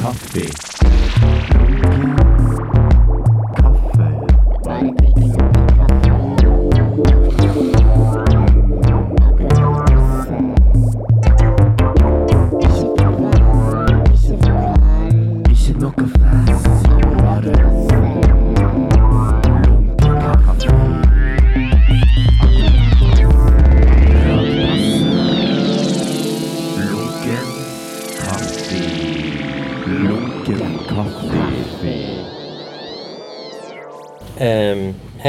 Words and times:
Kaffe. 0.00 1.37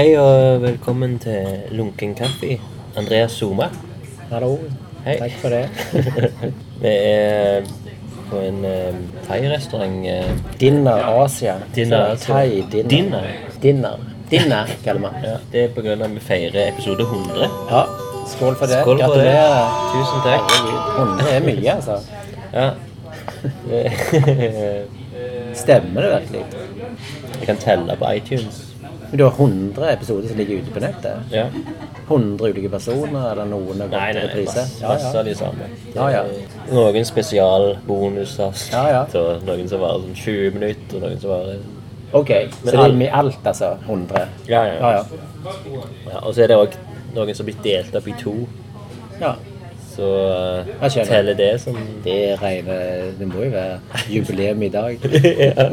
Hei 0.09 0.16
og 0.18 0.62
velkommen 0.63 1.20
til 1.22 1.68
Lunken 1.77 2.16
kaffe. 2.18 2.55
Andreas 2.98 3.31
Soma. 3.38 3.68
Hallo. 4.32 4.55
Hei. 5.05 5.18
Takk 5.20 5.35
for 5.38 5.49
det. 5.54 5.70
Vi 6.82 6.94
er 6.94 7.68
på 8.32 8.40
en 8.41 8.66
um, 8.66 9.04
thai-restaurant. 9.27 10.08
eh, 10.09 10.32
Dinner 10.59 11.04
Asia. 11.26 11.54
Dinner 11.76 12.16
Thai 12.16 12.63
dinner. 12.72 12.90
Dinner. 12.90 13.27
Dinner. 13.62 13.98
Dinner, 14.32 14.66
kaller 14.84 15.02
man. 15.02 15.13
Ja, 15.23 15.35
det 15.52 15.63
er 15.63 15.94
av 15.94 16.02
at 16.02 16.16
vi 16.16 16.20
feirer 16.20 16.68
episode 16.71 17.04
100. 17.04 17.49
Ja. 17.70 17.84
Skål 18.34 18.55
for 18.55 18.66
det. 18.66 18.82
Skål 18.82 19.04
for 19.04 19.13
det. 19.13 19.26
Gratulerer. 19.26 19.70
Tusen 19.94 20.20
takk. 20.26 20.46
Herregud, 20.55 20.80
100 20.98 21.35
er 21.35 21.41
mye, 21.46 21.70
altså. 21.76 21.96
Ja. 22.54 22.70
Stemmer 25.54 26.01
det 26.01 26.10
virkelig? 26.16 26.44
Jeg 27.40 27.46
kan 27.46 27.57
telle 27.62 27.96
på 28.01 28.05
iTunes. 28.18 28.68
Men 29.10 29.18
du 29.18 29.24
har 29.24 29.32
100 29.32 29.91
episoder 29.91 30.27
som 30.27 30.38
ligger 30.38 30.55
ute 30.62 30.71
på 30.71 30.79
nettet? 30.84 31.32
Ja. 31.34 31.46
100 32.07 32.49
ulike 32.49 32.70
personer, 32.70 33.32
eller 33.32 33.46
noen 33.49 33.82
har 33.82 33.88
Nei, 33.88 33.90
gått 33.90 33.99
nei, 33.99 34.13
nei 34.13 34.24
reprise? 34.27 34.66
masse, 34.66 34.88
masse 34.88 35.18
av 35.20 35.26
de 35.26 35.35
samme. 35.35 35.70
Ja, 35.96 36.10
ja. 36.13 36.24
Noen 36.70 37.05
spesialbonuser. 37.05 38.54
Ja, 38.74 38.84
ja. 38.93 39.01
Så 39.13 39.24
noen 39.48 39.70
som 39.71 39.82
varer 39.82 40.05
sånn 40.05 40.16
20 40.16 40.55
minutter, 40.60 40.98
og 40.99 41.05
noen 41.07 41.21
som 41.21 41.34
varer 41.34 41.60
Ok, 42.10 42.32
så 42.66 42.71
det 42.74 43.05
er 43.05 43.12
alt, 43.13 43.43
altså? 43.46 43.76
100? 43.85 44.24
Ja, 44.49 44.63
ja. 44.66 44.77
Ja, 44.79 44.91
ja. 44.98 45.04
Ja, 46.10 46.20
og 46.26 46.34
så 46.34 46.41
er 46.44 46.49
det 46.49 46.57
òg 46.57 46.73
noen 47.13 47.35
som 47.38 47.46
blir 47.46 47.60
delt 47.66 47.94
opp 47.96 48.07
i 48.10 48.16
to. 48.18 48.34
ja. 49.21 49.35
Så 49.90 50.07
uh, 50.79 50.87
teller 51.07 51.35
det 51.35 51.49
som 51.63 51.76
Det 52.04 52.37
regner 52.41 53.09
Det 53.18 53.27
må 53.27 53.41
jo 53.48 53.49
være 53.51 54.04
jubileum 54.09 54.63
i 54.63 54.70
dag. 54.73 55.09
ja. 55.48 55.68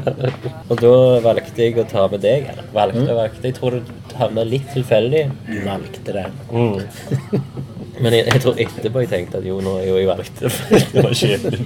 Og 0.69 0.81
da 0.81 0.95
valgte 1.27 1.67
jeg 1.67 1.79
å 1.79 1.87
ta 1.89 2.07
med 2.13 2.25
deg. 2.25 2.49
Eller 2.53 2.73
valgte 2.75 3.07
og 3.07 3.21
valgte. 3.21 3.45
Jeg 3.51 3.59
tror 3.61 3.79
det 3.79 3.85
havna 4.17 4.45
litt 4.47 4.69
tilfeldig. 4.73 5.25
Du 5.49 5.57
valgte 5.67 6.17
det. 6.17 6.27
Men 8.03 8.13
jeg, 8.13 8.27
jeg 8.29 8.41
tror 8.45 8.59
etterpå 8.61 9.03
jeg 9.05 9.09
tenkte 9.09 9.39
at 9.41 9.47
jo, 9.49 9.57
nå 9.65 9.79
er 9.81 9.87
jo 9.89 9.97
jeg 9.97 10.09
valgt. 10.11 10.43
det 10.93 11.05
var 11.05 11.15
kjedelig. 11.17 11.63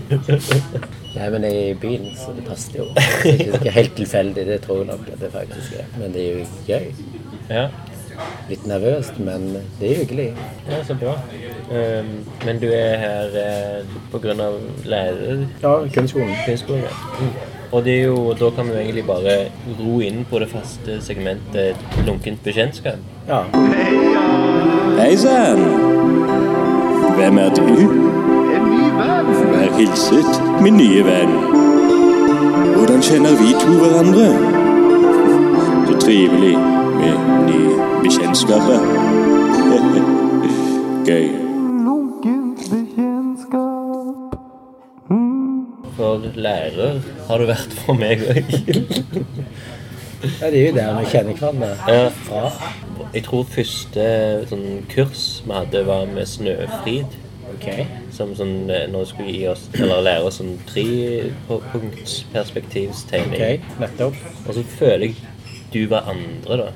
Nei, 1.16 1.26
men 1.26 1.46
jeg 1.48 1.56
er 1.58 1.70
i 1.72 1.78
byen, 1.82 2.04
så 2.14 2.30
det 2.36 2.44
passer 2.46 2.76
jo. 2.78 2.86
Det 2.94 3.32
er 3.32 3.56
ikke 3.58 3.72
helt 3.74 3.96
tilfeldig, 3.98 4.44
det 4.46 4.60
tror 4.62 4.84
jeg 4.84 4.92
nok 4.92 5.08
at 5.10 5.24
det 5.24 5.32
faktisk 5.34 5.80
er. 5.82 5.88
Men 5.98 6.14
det 6.14 6.22
er 6.28 6.38
jo 6.38 6.44
gøy. 6.68 6.92
ja. 7.50 7.64
Litt 8.50 8.66
nervøst, 8.66 9.18
men 9.22 9.46
det 9.80 9.92
er 9.92 10.02
hyggelig. 10.02 10.28
ja, 10.70 10.82
så 10.84 10.96
bra. 10.98 11.14
Um, 11.70 12.10
men 12.46 12.58
du 12.60 12.66
er 12.66 12.96
her 12.98 13.36
uh, 13.36 13.96
på 14.12 14.18
grunn 14.18 14.40
av 14.42 14.58
lærer... 14.84 15.46
Ja, 15.62 15.76
kunstskolen. 15.94 16.34
Kunstskolen, 16.46 16.82
ja. 16.82 17.60
Og 17.72 17.84
det 17.84 18.00
er 18.00 18.04
jo, 18.04 18.32
da 18.34 18.50
kan 18.50 18.66
vi 18.66 18.72
jo 18.72 18.78
egentlig 18.78 19.04
bare 19.06 19.36
ro 19.78 20.00
inn 20.02 20.24
på 20.30 20.38
det 20.42 20.48
faste 20.50 20.98
segmentet 21.02 21.78
lunkent 22.06 22.42
bekjentskap. 22.42 22.98
Ja. 23.28 23.44
Hei 24.98 25.14
sann! 25.16 25.62
Hvem 27.14 27.38
er 27.38 27.54
du? 27.54 27.62
En 28.56 28.66
ny 28.72 28.90
venn. 28.98 29.30
Vær 29.52 29.70
hilset, 29.78 30.42
min 30.62 30.80
nye 30.80 31.06
venn. 31.06 31.36
Hvordan 32.74 33.02
kjenner 33.06 33.38
vi 33.38 33.54
to 33.62 33.78
hverandre? 33.78 34.26
Så 35.86 35.98
trivelig 36.02 36.56
med 37.00 37.16
nye 37.48 37.72
bekjentskaper. 38.04 38.80
Gøy. 41.08 41.26
Bekjentskap. 42.70 44.30
For 45.96 46.20
lærer 46.34 47.00
har 47.28 47.38
du 47.40 47.44
vært 47.48 47.72
for 47.82 47.94
meg 47.98 48.18
òg. 48.30 48.44
ja, 50.40 50.46
det 50.50 50.58
er 50.60 50.66
jo 50.68 50.74
der 50.76 50.90
vi 51.00 51.04
kjenner 51.12 51.34
hverandre 51.40 51.70
Ja. 51.88 52.08
fra. 52.26 52.44
Jeg 53.14 53.22
tror 53.26 53.44
første 53.50 54.02
sånn 54.50 54.68
kurs 54.92 55.22
vi 55.46 55.52
hadde, 55.56 55.80
var 55.88 56.02
med 56.06 56.26
Snøfrid. 56.30 57.10
Okay. 57.56 57.82
Som 58.14 58.28
sånn, 58.38 58.56
eh, 58.70 58.86
når 58.92 59.00
du 59.02 59.06
skulle 59.10 59.32
gi 59.34 59.44
oss, 59.50 59.62
eller 59.74 60.00
lære 60.06 60.22
oss 60.28 60.36
sånn 60.38 60.54
trepunktsperspektivstegning. 60.70 63.40
Okay, 63.40 63.56
nettopp. 63.82 64.14
Og 64.46 64.52
så 64.54 64.62
føler 64.78 65.04
jeg 65.08 65.14
du 65.74 65.82
var 65.90 66.02
andre, 66.10 66.54
da. 66.62 66.68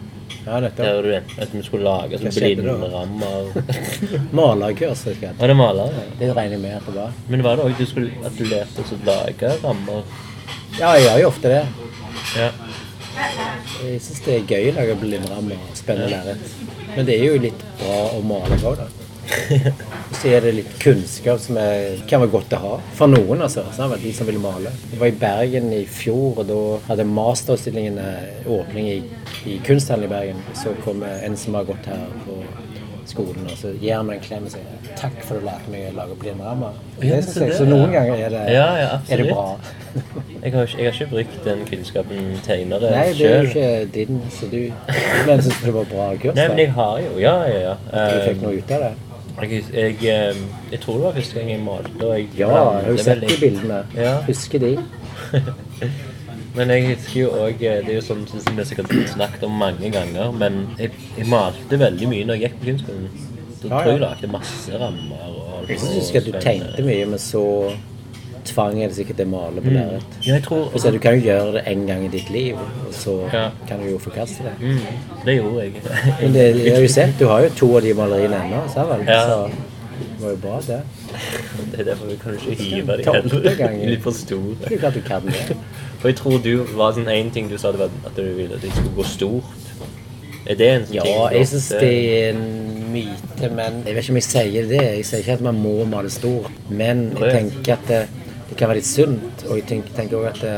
Ja, 0.44 0.60
dette 0.60 0.82
Det 0.82 0.90
var 0.96 1.02
du 1.06 1.14
en. 1.16 1.30
At 1.40 1.52
vi 1.54 1.62
skulle 1.66 1.84
lage 1.88 2.18
Hva 2.18 2.20
sånn 2.22 2.34
skjedde 2.36 2.64
da? 2.64 2.74
blindrammer. 2.76 3.42
Malerkurs, 4.38 5.04
vet 5.08 5.22
jeg. 5.24 5.36
Var 5.38 5.52
det 5.52 5.56
maler? 5.58 5.94
Ja. 5.96 6.04
Det 6.20 6.30
regner 6.36 6.56
jeg 6.56 6.62
med 6.64 6.76
at 6.78 6.88
det 6.88 6.94
var. 6.98 7.14
Men 7.32 7.44
var 7.46 7.56
det 7.60 7.66
òg 7.68 7.78
du 7.78 7.86
skulle, 7.88 8.12
at 8.24 8.36
du 8.38 8.44
lærte 8.50 8.84
oss 8.84 8.92
å 8.96 9.00
lage 9.08 9.52
rammer? 9.64 10.02
Ja, 10.78 10.92
jeg 10.98 11.06
gjør 11.06 11.20
jo 11.22 11.30
ofte 11.32 11.54
det. 11.54 11.62
Ja. 12.34 12.50
Jeg 13.84 14.00
syns 14.02 14.22
det 14.26 14.34
er 14.40 14.46
gøy 14.50 14.70
å 14.72 14.76
lage 14.80 14.96
blindrammer 15.00 15.68
spennende 15.78 16.10
lerret. 16.16 16.54
Men 16.96 17.06
det 17.08 17.18
er 17.20 17.28
jo 17.28 17.42
litt 17.46 17.64
bra 17.80 18.00
å 18.18 18.22
male 18.26 18.58
òg, 18.66 18.82
da. 18.82 18.88
Så 20.12 20.28
er 20.28 20.40
det 20.44 20.52
litt 20.54 20.74
kunnskap 20.82 21.40
som 21.40 21.56
er, 21.60 21.96
kan 22.08 22.20
være 22.22 22.30
godt 22.34 22.52
å 22.56 22.60
ha. 22.62 22.72
For 22.98 23.10
noen, 23.10 23.42
altså. 23.46 23.64
sant 23.76 23.96
De 24.02 24.12
som 24.12 24.26
vil 24.28 24.38
male. 24.42 24.70
Jeg 24.92 25.00
var 25.00 25.06
i 25.10 25.16
Bergen 25.24 25.72
i 25.72 25.84
fjor, 25.90 26.38
og 26.42 26.46
da 26.48 26.58
hadde 26.90 27.04
masterutstillingen 27.08 27.98
eh, 27.98 28.50
åpning 28.50 28.88
i, 28.92 28.98
i 29.50 29.58
kunsthallen 29.66 30.04
i 30.08 30.12
Bergen. 30.12 30.42
Så 30.54 30.74
kom 30.84 31.02
eh, 31.02 31.24
en 31.26 31.36
som 31.36 31.54
har 31.58 31.64
gått 31.68 31.86
her 31.90 32.04
på 32.26 32.38
skolen, 33.04 33.44
og 33.50 33.56
så 33.60 33.72
gir 33.76 33.98
han 33.98 34.06
meg 34.08 34.16
en 34.16 34.24
klem 34.24 34.44
og 34.48 34.52
sier 34.54 34.92
'takk 34.96 35.18
for 35.26 35.36
at 35.36 35.42
du 35.42 35.46
lærte 35.46 35.72
meg 35.74 35.82
å 35.90 35.96
lage 35.98 36.14
blindrammer'. 36.22 36.78
Ja, 37.04 37.18
så 37.20 37.48
så 37.58 37.66
noen 37.68 37.92
ganger 37.92 38.14
er 38.16 38.30
det, 38.32 38.44
Ja, 38.54 38.68
ja, 38.80 38.92
er 39.10 39.16
det 39.20 39.26
bra. 39.32 39.58
Jeg 40.42 40.52
har, 40.54 40.62
ikke- 40.66 40.78
jeg 40.78 40.86
har 40.86 40.92
ikke 40.94 41.10
brukt 41.10 41.44
den 41.44 41.64
kunnskapen 41.68 42.40
tegnere 42.46 42.90
Nei, 42.90 43.12
det 43.12 43.26
er 43.28 43.42
jo 43.42 43.48
ikke 43.50 43.92
din, 43.92 44.22
så 44.30 44.48
du 44.50 44.72
Men 45.26 45.42
syns 45.42 45.60
du 45.60 45.66
det 45.66 45.74
var 45.74 45.84
bra 45.84 46.06
kurs? 46.16 46.34
Nei, 46.34 46.48
men 46.48 46.58
jeg 46.58 46.72
har 46.72 46.98
jo 47.00 47.18
Ja, 47.20 47.36
ja, 47.46 47.58
ja. 47.68 47.74
Du 47.92 47.98
Eh, 47.98 48.28
fikk 48.28 48.42
noe 48.42 48.56
ut 48.58 48.70
av 48.72 48.80
det? 48.80 48.92
Jeg, 49.42 49.64
jeg, 49.74 49.96
eh, 50.06 50.36
jeg 50.70 50.80
tror 50.80 50.94
det 51.00 51.04
var 51.08 51.12
første 51.18 51.38
gang 51.38 51.50
jeg 51.50 51.60
malte. 51.64 52.06
Og 52.06 52.18
jeg 52.18 52.28
Ja, 52.38 52.48
jeg 52.48 52.84
har 52.84 52.90
jo 52.90 52.96
sett 53.02 53.20
de 53.20 53.36
bildene. 53.40 53.80
Ja. 53.96 54.12
Husker 54.28 54.58
de. 54.62 54.76
Men 56.56 56.70
jeg 56.70 56.84
husker 56.92 57.20
jo 57.20 57.30
òg 57.42 57.58
Det 57.58 57.70
er 57.90 57.96
jo 57.96 58.02
sånn 58.04 58.20
som 58.30 58.58
vi 58.58 58.64
sikkert 58.68 58.92
har 58.94 59.08
snakket 59.10 59.42
om 59.48 59.56
mange 59.58 59.88
ganger, 59.90 60.30
men 60.38 60.60
jeg, 60.78 60.92
jeg 61.18 61.26
malte 61.26 61.78
veldig 61.80 62.06
mye 62.12 62.28
når 62.28 62.38
jeg 62.38 62.44
gikk 62.44 62.60
på 62.60 62.68
kunstskolen. 62.68 63.08
Da 63.64 63.68
Ja, 63.72 63.80
tror 63.80 63.90
jeg 63.90 64.02
lagde 64.04 64.30
masse 64.30 64.78
rammer. 64.78 65.24
Og, 65.32 65.64
Jeg 65.68 65.80
synes 65.80 65.96
husker 65.98 66.20
at 66.20 66.28
du 66.28 66.38
tegnte 66.44 66.84
mye, 66.86 67.08
men 67.10 67.18
så 67.18 67.42
tvang 68.44 68.78
er 68.82 68.88
det 68.88 68.96
sikkert 68.96 69.16
det 69.20 69.26
å 69.26 69.30
male 69.32 69.62
på 69.64 69.70
lerret. 69.74 70.16
Ja, 70.26 70.38
tror 70.44 70.70
Så 70.78 70.90
du 70.92 70.98
kan 70.98 71.18
jo 71.18 71.24
gjøre 71.26 71.52
det 71.58 71.62
en 71.66 71.86
gang 71.86 72.04
i 72.04 72.08
ditt 72.12 72.30
liv, 72.30 72.56
og 72.56 72.92
så 72.94 73.14
Ja. 73.32 73.50
kan 73.68 73.80
du 73.80 73.90
jo 73.90 73.98
forkaste 73.98 74.42
det. 74.44 74.52
mm, 74.60 74.80
Det 75.24 75.36
gjorde 75.36 75.62
jeg. 75.62 75.72
Men 76.22 76.32
det, 76.32 76.64
jeg 76.64 76.74
har 76.74 76.82
jo 76.82 76.88
sett, 76.88 77.14
du 77.18 77.26
har 77.26 77.42
jo 77.42 77.48
to 77.56 77.76
av 77.76 77.82
de 77.82 77.94
maleriene 77.94 78.42
ennå, 78.44 78.64
sa 78.72 78.84
vel? 78.84 79.04
Ja. 79.06 79.22
Så 79.26 79.50
det 79.50 80.20
var 80.22 80.30
jo 80.30 80.36
bra, 80.36 80.60
det. 80.66 80.80
Det 81.72 81.80
er 81.80 81.84
derfor 81.84 82.06
vi 82.06 82.16
kan 82.22 82.34
ikke 82.34 82.54
hive 82.62 82.96
de 82.96 83.02
det 83.02 83.06
heller. 83.06 83.68
er 83.70 83.86
litt 83.94 84.02
for 84.02 84.10
Det 84.12 84.72
er 84.72 84.78
klart 84.78 84.94
du 84.94 85.00
kan 85.00 85.22
det. 85.26 85.56
For 86.00 86.08
jeg 86.08 86.16
tror 86.16 86.38
du 86.42 86.64
var 86.76 86.92
sånn 86.92 87.06
én 87.08 87.30
ting 87.32 87.48
du 87.48 87.56
sa 87.58 87.70
det 87.72 87.78
var 87.80 87.90
at 88.06 88.16
du 88.16 88.22
ville 88.34 88.54
at 88.54 88.60
det 88.62 88.70
skulle 88.72 88.94
gå 88.96 89.04
stort. 89.04 89.44
Er 90.46 90.54
det 90.60 90.68
en 90.68 90.82
sånn 90.84 91.00
ting 91.02 91.14
Ja, 91.14 91.28
jeg 91.32 91.46
syns 91.48 91.68
det 91.80 91.92
er 92.18 92.34
en 92.34 92.42
myte, 92.92 93.48
men 93.54 93.78
jeg 93.86 93.94
vet 93.96 94.04
ikke 94.04 94.12
om 94.12 94.18
jeg 94.20 94.26
sier 94.28 94.66
det. 94.68 94.82
Jeg 94.98 95.04
sier 95.08 95.22
ikke 95.24 95.32
at 95.38 95.40
man 95.46 95.62
må 95.62 95.72
male 95.88 96.10
stort, 96.12 96.50
men 96.68 97.06
jeg 97.18 97.32
tenker 97.32 97.72
at 97.78 98.08
det, 98.48 98.56
kan 98.58 98.70
være 98.70 98.80
litt 98.80 98.90
sunt. 98.90 99.46
Og 99.48 99.58
jeg 99.60 99.66
tenker, 99.70 99.96
tenker 99.96 100.20
også 100.20 100.30
at 100.34 100.40
det, 100.44 100.56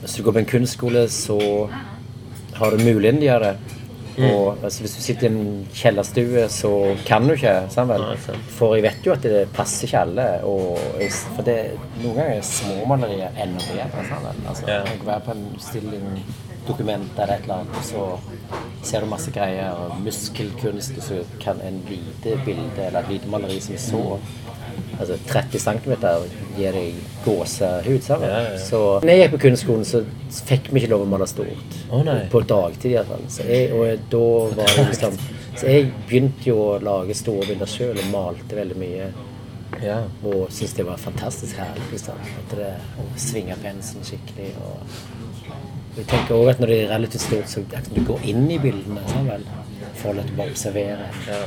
hvis 0.00 0.16
du 0.16 0.24
går 0.24 0.38
på 0.38 0.42
en 0.42 0.52
kunstskole, 0.54 1.04
så 1.12 1.38
har 2.56 2.72
du 2.72 2.84
muligheten 2.84 3.20
til 3.20 3.28
å 3.28 3.32
gjøre 3.32 3.50
det. 3.50 3.76
Og 4.20 4.64
altså, 4.64 4.82
hvis 4.82 4.94
du 4.96 5.00
sitter 5.02 5.28
i 5.28 5.30
en 5.30 5.66
kjellerstue, 5.74 6.44
så 6.52 6.70
kan 7.06 7.24
du 7.28 7.34
ikke. 7.36 7.54
Nei. 7.88 8.10
For 8.56 8.74
jeg 8.76 8.84
vet 8.84 9.06
jo 9.06 9.14
at 9.14 9.24
det 9.24 9.46
passer 9.54 9.88
ikke 9.88 10.02
alle. 10.04 10.26
Jeg, 11.00 11.14
for 11.36 11.46
det, 11.46 11.56
noen 12.02 12.18
ganger 12.18 12.34
er 12.34 12.46
småmalerier 12.50 13.40
enda 13.44 13.64
bedre. 13.70 14.04
Altså, 14.50 14.68
yeah. 14.68 14.88
Jeg 14.90 15.06
være 15.06 15.24
på 15.26 15.36
en 15.36 15.46
utstilling 15.54 16.06
dokument 16.66 17.16
eller 17.16 17.34
et 17.34 17.46
eller 17.46 17.62
annet, 17.62 17.78
og 17.80 17.84
så 17.84 18.84
ser 18.84 19.04
du 19.04 19.10
masse 19.10 19.32
greier. 19.34 19.72
og 19.72 19.96
Muskelkunst, 20.04 20.98
og 20.98 21.06
så 21.06 21.22
kan 21.40 21.62
en 21.64 21.80
lite 21.88 22.36
bilde 22.44 22.86
eller 22.86 23.00
et 23.00 23.14
lite 23.16 23.30
maleri 23.30 23.60
som 23.60 23.74
er 23.74 23.84
så 23.86 24.04
Altså 25.00 25.16
30 25.30 25.62
cm 25.64 25.92
gir 26.58 26.76
deg 26.76 27.00
gåsehud. 27.24 28.02
sant? 28.04 28.24
Ja, 28.26 28.40
ja, 28.44 28.54
ja. 28.54 28.62
Så 28.62 28.80
når 29.00 29.12
jeg 29.14 29.22
gikk 29.22 29.34
på 29.36 29.42
kunstskolen, 29.46 29.86
så 29.88 30.02
fikk 30.50 30.70
vi 30.70 30.82
ikke 30.82 30.92
lov 30.94 31.04
å 31.06 31.10
male 31.10 31.28
stort. 31.30 31.76
Oh. 31.90 32.10
På 32.32 32.42
dagtid 32.44 32.92
iallfall. 32.92 33.24
Så 33.32 33.46
jeg, 33.48 33.70
og 33.76 34.08
da 34.12 34.24
var 34.60 34.74
det 34.76 34.88
liksom 34.92 35.20
Så 35.60 35.66
jeg 35.66 35.90
begynte 36.08 36.46
jo 36.46 36.54
å 36.62 36.76
lage 36.80 37.14
store 37.18 37.44
bilder 37.48 37.68
sjøl 37.68 37.98
og 37.98 38.06
malte 38.12 38.56
veldig 38.56 38.76
mye. 38.80 39.08
Ja. 39.82 39.98
Og 40.24 40.46
syntes 40.48 40.76
det 40.78 40.86
var 40.88 41.00
fantastisk 41.02 41.58
herlig. 41.60 41.84
Liksom. 41.92 42.20
At 42.40 42.54
det, 42.56 42.70
å 43.02 43.06
svinge 43.20 43.58
penselen 43.60 44.06
skikkelig. 44.06 44.54
Og 44.64 45.98
jeg 45.98 46.06
tenker 46.06 46.36
også 46.36 46.54
at 46.54 46.62
når 46.62 46.72
det 46.72 46.78
er 46.84 46.92
relativt 46.94 47.26
stort, 47.26 47.50
så 47.50 47.64
går 47.68 47.90
du 47.90 48.00
går 48.08 48.24
inn 48.32 48.46
i 48.48 48.60
bildene. 48.62 49.04
Sånn 49.10 49.28
vel, 49.28 49.44
for 50.00 50.14
å 50.14 50.24
bare 50.38 50.48
observere. 50.54 51.10
ja. 51.28 51.42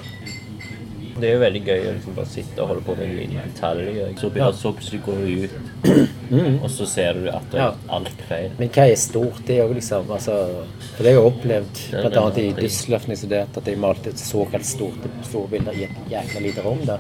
Det 1.20 1.30
er 1.30 1.34
jo 1.36 1.42
veldig 1.44 1.62
gøy 1.66 1.82
å 1.86 1.94
liksom 1.94 2.16
bare 2.18 2.30
sitte 2.32 2.62
og 2.64 2.68
holde 2.72 2.84
på 2.88 2.96
med 2.98 3.06
en 3.06 3.16
liten 3.18 3.52
detalj. 3.54 3.90
og 4.04 4.20
Så, 4.20 4.32
Ja. 4.36 4.52
så 4.52 4.74
plutselig 4.74 5.02
går 5.06 5.18
du 5.22 5.44
ut, 5.44 6.64
og 6.64 6.70
så 6.70 6.88
ser 6.88 7.14
du 7.14 7.28
at 7.30 7.54
Ja. 7.54 7.68
er 7.68 7.76
alt 7.90 8.22
feil. 8.30 8.52
Men 8.58 8.70
hva 8.70 8.88
er 8.92 8.96
stort? 8.96 9.46
Det 9.46 9.60
òg, 9.62 9.76
liksom 9.76 10.10
altså, 10.10 10.66
For 10.96 11.04
det 11.04 11.14
har 11.14 11.22
jeg 11.22 11.34
opplevd 11.34 11.76
bl.a. 11.92 12.30
i. 12.38 12.54
Düsseldorf 12.54 13.58
at 13.58 13.66
jeg 13.66 13.78
malte 13.78 14.08
et 14.10 14.16
såkalt 14.20 14.66
stort, 14.66 14.98
store 15.24 15.48
bilder 15.50 15.74
i 15.74 15.84
et 15.84 16.10
jækla 16.10 16.42
lite 16.42 16.64
rom 16.64 16.80
der. 16.86 17.00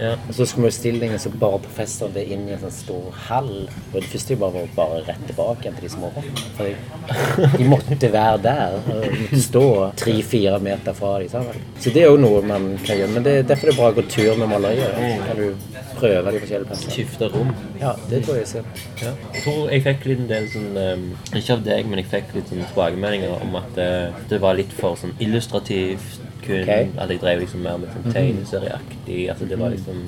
Ja. 0.00 0.14
Og 0.28 0.34
så 0.34 0.46
skulle 0.48 0.68
vi 0.68 0.72
i 0.72 0.78
stillingen, 0.78 1.18
så 1.20 1.30
bare 1.30 1.60
professoren 1.64 2.14
det 2.16 2.24
inn 2.32 2.46
i 2.48 2.54
en 2.54 2.62
sånn 2.62 2.72
stor 2.72 3.18
hall. 3.26 3.50
Og 3.92 3.98
det 3.98 4.08
første 4.08 4.34
jeg 4.34 4.40
bare 4.40 4.62
var 4.62 4.70
bare 4.78 5.02
rett 5.10 5.26
tilbake 5.28 5.66
igjen 5.66 5.76
til 5.76 5.86
de 5.86 5.92
små. 5.92 6.12
For 6.56 7.58
de 7.58 7.68
måtte 7.68 8.12
være 8.14 8.38
der. 8.46 8.78
De 8.86 9.10
måtte 9.10 9.42
stå 9.44 9.64
tre-fire 10.00 10.60
meter 10.64 10.96
fra 10.96 11.18
dem. 11.20 11.28
Sammen. 11.30 11.66
Så 11.78 11.92
det 11.94 12.04
er 12.06 12.08
jo 12.08 12.20
noe 12.20 12.40
man 12.46 12.72
kan 12.86 12.96
gjøre. 12.96 13.12
Men 13.16 13.26
det 13.26 13.36
er 13.42 13.50
derfor 13.50 13.70
det 13.70 13.76
er 13.76 13.80
bra 13.82 13.90
å 13.92 13.98
gå 13.98 14.06
tur 14.16 14.40
med 14.40 14.50
malerier. 14.54 14.96
Så 14.96 15.28
kan 15.28 15.42
du 15.42 15.76
prøve 16.00 16.32
de 16.32 16.42
forskjellige 16.46 16.70
plassene. 16.70 16.94
Skifte 16.96 17.28
rom. 17.34 17.52
Ja, 17.80 17.92
det 18.10 18.22
tror 18.24 18.38
jeg 18.38 18.46
er 18.46 18.50
sunt. 18.54 18.82
Ja. 19.02 19.12
Jeg 19.34 19.44
tror 19.44 19.60
jeg 19.74 19.84
fikk 19.84 20.08
litt 20.08 20.24
en 20.24 20.30
del 20.30 20.48
sånn 20.52 20.80
ehm, 20.80 21.06
Ikke 21.34 21.56
av 21.58 21.64
deg, 21.66 21.88
men 21.90 22.00
jeg 22.00 22.10
fikk 22.12 22.34
litt 22.38 22.50
sånn 22.52 22.64
tilbakemeldinger 22.64 23.36
om 23.44 23.56
at 23.60 23.70
det, 23.76 23.92
det 24.32 24.40
var 24.42 24.56
litt 24.58 24.72
for 24.80 24.98
sånn 25.00 25.12
illustrativt. 25.20 26.29
Kun, 26.50 26.62
okay. 26.66 26.90
At 26.98 27.14
jeg 27.14 27.22
drev 27.22 27.44
liksom 27.44 27.64
mer 27.64 27.80
med 27.80 27.94
sånn 27.94 28.14
tegneserieaktig. 28.16 29.20
Altså 29.32 29.50
det 29.50 29.58
var 29.60 29.74
liksom 29.74 30.06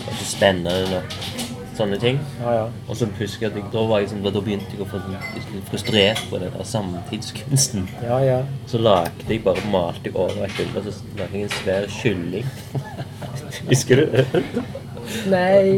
ikke 0.00 0.26
spennende 0.30 1.00
og 1.00 1.48
Sånne 1.80 1.96
ting. 1.96 2.18
Ja, 2.42 2.50
ja. 2.52 2.64
Og 2.90 2.96
så 2.98 3.06
husker 3.16 3.46
jeg 3.46 3.52
at 3.54 3.56
jeg, 3.56 3.68
da, 3.72 3.82
var 3.88 4.02
jeg 4.02 4.10
sånn, 4.10 4.24
da 4.26 4.42
begynte 4.44 4.74
jeg 4.74 4.82
å 4.84 4.88
få 4.90 4.98
sånn, 5.00 5.62
frustrert 5.70 6.20
på 6.28 6.40
den 6.42 6.52
der 6.52 6.66
samtidskunsten. 6.68 7.86
Ja, 8.04 8.18
ja. 8.20 8.40
Så 8.68 8.82
lagde 8.82 9.24
jeg 9.30 9.40
bare 9.46 9.64
malte 9.72 10.10
jeg 10.10 10.16
over 10.18 10.44
et 10.44 10.58
bilde, 10.58 10.82
og 10.82 10.90
så 10.92 11.16
lagde 11.16 11.38
jeg 11.38 11.48
en 11.48 11.54
svær 11.56 11.88
kylling. 11.94 12.50
Husker 13.70 14.02
du 14.02 14.18
det? 14.18 14.42
Nei, 15.30 15.76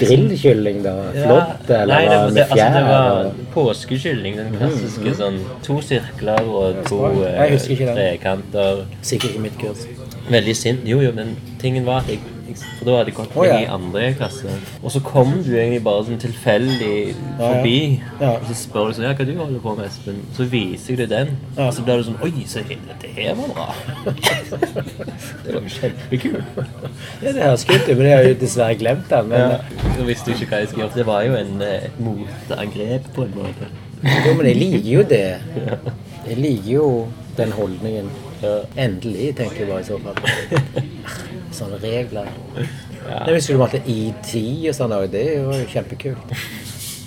grillkylling, 0.00 0.82
da? 0.84 0.94
Flott, 1.14 1.70
eller 1.70 1.92
Nei, 1.94 2.02
det, 2.08 2.18
med 2.18 2.28
det 2.28 2.34
det, 2.34 2.42
altså, 2.42 2.56
fjær? 2.56 2.74
det 2.74 2.84
var 2.88 3.30
påskekylling. 3.54 4.38
Den 4.40 4.56
klassiske 4.58 5.14
sånn 5.20 5.40
to 5.64 5.78
sirkler 5.84 6.50
og 6.50 6.80
to 6.88 7.00
eh, 7.26 7.56
trekanter. 7.64 8.84
Sikkert 9.02 9.34
ikke 9.34 9.44
mitt 9.46 9.58
kurs. 9.60 9.86
Veldig 10.30 10.56
sint. 10.56 10.86
Jo, 10.88 11.00
jo, 11.04 11.12
men 11.16 11.34
tingen 11.62 11.86
var 11.88 12.04
at 12.04 12.12
jeg, 12.14 12.20
jeg 12.54 12.78
For 12.78 12.88
da 12.88 12.96
hadde 12.98 13.10
jeg 13.10 13.16
gått 13.18 13.36
oh, 13.36 13.44
ja. 13.46 13.58
i 13.60 13.66
andre 13.70 14.04
klasse. 14.18 14.54
Og 14.82 14.92
så 14.94 15.00
kom 15.04 15.32
du 15.44 15.50
egentlig 15.56 15.80
bare 15.86 16.04
sånn 16.08 16.20
tilfeldig 16.22 16.90
Ja, 16.94 17.14
ja. 17.14 17.38
forbi. 17.38 17.78
Ja. 18.20 18.30
Og 18.38 18.46
så 18.50 18.56
spør 18.58 18.88
du 18.90 18.96
sånn 18.98 19.06
Ja, 19.08 19.14
hva 19.18 19.26
du 19.28 19.32
holder 19.38 19.62
på 19.64 19.74
med, 19.78 19.88
Espen? 19.90 20.20
Så 20.36 20.46
viser 20.52 20.94
jeg 20.94 21.00
deg 21.04 21.12
den. 21.14 21.32
Ja. 21.58 21.68
Og 21.68 21.74
så 21.76 21.84
blir 21.86 22.00
du 22.02 22.06
sånn 22.08 22.20
Oi, 22.24 22.32
så 22.50 22.62
det 22.64 23.10
her 23.16 23.34
var 23.38 23.52
bra. 23.54 23.66
det 25.44 25.54
var 25.54 25.60
jo 25.60 25.72
kjempekult. 25.74 26.60
Ja, 27.22 27.32
det 27.32 27.40
høres 27.42 27.66
kult 27.68 27.88
ut, 27.88 27.96
men 27.96 28.06
jeg 28.08 28.16
har 28.18 28.28
jo 28.28 28.36
dessverre 28.40 28.78
glemt 28.80 29.10
den. 29.10 29.28
Men, 29.32 29.40
Ja. 29.54 29.58
Jeg 29.98 30.06
visste 30.08 30.32
jo 30.32 30.38
ikke 30.38 30.50
hva 30.52 30.62
jeg 30.62 30.70
skulle 30.70 30.86
gjøre. 30.86 30.96
Det 30.98 31.06
var 31.06 31.26
jo 31.28 31.34
en, 31.38 31.52
eh, 31.62 31.84
et 31.88 32.00
motangrep 32.02 33.10
på 33.14 33.26
en 33.28 33.34
måte. 33.36 33.68
jo, 34.04 34.34
men 34.34 34.46
jeg 34.46 34.56
liker 34.60 34.90
jo 34.90 35.04
det. 35.14 35.26
Jeg 36.24 36.38
liker 36.40 36.70
jo 36.72 36.86
den 37.36 37.50
holdningen. 37.52 38.06
Endelig, 38.80 39.34
tenker 39.36 39.58
jeg 39.64 39.68
bare 39.68 39.80
i 39.80 39.84
så 39.84 39.98
fall. 40.00 40.16
Sånne 41.54 41.78
regler. 41.82 42.28
Ja. 43.04 43.18
Jeg 43.28 43.34
husker 43.36 43.52
du 43.52 43.58
malte 43.60 43.78
ET 43.84 44.30
og 44.70 44.74
sånn. 44.78 44.92
Det 45.12 45.24
var 45.44 45.58
jo 45.58 45.64
kjempekult. 45.68 46.30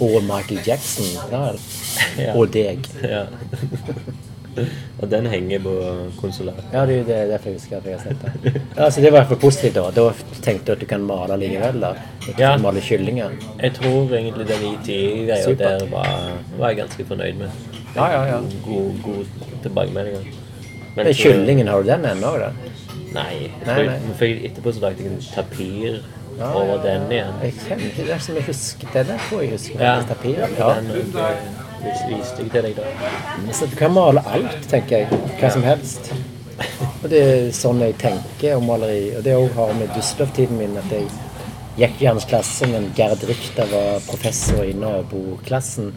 Og 0.05 0.19
Michael 0.27 0.59
Jackson. 0.67 1.07
Ja, 1.31 2.35
Og 2.37 2.51
deg. 2.53 2.85
Ja. 3.01 3.23
Og 5.01 5.09
den 5.09 5.25
henger 5.29 5.59
på 5.61 5.73
konsulatet. 6.21 6.65
Ja, 6.73 6.83
det 6.89 6.99
er 7.13 7.27
derfor 7.29 7.49
jeg 7.51 7.57
husker 7.59 7.77
at 7.77 7.85
jeg 7.89 7.97
har 7.97 8.05
sett 8.05 8.45
det. 8.45 8.61
Altså, 8.75 9.01
det 9.03 9.11
var 9.13 9.25
hvert 9.29 9.41
positivt, 9.41 9.75
da. 9.77 9.83
Da 9.93 10.05
tenkte 10.45 10.71
du 10.71 10.71
at 10.73 10.81
du 10.81 10.87
kan 10.89 11.03
male 11.05 11.37
likevel, 11.41 11.81
da. 11.83 11.91
Du 12.25 12.31
Ja. 12.31 12.53
kan 12.55 12.61
Male 12.65 12.81
kyllinger. 12.81 13.35
Jeg 13.61 13.73
tror 13.77 14.15
egentlig 14.17 14.47
den 14.49 14.65
IT-greia 14.71 15.53
der 15.61 15.85
var, 15.91 16.09
var 16.57 16.69
jeg 16.73 16.77
ganske 16.83 17.05
fornøyd 17.05 17.37
med. 17.41 17.49
Ja, 17.95 18.07
ja, 18.15 18.23
ja. 18.35 18.39
God, 18.65 19.01
god 19.03 19.25
tilbakemelding. 19.65 20.33
Men 20.95 21.13
kyllingen, 21.13 21.67
har 21.67 21.81
du 21.81 21.89
den 21.89 22.05
ennå, 22.05 22.37
da? 22.41 22.51
Nei. 23.17 23.49
Nei, 23.65 23.77
nei. 23.89 23.97
For 24.19 24.45
etterpå 24.49 24.73
så 24.75 24.83
lagde 24.85 25.03
jeg 25.05 25.13
en 25.15 25.21
tapir 25.33 25.99
Ja, 26.37 26.51
over 26.53 26.81
den 26.83 27.07
igjen. 27.11 27.37
Jeg 27.41 27.53
kjenner 27.63 27.85
ikke 27.89 28.07
det 28.11 28.17
som 28.21 28.35
jeg 28.37 28.45
husker. 28.45 28.89
Den 28.93 29.07
der 29.11 29.23
tror 29.27 29.41
jeg 29.41 29.51
husker. 29.55 29.81
Ja, 29.81 29.93
Tapir. 30.05 30.43
Ja. 30.59 30.67
Den 30.77 30.91
eh, 30.93 31.47
viste 32.11 32.43
jeg 32.43 32.51
til 32.53 32.67
deg 32.67 32.75
da. 32.77 32.89
Så 33.57 33.69
du 33.71 33.73
kan 33.79 33.95
male 33.95 34.21
alt, 34.29 34.59
tenker 34.69 35.01
jeg. 35.01 35.21
Hva 35.39 35.49
som 35.55 35.65
helst. 35.65 36.11
Og 37.03 37.07
det 37.09 37.21
er 37.23 37.49
sånn 37.57 37.81
jeg 37.81 37.97
tenker 38.01 38.57
om 38.57 38.69
maleri. 38.69 39.15
Og 39.17 39.25
det 39.25 39.33
òg 39.37 39.49
har 39.57 39.73
med 39.79 39.89
Düsseldorf-tiden 39.97 40.61
min 40.61 40.77
at 40.81 40.93
jeg 40.93 41.09
gikk 41.77 42.01
i 42.01 42.09
hans 42.09 42.25
klasse, 42.29 42.69
men 42.69 42.87
Gerd 42.97 43.25
Richter 43.29 43.69
var 43.73 43.99
professor 44.07 44.63
i 44.65 44.73
naboklassen. 44.77 45.91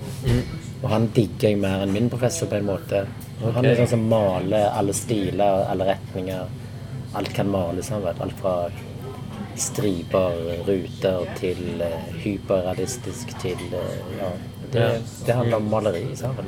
Og 0.81 0.89
han 0.93 1.09
digger 1.17 1.51
jeg 1.53 1.61
mer 1.61 1.85
enn 1.85 1.93
min 1.93 2.09
professor 2.13 2.49
på 2.49 2.57
en 2.61 2.69
måte. 2.69 3.05
Og 3.41 3.55
Han 3.57 3.65
er 3.65 3.77
sånn 3.81 3.93
som 3.95 4.09
maler 4.09 4.69
alle 4.77 4.93
stiler, 4.97 5.65
alle 5.73 5.87
retninger. 5.95 6.49
Alt 7.15 7.33
kan 7.35 7.49
males, 7.51 7.89
han 7.91 8.03
vet. 8.05 8.21
Alt 8.21 8.37
fra 8.41 8.55
striper, 9.61 10.37
ruter, 10.67 11.25
til 11.41 11.83
eh, 11.83 12.11
hyperrealistisk 12.25 13.35
til 13.43 13.59
eh, 13.75 14.19
Ja. 14.21 14.31
Det, 14.71 14.85
det 15.27 15.35
handler 15.35 15.57
om 15.57 15.65
maleri, 15.67 16.05
sant? 16.15 16.39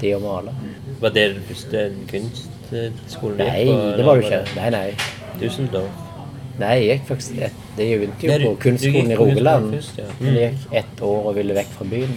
Det 0.00 0.14
å 0.16 0.20
male. 0.22 0.54
Var 1.02 1.12
det 1.12 1.24
den 1.34 1.42
første 1.44 1.82
kunstskolen 2.08 3.36
du 3.36 3.42
Nei, 3.44 3.58
gikk 3.66 3.74
på? 3.74 3.90
det 3.98 4.06
var 4.06 4.16
det 4.22 4.24
ikke. 4.30 4.38
Nei, 4.56 4.70
nei. 4.72 4.86
Düsseldorf. 5.42 5.98
Nei, 6.62 6.70
jeg 6.78 6.88
gikk 6.94 7.04
faktisk 7.10 7.42
et, 7.44 7.60
Det 7.76 7.88
begynte 8.00 8.30
jo 8.30 8.38
på 8.46 8.54
kunstskolen 8.64 9.12
i 9.12 9.18
Rogaland. 9.20 9.76
ja. 9.98 10.08
Mm. 10.08 10.24
Men 10.24 10.34
Jeg 10.40 10.54
gikk 10.56 10.74
ett 10.80 11.04
år 11.10 11.28
og 11.28 11.36
ville 11.36 11.58
vekk 11.60 11.76
fra 11.76 11.88
byen. 11.92 12.16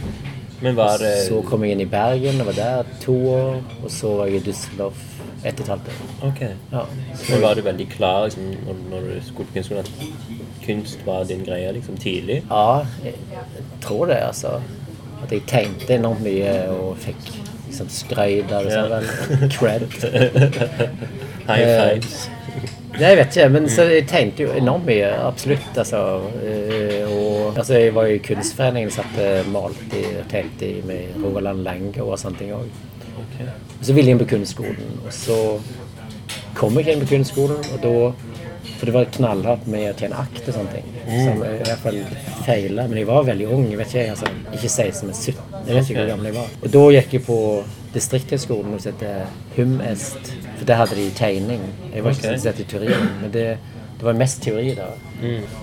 Men 0.63 0.75
var 0.79 1.03
Så 1.27 1.41
kom 1.49 1.63
jeg 1.67 1.75
inn 1.75 1.83
i 1.83 1.89
Bergen 1.91 2.39
og 2.41 2.47
var 2.53 2.57
der 2.61 2.95
to 3.03 3.17
år. 3.35 3.59
Og 3.83 3.91
så 3.91 4.15
var 4.21 4.31
jeg 4.31 4.39
i 4.39 4.45
Düsseldorf 4.49 5.03
ett 5.45 5.59
og 5.59 5.65
et 5.65 5.71
halvt 5.73 5.89
år. 5.93 6.29
Ok. 6.29 6.41
Ja. 6.71 6.83
Men 7.29 7.41
var 7.41 7.55
du 7.55 7.61
veldig 7.65 7.87
klar 7.95 8.23
liksom, 8.27 8.43
når, 8.65 8.79
når 8.91 9.07
du 9.09 9.15
skulle 9.27 9.47
på 9.49 9.53
kunstskolen 9.59 9.85
at 9.85 9.91
kunst 10.65 11.05
var 11.05 11.23
din 11.29 11.43
greie 11.45 11.71
liksom 11.77 11.97
tidlig? 12.01 12.41
ja, 12.49 12.85
jeg, 13.03 13.13
jeg 13.31 13.81
tror 13.85 14.05
det, 14.09 14.19
altså. 14.25 14.55
At 15.23 15.31
jeg 15.31 15.41
tegnte 15.47 15.93
enormt 15.95 16.21
mye 16.25 16.55
og 16.73 16.97
fikk 17.01 17.29
liksom 17.67 17.87
skrøyt 17.89 18.51
av 18.53 18.65
det. 18.67 18.73
Ja. 18.73 18.87
Vel. 18.91 19.49
Cred. 19.53 19.85
High 21.47 21.61
Eh, 21.61 21.93
fives. 21.93 22.29
Nei, 22.95 23.09
jeg 23.11 23.17
vet 23.19 23.35
ikke, 23.35 23.49
men 23.51 23.65
så 23.69 23.83
jeg 23.91 24.05
tegnte 24.07 24.45
jo 24.45 24.53
enormt 24.55 24.85
mye. 24.87 25.09
Absolutt, 25.27 25.65
altså. 25.77 25.99
Eh, 26.41 27.01
Og 27.11 27.57
altså, 27.57 27.73
jeg 27.77 27.93
var 27.95 28.07
jo 28.07 28.15
i 28.15 28.21
kunstforeningen, 28.23 28.91
satt 28.91 29.17
og 29.21 29.49
malte 29.51 29.99
i- 29.99 30.15
og 30.19 30.27
tegnet 30.31 30.61
i 30.65 30.81
med 30.87 31.17
Rogaland 31.23 31.61
lenge 31.63 32.01
og 32.03 32.17
sånne 32.19 32.37
ting 32.39 32.51
òg. 32.55 32.69
Så 33.81 33.93
ville 33.93 34.09
jeg 34.09 34.15
inn 34.15 34.21
på 34.21 34.29
kunstskolen, 34.29 34.95
og 35.05 35.11
så 35.13 35.37
kom 36.55 36.77
jeg 36.79 36.95
inn 36.95 37.03
på 37.03 37.11
kunstskolen, 37.15 37.61
og 37.73 37.83
da 37.83 37.97
For 38.75 38.89
det 38.89 38.93
var 38.95 39.05
knallhardt 39.07 39.67
med 39.71 39.85
å 39.87 39.91
tjene 39.95 40.17
akt 40.19 40.49
og 40.49 40.55
sånne 40.57 40.71
ting. 40.73 40.87
Som 41.05 41.43
jeg 41.45 41.59
i 41.61 41.67
hvert 41.69 41.83
fall 41.83 41.99
feila. 42.43 42.83
Men 42.89 42.97
jeg 42.99 43.07
var 43.07 43.23
veldig 43.23 43.45
ung. 43.55 43.69
jeg 43.69 43.77
vet 43.79 43.93
Ikke 43.93 44.09
altså, 44.11 44.31
ikke 44.51 44.69
16, 44.69 45.05
men 45.07 45.15
17. 45.15 45.43
Jeg 45.53 45.77
vet 45.77 45.89
ikke 45.89 45.99
hvor 46.01 46.09
gammel 46.09 46.27
jeg 46.27 46.35
var. 46.35 46.49
Og 46.59 46.73
da 46.73 46.81
gikk 46.97 47.13
jeg 47.15 47.23
på 47.23 47.37
distriktshøgskolen 47.93 48.75
hos 48.75 48.83
som 48.83 48.91
heter 48.91 49.29
HumEst. 49.55 50.33
For 50.57 50.67
der 50.67 50.81
hadde 50.81 50.97
de 50.99 51.07
tegning. 51.15 51.63
Jeg 51.93 52.03
var 52.03 52.17
ikke 52.17 52.25
okay. 52.25 52.33
interessert 52.33 52.59
i 52.59 52.67
teori, 52.73 52.91
men 53.21 53.31
det, 53.31 53.45
det 53.95 54.09
var 54.09 54.19
mest 54.19 54.43
teori 54.43 54.75
da. 54.75 54.89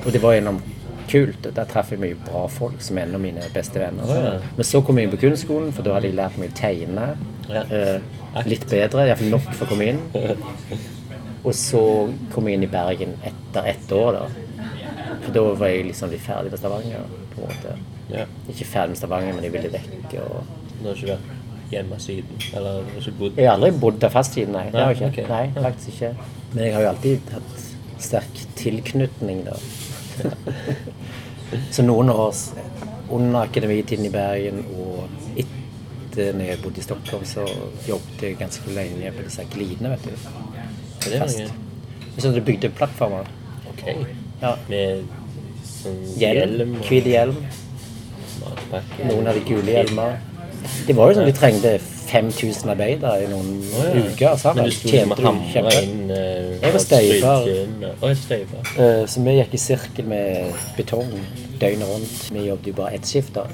Og 0.06 0.08
det 0.14 0.22
var 0.22 0.38
enormt 0.38 0.81
kult. 1.10 1.48
Der 1.56 1.68
traff 1.70 1.92
jeg 1.92 2.00
mye 2.02 2.18
bra 2.26 2.46
folk 2.52 2.82
som 2.84 2.98
er 2.98 3.08
en 3.08 3.18
av 3.18 3.22
mine 3.24 3.46
beste 3.54 3.80
venner. 3.82 4.08
ja. 4.12 4.32
Men 4.56 4.68
så 4.68 4.82
kom 4.84 4.98
jeg 4.98 5.08
inn 5.08 5.14
på 5.14 5.20
kunstskolen, 5.24 5.72
for 5.76 5.86
da 5.86 5.96
hadde 5.96 6.10
jeg 6.10 6.18
lært 6.18 6.38
meg 6.40 6.52
å 6.52 6.58
tegne. 6.58 7.06
Ja. 7.50 7.64
Eh, 7.66 8.44
litt 8.48 8.66
bedre, 8.70 9.06
iallfall 9.08 9.32
nok 9.34 9.50
for 9.52 9.66
å 9.66 9.72
komme 9.74 9.90
inn. 9.92 10.02
Og 11.46 11.54
så 11.58 11.82
kom 12.32 12.46
jeg 12.46 12.58
inn 12.58 12.68
i 12.68 12.70
Bergen 12.70 13.16
etter 13.26 13.66
ett 13.72 13.92
år, 13.92 14.20
da. 14.20 14.24
For 15.24 15.34
da 15.34 15.42
var 15.58 15.70
jeg 15.72 15.88
liksom 15.90 16.12
litt 16.12 16.22
ferdig 16.22 16.52
med 16.52 16.60
Stavanger. 16.60 17.06
på 17.32 17.42
en 17.42 17.48
måte. 17.48 17.76
Ja. 18.12 18.26
Ikke 18.50 18.66
ferdig 18.68 18.94
med 18.94 19.00
Stavanger, 19.00 19.34
men 19.34 19.46
jeg 19.46 19.54
ville 19.54 19.72
vekk. 19.72 20.18
Og... 20.22 20.58
Du 20.78 20.88
har 20.88 20.98
ikke 20.98 21.16
vært 21.16 21.70
hjemme 21.72 21.98
siden? 22.02 22.40
Eller 22.52 22.82
har 22.82 23.00
ikke 23.00 23.14
bodd 23.18 23.38
Jeg 23.40 23.48
har 23.48 23.58
aldri 23.58 23.70
bodd 23.80 24.00
der 24.02 24.12
fast 24.12 24.36
siden, 24.36 24.54
nei. 24.56 24.66
Nei, 24.74 24.88
ikke. 24.94 25.10
okay. 25.12 25.26
Nei, 25.28 25.64
faktisk 25.66 25.94
ikke. 25.94 26.12
Men 26.52 26.64
jeg 26.66 26.74
har 26.76 26.84
jo 26.84 26.90
alltid 26.92 27.32
hatt 27.32 27.68
sterk 28.02 28.42
tilknytning, 28.58 29.44
da. 29.48 29.56
Så 31.70 31.84
noen 31.84 32.10
av 32.12 32.20
oss 32.28 32.42
under 33.12 33.42
akademitiden 33.42 34.06
i 34.08 34.12
Bergen 34.12 34.62
og 34.78 35.08
etter 35.36 36.36
når 36.36 36.48
jeg 36.50 36.60
bodde 36.62 36.80
i 36.80 36.84
Stockholm, 36.86 37.24
så 37.28 37.44
jobbet 37.88 38.24
jeg 38.26 38.38
ganske 38.40 38.76
lenge 38.76 39.12
på 39.16 39.26
disse 39.26 39.44
glidene, 39.52 39.94
vet 39.94 40.06
du. 40.06 40.12
Det 41.02 41.14
Er 41.16 41.24
Fast. 41.24 41.42
Sånn 42.12 42.20
Så 42.20 42.32
du 42.36 42.40
bygde 42.44 42.70
plattformer. 42.76 43.28
Ok. 43.72 43.84
Ja. 44.42 44.54
Med 44.68 45.04
sånn 45.66 46.00
Hjelm, 46.20 46.76
hvit 46.88 47.08
hjelm. 47.10 47.38
Noen 49.08 49.28
hadde 49.28 49.42
gule 49.48 49.76
hjelmer. 49.76 50.18
Det 50.86 50.94
var 50.96 51.10
jo 51.10 51.18
sånn 51.18 51.28
vi 51.28 51.34
trengte 51.36 51.76
5000 52.12 52.70
arbeidere 52.74 53.24
i 53.24 53.28
noen 53.30 53.50
oh, 53.72 53.84
ja. 53.88 54.04
uker. 54.12 54.28
Altså, 54.34 54.52
Men 54.54 54.64
du 54.68 54.74
sto 54.76 55.04
med 55.08 55.22
hamra 55.24 55.74
inn 55.82 56.10
uh, 56.10 56.62
Jeg 56.62 56.72
var 56.76 56.82
støyper. 56.84 57.46
Jeg 58.02 58.16
støyper. 58.22 58.72
Eh, 58.76 59.04
Så 59.08 59.24
vi 59.24 59.36
gikk 59.38 59.54
i 59.54 59.60
sirkel 59.62 60.08
med 60.12 60.52
betong 60.76 61.12
døgnet 61.60 61.88
rundt. 61.88 62.18
Vi 62.34 62.46
jobbet 62.50 62.66
jo 62.72 62.76
bare 62.82 62.98
ett 62.98 63.08
skift 63.08 63.34
da. 63.38 63.46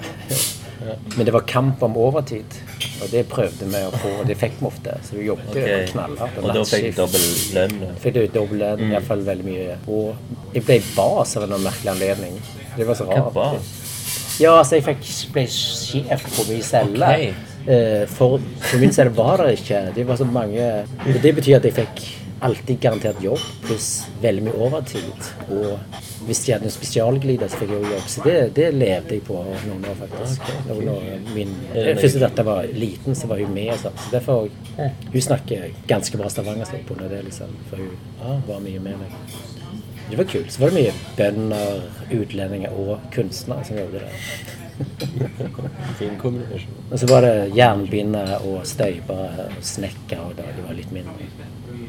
Men 1.16 1.26
det 1.26 1.32
var 1.34 1.42
kamp 1.50 1.82
om 1.82 1.96
overtid, 1.98 2.54
og 3.02 3.10
det 3.10 3.24
prøvde 3.28 3.66
vi 3.66 3.80
å 3.82 3.90
få. 3.98 4.12
og 4.20 4.28
Det 4.28 4.36
fikk 4.38 4.60
vi 4.60 4.66
ofte, 4.68 4.94
så 5.04 5.16
vi 5.18 5.24
jobbet 5.26 5.56
jo 5.58 5.64
Ok. 5.64 5.90
knallhardt. 5.90 6.38
Og 6.38 6.54
da 6.54 6.62
fikk 6.70 6.86
du 6.86 7.00
dobbel 7.02 7.26
lønn? 7.56 7.82
Fikk 8.04 8.14
du 8.14 8.20
dobbel 8.38 8.58
lønn, 8.62 8.78
Mm. 8.80 8.86
i 8.86 8.94
hvert 8.94 9.08
fall 9.08 9.24
veldig 9.26 9.44
mye. 9.44 9.76
Og 9.88 10.14
jeg 10.54 10.64
ble 10.64 10.78
bas 10.96 11.36
av 11.36 11.42
en 11.48 11.58
merkelig 11.60 11.90
anledning. 11.96 12.40
Det 12.76 12.86
var 12.86 12.94
så 12.94 13.04
Hva 13.04 13.16
rart. 13.24 13.34
var 13.34 13.58
Ja, 14.40 14.52
altså 14.60 14.76
jeg 14.78 14.84
fikk, 14.86 15.32
ble 15.32 15.46
sjef 15.50 16.22
på 16.36 16.48
min 16.48 16.62
celle. 16.62 17.06
Ok. 17.06 17.34
Eh, 17.68 18.06
For 18.08 18.40
min 18.80 18.90
del 18.96 19.10
var 19.16 19.42
det 19.44 19.58
ikke. 19.58 19.82
Det 19.94 20.06
var 20.08 20.16
så 20.16 20.24
mange 20.24 20.64
og 21.04 21.22
Det 21.22 21.34
betyr 21.36 21.58
at 21.58 21.64
jeg 21.68 21.74
fikk 21.76 22.06
alltid 22.40 22.78
garantert 22.80 23.18
jobb, 23.22 23.40
pluss 23.64 24.06
veldig 24.22 24.44
mye 24.46 24.58
overtid. 24.62 25.26
Og 25.50 25.96
hvis 26.28 26.44
de 26.44 26.52
hadde 26.54 26.68
en 26.68 26.70
spesialglide, 26.70 27.48
så 27.50 27.58
fikk 27.58 27.72
jeg 27.74 27.82
jo 27.82 27.90
jobb. 27.96 28.04
Så 28.12 28.22
det, 28.24 28.36
det 28.54 28.68
levde 28.76 29.16
jeg 29.16 29.24
på 29.26 29.40
noen 29.42 29.88
år, 29.90 29.96
faktisk. 30.04 30.44
Okay. 30.46 30.84
når 30.86 31.08
min 31.34 31.50
Er 31.74 31.98
første 31.98 32.22
datter 32.22 32.46
var 32.46 32.68
liten, 32.78 33.18
så 33.18 33.26
var 33.30 33.42
hun 33.42 33.50
med. 33.56 33.72
og 33.74 33.82
sånn. 33.82 33.98
Så 34.04 34.14
derfor 34.14 34.48
Hun 34.78 35.20
snakker 35.26 35.66
ganske 35.90 36.20
bra 36.20 36.30
stavangersk 36.30 36.86
på 36.86 36.94
det, 37.00 37.24
liksom. 37.26 37.50
For 37.70 37.82
hun 37.82 38.46
var 38.46 38.62
mye 38.62 38.80
med 38.86 39.02
meg. 39.02 39.18
Det 40.08 40.16
var 40.16 40.24
kult. 40.30 40.52
Så 40.52 40.62
var 40.62 40.70
det 40.70 40.78
mye 40.78 40.94
bønder, 41.18 41.82
utlendinger 42.22 42.70
og 42.78 43.00
kunstnere 43.12 43.66
som 43.66 43.76
jobbet 43.82 44.06
der. 44.06 44.67
Fin 45.98 46.16
kombinasjon. 46.20 46.74
Og 46.90 46.98
så 46.98 47.06
var 47.10 47.24
det 47.26 47.34
jernbindere 47.56 48.38
og 48.46 48.66
støybere 48.68 49.48
og 49.48 49.64
snekkere 49.64 50.34
da 50.38 50.46
de 50.56 50.66
var 50.66 50.76
litt 50.78 50.92
mindre. 50.94 51.28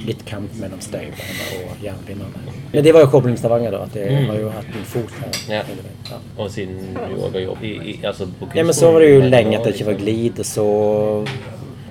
Litt 0.08 0.24
kamp 0.26 0.54
mellom 0.62 0.82
støyberne 0.82 1.48
og 1.60 1.84
jernbinderne. 1.84 2.56
Men 2.72 2.86
det 2.86 2.94
var 2.96 3.04
jo 3.04 3.12
kobling 3.12 3.38
Stavanger, 3.38 3.76
da. 3.76 3.84
At 3.90 3.98
jeg 4.00 4.26
har 4.30 4.40
jo 4.40 4.52
hatt 4.54 4.74
en 4.74 4.88
fot 4.88 5.16
her. 5.20 5.32
Mm. 5.36 5.54
Ja. 5.54 5.64
Ja. 6.10 6.20
Og 6.38 6.52
siden 6.54 6.94
du 6.96 7.16
òg 7.20 7.36
har 7.36 7.46
jobb 7.46 7.64
i, 7.68 7.74
i 7.92 7.96
altså 8.04 8.30
ja, 8.56 8.64
men 8.64 8.74
så 8.74 8.92
var 8.94 9.04
det 9.04 9.10
jo 9.12 9.24
lenge 9.28 9.58
at 9.58 9.68
det 9.68 9.76
ikke 9.76 9.90
var 9.92 10.00
glid, 10.00 10.40
og 10.42 10.48
så 10.48 10.68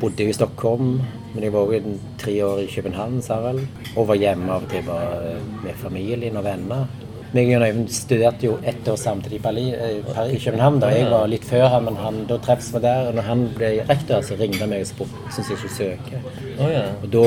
bodde 0.01 0.25
jeg 0.25 0.33
i 0.35 0.39
Stockholm. 0.39 0.95
Men 1.35 1.45
jeg 1.45 1.53
var 1.53 1.75
jo 1.75 1.99
tre 2.19 2.35
år 2.47 2.63
i 2.65 2.71
København, 2.73 3.21
sa 3.23 3.39
jeg 3.39 3.45
vel. 3.51 3.61
Og 3.95 4.09
var 4.09 4.19
hjemme 4.19 4.55
av 4.55 4.65
og 4.65 4.73
til 4.73 4.87
bare 4.87 5.37
med 5.63 5.79
familien 5.83 6.41
og 6.41 6.47
venner. 6.49 6.89
Meg 7.37 7.51
og 7.57 7.63
Øyvind 7.67 7.89
studerte 7.93 8.47
jo 8.47 8.55
ett 8.65 8.89
år 8.89 8.97
samtidig 8.97 9.37
i, 9.37 9.43
Berlin, 9.45 9.75
eh, 9.75 10.35
i 10.35 10.39
København. 10.41 10.79
da. 10.81 10.87
Jeg 10.89 11.11
var 11.11 11.27
litt 11.29 11.45
før 11.45 11.67
han, 11.69 11.85
men 11.85 11.97
han, 11.97 12.25
da 12.29 12.39
treffes 12.39 12.71
vi 12.75 12.81
der. 12.81 13.09
Og 13.09 13.15
når 13.15 13.23
han 13.23 13.43
ble 13.57 13.71
rektor, 13.89 14.23
så 14.25 14.35
ringte 14.41 14.59
han 14.65 14.71
meg 14.71 14.81
og 14.81 14.87
spurte 14.87 15.33
syntes 15.35 15.51
jeg 15.51 15.59
skulle 15.59 15.77
søke. 15.77 16.23
Ja. 16.59 16.83
Og 17.03 17.11
da 17.13 17.25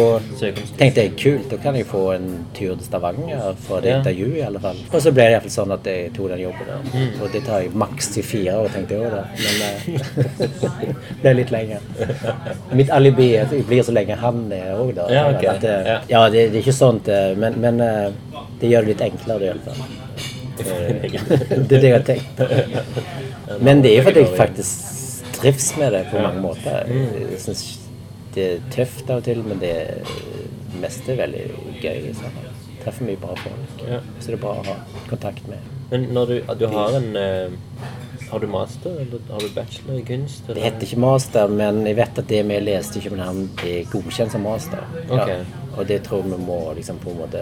tenkte 0.77 1.01
jeg 1.05 1.13
kult, 1.22 1.50
da 1.51 1.58
kan 1.58 1.75
jeg 1.75 1.86
få 1.86 2.01
en 2.15 2.46
tur 2.58 2.75
til 2.75 2.84
Stavanger 2.86 3.53
for 3.67 3.79
det 3.81 3.89
Ja. 3.91 3.98
intervjuet 4.00 4.38
i 4.38 4.41
alle 4.48 4.60
fall. 4.60 4.77
Og 4.91 5.01
så 5.01 5.12
ble 5.13 5.24
det 5.24 5.31
iallfall 5.36 5.51
sånn 5.58 5.72
at 5.74 5.86
jeg 5.86 6.13
tok 6.13 6.29
den 6.29 6.39
jobben 6.39 6.65
der. 6.67 6.81
Mm. 6.93 7.22
Og 7.22 7.31
det 7.31 7.43
tar 7.46 7.60
jeg 7.62 7.75
maks 7.75 8.08
til 8.15 8.24
fire 8.24 8.58
år, 8.58 8.67
tenkte 8.74 8.96
jeg 8.98 9.05
òg 9.05 9.12
da. 9.12 9.24
Men 9.38 9.55
eh, 9.67 10.01
det 10.51 11.22
ble 11.22 11.34
litt 11.34 11.51
lenger. 11.51 11.79
Mitt 12.81 12.89
alibi 12.89 13.36
er 13.36 13.46
at 13.46 13.51
jeg 13.53 13.65
blir 13.70 13.84
så 13.84 13.91
lenge 13.93 14.15
han 14.17 14.51
er 14.51 14.74
òg, 14.81 14.96
da. 14.98 15.08
Ja, 15.13 15.29
okay. 15.29 15.48
At, 15.55 15.63
eh, 15.63 16.00
Ja. 16.10 16.29
det, 16.29 16.50
det 16.51 16.55
er 16.60 16.63
ikke 16.65 16.74
sånt, 16.74 17.08
men, 17.38 17.60
men 17.62 17.77
det 18.62 18.70
gjør 18.70 18.86
det 18.86 18.88
litt 18.96 19.01
enklere 19.01 19.43
i 19.46 19.50
alle 19.53 19.62
fall. 19.65 19.81
Eh, 19.81 20.00
Det 20.58 20.67
er 21.58 21.67
det 21.67 21.84
jeg 21.84 21.93
har 21.96 22.08
tenkt. 22.08 22.41
Men 23.65 23.84
det 23.84 23.93
er 23.93 24.01
jo 24.01 24.08
fordi 24.10 24.25
jeg 24.25 24.38
faktisk 24.38 24.91
trives 25.38 25.72
med 25.77 25.91
det 25.96 26.05
på 26.12 26.22
mange 26.22 26.41
måter. 26.41 26.91
Jeg 26.91 27.39
syns 27.41 27.63
det 28.36 28.43
er 28.48 28.62
tøft 28.72 29.10
av 29.12 29.20
og 29.20 29.25
til, 29.27 29.41
men 29.43 29.60
det 29.60 29.74
meste 30.79 31.12
er 31.12 31.17
veldig 31.25 31.41
gøy. 31.84 32.05
Så. 32.15 32.29
Treffer 32.81 33.08
mye 33.10 33.20
bra 33.20 33.36
folk. 33.38 33.81
Så 33.84 34.29
det 34.29 34.38
er 34.38 34.41
bra 34.41 34.53
å 34.62 34.67
ha 34.70 34.77
kontakt 35.10 35.50
med. 35.51 35.65
Men 35.91 36.08
når 36.15 36.31
du, 36.31 36.38
du 36.62 36.70
har 36.72 36.96
en 36.96 37.10
eh, 37.20 37.58
Har 38.31 38.39
du 38.39 38.48
master, 38.48 38.93
eller 39.01 39.20
har 39.27 39.41
du 39.43 39.50
bachelor 39.51 39.98
i 40.00 40.05
kunst? 40.08 40.46
Det 40.48 40.63
heter 40.63 40.86
ikke 40.88 41.01
master, 41.03 41.51
men 41.51 41.81
jeg 41.84 41.98
vet 41.98 42.22
at 42.22 42.29
det 42.29 42.39
vi 42.48 42.60
leste 42.63 43.01
i 43.01 43.03
København, 43.03 43.50
er 43.67 43.89
godkjent 43.91 44.31
som 44.31 44.46
master. 44.48 44.86
Ok. 45.12 45.34
Og 45.75 45.84
det 45.89 45.98
tror 46.05 46.24
jeg 46.24 46.31
vi 46.31 46.46
må 46.46 46.62
liksom 46.77 47.01
på 47.03 47.12
en 47.12 47.20
måte 47.25 47.41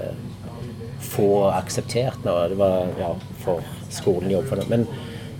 få 1.10 1.30
akseptert 1.51 2.25
når 2.25 2.50
Det 2.54 2.58
var 2.60 2.88
ja, 3.00 3.13
for 3.44 3.63
skolen 3.89 4.32
jobb 4.32 4.48
for 4.50 4.62
det. 4.62 4.68
Men 4.70 4.88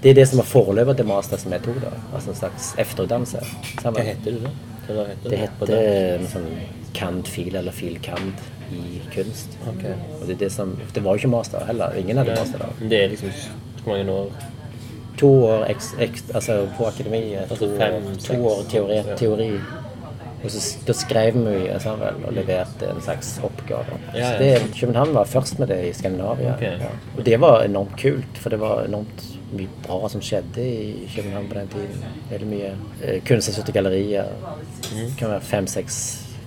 det 0.02 0.12
er 0.14 0.20
det 0.22 0.28
som 0.30 0.40
var 0.40 0.48
foreløpet 0.48 0.98
til 1.02 1.08
master 1.10 1.38
som 1.42 1.52
jeg 1.54 1.62
tok, 1.66 1.80
da. 1.84 1.92
Altså 2.16 2.32
en 2.34 2.40
slags 2.42 2.70
efterutdannelse. 2.80 3.42
Hva 3.84 3.94
heter 4.00 4.38
det 4.38 4.44
da? 4.46 4.54
Hva 4.90 5.08
heter 5.10 5.66
Det 5.74 5.82
en 6.20 6.30
sånn 6.32 6.48
kand-fil 6.98 7.56
eller 7.60 7.76
fil-kand 7.76 8.40
i 8.74 9.02
kunst. 9.14 9.58
Okay. 9.74 9.94
Og 10.20 10.24
det, 10.28 10.36
er 10.38 10.40
det, 10.46 10.52
som, 10.54 10.72
det 10.96 11.04
var 11.06 11.18
jo 11.18 11.24
ikke 11.24 11.34
master 11.36 11.66
heller. 11.68 11.98
Ingen 12.00 12.22
hadde 12.22 12.38
master 12.38 12.64
da. 12.64 12.70
Det 12.90 13.04
er 13.04 13.12
liksom 13.14 13.36
Hvor 13.84 13.94
mange 13.98 14.12
år? 14.12 14.48
To 15.20 15.30
år 15.50 15.66
eks, 15.68 15.92
eks, 16.00 16.24
altså 16.34 16.62
på 16.78 16.86
akademiet. 16.88 17.42
Altså 17.50 17.66
To, 17.66 17.70
fem, 17.78 17.94
år- 17.94 18.14
seks. 18.14 18.28
to 18.30 18.38
år 18.48 18.62
teori. 18.72 19.00
Teori. 19.20 19.50
Og 20.44 20.52
så 20.52 20.62
da 20.88 20.94
skrev 20.96 21.36
vi 21.36 21.66
sammen 21.84 22.24
og 22.28 22.32
leverte 22.36 22.88
en 22.88 23.02
slags 23.04 23.34
oppgave. 23.44 23.98
Ja, 24.14 24.32
ja. 24.32 24.38
det, 24.40 24.70
København 24.78 25.12
var 25.14 25.28
først 25.28 25.60
med 25.60 25.68
det 25.68 25.82
i 25.90 25.92
Skandinavia. 25.94 26.54
Okay. 26.56 26.80
Ja. 26.80 26.94
Og 27.18 27.26
det 27.26 27.42
var 27.42 27.64
enormt 27.64 27.98
kult, 28.00 28.40
for 28.40 28.50
det 28.54 28.62
var 28.62 28.86
enormt 28.86 29.26
mye 29.52 29.68
bra 29.84 30.08
som 30.10 30.24
skjedde 30.24 30.64
i 30.64 31.10
København 31.16 31.50
på 31.50 31.60
den 31.60 31.68
tiden. 31.74 32.08
Veldig 32.30 32.48
mye 32.48 32.72
eh, 33.04 33.20
kunstneriske 33.28 33.76
gallerier. 33.76 34.32
Mm. 34.94 35.12
Kan 35.20 35.34
være 35.34 35.42
fem-seks 35.42 36.00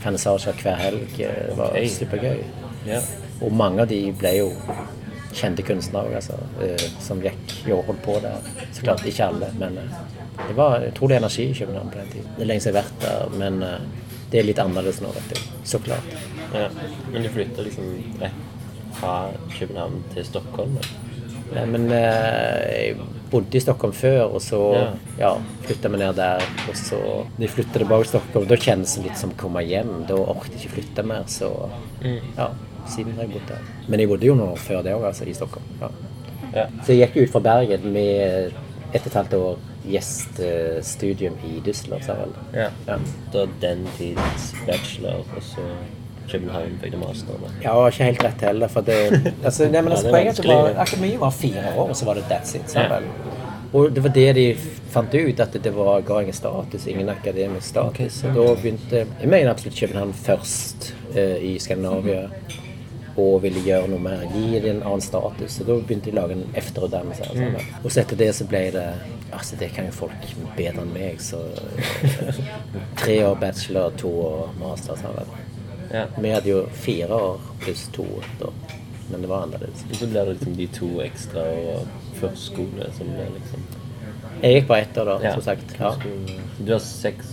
vernissasjer 0.03 0.57
hver 0.63 0.81
helg. 0.81 1.07
Det 1.19 1.59
var 1.59 1.71
okay. 1.71 1.89
supergøy. 1.93 2.43
Ja. 2.87 3.03
Og 3.43 3.53
mange 3.53 3.85
av 3.85 3.91
de 3.91 4.01
ble 4.19 4.37
jo 4.39 4.51
kjente 5.33 5.65
kunstnere 5.67 6.17
altså, 6.19 6.39
eh, 6.65 6.89
som 7.03 7.21
gikk 7.23 7.59
og 7.73 7.85
holdt 7.91 8.03
på 8.05 8.17
der. 8.25 8.53
Så 8.73 8.85
klart 8.85 9.05
ikke 9.09 9.29
alle, 9.29 9.53
men 9.61 9.79
eh, 9.83 10.01
det 10.49 10.55
var 10.57 10.85
utrolig 10.89 11.17
energi 11.17 11.51
i 11.51 11.55
København 11.55 11.91
på 11.93 11.99
den 12.01 12.09
tiden. 12.13 12.31
Det 12.37 12.43
er 12.43 12.51
lenge 12.51 12.61
siden 12.65 12.75
jeg 12.75 12.83
har 12.83 12.91
vært 12.91 13.05
der, 13.05 13.39
men 13.39 13.63
eh, 13.63 13.79
det 14.33 14.41
er 14.41 14.47
litt 14.49 14.59
annerledes 14.63 15.01
nå, 15.05 15.11
vet 15.13 15.33
du. 15.35 15.41
Så 15.69 15.79
klart. 15.85 16.15
ja. 16.55 16.69
Men 17.13 17.23
du 17.23 17.29
flytta 17.35 17.63
liksom 17.67 17.91
rett 18.21 18.49
fra 18.99 19.17
København 19.59 20.03
til 20.15 20.25
Stockholm? 20.29 20.79
Nei, 21.53 21.65
men 21.69 21.85
eh, 21.93 22.63
jeg 22.73 22.97
bodde 23.33 23.57
i 23.57 23.61
Stockholm 23.61 23.93
før, 23.97 24.23
og 24.37 24.41
så 24.45 24.61
Ja. 24.75 24.87
ja, 25.19 25.31
flytta 25.67 25.89
vi 25.93 26.01
ned 26.01 26.17
der. 26.17 26.45
Og 26.69 26.77
så 26.77 26.99
når 27.03 27.45
jeg 27.47 27.51
flytta 27.59 27.79
tilbake 27.83 28.05
til 28.07 28.13
Stockholm, 28.15 28.47
da 28.49 28.57
kjennes 28.57 28.95
det 28.97 29.05
litt 29.07 29.19
som 29.21 29.31
å 29.35 29.39
komme 29.41 29.61
hjem. 29.69 29.93
Da 30.09 30.17
orket 30.17 30.57
jeg 30.57 30.63
ikke 30.65 30.75
flytte 30.79 31.05
mer, 31.09 31.25
så 31.29 31.51
ja, 32.39 32.49
siden 32.89 33.15
har 33.19 33.27
jeg 33.29 33.35
bodd 33.37 33.49
der. 33.53 33.69
Men 33.89 34.01
jeg 34.01 34.09
bodde 34.09 34.27
jo 34.31 34.35
nå 34.39 34.49
før 34.57 34.83
det 34.85 34.97
òg, 34.97 35.05
altså, 35.13 35.29
i 35.29 35.37
Stockholm. 35.37 35.69
Ja. 35.81 35.93
Ja. 36.55 36.67
Så 36.85 36.93
jeg 36.97 37.09
gikk 37.13 37.23
ut 37.29 37.33
fra 37.37 37.41
Bergen 37.41 37.93
med 37.93 38.53
ett 38.93 39.05
og 39.05 39.07
et 39.13 39.15
halvt 39.21 39.35
år 39.39 39.61
gjestestudium 39.89 41.35
i 41.49 41.61
Düsseldorf, 41.67 42.05
sa 42.07 42.15
vel. 42.21 42.33
ja. 42.55 42.69
Ja. 42.87 42.99
Da 43.33 43.47
den 43.61 43.87
tids 43.99 44.55
bachelor, 44.67 45.25
og 45.37 45.43
så 45.43 45.65
København 46.31 46.79
fikk 46.83 46.95
masteren. 47.01 47.43
Ja. 47.63 47.73
Ja, 47.75 47.87
ikke 47.89 48.05
helt 48.05 48.25
rett 48.25 48.41
heller, 48.47 48.69
for 48.69 48.81
det 48.87 48.99
altså, 49.47 49.69
nei, 49.69 49.81
men 49.83 49.93
altså, 49.93 50.09
Ja, 50.09 50.13
det 50.13 50.37
Poenget 50.45 50.47
var, 50.49 50.83
akademiet 50.87 51.21
var 51.21 51.31
fire 51.31 51.65
år, 51.77 51.89
og 51.89 51.97
så 51.97 52.05
var 52.09 52.15
det 52.15 52.25
that's 52.31 52.55
it. 52.57 52.71
sa 52.71 52.87
vel. 52.89 53.09
Og 53.73 53.89
det 53.95 54.03
var 54.05 54.11
det 54.13 54.35
de 54.37 54.47
fant 54.93 55.15
ut, 55.15 55.41
at 55.41 55.55
det 55.65 55.71
var, 55.75 56.01
ga 56.05 56.19
ingen 56.21 56.37
status, 56.37 56.87
ingen 56.87 57.09
akademisk 57.09 57.67
status. 57.73 58.13
Så 58.21 58.29
da 58.35 58.55
begynte 58.55 59.07
Jeg 59.21 59.29
mener 59.29 59.51
absolutt 59.51 59.79
København 59.81 60.13
først 60.13 60.95
eh, 61.17 61.39
i 61.43 61.59
Skandinavia 61.59 62.27
og 63.17 63.43
ville 63.43 63.61
gjøre 63.61 63.89
noe 63.93 63.99
mer, 64.01 64.23
gi 64.33 64.61
det 64.61 64.71
en 64.71 64.83
annen 64.83 65.01
status. 65.05 65.59
Så 65.59 65.65
da 65.69 65.75
begynte 65.81 66.11
de 66.11 66.13
å 66.17 66.21
lage 66.23 66.33
en 66.39 66.45
efterutdannelse. 66.55 67.25
sånn. 67.35 67.57
Og 67.85 67.91
så 67.91 68.01
etter 68.01 68.17
det 68.17 68.31
så 68.35 68.45
ble 68.49 68.71
det 68.71 68.87
Altså, 69.33 69.57
det 69.57 69.71
kan 69.73 69.87
jo 69.87 69.93
folk 69.97 70.13
bedre 70.57 70.83
enn 70.83 70.91
meg, 70.93 71.17
så 71.25 71.39
Tre 73.01 73.25
år 73.25 73.35
bachelor, 73.41 73.91
to 73.97 74.09
år 74.09 74.49
master. 74.61 74.95
vel. 75.03 75.27
Ja. 75.93 76.07
Vi 76.21 76.31
hadde 76.31 76.49
jo 76.51 76.67
fire 76.73 77.09
år 77.17 77.41
pluss 77.61 77.87
to 77.93 78.05
da. 78.41 78.51
Men 79.11 79.21
det 79.23 79.29
var 79.29 79.43
annerledes. 79.47 79.85
Og 79.91 79.97
så 79.97 80.07
blir 80.07 80.25
det 80.25 80.35
liksom 80.39 80.57
de 80.57 80.67
to 80.73 80.89
ekstra 81.05 81.43
og 81.43 81.89
førskole 82.21 82.89
som 82.97 83.09
blir 83.13 83.33
liksom 83.39 83.65
Jeg 84.43 84.55
gikk 84.57 84.69
på 84.69 84.75
ett 84.77 84.97
år 84.99 85.05
da, 85.05 85.19
Ja. 85.23 85.33
som 85.35 85.43
sagt. 85.43 85.75
Ja. 85.79 85.95
Du 86.59 86.73
har 86.73 86.79
seks 86.81 87.27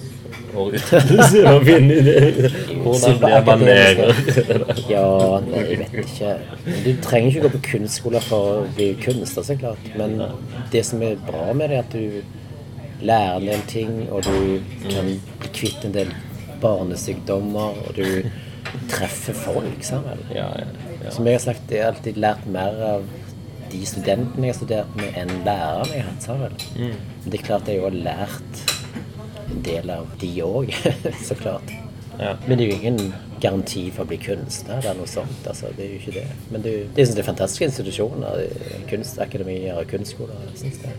år 0.55 0.75
utdannelse 0.79 1.43
for 1.45 1.59
å 1.59 1.63
finne 1.69 1.97
ut 1.99 2.07
det. 2.07 2.51
Hvordan 2.83 3.19
blir 3.21 3.45
man 3.47 3.63
lærer? 3.67 4.23
Ja, 4.89 5.05
nei, 5.45 5.63
jeg 5.69 5.79
vet 5.83 5.97
ikke. 6.03 6.33
Du 6.85 6.89
trenger 7.05 7.29
ikke 7.31 7.45
gå 7.45 7.53
på 7.55 7.63
kunstskole 7.69 8.21
for 8.25 8.51
å 8.51 8.67
bli 8.75 8.91
kunstner, 9.03 9.45
så 9.45 9.57
klart. 9.59 9.89
Men 9.99 10.19
det 10.73 10.83
som 10.87 11.03
er 11.05 11.19
bra 11.27 11.49
med 11.53 11.71
det, 11.71 11.79
er 11.79 11.87
at 11.87 11.95
du 11.95 13.05
lærer 13.05 13.39
en 13.39 13.47
del 13.47 13.65
ting, 13.71 13.95
og 14.11 14.25
du 14.27 14.59
kan 14.89 15.07
bli 15.07 15.53
kvitt 15.55 15.85
en 15.87 15.95
del 15.95 16.11
barnesykdommer, 16.59 17.79
og 17.85 17.95
du 17.95 18.29
treffer 18.91 19.37
folk, 19.37 19.83
sammen. 19.85 20.19
Ja, 20.35 20.49
ja, 20.59 20.67
ja. 21.03 21.13
Som 21.15 21.27
jeg 21.27 21.39
har 21.39 21.45
sagt, 21.45 21.71
jeg 21.71 21.85
har 21.85 21.93
alltid 21.93 22.19
lært 22.19 22.45
mer 22.51 22.83
av 22.95 23.07
de 23.69 23.85
studentene 23.85 24.47
jeg 24.49 24.55
har 24.55 24.57
studert 24.57 24.97
med, 24.97 25.13
enn 25.17 25.31
lærerne 25.45 25.93
jeg 25.93 26.03
har 26.03 26.11
hatt 26.11 26.25
sammen. 26.25 26.59
Men 26.75 27.29
det 27.29 27.39
er 27.39 27.45
klart 27.45 27.69
jeg 27.69 27.83
har 27.83 27.95
lært 27.95 28.63
en 29.51 29.61
del 29.65 29.89
av 29.89 30.07
de 30.21 30.29
òg, 30.45 30.71
så 31.27 31.35
klart. 31.39 31.71
Ja. 32.19 32.33
Men 32.47 32.57
det 32.59 32.65
er 32.65 32.71
jo 32.73 32.79
ingen 32.81 33.13
garanti 33.39 33.85
for 33.95 34.03
å 34.03 34.09
bli 34.09 34.17
kunstner 34.19 34.81
eller 34.81 34.97
noe 34.99 35.07
sånt. 35.07 35.45
altså, 35.47 35.69
Det 35.77 35.85
er 35.85 35.93
jo 35.93 35.99
ikke 36.01 36.15
det. 36.17 36.25
Men 36.51 36.61
det, 36.65 36.73
er 36.73 36.77
jo- 36.81 36.89
det 36.97 37.05
synes 37.07 37.19
er 37.21 37.27
fantastiske 37.29 37.69
institusjoner. 37.69 38.41
Kunstakademier 38.91 39.79
og 39.79 39.87
kunstskoler. 39.87 40.35
jeg 40.51 40.57
synes 40.65 40.77
det. 40.83 40.91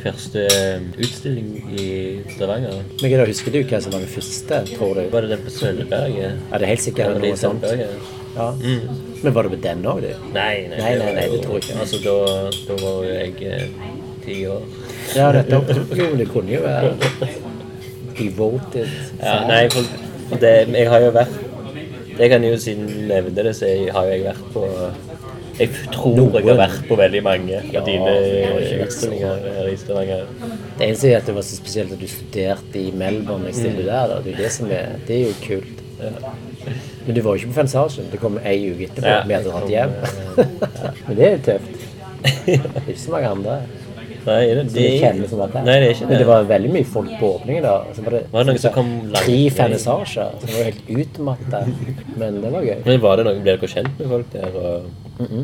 Første 0.00 0.42
eh, 0.48 0.80
utstilling 0.96 1.48
i 1.76 1.86
Stavanger. 2.32 2.78
Men 3.02 3.12
da 3.20 3.26
husker 3.28 3.52
du 3.52 3.58
hva 3.68 3.80
som 3.84 3.92
var 3.92 4.00
den 4.00 4.08
første, 4.08 4.60
tror 4.72 4.94
du? 4.96 5.02
Var 5.12 5.26
det 5.26 5.30
den 5.34 5.42
på 5.44 5.52
Sølvberget? 5.52 6.38
Ja, 6.48 6.56
det 6.58 6.64
er 6.64 6.70
helt 6.72 6.84
sikkert 6.86 7.18
noe 7.20 7.36
sånt. 7.38 7.66
Ja. 7.68 8.46
Mm. 8.56 8.86
Men 9.20 9.34
var 9.36 9.44
det 9.46 9.52
med 9.58 9.62
den 9.66 9.84
òg, 9.90 10.00
du? 10.06 10.12
Nei, 10.32 10.54
nei, 10.72 10.78
Nei, 10.80 10.92
nei, 11.02 11.10
nei, 11.18 11.26
det 11.34 11.42
tror 11.44 11.58
jeg 11.58 11.66
ikke. 11.66 11.78
Altså, 11.84 12.00
da, 12.06 12.14
da 12.70 12.78
var 12.80 13.04
jo 13.04 13.10
jeg 13.12 13.34
eh, 13.44 13.66
ti 14.24 14.38
år. 14.48 14.64
Ja, 15.16 15.30
nettopp. 15.36 15.70
Jo, 15.96 16.10
det 16.18 16.28
kunne 16.30 16.52
jo 16.54 16.62
være 16.64 16.94
devoted. 18.18 18.88
Ja, 19.22 19.36
nei, 19.48 19.62
for, 19.72 19.86
det, 20.40 20.50
jeg 20.76 20.88
har 20.90 21.00
jo 21.02 21.10
vært 21.14 21.38
Det 22.18 22.28
kan 22.30 22.44
jo 22.44 22.56
siden 22.60 22.86
du 22.86 22.98
nevnte 23.08 23.42
det, 23.46 23.54
så 23.56 23.66
jeg, 23.70 23.88
har 23.94 24.04
jo 24.06 24.12
jeg 24.12 24.24
vært 24.28 24.50
på 24.54 24.64
Jeg 25.58 25.70
tror 25.94 26.18
jeg 26.36 26.46
har 26.50 26.58
vært 26.60 26.84
på 26.88 26.98
veldig 27.00 27.22
mange 27.24 27.56
Ja, 27.56 27.80
av 27.80 27.88
dine 27.88 28.12
ikke 28.20 28.54
vært 28.58 28.84
utstillinger 28.86 29.46
her 29.56 29.70
i 29.72 29.76
Stavanger. 29.80 30.26
Det 30.78 30.86
eneste 30.86 31.10
er 31.10 31.18
at 31.18 31.28
det 31.28 31.34
var 31.36 31.46
så 31.48 31.58
spesielt 31.58 31.96
at 31.96 32.00
du 32.00 32.08
studerte 32.12 32.80
i 32.80 32.92
Melbourne 32.92 33.50
i 33.50 33.56
stedet 33.56 33.86
der. 33.88 34.12
Da. 34.12 34.20
Det 34.24 34.34
er 34.36 34.42
det 34.44 34.52
som 34.54 34.70
er 34.72 34.94
Det 35.08 35.16
er 35.16 35.26
jo 35.26 35.34
kult. 35.46 35.76
Men 37.06 37.16
du 37.16 37.20
var 37.24 37.34
jo 37.34 37.40
ikke 37.40 37.50
på 37.50 37.58
Fensasjen. 37.58 38.08
Det 38.12 38.20
kom 38.22 38.38
ei 38.44 38.56
uke 38.70 38.86
etterpå. 38.88 39.08
Ja, 39.10 39.20
Vi 39.26 39.36
hadde 39.36 39.52
dratt 39.52 39.68
hjem. 39.74 39.92
kom, 40.36 40.96
Men 41.08 41.16
det 41.18 41.26
er 41.26 41.36
jo 41.36 41.44
tøft. 41.50 41.86
Det 42.46 42.56
er 42.60 42.88
ikke 42.88 43.00
så 43.00 43.12
mange 43.16 43.28
andre 43.32 43.60
Nei, 44.26 44.40
det, 44.54 44.64
jeg 44.76 45.00
kjenner 45.02 45.30
som 45.30 45.40
var. 45.42 45.52
Nei, 45.66 45.76
det 45.82 45.90
det 46.00 46.18
det. 46.20 46.26
var 46.28 46.48
veldig 46.48 46.72
mye 46.74 46.86
folk 46.88 47.12
på 47.20 47.34
åpningen 47.36 47.64
da. 47.64 47.74
Så 47.96 48.04
var 48.06 48.16
det, 48.16 48.22
Var 48.32 48.44
det 48.44 48.52
noen 48.52 48.62
som 48.62 48.74
kom 48.74 48.90
langt 49.12 49.26
tre 49.26 49.68
ned? 49.72 49.80
Så 49.80 50.24
det 50.44 50.56
var 50.56 50.66
helt 50.70 50.90
utmatta. 51.04 51.62
Men 52.20 52.40
det 52.42 52.50
var 52.54 52.66
gøy. 52.66 52.80
Men 52.86 53.04
var 53.04 53.20
det 53.20 53.28
noe, 53.28 53.38
Ble 53.40 53.54
dere 53.54 53.70
kjent 53.74 53.94
med 54.00 54.10
folk 54.14 54.34
der? 54.34 54.58
Og, 54.60 54.90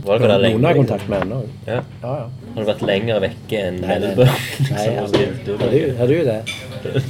var 0.06 0.20
dere 0.22 0.32
der 0.32 0.42
lenge? 0.44 0.56
Noen 0.56 0.68
har 0.70 0.80
kontakt 0.80 1.08
med 1.12 1.24
ennå. 1.26 1.42
Ja. 1.66 1.82
Ja, 2.02 2.14
ja. 2.22 2.50
Har 2.54 2.64
du 2.64 2.70
vært 2.70 2.84
lenger 2.88 3.22
vekke 3.26 3.62
enn 3.68 3.78
nei, 3.82 3.98
Melbourne? 4.00 4.38
nei. 4.64 4.72
Nei, 4.72 4.86
har 4.96 5.72
du, 5.76 5.78
har 6.00 6.12
du, 6.12 6.16
det? 6.30 6.38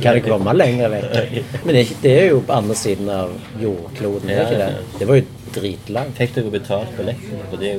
Kan 0.02 0.18
det 0.18 0.24
komme 0.26 0.54
lenger 0.56 0.92
vekk? 0.92 1.16
Men 1.64 1.72
det 1.72 1.78
er, 1.78 1.82
ikke, 1.84 1.98
det 2.02 2.14
er 2.18 2.28
jo 2.32 2.44
på 2.48 2.58
andre 2.58 2.78
siden 2.78 3.10
av 3.12 3.34
jordkloden, 3.62 4.34
ja, 4.34 4.42
er 4.42 4.50
ikke 4.50 4.60
det? 4.62 5.00
Det 5.00 5.10
var 5.10 5.20
jo 5.20 5.26
dritlangt. 5.56 6.20
Fikk 6.20 6.38
dere 6.38 6.54
betalt 6.58 6.94
billetten? 6.98 7.42
For 7.50 7.62
det 7.62 7.74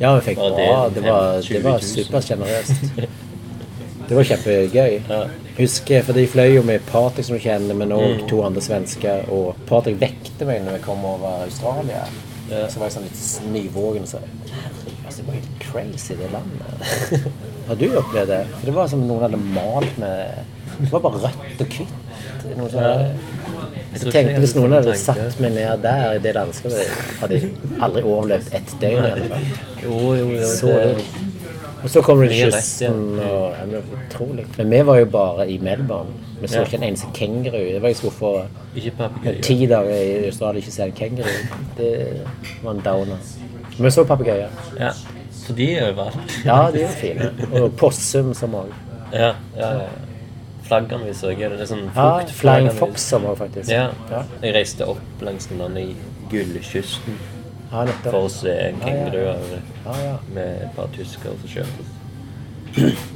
Ja, 0.00 0.14
vi 0.14 0.20
fikk 0.30 0.38
bra. 0.38 0.88
det, 0.94 1.00
var, 1.02 1.40
20 1.42 1.54
det 1.58 1.64
var 1.64 1.78
supersjenerøst. 1.80 2.92
Det 4.08 4.16
var 4.16 4.24
kjempegøy. 4.24 4.94
Ja. 5.10 5.16
Husker, 5.58 6.00
for 6.06 6.16
de 6.16 6.22
fløy 6.32 6.54
jo 6.54 6.62
med 6.64 6.80
Patrick 6.88 7.26
som 7.26 7.36
du 7.36 7.42
kjenner, 7.44 7.74
men 7.76 7.90
òg 7.92 8.06
Mm. 8.22 8.28
to 8.30 8.38
andre 8.46 8.62
svensker. 8.64 9.26
Og 9.28 9.56
Patrick 9.68 9.98
vekte 10.00 10.46
meg 10.48 10.62
når 10.64 10.78
jeg 10.78 10.82
kom 10.86 11.04
over 11.04 11.42
Australia. 11.44 12.06
Så 12.48 12.78
var 12.80 12.86
jeg 12.88 12.94
sånn 12.94 13.04
litt 13.04 13.52
nyvågen 13.52 14.06
og 14.06 14.08
sa 14.08 14.22
altså, 15.04 15.18
det 15.20 15.26
var 15.26 15.34
helt 15.34 15.58
crazy, 15.60 16.14
det 16.16 16.30
landet. 16.32 17.28
Har 17.68 17.74
du 17.76 17.84
opplevd 18.00 18.32
det? 18.32 18.40
For 18.54 18.64
det 18.70 18.74
var 18.78 18.88
som 18.88 19.04
noen 19.04 19.26
hadde 19.26 19.42
malt 19.52 19.98
med 20.00 20.56
Det 20.78 20.92
var 20.92 21.00
bare 21.00 21.22
rødt 21.26 21.60
og 21.60 21.66
hvitt. 21.66 21.96
Noe. 22.58 22.68
Jeg 23.88 24.00
Så 24.00 24.06
ikke 24.06 24.12
tenkte 24.12 24.42
Hvis 24.42 24.54
noen 24.56 24.74
hadde 24.76 24.94
satt 25.00 25.40
meg 25.42 25.54
ned 25.56 25.82
der 25.82 26.12
i 26.12 26.20
det 26.22 26.34
landskapet, 26.36 26.92
hadde 27.20 27.40
jeg 27.40 27.50
aldri 27.82 28.02
overlevd 28.02 28.52
ett 28.54 28.74
døgn. 28.80 29.32
Jo, 29.82 30.14
jo, 30.14 30.30
jo. 30.36 30.46
Så 30.46 30.66
det-. 30.66 31.26
Og 31.82 31.90
så 31.90 32.02
kommer 32.02 32.26
det 32.26 32.38
kysten 32.40 33.20
og 33.22 33.54
Utrolig. 33.94 34.46
Men 34.56 34.70
vi 34.70 34.80
var 34.86 34.98
jo 34.98 35.04
bare 35.12 35.50
i 35.50 35.58
Melbourne. 35.62 36.10
Vi 36.40 36.48
så 36.48 36.64
ikke 36.64 36.76
en 36.80 36.82
eneste 36.88 37.06
kenguru. 37.14 37.58
Det 37.58 37.82
var 37.82 37.88
jeg 37.88 37.96
skulle 37.96 38.14
få 38.14 38.32
ti 39.42 39.66
dager 39.66 39.94
i 39.94 40.26
Australia 40.26 40.62
ikke 40.62 40.74
se 40.74 40.82
en 40.88 40.92
kenguru. 40.92 41.36
Det 41.78 41.92
var 42.64 42.74
en 42.74 42.82
downer. 42.84 43.22
Men 43.76 43.84
vi 43.84 43.90
så 43.94 44.04
papegøyer. 44.04 44.50
Ja. 44.80 44.90
Så 45.32 45.54
de 45.54 45.70
er 45.78 45.92
overalt. 45.92 46.36
Ja, 46.44 46.58
de 46.74 46.82
er 46.82 46.88
fine. 46.98 47.30
Og 47.62 47.72
possum 47.78 48.34
som 48.34 48.54
òg. 48.58 48.74
Ja, 49.12 49.32
ja, 49.56 49.72
ja. 49.78 49.88
Flaggene 50.68 51.04
vi 51.08 51.14
så, 51.16 51.30
er 51.64 51.66
sånn 51.70 51.84
Ja, 51.86 51.92
frukt- 51.94 52.30
Flying 52.30 52.38
flaggene 52.42 52.72
vi- 52.72 52.78
Fox 52.78 53.02
som 53.02 53.24
òg, 53.24 53.36
faktisk. 53.40 53.70
Ja. 53.72 53.88
ja. 54.10 54.22
Jeg 54.42 54.54
reiste 54.54 54.86
opp 54.88 55.00
langs 55.24 55.46
den 55.48 55.60
Gullkysten 56.30 57.18
ja 57.72 57.84
for 58.04 58.24
å 58.24 58.28
se 58.32 58.52
kenguruer 58.82 59.36
Ja, 59.84 59.94
ja. 60.04 60.18
med 60.34 60.62
et 60.62 60.76
par 60.76 60.88
tyskere 60.94 61.34
som 61.40 61.48
kjørte. 61.48 61.94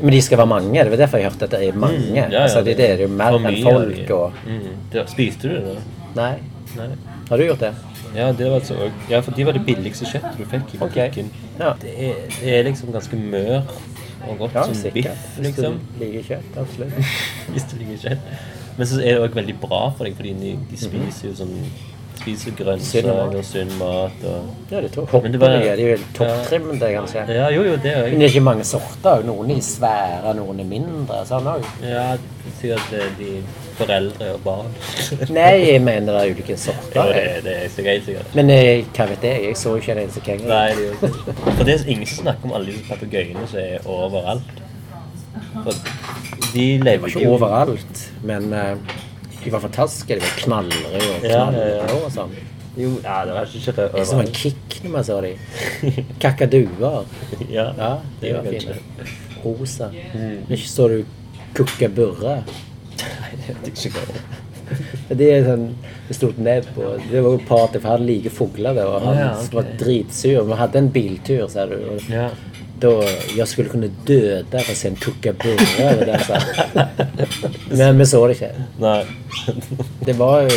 Men 0.03 0.11
de 0.13 0.21
skal 0.25 0.39
være 0.39 0.49
mange. 0.49 0.73
Det 0.85 0.91
var 0.91 0.97
derfor 0.97 1.19
jeg 1.21 1.31
hørte 1.31 1.45
at 1.45 1.51
det 1.51 1.69
er 1.69 1.73
mange. 1.79 1.99
Mm, 1.99 2.15
ja, 2.17 2.27
ja, 2.31 2.43
altså, 2.43 2.63
det, 2.65 2.77
det 2.77 2.91
er 2.91 3.03
jo 3.05 3.09
mer 3.09 3.37
enn 3.39 3.63
folk 3.63 4.11
og 4.11 4.33
Mm. 4.47 5.07
Spiste 5.07 5.43
du 5.49 5.55
det? 5.55 5.77
Nei. 6.17 6.35
Nei. 6.77 6.89
Har 7.29 7.37
du 7.39 7.45
gjort 7.47 7.61
det? 7.61 7.75
Ja, 8.17 8.33
det 8.33 8.49
var 8.51 8.59
altså 8.61 8.91
ja, 9.09 9.21
for 9.21 9.31
de 9.33 9.45
var 9.47 9.53
det 9.53 9.65
billigste 9.67 10.05
kjøttet 10.05 10.37
du 10.39 10.45
fikk 10.45 10.75
i 10.75 10.79
butikken. 10.79 11.31
Ja. 11.61 11.73
Det, 11.81 11.93
er, 11.97 12.15
det 12.41 12.59
er 12.59 12.63
liksom 12.65 12.93
ganske 12.93 13.17
mør 13.17 13.63
og 14.29 14.39
godt 14.39 14.55
Ja, 14.55 14.63
som 14.69 14.75
sikkert. 14.75 14.93
biff, 15.13 15.29
Hvis 15.37 15.47
liksom. 15.47 15.79
du 15.99 16.05
liker 16.05 16.23
kjøtt. 16.31 16.59
Absolutt. 16.63 16.93
Hvis 17.55 17.67
du 17.73 17.77
liker 17.81 18.03
kjøtt. 18.09 18.29
Men 18.79 18.87
så 18.89 19.01
er 19.03 19.17
det 19.17 19.21
også 19.27 19.35
veldig 19.41 19.57
bra 19.61 19.81
for 19.97 20.05
deg, 20.09 20.15
fordi 20.17 20.33
de 20.71 20.77
spiser 20.81 21.29
jo 21.29 21.35
sånn 21.43 21.57
Spiser 22.23 22.55
grønnsaker 22.59 23.43
sunn 23.47 23.73
mat 23.81 24.27
og 24.31 24.51
Ja, 24.71 24.81
det 24.81 24.93
er 24.93 25.01
jeg. 25.01 25.41
Var- 25.41 25.77
de 25.77 25.87
er 25.87 25.91
jo 25.91 25.97
topptrimmede, 26.15 26.93
kanskje. 26.95 27.25
Ja, 27.35 27.49
jo, 27.51 27.63
jo, 27.67 27.77
det 27.83 27.93
er 27.97 28.09
Men 28.11 28.21
det 28.21 28.29
er 28.29 28.35
ikke 28.35 28.45
mange 28.47 28.65
sorter. 28.65 29.25
Noen 29.27 29.51
er 29.51 29.61
svære, 29.67 30.35
noen 30.39 30.61
er 30.61 30.65
mindre. 30.65 31.23
Sånn 31.27 31.49
òg. 31.51 31.67
Ja, 31.83 32.17
sikkert 32.61 32.87
det 32.91 33.03
er 33.03 33.13
de 33.19 33.33
foreldre 33.79 34.33
og 34.35 34.41
barn. 34.45 34.73
Nei, 35.39 35.73
jeg 35.73 35.83
mener 35.83 36.13
det 36.13 36.23
er 36.23 36.35
ulike 36.35 36.57
sorter. 36.57 37.13
det, 37.13 37.23
jeg. 37.23 37.43
det 37.45 37.57
er 37.59 37.87
greit, 37.89 38.05
sikkert. 38.07 38.35
Men 38.39 38.51
jeg, 38.55 38.87
hva 38.97 39.09
vet 39.11 39.29
jeg? 39.29 39.45
Jeg 39.49 39.57
så 39.57 39.77
ikke 39.77 39.93
en 39.97 40.03
eneste 40.05 40.25
kenguru. 40.27 40.49
Nei, 40.49 40.69
det 40.79 40.87
jo 40.87 40.93
ikke 40.93 41.37
For 41.57 41.65
det 41.65 41.75
er 41.75 41.87
ingen 41.87 42.07
snakk 42.07 42.21
snakker 42.23 42.51
om 42.51 42.53
alle 42.59 42.67
disse 42.73 42.89
papegøyene 42.89 43.47
som 43.51 43.59
er 43.63 43.87
overalt. 43.87 44.59
For 45.63 45.73
de 46.53 46.67
Det 46.79 46.85
lever 46.85 47.09
ikke 47.09 47.29
overalt, 47.29 48.03
men 48.23 48.53
eh, 48.53 48.77
de 49.45 49.51
var 49.53 49.61
fantastiske. 49.61 50.17
De 50.19 50.21
var 50.25 50.35
knallrøde 50.43 51.15
og 51.17 51.25
knallblå 51.27 52.01
og 52.07 52.11
sånn. 52.15 52.35
Jo, 52.73 52.91
ja, 53.05 53.19
det 53.29 53.35
var 53.37 53.51
ikke 53.53 53.89
Det 53.93 54.05
som 54.09 54.21
en 54.23 54.31
kick 54.33 54.79
når 54.83 54.93
man 54.95 55.05
så 55.05 55.19
de. 55.21 55.33
Kakaduer. 56.23 57.03
Ja, 57.51 57.67
Ja, 57.77 57.91
de 58.23 58.33
var 58.33 58.47
fine. 58.49 58.77
Rosa. 59.43 59.91
Men 60.15 60.55
ikke 60.57 60.71
så 60.71 60.89
du 60.89 61.03
kukkaburre. 61.57 62.39
Nei, 63.03 63.35
det 63.43 63.59
vet 63.59 63.69
jeg 63.69 63.75
ikke 63.77 63.99
hva 63.99 64.07
det 64.09 64.23
er. 64.23 64.39
Det 65.13 65.27
sånn 65.45 65.65
Det 66.09 66.15
sto 66.17 66.31
ned 66.41 66.65
på 66.73 66.87
Det 67.11 67.21
var 67.21 67.35
jo 67.35 67.41
party, 67.45 67.51
par 67.51 67.67
til, 67.75 67.81
for 67.83 67.91
hadde 67.93 68.07
like 68.09 68.31
fugler 68.33 68.79
og 68.87 69.03
han 69.05 69.19
var 69.53 69.69
dritsur. 69.81 70.47
Vi 70.49 70.59
hadde 70.63 70.81
en 70.81 70.89
biltur, 70.95 71.45
sa 71.53 71.67
du. 71.69 71.77
Og 71.93 72.09
Ja. 72.09 72.31
Da 72.83 72.93
jeg 73.37 73.47
skulle 73.49 73.71
kunne 73.73 73.91
døde 74.09 74.43
for 74.51 74.73
å 74.73 74.77
se 74.77 74.91
en 74.91 74.99
han. 74.99 75.47
Men 77.79 77.99
vi 78.01 78.07
så 78.11 78.23
det 78.27 78.37
ikke. 78.39 78.53
Nei. 78.83 79.01
Det 80.07 80.15
var 80.19 80.43
jo 80.45 80.57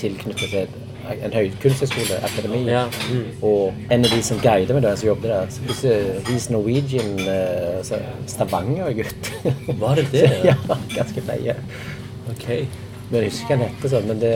tilknyttet 0.00 0.50
til 0.52 0.82
en 1.12 1.34
høykunsthøyskole, 1.34 2.20
akademi. 2.24 2.62
Ja, 2.70 2.84
mm. 3.10 3.42
Og 3.44 3.74
en 3.92 4.06
av 4.06 4.14
de 4.14 4.20
som 4.24 4.40
guidet 4.40 4.76
meg 4.76 4.84
der, 4.86 4.96
som 4.96 5.10
jobbet 5.10 5.32
der, 5.32 5.50
så 5.52 5.66
plutselig 5.66 6.22
He's 6.28 6.48
Norwegian 6.52 7.12
uh, 7.26 7.82
Stavanger-gutt. 8.30 9.32
Var 9.82 10.00
det 10.00 10.06
det? 10.14 10.30
ja, 10.48 10.56
ganske 10.94 11.26
feie. 11.28 11.58
Ok. 12.32 12.48
Men 13.10 13.20
jeg 13.20 13.34
husker 13.34 13.44
ikke 13.44 13.58
hva 13.58 13.58
han 13.58 13.66
heter 13.68 13.92
sånn, 13.92 14.08
men 14.08 14.22
det, 14.22 14.34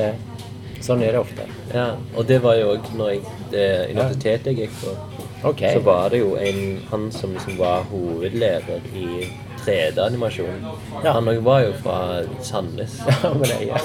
sånn 0.85 1.03
er 1.07 1.17
det 1.17 1.23
ofte. 1.23 1.49
Ja, 1.73 1.89
og 2.15 2.29
det 2.29 2.43
var 2.45 2.59
jo 2.59 2.75
òg 2.75 2.93
når 2.99 3.15
jeg 3.15 3.39
det 3.53 3.69
universitetet 3.95 4.53
jeg 4.53 4.67
gikk 4.67 4.77
på. 4.83 4.95
Ok. 5.43 5.63
Så 5.73 5.81
var 5.85 6.09
det 6.11 6.19
jo 6.19 6.37
en 6.37 6.81
han 6.91 7.13
som 7.13 7.33
liksom 7.33 7.59
var 7.59 7.87
hovedleder 7.91 8.81
i 8.95 9.29
3D-animasjon. 9.65 10.67
Ja. 11.05 11.13
Han 11.13 11.45
var 11.45 11.61
jo 11.61 11.73
fra 11.83 12.23
Sandnes. 12.43 13.01
Ja, 13.23 13.33
men 13.35 13.43
det, 13.43 13.59
ja. 13.67 13.79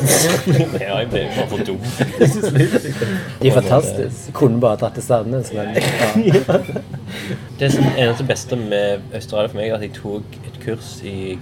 ja, 0.85 0.99
jeg 0.99 1.09
ble 1.09 1.23
bare 1.35 1.47
for 1.49 1.57
dum. 1.57 1.79
De 3.41 3.47
er 3.47 3.53
fantastiske. 3.53 4.33
Kunne 4.37 4.61
bare 4.63 4.79
tatt 4.81 4.97
til 4.97 5.03
Sandnes, 5.03 5.53
men 5.53 5.75
ja. 5.77 6.59
Det 7.59 7.71
som 7.73 7.85
eneste 7.97 8.25
beste 8.27 8.55
med 8.55 9.03
Australia 9.13 9.51
for 9.51 9.59
meg, 9.59 9.69
er 9.69 9.75
at 9.77 9.85
jeg 9.85 9.95
tok 9.97 10.39
et 10.47 10.61
kurs 10.63 10.95
i 11.05 11.35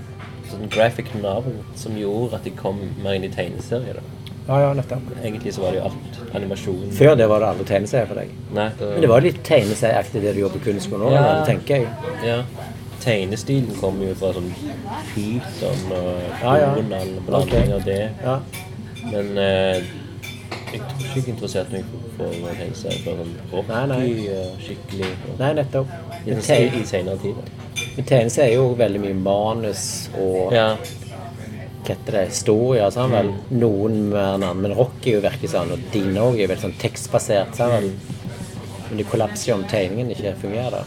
sånn 0.52 0.72
graphic 0.72 1.14
novel 1.16 1.62
som 1.80 1.96
gjorde 1.96 2.42
at 2.42 2.50
jeg 2.50 2.58
kom 2.60 2.82
mer 3.04 3.16
inn 3.16 3.28
i 3.28 3.32
tegneserier. 3.32 4.02
da. 4.02 4.21
Ja, 4.48 4.58
ja, 4.62 4.74
nettopp. 4.74 5.02
Egentlig 5.24 5.54
så 5.54 5.62
var 5.62 5.72
det 5.72 5.78
jo 5.82 5.84
alt 5.92 6.36
animasjon. 6.36 6.92
Før 6.98 7.16
det 7.16 7.28
var 7.30 7.40
det 7.44 7.48
aldri 7.52 7.66
tegneserier 7.70 8.08
for 8.10 8.16
deg. 8.22 8.30
Nei, 8.58 8.70
Men 8.80 9.02
det 9.02 9.10
var 9.12 9.22
litt 9.22 9.42
tegneserieaktig 9.48 10.22
det 10.24 10.34
du 10.36 10.40
gjorde 10.42 10.60
på 10.60 10.66
kunstskolen 10.72 11.08
òg, 11.08 11.14
Ja. 11.14 11.46
tenker 11.46 11.76
jeg. 11.76 11.88
Ja. 12.26 12.44
Tegnestilen 13.02 13.76
kommer 13.80 14.06
jo 14.12 14.14
fra 14.16 14.34
sånn 14.34 14.52
Pyton 15.14 15.92
og 15.92 16.22
Ja, 16.44 16.56
ja. 16.58 16.74
Blanding 16.76 17.28
okay. 17.34 17.72
av 17.74 17.84
det. 17.86 18.10
Ja. 18.24 18.40
Men 19.12 19.38
eh, 19.38 19.82
jeg 20.72 20.82
tror 20.82 21.18
ikke 21.18 21.26
jeg 21.26 21.34
interesserte 21.36 21.72
meg 21.74 21.86
for, 22.18 22.28
for 22.28 22.60
tegneserier 22.60 23.04
for 23.04 23.22
sånn 23.22 23.34
rocky 23.52 24.30
skikkelig. 24.66 25.12
Og, 25.32 25.40
Nei, 25.40 25.54
nettopp. 25.58 25.88
i, 26.26 26.32
I 26.32 26.86
senere 26.86 27.18
tid. 27.18 27.36
men 27.98 28.06
tegneserier 28.06 28.52
er 28.52 28.56
jo 28.56 28.76
veldig 28.78 29.02
mye 29.02 29.14
manus 29.14 30.10
og 30.18 30.54
Ja. 30.54 30.76
Hva 31.82 31.96
heter 31.96 32.12
det, 32.18 32.24
historier. 32.30 32.90
Sånn, 32.94 33.12
vel. 33.12 33.30
Noen 33.52 34.00
mer 34.12 34.36
enn 34.36 34.44
andre. 34.48 34.62
Men 34.70 34.78
rock 34.78 35.06
er 35.08 35.18
jo 35.18 35.22
virkelig 35.26 35.50
sånn, 35.54 35.72
og 35.76 35.80
dine 35.94 36.20
òg 36.24 36.40
er 36.40 36.48
veldig 36.52 36.66
sånn 36.70 36.78
tekstbasert. 36.82 37.56
Sånn, 37.58 37.72
vel. 37.76 37.92
Men 38.90 38.98
det 39.02 39.06
kollapser 39.12 39.52
jo 39.52 39.56
om 39.60 39.64
tegningen 39.72 40.12
ikke 40.16 40.36
fungerer. 40.42 40.84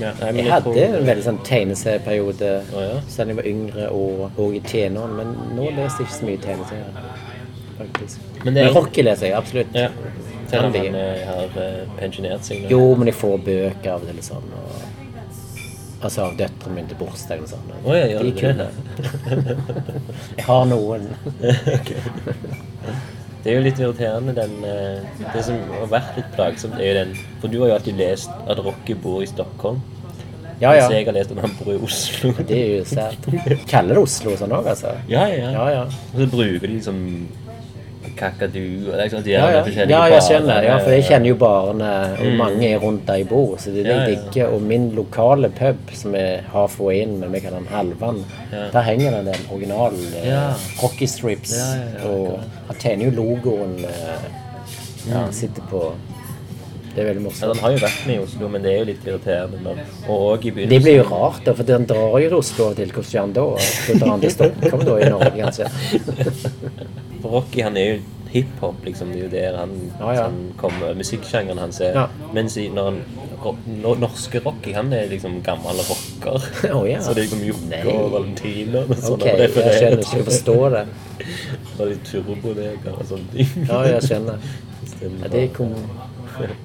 ja. 0.00 0.12
Nei, 0.20 0.32
Jeg 0.42 0.50
hadde 0.50 0.72
tror- 0.72 0.96
en 1.00 1.06
veldig 1.06 1.24
sånn 1.26 1.38
tegneserieperiode 1.44 2.50
oh, 2.72 2.80
ja. 2.80 3.00
siden 3.08 3.28
jeg 3.28 3.36
var 3.36 3.46
yngre 3.50 3.88
og, 3.92 4.30
og 4.38 4.54
i 4.56 4.60
tenårene, 4.60 5.16
men 5.16 5.56
nå 5.56 5.66
leser 5.76 6.00
jeg 6.00 6.06
ikke 6.08 6.18
så 6.18 6.28
mye 6.28 6.40
tegneserier. 6.46 6.94
Faktisk. 7.78 8.18
Men 8.44 8.44
Men, 8.44 8.54
det 8.54 8.62
er- 8.64 8.72
Rocky 8.74 9.02
leser 9.02 9.26
jeg 9.26 9.34
absolutt. 9.36 9.74
Ja. 9.74 9.88
Selv 10.50 10.64
om 10.66 10.72
han 10.74 10.94
eh, 10.94 11.26
har 11.26 11.58
eh, 11.62 11.84
pensjonert 11.98 12.42
seg 12.44 12.62
nå. 12.64 12.70
Jo, 12.72 12.94
men 12.96 13.06
jeg 13.06 13.14
får 13.14 13.36
bøker 13.44 13.90
av 13.92 14.06
det. 14.06 14.14
liksom. 14.16 14.36
Og, 14.56 14.80
altså 16.00 16.26
av 16.26 16.36
døtrene 16.38 16.76
mine 16.76 16.90
til 16.90 16.98
bursdagen 17.00 17.46
sånn. 17.50 17.70
Oh, 17.84 17.94
ja, 17.96 18.20
de 18.20 18.32
kule. 18.36 18.66
Jeg 20.38 20.46
har 20.46 20.66
noen. 20.70 21.08
Det 23.40 23.48
er 23.48 23.56
jo 23.56 23.62
litt 23.64 23.78
irriterende, 23.80 24.34
den 24.36 24.58
eh, 24.68 25.06
Det 25.32 25.44
som 25.46 25.56
har 25.72 25.86
vært 25.88 26.18
litt 26.18 26.34
plagsomt, 26.34 26.76
er 26.76 26.90
jo 26.90 26.96
den 26.98 27.14
For 27.40 27.48
du 27.48 27.56
har 27.62 27.70
jo 27.70 27.76
alltid 27.78 27.96
lest 27.96 28.34
at 28.44 28.60
Rocky 28.60 28.96
bor 29.00 29.22
i 29.24 29.28
Stockholm. 29.30 29.80
Ja, 30.60 30.74
ja. 30.76 30.82
Mens 30.84 30.92
jeg 30.92 31.06
har 31.08 31.16
lest 31.16 31.32
at 31.32 31.40
han 31.40 31.54
bor 31.56 31.72
i 31.72 31.78
Oslo. 31.86 32.34
Det 32.36 32.58
er 32.58 32.74
jo 32.74 32.82
sært. 32.90 33.28
Kaller 33.70 33.96
det 33.96 34.02
Oslo 34.02 34.34
sånn 34.36 34.52
òg, 34.52 34.68
altså? 34.74 34.92
Ja, 35.08 35.24
ja. 35.32 35.54
Ja, 35.56 35.68
ja. 35.72 35.84
Og 36.12 36.18
så 36.20 36.26
bruker 36.28 36.66
de 36.66 36.74
liksom 36.74 36.98
kakadu 38.18 38.60
og 38.90 38.92
det 38.96 39.04
er 39.04 39.12
sånn, 39.12 39.22
de 39.26 39.30
Ja, 39.34 39.46
ja. 39.54 39.62
forskjellige 39.66 39.94
ja, 39.96 40.02
jeg 40.14 40.24
skjønner. 40.26 40.66
Ja, 40.66 40.76
for 40.82 40.90
jeg 40.96 41.04
kjenner 41.08 41.30
jo 41.30 41.36
barene, 41.40 41.90
og 42.18 42.36
mange 42.40 42.68
er 42.70 42.78
rundt 42.82 43.06
der 43.08 43.20
jeg 43.22 43.28
bor. 43.30 43.56
Så 43.62 43.70
det 43.74 43.84
er 43.84 43.88
det 43.90 43.96
jeg 43.96 44.18
digger. 44.26 44.52
Og 44.56 44.62
min 44.62 44.90
lokale 44.98 45.50
pub, 45.60 45.94
som 45.94 46.14
er 46.18 46.42
halfway 46.52 47.00
inn, 47.04 47.18
men 47.22 47.32
vi 47.32 47.40
kaller 47.44 47.60
den 47.62 47.70
Halvan, 47.74 48.22
der 48.52 48.80
henger 48.86 49.10
det 49.10 49.18
en 49.24 49.32
del 49.32 49.48
original 49.54 49.98
eh, 50.22 50.28
Ja. 50.28 50.44
hockey 50.82 51.06
strips. 51.06 51.56
Ja, 51.58 51.70
ja, 51.74 51.90
ja, 51.98 52.14
og 52.14 52.40
han 52.70 52.76
tegner 52.82 53.10
jo 53.10 53.16
logoen 53.22 53.76
eh, 53.84 54.30
Ja, 55.08 55.22
han 55.26 55.32
sitter 55.32 55.62
på 55.70 55.92
Det 56.94 57.04
er 57.04 57.06
veldig 57.12 57.22
morsomt. 57.22 57.42
Ja, 57.46 57.48
Den 57.54 57.60
har 57.62 57.70
jo 57.70 57.78
vært 57.84 58.00
med 58.08 58.16
i 58.16 58.22
Oslo, 58.24 58.48
men 58.50 58.64
det 58.64 58.70
er 58.72 58.78
jo 58.80 58.86
litt 58.88 59.04
irriterende. 59.06 59.60
Men, 59.62 59.78
og 60.10 60.42
i 60.44 60.50
Det 60.66 60.80
blir 60.82 60.96
jo 60.98 61.04
rart, 61.06 61.38
da, 61.46 61.54
for 61.54 61.62
den 61.68 61.84
drar 61.86 62.16
jo 62.18 62.28
til 62.32 62.34
Oslo 62.40 62.66
til. 62.74 62.90
Hvordan 62.90 63.12
gjør 63.14 63.20
han 63.20 63.32
da? 63.36 63.44
Så 63.86 63.94
drar 64.00 64.10
han 64.10 64.24
til 64.24 64.32
Stockholm 64.34 64.82
da, 64.88 64.96
i 64.98 65.10
Norge, 65.14 65.30
kanskje. 65.38 65.70
Rocky 67.24 67.62
han 67.62 67.76
er 67.76 67.86
jo 67.94 67.98
hiphop, 68.30 68.84
liksom. 68.84 69.08
Det 69.10 69.18
er 69.18 69.24
jo 69.24 69.30
der 69.30 69.56
han, 69.58 69.70
Ja, 70.00 70.12
ja. 70.14 70.22
han 70.28 70.52
kommer 70.56 70.94
Musikksjangeren 70.94 71.58
hans 71.58 71.80
er. 71.80 71.96
Ja. 71.98 72.06
Mens 72.34 72.56
i, 72.56 72.68
når 72.68 72.84
han 72.90 73.00
no, 73.82 73.94
norske 73.94 74.40
Rocky, 74.44 74.72
han 74.72 74.92
er 74.92 75.08
liksom 75.10 75.40
gammel 75.42 75.80
rocker. 75.88 76.44
Oh, 76.76 76.84
ja. 76.90 77.00
Så 77.02 77.14
det 77.14 77.24
er 77.24 77.28
liksom 77.28 77.44
Jokke 77.48 77.94
og 77.96 78.12
Valentiner 78.12 78.86
og 78.86 78.96
sånn. 78.96 79.16
Ok, 79.18 79.26
og 79.32 79.38
det 79.40 79.48
er 79.64 79.88
jeg 79.88 80.24
forstår 80.28 80.76
skjønner. 80.76 80.76
Det. 80.76 81.26
Og 81.80 81.86
litt 81.90 82.04
turboneger 82.06 82.92
og 82.94 83.06
sånne 83.08 83.34
ting. 83.34 83.66
Ja, 83.68 83.82
jeg 83.94 84.04
skjønner. 84.08 84.42
Ja, 85.00 85.28
det, 85.32 85.46
kom, 85.56 85.70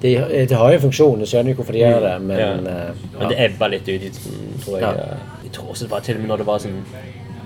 det, 0.02 0.10
de, 0.50 0.54
har 0.54 0.72
jo 0.74 0.80
funksjon, 0.82 1.22
jeg 1.24 1.30
skjønner 1.30 1.54
jo 1.54 1.56
hvorfor 1.56 1.72
de 1.72 1.80
gjør 1.80 2.02
det, 2.04 2.10
men 2.28 2.38
ja. 2.38 2.48
eh, 2.68 2.98
Men 3.14 3.30
det 3.32 3.38
ebba 3.46 3.68
litt 3.72 3.88
ut 3.88 4.18
tror 4.60 4.74
jeg. 4.76 4.82
Ja. 4.82 4.90
eh, 4.92 5.38
Jeg 5.46 5.52
tror 5.56 5.70
også 5.72 5.86
det 5.86 5.90
var 5.94 6.04
til 6.04 6.18
og 6.18 6.20
med 6.20 6.28
når 6.34 6.42
det 6.42 6.46
var 6.50 6.60
sånn 6.66 6.76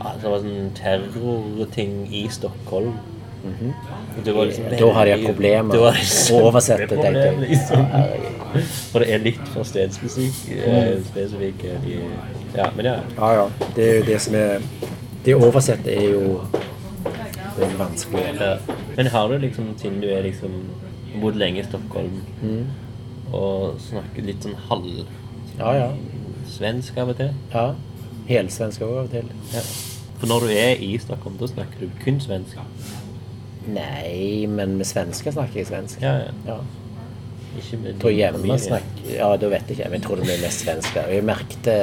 ja, 0.01 0.13
det 0.23 0.31
var 0.33 0.39
sånn 0.45 0.71
terrorting 0.75 2.07
i 2.13 2.27
Stockholm. 2.33 2.93
det 4.25 4.33
var 4.37 4.45
liksom 4.47 4.65
veldig, 4.65 4.79
Da 4.81 4.89
har 4.93 5.07
de 5.07 5.15
problemer 5.25 5.73
Det 5.73 5.79
var 5.81 5.95
å 5.97 6.41
oversette, 6.51 6.89
tenkte 6.91 7.23
jeg. 7.25 7.39
Liksom. 7.41 7.87
Ja. 7.89 8.61
For 8.93 9.01
det 9.01 9.15
er 9.15 9.23
litt 9.25 9.47
for 9.55 9.65
stedsmusikk 9.65 10.43
spesifikk. 11.07 11.65
ja, 12.57 12.67
men 12.77 12.85
ja. 12.85 12.97
Ja, 13.17 13.31
ja. 13.39 13.47
Det 13.77 13.87
er 13.89 13.95
jo 14.01 14.05
det 14.11 14.21
som 14.21 14.35
er 14.35 14.61
Det 15.25 15.35
å 15.37 15.41
oversette 15.49 15.89
er 15.95 16.11
jo 16.11 16.41
det 17.57 17.67
er 17.67 17.77
vanskelig. 17.79 18.27
ja. 18.41 18.57
Men 18.97 19.07
har 19.07 19.29
du 19.29 19.39
liksom, 19.39 19.75
siden 19.79 20.01
du 20.01 20.09
er 20.09 20.23
liksom 20.23 20.53
bodd 21.21 21.37
lenge 21.37 21.61
i 21.61 21.65
Stockholm 21.65 22.21
Mm. 22.43 22.67
og 23.33 23.79
snakker 23.81 24.23
litt 24.25 24.43
sånn 24.45 24.57
halv 24.69 25.07
Ja, 25.59 25.73
ja. 25.77 25.89
svensk 26.49 26.97
av 26.99 27.09
og 27.09 27.17
til 27.17 27.31
ja. 27.55 27.75
Helsvensk 28.29 28.81
òg 28.83 28.91
av 28.99 29.05
og 29.05 29.11
til. 29.11 29.25
ja. 29.55 29.61
For 30.21 30.29
når 30.29 30.45
du 30.45 30.53
er 30.53 30.83
i 30.85 30.93
Stockholm, 31.01 31.39
da 31.41 31.49
snakker 31.49 31.81
du 31.81 31.89
kun 32.05 32.21
svensk? 32.21 32.61
Nei, 33.71 34.47
men 34.49 34.77
med 34.79 34.89
svensker 34.89 35.33
snakker 35.33 35.63
jeg 35.63 35.71
svensk. 35.71 36.03
Ja, 36.05 36.15
ja. 36.27 36.37
Ja. 36.47 36.59
Ikke 37.59 37.81
med 37.83 37.97
tror 37.99 38.13
hjemme 38.15 38.59
snakker 38.63 39.09
Ja, 39.17 39.33
da 39.41 39.49
vet 39.51 39.69
jeg 39.69 39.79
ikke, 39.79 39.91
men 39.91 39.99
jeg 39.99 40.07
tror 40.07 40.21
det 40.21 40.29
blir 40.29 40.43
mest. 40.45 40.69
Og 40.71 41.15
jeg 41.15 41.25
merkte 41.27 41.77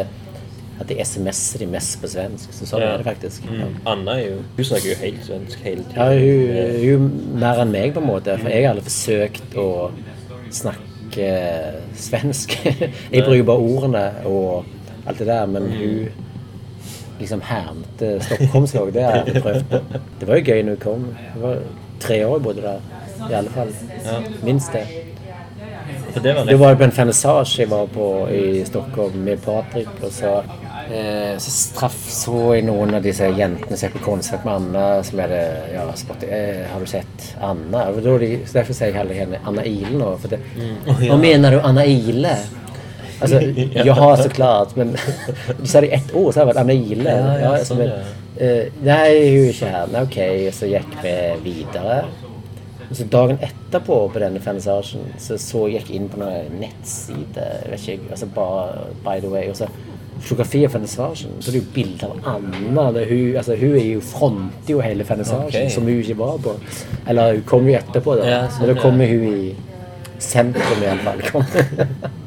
at 0.78 0.92
jeg 0.94 1.06
SMS-er 1.10 1.64
de 1.64 1.68
mest 1.72 1.98
på 2.02 2.10
svensk, 2.12 2.54
så 2.54 2.68
sånn 2.70 2.84
Ja. 2.84 2.92
er 2.94 3.02
det 3.02 3.08
faktisk. 3.08 3.48
Mm. 3.50 3.80
Anna 3.86 4.12
er 4.12 4.28
jo 4.28 4.36
Hun 4.58 4.66
snakker 4.70 4.90
jo 4.90 4.96
helt 5.02 5.26
svensk 5.26 5.64
hele 5.66 5.84
tiden. 5.84 5.98
Ja, 5.98 6.10
hun, 6.14 7.00
hun 7.00 7.34
er 7.34 7.40
mer 7.42 7.62
enn 7.64 7.72
meg, 7.74 7.94
på 7.94 8.00
en 8.04 8.08
måte. 8.08 8.38
For 8.38 8.50
jeg 8.54 8.64
har 8.64 8.76
aldri 8.76 8.86
forsøkt 8.86 9.58
å 9.58 9.68
snakke 10.54 10.86
svensk. 11.98 12.54
Jeg 13.12 13.24
bruker 13.26 13.44
bare 13.44 13.58
ordene 13.58 14.06
og 14.30 14.66
alt 15.08 15.18
det 15.18 15.28
der, 15.28 15.46
men 15.50 15.72
hun 15.72 16.27
liksom 17.20 17.42
hermte 17.42 18.14
stockholmsk 18.22 18.76
òg. 18.82 18.94
Det 18.94 19.04
har 19.04 19.18
jeg 19.18 19.26
aldri 19.26 19.42
prøvd 19.42 19.68
på. 19.72 19.82
Det 20.20 20.28
var 20.30 20.40
jo 20.40 20.48
gøy 20.52 20.62
når 20.64 20.78
jeg 20.78 20.84
kom. 20.86 21.10
Det 21.34 21.44
var 21.44 21.60
tre 22.00 22.22
år 22.28 22.38
jeg 22.38 22.44
bodde 22.48 22.62
der. 22.62 22.80
I 23.30 23.34
alle 23.34 23.50
fall. 23.50 23.74
Ja. 24.06 24.20
Minst 24.46 24.74
det. 24.74 24.86
Det 26.24 26.36
var 26.36 26.46
Det 26.46 26.56
var 26.60 26.76
på 26.76 26.84
en 26.84 26.92
fernissasje 26.92 27.62
jeg 27.64 27.70
var 27.70 27.86
på 27.94 28.08
i 28.34 28.64
Stockholm 28.66 29.20
med 29.26 29.38
Patrick, 29.44 29.90
og 30.04 30.12
så 30.12 30.32
eh, 30.92 31.38
så 31.38 31.54
traff 31.78 31.98
så 32.12 32.54
jeg 32.56 32.66
noen 32.68 32.96
av 32.98 33.04
disse 33.06 33.28
jentene 33.38 33.78
som 33.78 33.90
er 33.90 33.94
på 33.94 34.04
konsert 34.06 34.46
med 34.46 34.54
Anna, 34.56 34.86
som 35.04 35.20
er 35.20 35.34
det 35.34 35.44
Ja, 35.76 35.86
sport, 35.96 36.24
eh, 36.24 36.64
har 36.72 36.80
du 36.80 36.90
sett 36.90 37.28
Anna? 37.42 37.88
Og 37.92 38.02
da 38.04 38.18
derfor 38.20 38.74
sier 38.74 38.92
jeg 38.92 38.98
heller 38.98 39.22
henne 39.22 39.42
Anna 39.46 39.66
Ile 39.66 39.94
nå. 39.98 40.14
For 40.22 40.34
det, 40.34 40.42
ja. 40.58 40.98
Hva 41.12 41.20
mener 41.22 41.58
du, 41.58 41.60
Anna 41.62 41.86
Ile? 41.86 42.38
Altså, 43.22 43.42
jaha 43.88 43.98
har 44.02 44.22
så 44.22 44.30
klart, 44.30 44.76
men 44.78 44.96
du 45.62 45.66
sa 45.68 45.82
det 45.82 45.92
i 45.92 45.98
ett 45.98 46.14
år 46.14 46.32
så 46.32 46.40
har 46.40 46.46
jeg 46.46 46.52
vært 46.54 46.62
Anna 46.64 46.78
Ile. 46.78 47.18
Ja, 47.18 47.34
ja, 47.42 47.52
så, 47.58 47.72
sånn, 47.72 47.84
men, 47.84 48.16
eh, 48.38 48.70
nei, 48.86 49.10
hun 49.34 49.44
er 49.44 49.52
ikke 49.52 49.74
her. 49.74 49.92
Nei, 49.94 50.06
ok, 50.08 50.20
så 50.56 50.70
gikk 50.72 50.98
vi 51.04 51.18
videre. 51.48 52.00
Så 52.92 53.04
dagen 53.12 53.42
etterpå 53.44 53.98
på 54.14 54.22
denne 54.24 54.40
vernissasjen 54.40 55.10
så, 55.20 55.36
så 55.42 55.66
gikk 55.68 55.90
jeg 55.92 56.00
inn 56.00 56.10
på 56.12 56.22
noen 56.22 56.54
nettsider, 56.62 57.66
vet 57.74 57.84
ikke, 57.84 58.14
altså 58.16 58.30
bare 58.32 58.86
by 59.04 59.20
the 59.24 59.32
way, 59.32 59.50
og 59.52 59.58
så 59.60 59.68
fotografi 60.18 60.64
av 60.66 60.74
vernissasjen, 60.74 61.36
så 61.40 61.52
er 61.52 61.58
det 61.58 61.60
jo 61.62 61.74
bilder 61.76 62.14
av 62.14 62.30
Anna. 62.36 62.86
Det, 62.96 63.04
hun, 63.12 63.36
altså, 63.38 63.58
hun 63.60 63.76
er 63.78 63.90
jo 63.92 64.04
fronter 64.06 64.74
jo 64.74 64.80
hele 64.82 65.06
vernissasjen, 65.08 65.50
okay. 65.50 65.74
som 65.74 65.86
hun 65.86 66.00
ikke 66.00 66.18
var 66.22 66.40
på. 66.44 66.56
Eller 67.08 67.36
hun 67.38 67.44
kom 67.50 67.68
jo 67.70 67.76
etterpå, 67.78 68.16
da. 68.22 68.30
Ja, 68.30 68.40
sånn, 68.48 68.64
Men 68.64 68.72
da 68.72 68.78
ja. 68.78 68.86
kommer 68.86 69.12
hun 69.12 69.28
i 69.34 70.22
sentrum, 70.24 70.82
i 70.82 70.90
alle 70.94 71.04
fall. 71.04 71.28
Kom. 71.34 72.16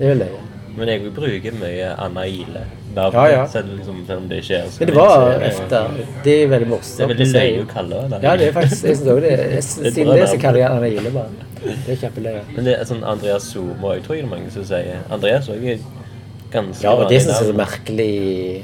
det 0.00 0.08
vil 0.08 0.24
jeg 0.24 0.32
òg. 0.34 0.46
Men 0.76 0.88
jeg 0.88 1.00
vil 1.02 1.10
bruke 1.12 1.50
mye 1.60 1.88
Anna 1.98 2.22
Ile. 2.30 2.62
Ja, 2.96 3.24
ja. 3.30 3.42
Selv, 3.46 3.76
liksom, 3.76 4.00
selv 4.06 4.22
om 4.22 4.28
det 4.30 4.40
ikke 4.42 4.54
er 4.54 4.70
så 4.70 4.80
Men 4.80 4.88
det 4.88 4.94
var 4.96 5.44
efter. 5.46 5.90
Det 6.24 6.34
er 6.42 6.48
veldig 6.50 6.68
morsomt. 6.70 6.98
Det 6.98 7.04
er 7.04 7.10
veldig 7.12 7.26
løye 7.34 7.62
å 7.62 7.68
kalle 7.70 8.00
det 8.10 8.20
Ja, 8.24 8.32
det 8.36 8.48
er 8.48 8.56
faktisk 8.56 8.84
Jeg 8.88 8.96
synes 8.96 9.12
også 9.12 9.22
det. 9.26 9.32
Jeg, 9.38 9.64
siden 9.68 10.12
det 10.14 10.28
så 10.28 10.40
kaller 10.42 10.60
jeg 10.62 10.70
Anna 10.70 10.90
Ile 10.90 11.12
bare. 11.14 11.48
Det 11.60 11.94
er 11.94 12.00
kjempeløye. 12.00 12.42
Men 12.56 12.66
det 12.66 12.76
er 12.78 12.86
sånn 12.88 13.02
Andreas 13.06 13.48
Somo 13.52 13.92
òg, 13.92 14.02
tror 14.06 14.16
jeg 14.16 14.24
det 14.24 14.30
er 14.30 14.34
mange 14.34 14.52
som 14.54 14.66
sier. 14.66 15.02
Andreas 15.12 15.50
òg 15.52 15.66
er 15.74 15.82
ganske 16.50 16.86
Ja, 16.86 16.94
og 16.96 17.10
det 17.10 17.20
syns 17.22 17.34
jeg 17.36 17.48
er 17.48 17.52
så 17.52 17.58
merkelig. 17.60 18.12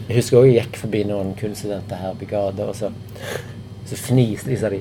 Jeg 0.09 0.17
husker 0.17 0.41
også 0.41 0.51
jeg 0.51 0.63
gikk 0.65 0.81
forbi 0.87 1.03
noen 1.11 1.35
kunststudenter 1.39 2.01
her 2.03 2.17
på 2.19 2.31
gata, 2.33 2.71
og 2.71 2.79
så, 2.79 2.91
så 3.87 4.01
fniste 4.01 4.51
de, 4.51 4.59
sa 4.59 4.73
de. 4.73 4.81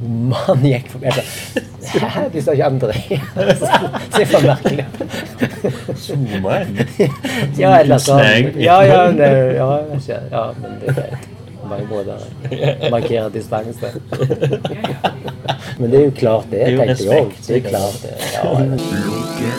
Soman 0.00 0.64
gikk 0.66 0.88
forbi. 0.92 1.06
Jeg 1.06 1.14
sa, 1.14 2.08
Hæ? 2.08 2.22
De 2.32 2.42
sa 2.42 2.52
ikke 2.52 2.64
Andreas. 2.66 3.58
Så 4.12 4.18
det 4.18 4.26
var 4.32 4.40
merkelig. 4.48 4.86
inn? 6.10 7.10
Ja, 7.58 7.70
eller 7.80 7.98
sånn. 8.02 8.20
Ja, 8.60 8.80
ja, 8.86 9.00
det, 9.12 9.30
ja, 9.58 9.68
ikke. 9.96 10.18
ja, 10.32 10.44
men 10.60 10.70
det 10.80 10.88
er 10.88 10.98
greit. 10.98 11.30
Mange 11.64 11.86
måter 11.88 12.18
markere 12.92 13.30
distanse. 13.32 13.88
Men 15.78 15.90
det 15.90 16.00
er 16.00 16.04
jo 16.04 16.10
klart 16.18 16.50
det, 16.52 16.60
tenkte 16.76 17.04
jeg 17.06 17.22
òg. 17.22 17.32
Det 17.46 17.56
er 17.56 17.64
klart 17.70 17.98
det. 18.04 18.14
Ja, 18.34 18.42
ja. 19.40 19.54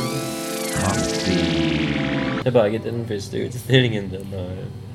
Tilbake 2.45 2.77
til 2.77 2.91
den 2.91 3.05
første 3.09 3.35
utstillingen 3.47 4.11
din. 4.13 4.27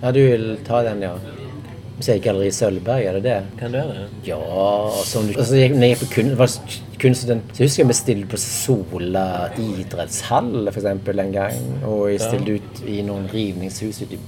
Ja, 0.02 0.12
du 0.14 0.20
vil 0.22 0.58
ta 0.66 0.84
den, 0.86 1.02
ja. 1.02 1.16
Museet 2.00 2.22
Galleri 2.24 2.48
Sølvberg, 2.56 3.02
er 3.04 3.16
det 3.18 3.22
det? 3.26 3.38
Kan 3.60 3.74
du 3.74 3.76
gjøre 3.76 3.92
det? 3.92 4.04
Ja, 4.24 4.38
altså, 4.40 5.20
altså 5.36 5.52
når 5.52 5.84
jeg 5.84 5.90
gikk 5.90 6.00
på 6.06 6.08
kun, 6.14 6.30
var 6.38 6.54
kunststudent, 7.02 7.50
så 7.52 7.66
husker 7.66 7.82
jeg 7.82 7.88
vi 7.90 7.96
stilte 7.98 8.30
på 8.32 8.38
Sola 8.40 9.24
idrettshall 9.60 10.70
for 10.70 10.80
eksempel 10.80 11.20
en 11.20 11.34
gang. 11.34 11.58
Og 11.84 12.06
jeg 12.14 12.22
stilte 12.24 12.56
ut 12.56 12.80
i 12.88 13.02
noen 13.04 13.26
rivningshus 13.32 14.00
ute 14.06 14.16
i, 14.16 14.20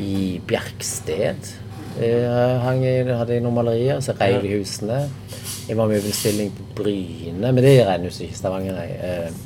i 0.00 0.14
Bjerksted. 0.48 1.50
Jeg 2.00 2.56
hang 2.64 2.80
i, 2.86 2.94
hadde 3.10 3.36
jeg 3.36 3.44
noen 3.44 3.58
malerier, 3.58 4.00
så 4.04 4.14
reiv 4.20 4.40
de 4.46 4.54
husene. 4.56 5.02
Jeg 5.68 5.76
var 5.76 5.90
med 5.90 6.00
i 6.00 6.08
en 6.08 6.16
stilling 6.16 6.52
på 6.56 6.70
Bryne, 6.80 7.52
men 7.52 7.60
det 7.64 7.74
regner 7.84 8.08
jo 8.08 8.14
ikke 8.24 8.38
Stavanger, 8.40 8.78
nei. 8.80 8.88
Eh, 8.96 9.44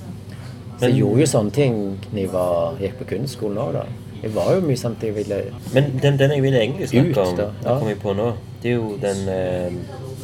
Så 0.78 0.88
jeg 0.88 1.00
gjorde 1.00 1.20
jo 1.24 1.26
sånne 1.30 1.52
ting 1.54 1.74
når 2.12 2.18
jeg 2.22 2.30
var, 2.32 2.78
gikk 2.82 2.96
på 3.02 3.08
kunstskolen 3.16 3.58
òg, 3.62 3.74
da. 3.80 3.82
Jeg 4.22 4.34
var 4.34 4.52
jo 4.54 4.60
mye 4.60 4.76
samtidig 4.78 5.08
jeg 5.08 5.14
ville 5.16 5.38
Men 5.74 5.98
den, 6.02 6.18
den 6.18 6.30
jeg 6.36 6.42
ville 6.42 6.60
egentlig 6.60 6.88
snakke 6.88 7.20
om, 7.20 7.36
det 7.36 7.48
ja. 7.64 7.78
kom 7.78 7.88
jeg 7.88 7.98
på 7.98 8.12
nå, 8.14 8.28
det 8.62 8.70
er 8.70 8.74
jo 8.74 8.92
den 9.02 9.22
eh, 9.28 9.72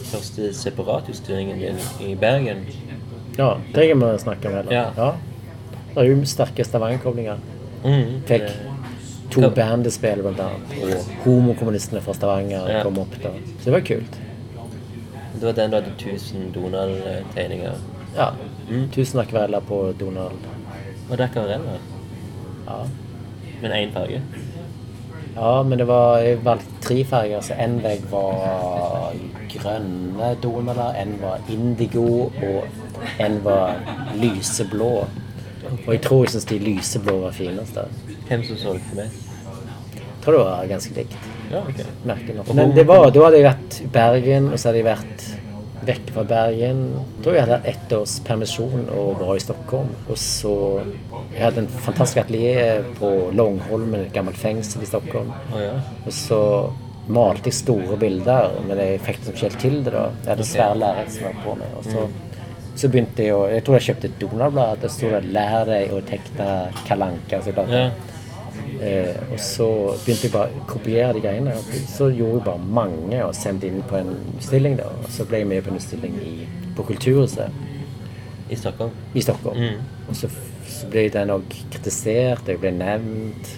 første 0.05 0.53
separatutstillingen 0.55 1.59
din 1.59 1.81
i 2.09 2.15
Bergen. 2.15 2.63
Ja, 3.39 3.55
det 3.75 3.89
jeg 3.89 3.97
må 3.99 4.13
snakke 4.19 4.49
om 4.49 4.55
heller. 4.55 4.73
Ja. 4.73 4.85
Ja. 4.97 5.11
Det 5.95 6.05
er 6.05 6.11
jo 6.13 6.25
sterke 6.31 6.65
Stavanger-koblinger. 6.65 7.39
Mm. 7.85 8.23
Fikk 8.27 8.47
to 9.31 9.41
Ja. 9.43 9.49
bandespill 9.55 10.23
blant 10.23 10.41
annet, 10.41 10.79
og 10.83 11.11
homokommunistene 11.25 12.01
fra 12.01 12.15
Stavanger 12.15 12.69
Ja. 12.71 12.83
kom 12.83 12.99
opp 12.99 13.15
da. 13.23 13.35
Så 13.59 13.65
det 13.65 13.73
var 13.73 13.81
kult. 13.81 14.19
Det 15.35 15.43
var 15.47 15.53
den 15.53 15.71
du 15.71 15.77
hadde 15.77 15.93
1000 15.99 16.53
Donald-tegninger. 16.55 17.75
Ja. 18.17 18.31
Mm. 18.71 18.89
Tusen 18.91 19.21
akvareller 19.21 19.61
på 19.61 19.93
Donald. 20.01 20.39
Var 21.09 21.17
det 21.17 21.25
akvareller? 21.25 21.79
Ja. 22.67 22.81
Men 23.63 23.73
én 23.73 23.93
farge? 23.93 24.23
ja, 25.39 25.63
men 25.63 25.79
det 25.79 25.87
var 25.87 26.19
jeg 26.19 26.41
valgte 26.45 26.81
tre 26.83 26.99
farger, 27.07 27.41
så 27.45 27.55
en 27.63 27.79
vegg 27.83 28.05
var 28.11 29.15
grønne 29.53 30.33
Donaler, 30.43 30.99
en 31.03 31.15
var 31.23 31.39
indigo, 31.53 32.31
og 32.43 32.67
en 33.23 33.39
var 33.45 33.79
lyseblå. 34.19 34.93
Og 35.87 35.89
jeg 35.93 36.03
tror 36.03 36.25
jeg 36.25 36.35
syns 36.35 36.49
de 36.51 36.59
lyseblå 36.63 37.19
var 37.23 37.37
finest. 37.37 37.79
Hvem 38.29 38.45
som 38.49 38.61
solgte 38.65 38.99
mest? 38.99 39.27
Jeg 39.95 40.25
tror 40.25 40.35
det 40.35 40.45
var 40.45 40.71
ganske 40.73 40.95
likt. 40.97 41.19
Ja, 41.49 41.63
ok. 41.63 41.85
merkelig 42.05 42.35
nok. 42.37 42.55
Men 42.55 42.75
det 42.77 42.85
var, 42.89 43.07
da 43.11 43.25
hadde 43.25 43.39
jeg 43.39 43.47
vært 43.47 43.79
i 43.81 43.87
Bergen, 43.93 44.51
og 44.53 44.59
så 44.59 44.69
hadde 44.69 44.83
jeg 44.83 44.89
vært 44.89 45.29
vekk 45.87 46.11
fra 46.15 46.25
Bergen. 46.29 46.81
Jeg 46.97 47.25
tror 47.25 47.37
jeg 47.37 47.47
hadde 47.47 47.59
ett 47.71 47.93
års 47.97 48.19
permisjon 48.27 48.89
og 48.95 49.23
var 49.23 49.37
i 49.37 49.43
Stockholm. 49.45 49.95
Og 50.09 50.19
så 50.19 50.55
Jeg 51.33 51.43
hadde 51.45 51.65
en 51.65 51.69
fantastisk 51.69 52.23
atelier 52.25 52.85
på 52.99 53.31
Långholmen, 53.37 54.07
et 54.07 54.13
gammelt 54.13 54.39
fengsel 54.39 54.83
i 54.83 54.87
Stockholm. 54.87 55.33
Og 56.07 56.13
så 56.13 56.41
malte 57.09 57.49
jeg 57.49 57.55
store 57.55 57.97
bilder, 58.01 58.59
men 58.67 58.79
jeg 58.83 59.01
fikk 59.07 59.23
det 59.25 59.35
ikke 59.35 59.47
helt 59.47 59.61
til 59.61 59.79
det 59.85 59.93
da. 59.95 60.07
Jeg 60.25 60.33
hadde 60.35 60.49
svære 60.49 60.79
lerret 60.83 61.13
som 61.15 61.29
var 61.29 61.39
på 61.45 61.55
meg. 61.61 61.77
Og 61.79 61.89
så, 61.89 62.07
så 62.75 62.91
begynte 62.93 63.25
jeg 63.25 63.35
å 63.37 63.47
Jeg 63.49 63.65
tror 63.65 63.79
jeg 63.79 63.89
kjøpte 63.89 64.13
Donald-blad. 64.21 64.83
Der 64.83 64.89
sto 64.93 65.11
det 65.15 65.25
'Lær 65.25 65.65
deg 65.69 65.93
å 65.93 66.01
tegne 66.05 66.49
kalanka'. 66.89 67.43
Så 67.45 67.55
jeg. 67.55 67.93
Eh, 68.81 69.33
og 69.33 69.41
så 69.43 69.69
begynte 70.05 70.29
jeg 70.29 70.33
bare 70.33 70.55
å 70.55 70.67
kopiere 70.71 71.13
de 71.17 71.23
greiene. 71.25 71.55
Og 71.59 71.79
så 71.91 72.11
gjorde 72.15 72.39
jeg 72.39 72.45
bare 72.47 72.73
mange 72.79 73.23
og 73.25 73.35
sendte 73.37 73.67
inn 73.71 73.83
på 73.89 73.99
en 73.99 74.13
stilling. 74.45 74.79
Der. 74.79 74.93
Og 75.03 75.11
så 75.15 75.27
ble 75.29 75.43
jeg 75.43 75.51
med 75.51 75.65
på 75.67 75.75
en 75.75 75.83
stilling 75.83 76.19
i, 76.23 76.35
på 76.77 76.87
Kulturhuset 76.87 77.51
I 78.51 78.57
Stockholm. 78.57 78.93
i 79.15 79.25
Stockholm. 79.25 79.59
Mm. 79.59 80.09
Og 80.09 80.17
så, 80.17 80.31
så 80.69 80.91
ble 80.93 81.09
den 81.13 81.35
òg 81.35 81.49
kritisert, 81.73 82.49
jeg 82.49 82.61
ble 82.63 82.71
nevnt 82.77 83.51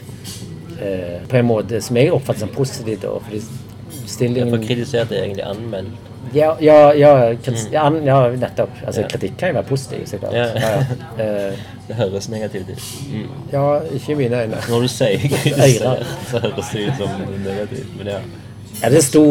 eh, 0.81 1.21
på 1.29 1.39
en 1.39 1.47
måte 1.51 1.83
som 1.85 1.99
jeg 2.01 2.13
oppfattet 2.15 2.47
som 2.47 2.55
positivt. 2.55 3.03
da, 3.05 3.19
fordi 3.27 3.43
Ja, 3.45 4.05
utstillingen 4.05 4.51
for 4.51 4.65
kritisert 4.65 5.13
er 5.13 5.25
egentlig 5.25 5.45
anmeldt. 5.47 6.10
Ja, 6.35 6.51
ja, 6.61 6.93
ja, 6.93 7.35
kritis, 7.43 7.69
ja, 7.73 7.85
ja, 8.05 8.19
nettopp. 8.37 8.71
Altså, 8.87 9.03
Kritikk 9.11 9.37
kan 9.39 9.49
jo 9.49 9.55
være 9.61 9.69
positiv, 9.69 10.07
så 10.07 10.19
klart. 10.19 10.35
Ja. 10.35 10.47
Eh, 11.21 11.59
Det 11.91 11.97
høres 11.99 12.29
negativt 12.31 12.69
ut. 12.71 12.85
Mm. 13.11 13.27
ja, 13.53 13.65
ikke 13.95 14.13
i 14.13 14.15
mine 14.15 14.43
øyne. 14.45 14.61
Når 14.71 14.81
du 14.81 14.89
sier 14.89 15.19
Øyne. 15.67 15.97
så 16.31 16.39
høres 16.39 16.69
det 16.73 16.85
ut 16.87 17.01
som 17.01 17.09
negativt. 17.45 17.97
Men 17.99 18.07
ja. 18.07 18.19
Ja, 18.83 18.91
det 18.95 19.03
sto 19.05 19.25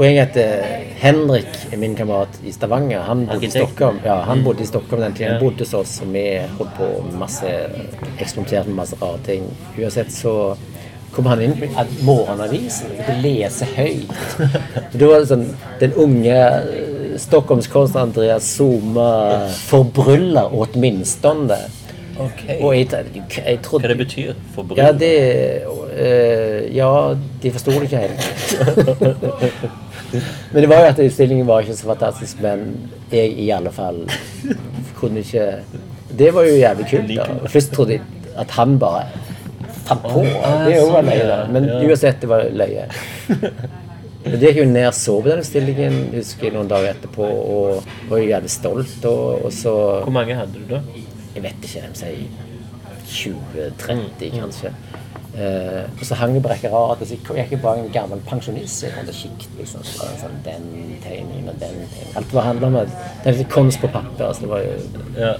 Poenget 0.00 0.36
er 0.40 0.52
at 0.54 0.64
eh, 0.64 0.92
Henrik, 1.02 1.56
min 1.76 1.92
kamerat 1.96 2.38
i 2.46 2.52
Stavanger, 2.54 3.02
han 3.04 3.26
bodde 3.26 3.46
i 3.46 3.50
Stockholm. 3.50 3.98
Ja, 4.04 4.14
han 4.24 4.44
bodde 4.44 4.62
i 4.62 4.66
Stockholm 4.66 5.02
den 5.02 5.12
tiden. 5.18 5.32
Han 5.34 5.42
bodde 5.42 5.58
hos 5.66 5.74
oss, 5.74 5.98
og 6.00 6.12
vi 6.14 6.22
holdt 6.58 6.72
på 6.78 6.86
med 7.04 7.18
masse 7.20 7.50
eksperimenterte 8.20 8.68
med 8.70 8.78
masse 8.78 8.96
rare 9.02 9.18
ting. 9.26 9.44
Uansett 9.76 10.12
så 10.14 10.32
kom 11.14 11.26
han 11.26 11.40
inn 11.42 11.56
med 11.58 11.74
morgenavisen 12.06 12.92
og 13.02 13.18
lese 13.24 13.66
høyt. 13.76 14.12
Det 14.98 15.06
var 15.06 15.24
sånn 15.28 15.48
Den 15.80 15.94
unge 15.98 16.36
eh, 16.36 17.18
stockholmskunstneren 17.20 18.10
Andreas 18.10 18.46
Zuma 18.56 19.10
forbryller 19.66 20.52
åtminstone. 20.54 21.58
Okay. 22.20 22.58
Og 22.60 22.74
jeg, 22.76 22.88
jeg 23.32 23.60
trodde 23.64 23.86
Hva 23.86 23.94
det 23.94 23.98
betyr 24.02 24.32
forbryller? 24.54 24.84
ja, 24.84 24.92
det 24.92 25.12
øh, 25.96 26.76
Ja, 26.76 26.90
de 27.42 27.52
forsto 27.54 27.72
det 27.72 27.82
ikke 27.88 28.02
helt. 28.04 28.20
men 30.52 30.62
det 30.62 30.68
var 30.68 30.82
jo 30.84 30.90
at 30.90 31.00
utstillingen 31.06 31.46
var 31.48 31.64
ikke 31.64 31.76
så 31.78 31.88
fantastisk, 31.88 32.42
men 32.44 32.66
jeg 33.12 33.32
i 33.40 33.48
alle 33.54 33.72
fall 33.72 34.02
kunne 35.00 35.24
ikke 35.24 35.46
Det 36.18 36.34
var 36.34 36.44
jo 36.44 36.56
jævlig 36.60 36.86
kult. 36.90 37.16
da. 37.16 37.48
Først 37.48 37.72
trodde 37.72 37.92
jeg 37.92 38.00
at 38.36 38.50
han 38.50 38.78
bare 38.78 39.04
fant 39.88 40.02
på. 40.04 40.24
Det 40.24 40.74
er 40.74 40.80
jo 40.80 40.90
bare 40.92 41.06
løye, 41.08 41.28
da. 41.30 41.38
Men 41.52 41.68
uansett, 41.80 42.20
det 42.22 42.30
var 42.30 42.44
løye. 42.62 42.88
Men 44.20 44.34
det 44.36 44.50
gikk 44.50 44.58
jo 44.60 44.66
ned 44.68 44.86
og 44.90 44.96
sov 44.98 45.24
i 45.24 45.30
den 45.32 45.40
utstillingen 45.40 45.94
husker 46.12 46.50
jeg 46.50 46.54
noen 46.58 46.68
dager 46.68 46.90
etterpå, 46.92 47.24
og 47.24 48.10
var 48.10 48.20
jævlig 48.20 48.52
stolt. 48.52 48.98
Og, 49.08 49.46
og 49.48 49.54
så 49.56 49.72
Hvor 50.04 50.12
mange 50.12 50.36
hadde 50.36 50.60
du 50.60 50.74
da? 50.74 50.82
jeg 51.34 51.44
vet 51.44 51.64
ikke, 51.64 51.88
de 51.88 52.00
sier 52.00 52.26
20-30 53.10 54.34
kanskje. 54.36 54.72
Uh, 55.30 55.86
og 55.94 56.00
så 56.02 56.16
hang 56.18 56.32
jeg 56.34 56.42
på 56.42 56.50
rart 56.72 57.02
så 57.06 57.14
jeg 57.14 57.46
gikk 57.46 57.60
bare 57.62 57.84
en 57.84 57.92
gammel 57.94 58.20
pensjonist. 58.26 58.82
Jeg 58.82 58.92
hadde 58.96 59.14
kikket 59.14 59.52
liksom, 59.60 59.84
så 59.86 60.02
var 60.02 60.10
det 60.10 60.22
sånn, 60.24 60.40
den 60.44 60.96
tegningen 61.04 61.52
og 61.52 61.60
den 61.62 61.76
tegningen. 61.84 62.16
Alt 62.18 62.34
var 62.34 62.48
handla 62.48 62.70
om 62.72 62.78
at 62.82 62.96
det 63.22 63.30
er 63.30 63.38
litt 63.38 63.52
kunst 63.52 63.80
på 63.80 63.92
papir. 63.94 64.26
Altså, 64.26 64.42
det 64.42 64.50
var 64.50 64.66
jo, 64.66 64.74
Ja. 65.20 65.34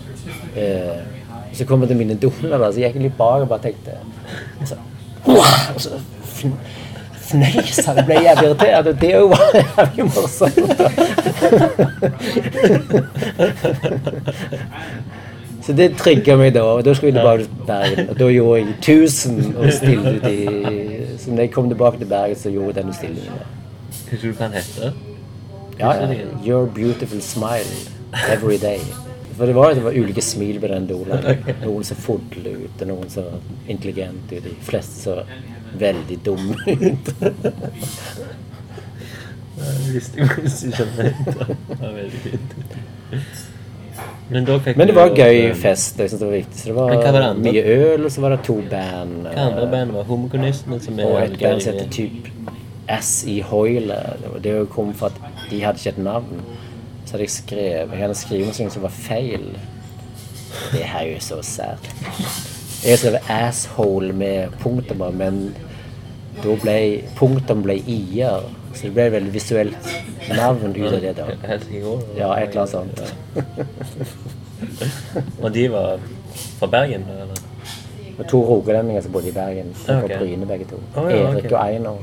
Eh, 1.50 1.56
så 1.56 1.64
kom 1.68 1.80
jeg 1.82 1.88
til 1.88 1.96
mine 1.98 2.14
doner, 2.14 2.70
så 2.72 2.78
gikk 2.80 2.94
jeg 2.94 3.02
litt 3.02 3.16
bak 3.18 3.42
og 3.42 3.48
bare 3.48 3.60
tenkte 3.68 3.90
og 4.60 4.68
så, 4.68 4.74
og 5.26 5.80
så 5.80 5.90
fn- 6.24 6.56
fnøys 7.30 7.84
han. 7.86 8.00
Ble 8.06 8.14
jævlig 8.24 8.46
irritert. 8.48 8.86
og 8.86 9.00
Det 9.00 9.14
var 9.16 9.38
jævlig 9.78 10.04
morsomt. 10.04 10.70
Så 15.62 15.72
det 15.76 15.90
trigga 16.00 16.36
meg 16.40 16.54
da. 16.56 16.62
og 16.64 16.84
Da 16.84 16.94
skulle 16.94 17.12
vi 17.12 17.18
tilbake 17.18 17.42
til 17.44 17.50
Bergen. 17.68 18.08
Og 18.10 18.18
da 18.18 18.28
gjorde 18.32 18.60
jeg 18.60 18.68
1000 18.80 19.56
og 19.56 19.72
stilte 19.72 20.14
ut 20.16 20.26
i 20.30 20.36
Så 21.18 21.30
når 21.30 21.40
jeg 21.44 21.50
kom 21.50 21.68
tilbake 21.68 21.98
til 21.98 22.06
Bergen, 22.06 22.36
så 22.36 22.50
gjorde 22.50 22.66
jeg 22.66 22.74
den 22.80 22.88
utstillingen. 22.94 23.32
Husker 24.10 24.28
du 24.28 24.34
hva 24.34 24.44
han 24.48 24.52
heter? 24.56 24.92
Ja, 25.80 25.92
ja. 25.92 26.08
Your 26.46 26.66
beautiful 26.66 27.20
smile 27.20 27.70
every 28.32 28.56
day. 28.56 28.80
For 29.40 29.48
det 29.48 29.55
var, 29.57 29.74
det 29.74 29.81
var 29.87 29.94
ulike 29.96 30.20
smil 30.20 30.59
ved 30.61 30.68
den 30.74 30.87
dolen. 30.90 31.22
Noen 31.64 31.87
så 31.88 31.94
fodle 31.96 32.50
ut, 32.66 32.83
noen 32.85 33.09
så 33.09 33.24
intelligent 33.72 34.29
ut. 34.35 34.44
De 34.44 34.53
fleste 34.66 35.00
så 35.00 35.14
veldig 35.81 36.18
dumme 36.26 36.59
ut. 36.68 37.09
Hvis 39.88 40.11
du 40.12 40.20
skjønner 40.20 41.09
det. 41.09 41.46
Var 41.72 41.94
veldig 41.94 42.20
fint. 42.26 42.59
Men 44.31 44.44
Men 44.76 44.87
det 44.87 44.94
var 44.94 45.16
gøy 45.16 45.55
fest. 45.57 45.98
Jeg 45.98 46.12
synes 46.12 46.20
det 46.20 46.29
var 46.29 46.37
viktig. 46.37 46.61
Så 46.61 46.68
det 46.68 46.76
var 46.76 47.35
mye 47.40 47.62
øl, 47.64 48.05
og 48.05 48.12
så 48.12 48.20
var 48.20 48.37
det 48.37 48.42
to 48.46 48.61
band. 48.70 49.24
Hva 49.24 49.46
andre 49.48 49.70
band 49.72 49.96
var 49.96 50.05
Homokonistene, 50.12 50.81
som 50.85 51.00
Og 51.00 51.16
et 51.22 51.38
band 51.40 51.64
som 51.64 51.72
heter 51.74 51.90
typ 51.96 52.29
S 53.00 53.24
i 53.24 53.40
Hoile. 53.40 54.03
Det 54.20 54.42
Det 54.44 54.68
kom 54.68 54.92
for 54.94 55.07
at 55.07 55.48
de 55.50 55.62
hadde 55.64 55.81
ikke 55.81 55.96
et 55.96 56.05
navn. 56.05 56.44
Så 57.10 57.16
hadde 57.16 57.24
jeg 57.26 57.30
skrevet 57.34 57.90
Jeg 57.96 58.00
hadde 58.04 58.14
skrevet 58.14 58.58
noe 58.62 58.70
som 58.70 58.82
var 58.84 58.92
feil. 58.94 59.46
Det 60.70 60.82
her 60.86 61.00
er 61.00 61.08
jo 61.16 61.22
så 61.26 61.40
sært. 61.42 61.88
Jeg 62.86 62.98
skrev 62.98 63.16
'asshole' 63.26 64.12
med 64.12 64.54
punktummer, 64.60 65.10
men 65.10 65.56
da 66.44 66.54
ble 66.62 67.02
punktum 67.16 67.62
ble 67.66 67.74
i-er. 67.82 68.46
Så 68.74 68.82
det 68.86 68.92
ble 68.94 69.06
et 69.06 69.12
veldig 69.12 69.34
visuelt 69.34 69.90
navn 70.36 70.70
ut 70.76 70.92
av 70.92 71.00
det. 71.00 71.16
da. 71.16 71.26
Ja, 72.16 72.30
et 72.38 72.48
eller 72.48 72.60
annet 72.60 72.70
sånt. 72.70 73.14
Og 75.42 75.54
de 75.54 75.68
var 75.72 75.98
fra 76.58 76.66
Bergen, 76.66 77.04
eller? 77.10 77.34
Og 78.18 78.26
to 78.28 78.44
rogalendinger 78.44 79.02
som 79.02 79.12
bodde 79.12 79.28
i 79.28 79.32
Bergen. 79.32 79.74
De 79.86 79.92
var 79.92 80.02
på 80.02 80.18
Bryne 80.22 80.46
begge 80.46 80.64
to. 80.70 80.76
Erik 81.10 81.52
og 81.52 81.58
Einar. 81.68 81.96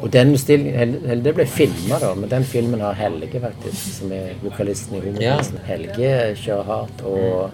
Og 0.00 0.10
den 0.12 0.34
Hel- 0.36 1.22
det 1.24 1.34
ble 1.34 1.44
filma, 1.46 1.98
da, 2.00 2.14
men 2.14 2.30
den 2.30 2.44
filmen 2.44 2.80
har 2.80 2.94
Helge, 2.94 3.40
faktisk, 3.40 3.98
som 4.00 4.12
er 4.12 4.34
vokalisten 4.42 4.96
i 4.96 5.00
Homokonisten. 5.00 5.58
Helge 5.66 6.12
kjører 6.36 6.64
hardt, 6.64 7.02
og 7.04 7.50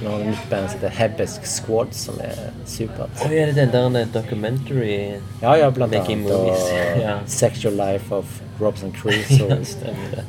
Nå 0.00 0.10
har 0.10 0.18
det 0.18 0.26
nytt 0.26 0.44
band 0.50 0.68
som 0.70 0.78
heter 0.80 0.92
Hebesk 0.96 1.46
Squad, 1.48 1.92
som 1.96 2.18
er 2.24 2.36
supert. 2.68 3.10
Og 3.24 3.32
er 3.32 3.52
det 3.52 3.66
den 3.72 3.94
der 3.94 4.04
documentary 4.12 5.16
Ja, 5.42 5.54
ja, 5.56 5.70
blant 5.70 5.94
annet. 5.94 6.10
annet. 6.10 6.30
Og 6.32 6.56
ja. 7.00 7.18
Sexual 7.26 7.74
Life 7.76 8.12
of 8.14 8.24
Robson 8.60 8.92
Crusoe. 8.92 9.48
Ja, 9.48 9.64
stemmer 9.64 10.10
det. 10.14 10.24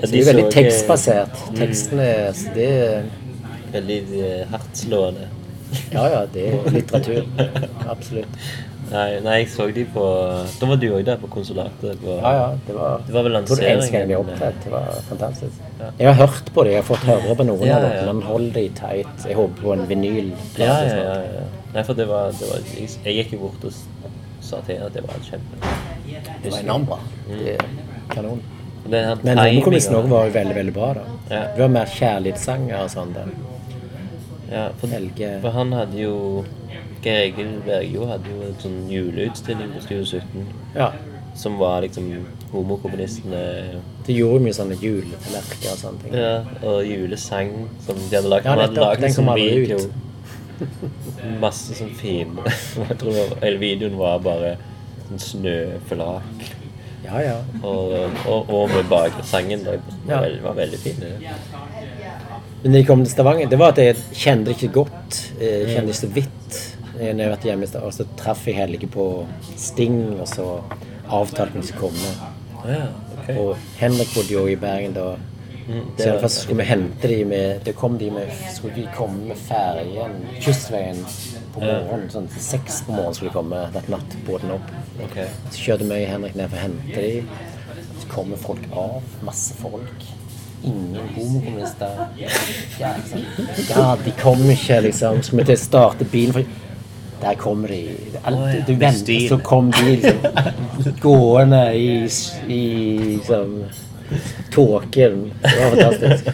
Ja, 0.00 0.06
Så 0.06 0.12
det 0.12 0.20
er 0.20 0.24
veldig 0.32 0.44
så, 0.44 0.48
eh, 0.48 0.52
tekstbasert. 0.56 1.42
Tekstene 1.56 2.08
så 2.34 2.54
det 2.54 2.68
er 2.72 3.02
Veldig 3.72 3.98
eh, 4.20 4.46
hardtslående. 4.52 5.28
Ja, 5.92 6.02
ja, 6.12 6.26
det 6.34 6.42
er 6.52 6.70
litteratur. 6.74 7.22
Absolutt. 7.88 8.28
Nei, 8.92 9.20
nei, 9.24 9.36
jeg 9.40 9.48
så 9.48 9.66
de 9.72 9.84
på 9.94 10.02
Da 10.60 10.66
var 10.68 10.76
du 10.80 10.86
òg 10.92 11.04
der 11.06 11.16
på 11.22 11.28
konsulatet. 11.32 11.96
På, 12.02 12.16
Ja, 12.20 12.32
ja, 12.36 12.46
det 12.66 12.74
var, 12.76 13.00
Det 13.06 13.14
var 13.14 13.22
vel 13.26 13.32
lanseringen. 13.32 13.80
de 13.80 14.14
lanseringen. 14.16 14.62
Det 14.64 14.72
var 14.72 14.88
fantastisk. 15.08 15.60
Ja. 15.80 15.90
Jeg 15.98 16.14
har 16.14 16.26
hørt 16.26 16.52
på 16.54 16.64
dem. 16.64 16.72
jeg 16.72 16.82
har 16.82 16.88
fått 16.90 17.06
høre 17.08 17.36
på 17.40 17.46
noen 17.48 17.66
Ja, 17.66 17.76
av 17.76 17.82
dem. 17.82 17.92
ja. 17.96 18.12
men 18.12 18.22
hold 18.22 18.52
de 18.52 18.68
tight. 18.68 19.26
Jeg 19.28 19.36
håper 19.36 19.62
på 19.62 19.72
en 19.72 19.86
vinyl. 19.88 20.32
Ja, 20.58 20.66
ja, 20.84 20.96
ja, 20.96 21.14
ja. 21.38 21.44
Nei, 21.74 21.82
for 21.88 21.94
det 21.94 22.08
var, 22.08 22.32
det 22.36 22.48
var 22.50 22.58
jeg, 22.76 22.88
jeg 23.04 23.14
gikk 23.16 23.32
jo 23.32 23.38
bort 23.46 23.64
og 23.64 23.72
sa 24.42 24.60
til 24.66 24.74
henne 24.76 24.86
at 24.86 24.92
det 24.92 25.02
var 25.06 25.22
kjempe 25.24 25.56
Det 26.42 26.50
var 26.52 26.58
enormt 26.60 26.86
bra. 26.86 26.98
Det 27.28 27.54
er 27.54 27.64
kanon. 28.12 28.42
Men 28.84 29.38
Homokommunisten 29.38 29.94
òg 29.94 30.08
var 30.10 30.26
jo 30.26 30.32
veldig, 30.34 30.54
veldig 30.58 30.72
bra, 30.74 30.92
da. 30.98 31.04
Ja. 31.30 31.42
Det 31.54 31.62
var 31.62 31.68
mer 31.68 31.86
kjærlighetssanger 31.86 32.82
og 32.82 32.90
sånn. 32.90 33.12
der. 33.14 33.30
Ja, 34.52 34.64
for, 34.76 34.88
for 35.40 35.50
han 35.54 35.72
hadde 35.72 35.96
jo 35.96 36.44
Geir 37.02 37.24
Egil 37.32 37.54
Bergjo 37.66 38.06
hadde 38.06 38.30
jo 38.30 38.42
en 38.46 38.58
sånn 38.62 38.76
juleutstilling 38.90 39.72
på 39.74 39.80
Studio 39.82 40.04
17 40.04 40.46
Ja. 40.76 40.92
som 41.34 41.56
var 41.58 41.80
liksom 41.82 42.10
homokommunistene 42.52 43.80
De 44.06 44.12
gjorde 44.14 44.42
mye 44.44 44.52
sånne 44.54 44.76
juletallerkener 44.78 45.72
og 45.72 45.78
sånne 45.78 46.02
ting. 46.02 46.14
ja, 46.14 46.44
og 46.62 46.84
julesang 46.86 47.52
som 47.86 47.96
de 47.96 48.16
hadde 48.16 48.28
lagd. 48.28 48.44
Ja, 48.44 48.50
Han 48.50 48.60
hadde 48.66 48.80
lagd 48.80 49.04
en 49.04 49.12
sånn 49.16 49.34
video. 49.34 49.78
Masse 51.42 51.74
sånn 51.74 51.94
fin 51.98 52.36
Jeg 52.88 52.98
tror 52.98 53.58
videoen 53.62 53.96
var 53.98 54.18
bare 54.22 54.56
sånn 55.08 55.18
snøflak. 55.28 56.44
Ja, 57.02 57.18
ja. 57.20 57.36
Og, 57.66 57.94
og, 58.30 58.50
og 58.54 58.68
med 58.70 58.86
baksangen. 58.90 59.64
Det 59.66 59.80
Ja. 60.06 60.20
var, 60.20 60.26
veldig- 60.28 60.42
var 60.42 60.54
veldig 60.54 60.78
fin. 60.78 61.00
det. 61.00 61.16
Men 62.62 62.72
når 62.72 62.78
de 62.78 62.84
kom 62.86 63.02
til 63.04 63.10
Stavanger, 63.12 63.48
det 63.50 63.58
var 63.58 63.72
at 63.72 63.78
jeg 63.82 63.96
kjente 64.14 64.54
ikke 64.54 64.68
godt. 64.72 65.32
Jeg 65.40 65.66
kjente 65.74 65.90
ikke 65.90 65.98
så 65.98 66.12
vidt. 66.14 66.60
Eh, 67.02 67.10
Når 67.10 67.18
jeg 67.18 67.26
har 67.26 67.34
vært 67.36 67.46
hjemme 67.48 67.66
i 67.66 67.70
Stavanger, 67.70 67.96
så 67.96 68.04
traff 68.20 68.46
jeg 68.46 68.54
Helge 68.56 68.88
på 68.92 69.06
Sting, 69.58 69.98
og 70.20 70.28
så 70.30 70.46
avtalte 71.10 71.58
vi 71.58 71.72
å 71.74 71.80
komme. 71.80 72.12
Ja, 72.62 72.84
ok. 73.16 73.30
Og 73.42 73.68
Henrik 73.80 74.12
bodde 74.14 74.36
jo 74.36 74.46
i 74.46 74.56
Bergen 74.56 74.94
da. 74.94 75.08
Mm, 75.66 75.82
Så 75.96 76.06
i 76.06 76.10
alle 76.10 76.20
fall 76.20 76.30
skulle 76.34 76.58
vi 76.58 76.64
hente 76.66 77.08
de 77.08 77.24
med 77.24 77.60
Det 77.62 77.76
kom 77.78 77.94
de 77.98 78.08
med 78.10 78.30
Skulle 78.50 78.74
de 78.74 78.86
komme 78.96 79.28
med 79.28 79.36
ferjen 79.38 80.16
Kystveien 80.42 80.98
på 81.54 81.60
morgenen. 81.60 82.08
Sånn 82.10 82.26
seks 82.34 82.80
på 82.82 82.96
morgenen 82.96 83.14
skulle 83.14 83.30
de 83.30 83.36
komme. 83.36 83.60
Vært 83.74 83.90
nattbåten 83.92 84.56
opp. 84.56 84.72
Okay. 85.06 85.28
Så 85.50 85.62
kjørte 85.68 85.86
vi 85.86 86.00
Henrik 86.10 86.34
ned 86.38 86.50
for 86.50 86.58
å 86.58 86.64
hente 86.64 87.04
de. 87.06 87.22
Så 88.00 88.10
kommer 88.10 88.42
folk 88.42 88.66
av. 88.74 89.06
Masse 89.22 89.54
folk. 89.60 90.08
Ingen 90.66 91.08
homokommunister. 91.14 92.02
Ja, 92.18 92.94
liksom. 92.98 93.24
ja, 93.70 93.86
de 94.04 94.12
kommer 94.18 94.54
ikke, 94.54 94.80
liksom. 94.88 95.22
Skulle 95.22 95.42
vi 95.44 95.52
til 95.52 95.58
å 95.58 95.62
starte 95.62 96.10
bilen 96.10 96.34
for 96.36 96.58
Der 97.22 97.34
kommer 97.38 97.68
de. 97.68 97.96
Alt, 98.24 98.36
oh, 98.36 98.48
ja, 98.54 98.64
du 98.66 98.74
venter, 98.74 99.28
så 99.28 99.38
kom 99.38 99.70
de 99.70 99.82
liksom 99.96 100.94
gående 101.00 101.62
i, 101.74 101.86
i 102.48 102.62
liksom 102.98 103.64
tåken. 104.50 105.32
Det 105.42 105.52
var 105.60 105.70
fantastisk. 105.70 106.26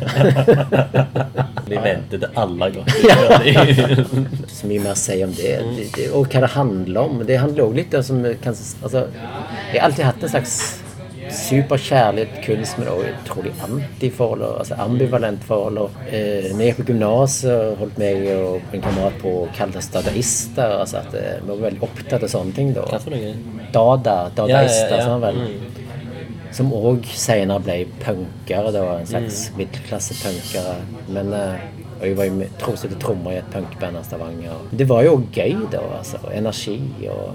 Vi 1.69 1.77
ventet 1.77 2.25
alle 2.35 2.71
gått. 2.71 2.89
Så 4.49 4.67
mye 4.67 4.81
mer 4.81 4.95
å 4.95 4.99
si 4.99 5.19
om 5.25 5.35
det. 5.37 5.59
og 6.09 6.33
hva 6.33 6.43
det 6.45 6.53
handler 6.55 7.01
om. 7.03 7.23
Det 7.29 7.39
handler 7.39 7.67
også 7.67 7.79
litt 7.79 7.95
om 7.95 8.07
som 8.09 8.25
altså, 8.25 9.05
Jeg 9.73 9.81
har 9.81 9.89
alltid 9.91 10.09
hatt 10.09 10.23
en 10.25 10.33
slags 10.33 10.55
superkjærlighet 11.39 12.39
kunst, 12.45 12.79
men 12.79 12.91
også 12.93 13.13
utrolig 13.13 13.53
antiforhold. 13.65 14.45
Altså 14.61 14.79
ambivalent 14.85 15.45
forhold. 15.47 15.79
Og, 15.85 15.91
eh, 16.09 16.51
når 16.53 16.63
jeg 16.65 16.73
gikk 16.73 16.81
på 16.83 16.87
gymnaset, 16.93 17.79
holdt 17.81 17.99
meg 18.03 18.29
og 18.35 18.75
en 18.77 18.85
kamerat 18.85 19.19
på 19.23 19.35
å 19.43 19.49
kalle 19.57 19.81
oss 19.81 19.91
dadaister. 19.95 20.77
Altså 20.83 21.03
at 21.03 21.19
eh, 21.19 21.41
Vi 21.43 21.51
var 21.51 21.65
veldig 21.69 21.83
opptatt 21.89 22.23
av 22.23 22.33
sånne 22.35 22.55
ting 22.57 22.73
da. 22.77 22.87
Hva 22.91 23.01
for 23.03 23.17
noe? 23.17 23.35
Dada, 23.75 24.19
dadaister, 24.37 24.95
Ja, 24.95 25.01
ja, 25.01 25.03
ja. 25.03 25.09
sånn 25.09 25.27
vel. 25.27 25.43
Mm. 25.43 26.47
Som 26.59 26.73
òg 26.73 27.05
senere 27.13 27.61
ble 27.63 27.83
punkere, 28.03 28.73
da. 28.75 28.87
En 28.99 29.11
slags 29.11 29.49
middelklassepunkere. 29.59 30.79
Men 31.13 31.35
eh, 31.37 31.69
og 31.99 32.07
jeg 32.07 32.17
var 32.17 32.29
jo 32.29 32.47
tror 32.61 32.99
trommer 33.03 33.35
i 33.35 33.39
et 33.41 33.47
punkband 33.51 33.99
av 33.99 34.05
Stavanger. 34.07 34.67
Det 34.71 34.87
var 34.89 35.03
jo 35.03 35.17
gøy, 35.35 35.65
da. 35.73 35.81
altså. 35.99 36.21
Energi 36.31 36.79
og 37.11 37.33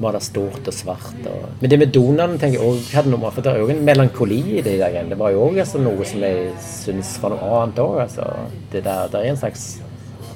var 0.00 0.12
det 0.14 0.22
stort 0.22 0.68
og 0.70 0.74
svart. 0.74 1.16
Og... 1.26 1.48
Men 1.60 1.70
det 1.72 1.78
med 1.78 1.92
Donald 1.94 2.38
tenker 2.40 2.60
jeg 2.60 2.68
også 2.70 2.96
hadde 2.96 3.10
noe 3.10 3.30
for 3.34 3.42
det 3.42 3.52
er 3.52 3.58
jo 3.64 3.68
en 3.74 3.84
melankoli 3.86 4.38
i 4.58 4.62
det 4.62 4.76
der. 4.78 4.88
igjen. 4.94 5.08
Det 5.10 5.18
var 5.18 5.32
jo 5.34 5.44
òg 5.48 5.58
altså, 5.64 5.80
noe 5.82 6.06
som 6.06 6.22
jeg 6.22 6.52
syns 6.62 7.16
var 7.22 7.34
noe 7.34 7.50
annet 7.62 7.80
òg. 7.82 7.98
Altså. 8.06 8.28
Det, 8.72 8.84
der- 8.86 9.08
det 9.12 9.20
er 9.24 9.30
en 9.32 9.40
slags 9.42 9.66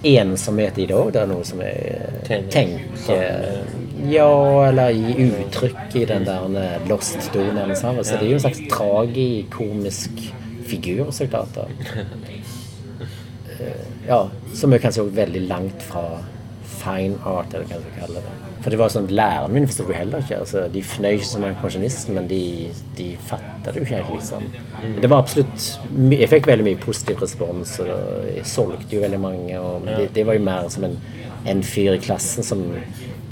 ensomhet 0.02 0.78
i 0.82 0.86
det 0.90 0.96
òg. 0.98 1.12
Det 1.14 1.22
er 1.22 1.30
noe 1.30 1.44
som 1.46 1.60
jeg 1.62 2.42
tenker 2.50 3.70
Ja, 4.10 4.28
eller 4.66 4.90
gi 4.90 5.28
uttrykk 5.30 5.94
i 6.00 6.04
den 6.10 6.24
der 6.26 6.80
Lost 6.90 7.28
Donald. 7.32 7.76
Så 7.78 7.92
det 8.18 8.24
er 8.26 8.30
jo 8.32 8.38
en 8.40 8.46
slags 8.48 8.64
tragikomisk 8.72 10.24
figur, 10.66 11.10
så 11.14 11.26
klart. 11.30 11.54
da. 11.54 11.68
Eh, 13.60 13.80
Ja, 14.08 14.28
som 14.54 14.72
er 14.72 14.78
kanskje 14.82 15.04
også 15.04 15.14
veldig 15.14 15.42
langt 15.46 15.82
fra 15.86 16.00
fine 16.80 17.18
art, 17.28 17.52
eller 17.54 17.68
hva 17.68 17.78
du 17.78 17.90
kaller 18.00 18.00
kalle 18.00 18.22
det. 18.24 18.41
For 18.62 18.70
det 18.70 18.78
var 18.78 18.92
sånn, 18.94 19.08
Læreren 19.10 19.54
min 19.56 19.66
forsto 19.66 19.88
jo 19.88 19.96
heller 19.96 20.22
ikke. 20.22 20.38
altså, 20.44 20.66
De 20.70 20.82
fnøy 20.86 21.16
ikke 21.16 21.28
som 21.32 21.46
en 21.46 21.56
pensjonist, 21.58 22.10
men 22.14 22.28
de, 22.30 22.42
de 22.98 23.08
fatta 23.28 23.72
det 23.72 23.82
jo 23.82 23.86
ikke 23.86 23.98
helt, 23.98 24.12
liksom. 24.14 24.44
Det 25.02 25.10
var 25.10 25.24
absolutt 25.24 25.66
Jeg 26.14 26.30
fikk 26.30 26.50
veldig 26.50 26.66
mye 26.68 26.82
positiv 26.82 27.22
respons, 27.24 27.74
og 27.82 27.90
jeg 28.30 28.46
solgte 28.46 28.96
jo 28.96 29.02
veldig 29.02 29.22
mange. 29.22 29.58
og 29.58 29.88
det, 29.88 30.12
det 30.14 30.26
var 30.28 30.38
jo 30.38 30.44
mer 30.46 30.68
som 30.72 30.86
en, 30.86 30.98
en 31.50 31.64
fyr 31.66 31.96
i 31.96 32.02
klassen 32.02 32.46
som 32.46 32.62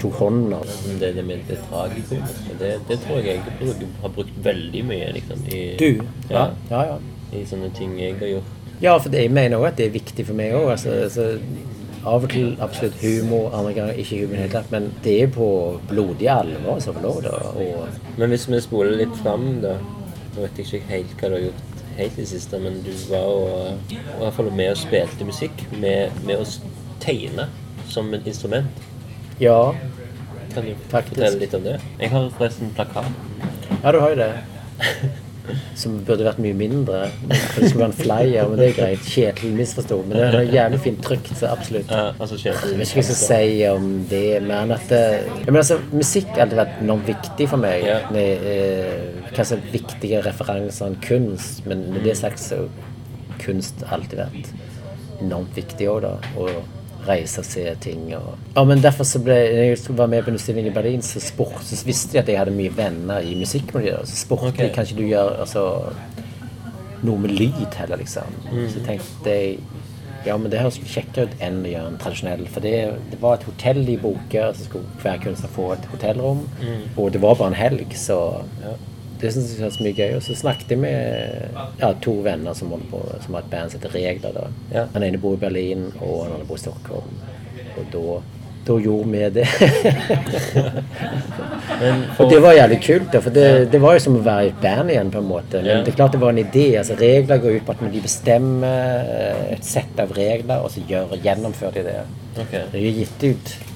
tok 0.01 0.17
hånd 0.19 0.53
om. 0.57 0.71
Det, 0.99 1.13
det 1.15 1.23
med 1.25 1.45
det 1.47 1.59
tragikomiske, 1.69 2.57
det, 2.59 2.73
det 2.89 2.99
tror 3.05 3.21
jeg 3.21 3.39
jeg 3.39 3.91
har 4.01 4.15
brukt 4.15 4.39
veldig 4.43 4.85
mye 4.89 5.11
liksom, 5.17 5.45
i, 5.47 5.61
Du? 5.79 6.01
Ja, 6.31 6.49
ja. 6.71 6.83
ja. 6.93 6.97
i 7.37 7.45
sånne 7.47 7.69
ting 7.77 7.95
jeg 7.99 8.17
har 8.19 8.35
gjort. 8.35 8.57
Ja, 8.81 8.95
for 8.97 9.13
det, 9.13 9.27
jeg 9.27 9.33
mener 9.33 9.61
òg 9.61 9.67
at 9.69 9.77
det 9.77 9.87
er 9.87 9.93
viktig 9.93 10.25
for 10.25 10.37
meg 10.37 10.55
òg. 10.57 10.71
Altså, 10.73 10.95
altså, 11.05 11.27
av 12.05 12.23
og 12.25 12.29
til 12.33 12.55
absolutt 12.63 12.97
humor, 13.01 13.51
andre 13.53 13.73
ganger 13.77 13.99
ikke 14.01 14.21
humor 14.21 14.33
i 14.33 14.37
det 14.37 14.43
hele 14.45 14.53
tatt. 14.53 14.71
Men 14.73 14.87
det 15.03 15.15
er 15.23 15.27
på 15.35 15.47
blodig 15.89 16.29
alvor 16.33 16.79
som 16.83 16.97
lå 17.03 17.13
da. 17.25 17.35
Og 17.55 18.17
Men 18.17 18.29
hvis 18.33 18.47
vi 18.49 18.61
spoler 18.61 18.97
litt 18.97 19.15
fram, 19.23 19.61
da 19.63 19.77
Nå 20.31 20.45
vet 20.45 20.57
jeg 20.61 20.65
ikke 20.79 20.87
helt 20.93 21.13
hva 21.19 21.27
du 21.27 21.33
har 21.35 21.41
gjort 21.43 21.81
helt 21.97 22.13
i 22.13 22.21
det 22.21 22.27
siste, 22.29 22.59
men 22.63 22.77
du 22.85 22.91
var 23.09 23.25
jo 23.27 23.73
i 23.91 23.97
hvert 24.21 24.33
fall 24.37 24.47
med 24.55 24.69
og 24.71 24.77
spilte 24.79 25.25
musikk 25.27 25.65
med, 25.81 26.13
med 26.23 26.39
å 26.39 26.45
tegne 27.03 27.49
som 27.91 28.13
et 28.15 28.27
instrument. 28.31 28.79
ja, 29.39 29.73
Kan 30.53 30.65
du 30.65 30.71
Faktisk. 30.89 31.17
fortelle 31.17 31.39
litt 31.39 31.53
om 31.53 31.63
det? 31.67 31.75
Jeg 31.99 32.09
har 32.13 32.29
forresten 32.37 32.71
plakat. 32.75 33.11
ja, 33.83 33.91
du 33.91 33.99
har 33.99 34.09
jo 34.09 34.15
det. 34.15 34.31
Som 35.77 35.99
burde 36.07 36.25
vært 36.27 36.41
mye 36.43 36.57
mindre. 36.57 37.01
For 37.21 37.61
det 37.61 37.69
skulle 37.71 37.83
være 37.83 37.91
en 37.91 37.97
flyer, 37.97 38.49
men 38.49 38.61
det 38.61 38.67
er 38.69 38.75
greit. 38.77 39.07
Kjetil 39.11 39.55
misforsto. 39.57 39.99
Men 40.07 40.17
det 40.19 40.41
er 40.41 40.53
jævlig 40.55 40.81
fint 40.85 41.01
trykt, 41.05 41.31
så 41.39 41.51
absolutt. 41.51 41.91
Ja, 41.91 42.11
altså 42.17 42.39
Jeg 42.41 42.57
vet 42.57 42.87
ikke 42.87 42.99
hva 42.99 43.03
jeg 43.03 43.07
skal 43.09 43.19
si 43.21 43.63
om 43.69 43.87
det, 44.11 44.25
men 44.47 44.75
at 44.75 44.85
det, 44.91 45.01
jeg 45.21 45.47
mener, 45.47 45.61
altså, 45.63 45.79
Musikk 45.91 46.33
har 46.35 46.45
alltid 46.45 46.61
vært 46.61 46.83
enormt 46.83 47.07
viktig 47.11 47.49
for 47.51 47.61
meg. 47.61 47.85
Ja. 47.87 47.99
Med, 48.13 48.45
eh, 48.51 49.23
kanskje 49.35 49.61
viktige 49.71 50.21
referanser 50.25 50.91
enn 50.91 50.99
kunst, 51.05 51.65
men 51.69 51.87
med 51.93 52.05
det 52.07 52.17
sagt 52.19 52.41
så 52.43 52.65
har 52.65 53.41
kunst 53.41 53.85
alltid 53.89 54.21
vært 54.21 54.53
enormt 55.21 55.57
viktig 55.57 55.89
òg, 55.91 56.05
da. 56.05 56.17
Å 56.37 56.80
reise 57.07 57.41
og 57.41 57.47
se 57.47 57.65
ting. 57.83 58.07
Og... 58.17 58.37
Ja, 58.55 58.63
men 58.67 58.83
derfor 58.83 59.07
så 59.07 59.21
ble 59.23 59.37
jeg 59.37 59.77
skulle 59.81 60.01
være 60.01 60.13
med 60.15 60.25
på 60.25 60.31
en 60.31 60.39
utstilling 60.39 60.69
i 60.69 60.73
Berlin, 60.75 61.05
så, 61.05 61.21
spurt, 61.23 61.61
så 61.67 61.79
visste 61.85 62.17
jeg 62.17 62.25
at 62.25 62.31
jeg 62.33 62.41
hadde 62.41 62.55
mye 62.55 62.73
venner 62.77 63.25
i 63.25 63.35
musikkmiljøet. 63.39 64.09
Så 64.09 64.23
spurte 64.25 64.51
okay. 64.51 64.67
jeg 64.67 64.75
kanskje 64.77 64.99
du 64.99 65.05
gjør 65.09 65.37
altså, 65.45 65.65
noe 67.01 67.23
med 67.23 67.35
lyd 67.37 67.79
heller, 67.79 68.01
liksom. 68.01 68.35
Mm. 68.51 68.67
Så 68.73 68.85
tenkte 68.85 69.37
jeg 69.37 69.61
ja, 70.21 70.35
men 70.37 70.51
det 70.53 70.59
høres 70.61 70.77
kjekkere 70.85 71.25
ut 71.25 71.39
enn 71.41 71.63
å 71.65 71.69
gjøre 71.71 71.89
en 71.89 71.97
tradisjonell. 72.01 72.43
For 72.53 72.61
det, 72.61 72.75
det 73.09 73.17
var 73.23 73.39
et 73.39 73.47
hotell 73.47 73.81
i 73.89 73.97
Boke, 73.97 74.43
så 74.53 74.67
skulle 74.67 75.01
hver 75.01 75.17
kunstner 75.23 75.49
få 75.49 75.71
et 75.73 75.87
hotellrom. 75.89 76.43
Og 76.93 77.09
det 77.15 77.23
var 77.23 77.39
bare 77.39 77.55
en 77.55 77.57
helg, 77.57 77.97
så 77.97 78.21
Mm. 78.41 78.65
Ja. 78.67 78.77
Det 79.21 79.31
syntes 79.33 79.55
jeg 79.55 79.65
var 79.65 79.73
så 79.75 79.85
mye 79.85 79.97
gøy. 79.97 80.11
Og 80.17 80.25
så 80.25 80.35
snakket 80.37 80.75
jeg 80.75 80.81
med 80.81 81.57
ja, 81.81 81.93
to 82.03 82.17
venner 82.25 82.57
som, 82.57 82.73
på, 82.91 83.01
som 83.23 83.37
har 83.37 83.45
et 83.45 83.53
band 83.53 83.71
som 83.71 83.79
heter 83.79 83.95
Regler. 83.95 84.37
da. 84.37 84.45
Ja. 84.73 84.83
Han 84.95 85.07
ene 85.07 85.21
bor 85.21 85.37
i 85.37 85.41
Berlin, 85.41 85.89
og 85.99 86.25
han 86.25 86.37
andre 86.37 86.49
bor 86.49 86.59
i 86.59 86.65
Stockholm. 86.65 87.17
Og 87.77 87.83
da 87.93 88.05
da 88.61 88.75
gjorde 88.77 89.09
vi 89.09 89.29
det. 89.29 89.47
Og 92.19 92.29
det 92.29 92.41
var 92.43 92.53
jævlig 92.53 92.77
kult, 92.83 93.07
da, 93.13 93.21
for 93.23 93.33
det, 93.33 93.71
det 93.73 93.79
var 93.81 93.95
jo 93.95 94.01
som 94.03 94.19
å 94.19 94.21
være 94.21 94.43
i 94.45 94.51
et 94.51 94.59
band 94.61 94.91
igjen, 94.93 95.09
på 95.13 95.17
en 95.17 95.31
måte. 95.31 95.61
Men 95.65 95.81
det 95.81 95.93
er 95.93 95.97
klart 95.97 96.13
det 96.13 96.21
var 96.21 96.35
en 96.35 96.43
idé. 96.43 96.67
altså 96.77 96.93
Regler 96.99 97.41
går 97.41 97.57
ut 97.57 97.65
på 97.65 97.73
at 97.73 97.81
de 97.95 98.01
bestemmer 98.03 99.09
et 99.55 99.65
sett 99.65 99.97
av 100.01 100.13
regler, 100.13 100.61
og 100.61 100.69
så 100.73 100.83
gjør, 100.85 101.17
gjennomfører 101.23 101.73
de 101.79 101.83
det. 101.89 101.97
Okay. 102.45 102.63
Det 102.69 102.83
er 102.83 102.99
gitt 103.01 103.27
ut 103.31 103.70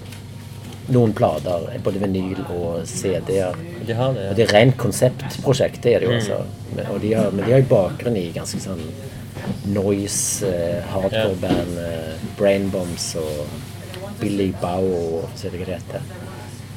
noen 0.93 1.13
plater, 1.17 1.67
både 1.83 2.01
vinyl 2.03 2.41
og 2.45 2.85
CD-er. 2.89 3.57
De 3.85 3.97
har 3.97 4.13
det, 4.13 4.29
Og 4.29 4.37
det 4.37 4.45
er 4.45 4.53
rent 4.53 4.77
konseptprosjekt, 4.77 5.81
det 5.83 5.95
er 5.95 6.03
det 6.03 6.09
jo 6.09 6.17
altså. 6.19 6.39
Men, 6.75 6.89
de 7.01 7.13
har, 7.13 7.31
men 7.31 7.45
de 7.45 7.53
har 7.53 7.63
jo 7.63 7.69
bakgrunn 7.71 8.17
i 8.19 8.27
ganske 8.35 8.59
sånn 8.61 8.83
noise, 9.69 10.47
eh, 10.47 10.83
hardcore-band, 10.91 11.79
eh, 11.81 12.29
Brainbombs 12.37 13.11
og 13.21 14.13
Billy 14.19 14.51
Bow 14.61 14.87
og 14.95 15.35
så 15.35 15.47
er 15.47 15.55
det 15.55 15.65
hva 15.65 15.81
det 15.93 16.05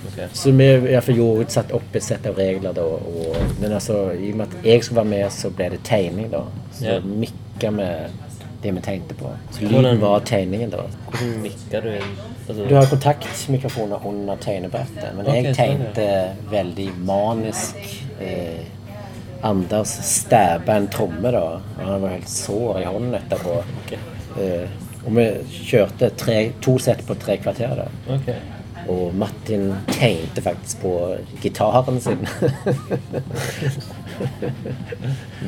Okay. 0.08 0.28
Så 0.32 0.50
vi 0.54 0.64
i 0.64 0.78
hvert 0.78 1.04
fall 1.04 1.18
gjorde 1.18 1.50
satt 1.52 1.72
opp 1.74 1.94
et 1.98 2.02
sett 2.02 2.24
av 2.26 2.38
regler 2.38 2.72
da. 2.74 2.84
Og, 2.86 3.34
men 3.60 3.74
altså, 3.74 4.12
i 4.14 4.30
og 4.32 4.38
med 4.40 4.46
at 4.46 4.66
jeg 4.66 4.84
skulle 4.84 5.02
være 5.02 5.10
med, 5.10 5.24
så 5.34 5.50
ble 5.54 5.68
det 5.74 5.80
tegning 5.86 6.30
da. 6.32 6.44
Så 6.74 6.86
yeah. 6.86 7.04
mikka 7.04 7.72
vi 7.76 7.88
det 8.62 8.72
vi 8.74 8.80
tegnte 8.82 9.14
på. 9.14 9.30
Så 9.54 9.68
lyden 9.68 10.00
var 10.00 10.24
tegningen 10.26 10.70
da. 10.70 10.86
Hvordan 11.10 11.36
mikka 11.44 11.82
du 11.84 11.90
inn? 11.92 12.16
Du 12.48 12.74
har 12.74 12.86
kontaktmikrofoner 12.88 14.00
under 14.08 14.36
tegnebrettet, 14.40 15.10
men 15.16 15.26
jeg 15.34 15.54
tegnte 15.56 16.06
veldig 16.50 16.88
manisk. 17.04 17.76
Eh, 18.20 18.64
Anders 19.46 19.92
stæba 20.02 20.74
en 20.80 20.88
tromme, 20.90 21.30
da. 21.30 21.42
og 21.78 21.84
Han 21.84 22.00
var 22.02 22.08
helt 22.16 22.28
sår 22.32 22.80
i 22.80 22.84
hånden 22.88 23.14
etterpå. 23.20 23.58
Eh, 24.40 24.64
og 25.04 25.12
vi 25.14 25.26
kjørte 25.68 26.08
tre, 26.18 26.38
to 26.64 26.78
sett 26.82 27.04
på 27.06 27.14
tre 27.20 27.36
kvarter. 27.38 27.84
da. 27.84 27.86
Og 28.88 29.12
Martin 29.14 29.68
tegnte 29.92 30.40
faktisk 30.42 30.80
på 30.82 30.96
gitaren 31.42 32.00
sin. 32.00 32.24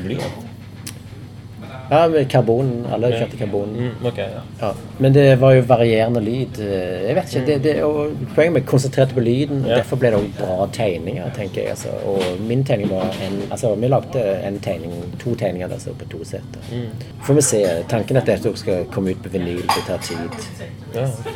Blyant? 0.04 0.49
Ja, 1.90 2.08
med 2.08 2.28
karbon. 2.30 2.70
Alle 2.92 3.10
kjørte 3.12 3.36
karbon. 3.36 3.72
Mm, 3.74 4.06
ok, 4.06 4.18
ja. 4.18 4.42
Ja. 4.60 4.72
Men 4.98 5.14
det 5.14 5.24
var 5.40 5.54
jo 5.56 5.62
varierende 5.68 6.20
lyd. 6.24 6.60
Jeg 6.62 7.16
vet 7.16 7.34
ikke, 7.34 7.46
det, 7.46 7.56
det, 7.64 7.74
og 7.84 8.12
Poenget 8.34 8.52
med 8.52 8.66
konsentrerte 8.66 9.14
på 9.14 9.24
lyden. 9.24 9.64
Ja. 9.66 9.80
Derfor 9.80 9.98
ble 10.00 10.12
det 10.12 10.20
også 10.20 10.36
bra 10.38 10.68
tegninger, 10.72 11.30
tenker 11.36 11.62
jeg. 11.62 11.70
Altså. 11.70 11.94
Og 12.06 12.44
min 12.46 12.64
tegning 12.64 12.90
var 12.90 13.10
en 13.26 13.40
Altså, 13.50 13.74
vi 13.74 13.88
lagde 13.88 14.26
en 14.48 14.60
tegning, 14.62 14.92
to 15.20 15.34
tegninger 15.34 15.68
altså, 15.68 15.94
på 15.98 16.08
to 16.12 16.24
setter. 16.24 16.68
Mm. 16.72 16.86
Får 17.26 17.34
vi 17.34 17.46
se. 17.48 17.64
Tanken 17.88 18.16
er 18.16 18.20
at 18.20 18.30
dette 18.34 18.54
skal 18.58 18.86
komme 18.92 19.10
ut 19.10 19.22
på 19.22 19.32
vinyl. 19.34 19.64
Det 19.66 19.82
tar 19.86 19.98
tid. 19.98 20.38
ja 20.94 21.08
ok. 21.08 21.34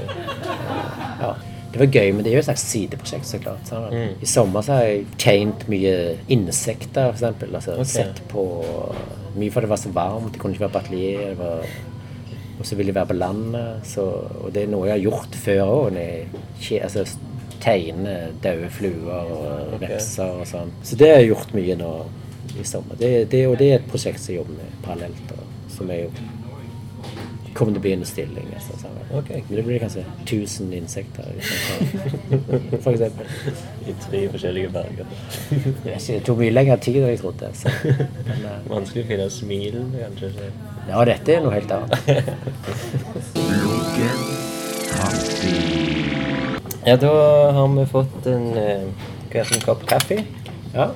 Ja. 1.21 1.35
Det 1.75 1.81
var 1.81 1.87
gøy, 1.87 2.13
men 2.15 2.23
det 2.23 2.31
er 2.31 2.37
jo 2.37 2.39
et 2.39 2.47
slags 2.47 2.63
sideprosjekt, 2.71 3.27
så 3.27 3.39
klart. 3.43 3.67
Så. 3.67 3.81
Mm. 3.91 4.11
I 4.23 4.27
sommer 4.31 4.63
så 4.63 4.77
har 4.77 4.85
jeg 4.87 5.07
tegnet 5.19 5.65
mye 5.67 5.95
insekter, 6.31 7.09
eksempel. 7.11 7.51
Altså, 7.51 7.75
okay. 7.75 7.91
Sett 7.97 8.23
på 8.31 8.45
Mye 9.37 9.51
fordi 9.51 9.67
det 9.67 9.71
var 9.75 9.77
så 9.83 9.91
varmt, 9.95 10.33
det 10.33 10.41
kunne 10.41 10.55
ikke 10.55 10.67
være 10.69 10.77
på 10.77 10.83
atelier. 10.85 11.35
var- 11.35 11.67
Og 12.59 12.67
så 12.67 12.77
ville 12.77 12.89
jeg 12.93 12.95
være 12.95 13.07
på 13.11 13.19
landet. 13.19 13.81
Så, 13.87 14.01
og 14.45 14.53
det 14.55 14.63
er 14.63 14.69
noe 14.71 14.87
jeg 14.87 14.95
har 14.95 15.11
gjort 15.11 15.35
før 15.35 15.63
òg. 15.67 15.97
Altså, 16.83 17.05
tegne 17.61 18.13
døde 18.43 18.69
fluer 18.71 19.33
og 19.33 19.81
vepser 19.81 20.25
og 20.41 20.47
sånn. 20.47 20.71
Så 20.85 20.97
det 20.97 21.09
har 21.09 21.17
jeg 21.19 21.33
gjort 21.33 21.55
mye 21.55 21.75
nå 21.81 21.91
i 22.61 22.63
sommer. 22.65 22.95
Det, 23.01 23.31
det, 23.33 23.47
og 23.49 23.59
det 23.59 23.71
er 23.73 23.75
et 23.81 23.89
prosjekt 23.91 24.21
som 24.21 24.35
jeg 24.35 24.39
jobber 24.43 24.55
med 24.61 24.79
parallelt. 24.85 25.33
Og, 25.33 25.45
som 25.75 25.89
jeg 25.91 26.11
kommer 27.55 27.75
til 27.75 27.81
å 27.81 27.85
bli 27.85 27.93
en 27.97 28.05
stilling. 28.09 28.49
Så 28.63 28.79
sa 28.81 28.91
jeg, 28.91 29.07
Ok. 29.19 29.31
Men 29.49 29.57
det 29.59 29.65
blir 29.67 29.79
kanskje 29.83 30.05
1000 30.25 30.73
insekter. 30.75 31.25
For 32.85 32.91
eksempel. 32.93 33.27
I 33.87 33.95
tre 34.05 34.23
forskjellige 34.33 34.71
farger. 34.75 35.07
Ikke, 35.55 35.99
Det 36.07 36.21
tok 36.27 36.39
mye 36.43 36.55
lengre 36.55 36.79
tid 36.83 37.01
enn 37.03 37.13
jeg 37.13 37.23
trodde. 37.23 37.51
Så. 37.59 37.73
Men, 37.85 38.47
uh, 38.49 38.59
Vanskelig 38.73 39.05
å 39.05 39.11
finne 39.13 39.29
smil, 39.31 39.81
kanskje. 40.01 40.51
ja, 40.89 41.05
dette 41.11 41.29
er 41.37 41.41
noe 41.45 41.55
helt 41.55 41.71
annet. 41.79 41.95
Ja, 46.85 46.97
da 47.01 47.11
har 47.57 47.69
vi 47.73 47.87
fått 47.89 48.27
en, 48.29 48.43
eh, 48.61 48.83
hva 49.33 49.41
en 49.41 49.63
kopp 49.65 49.87
kaffe. 49.89 50.19
Ja. 50.75 50.91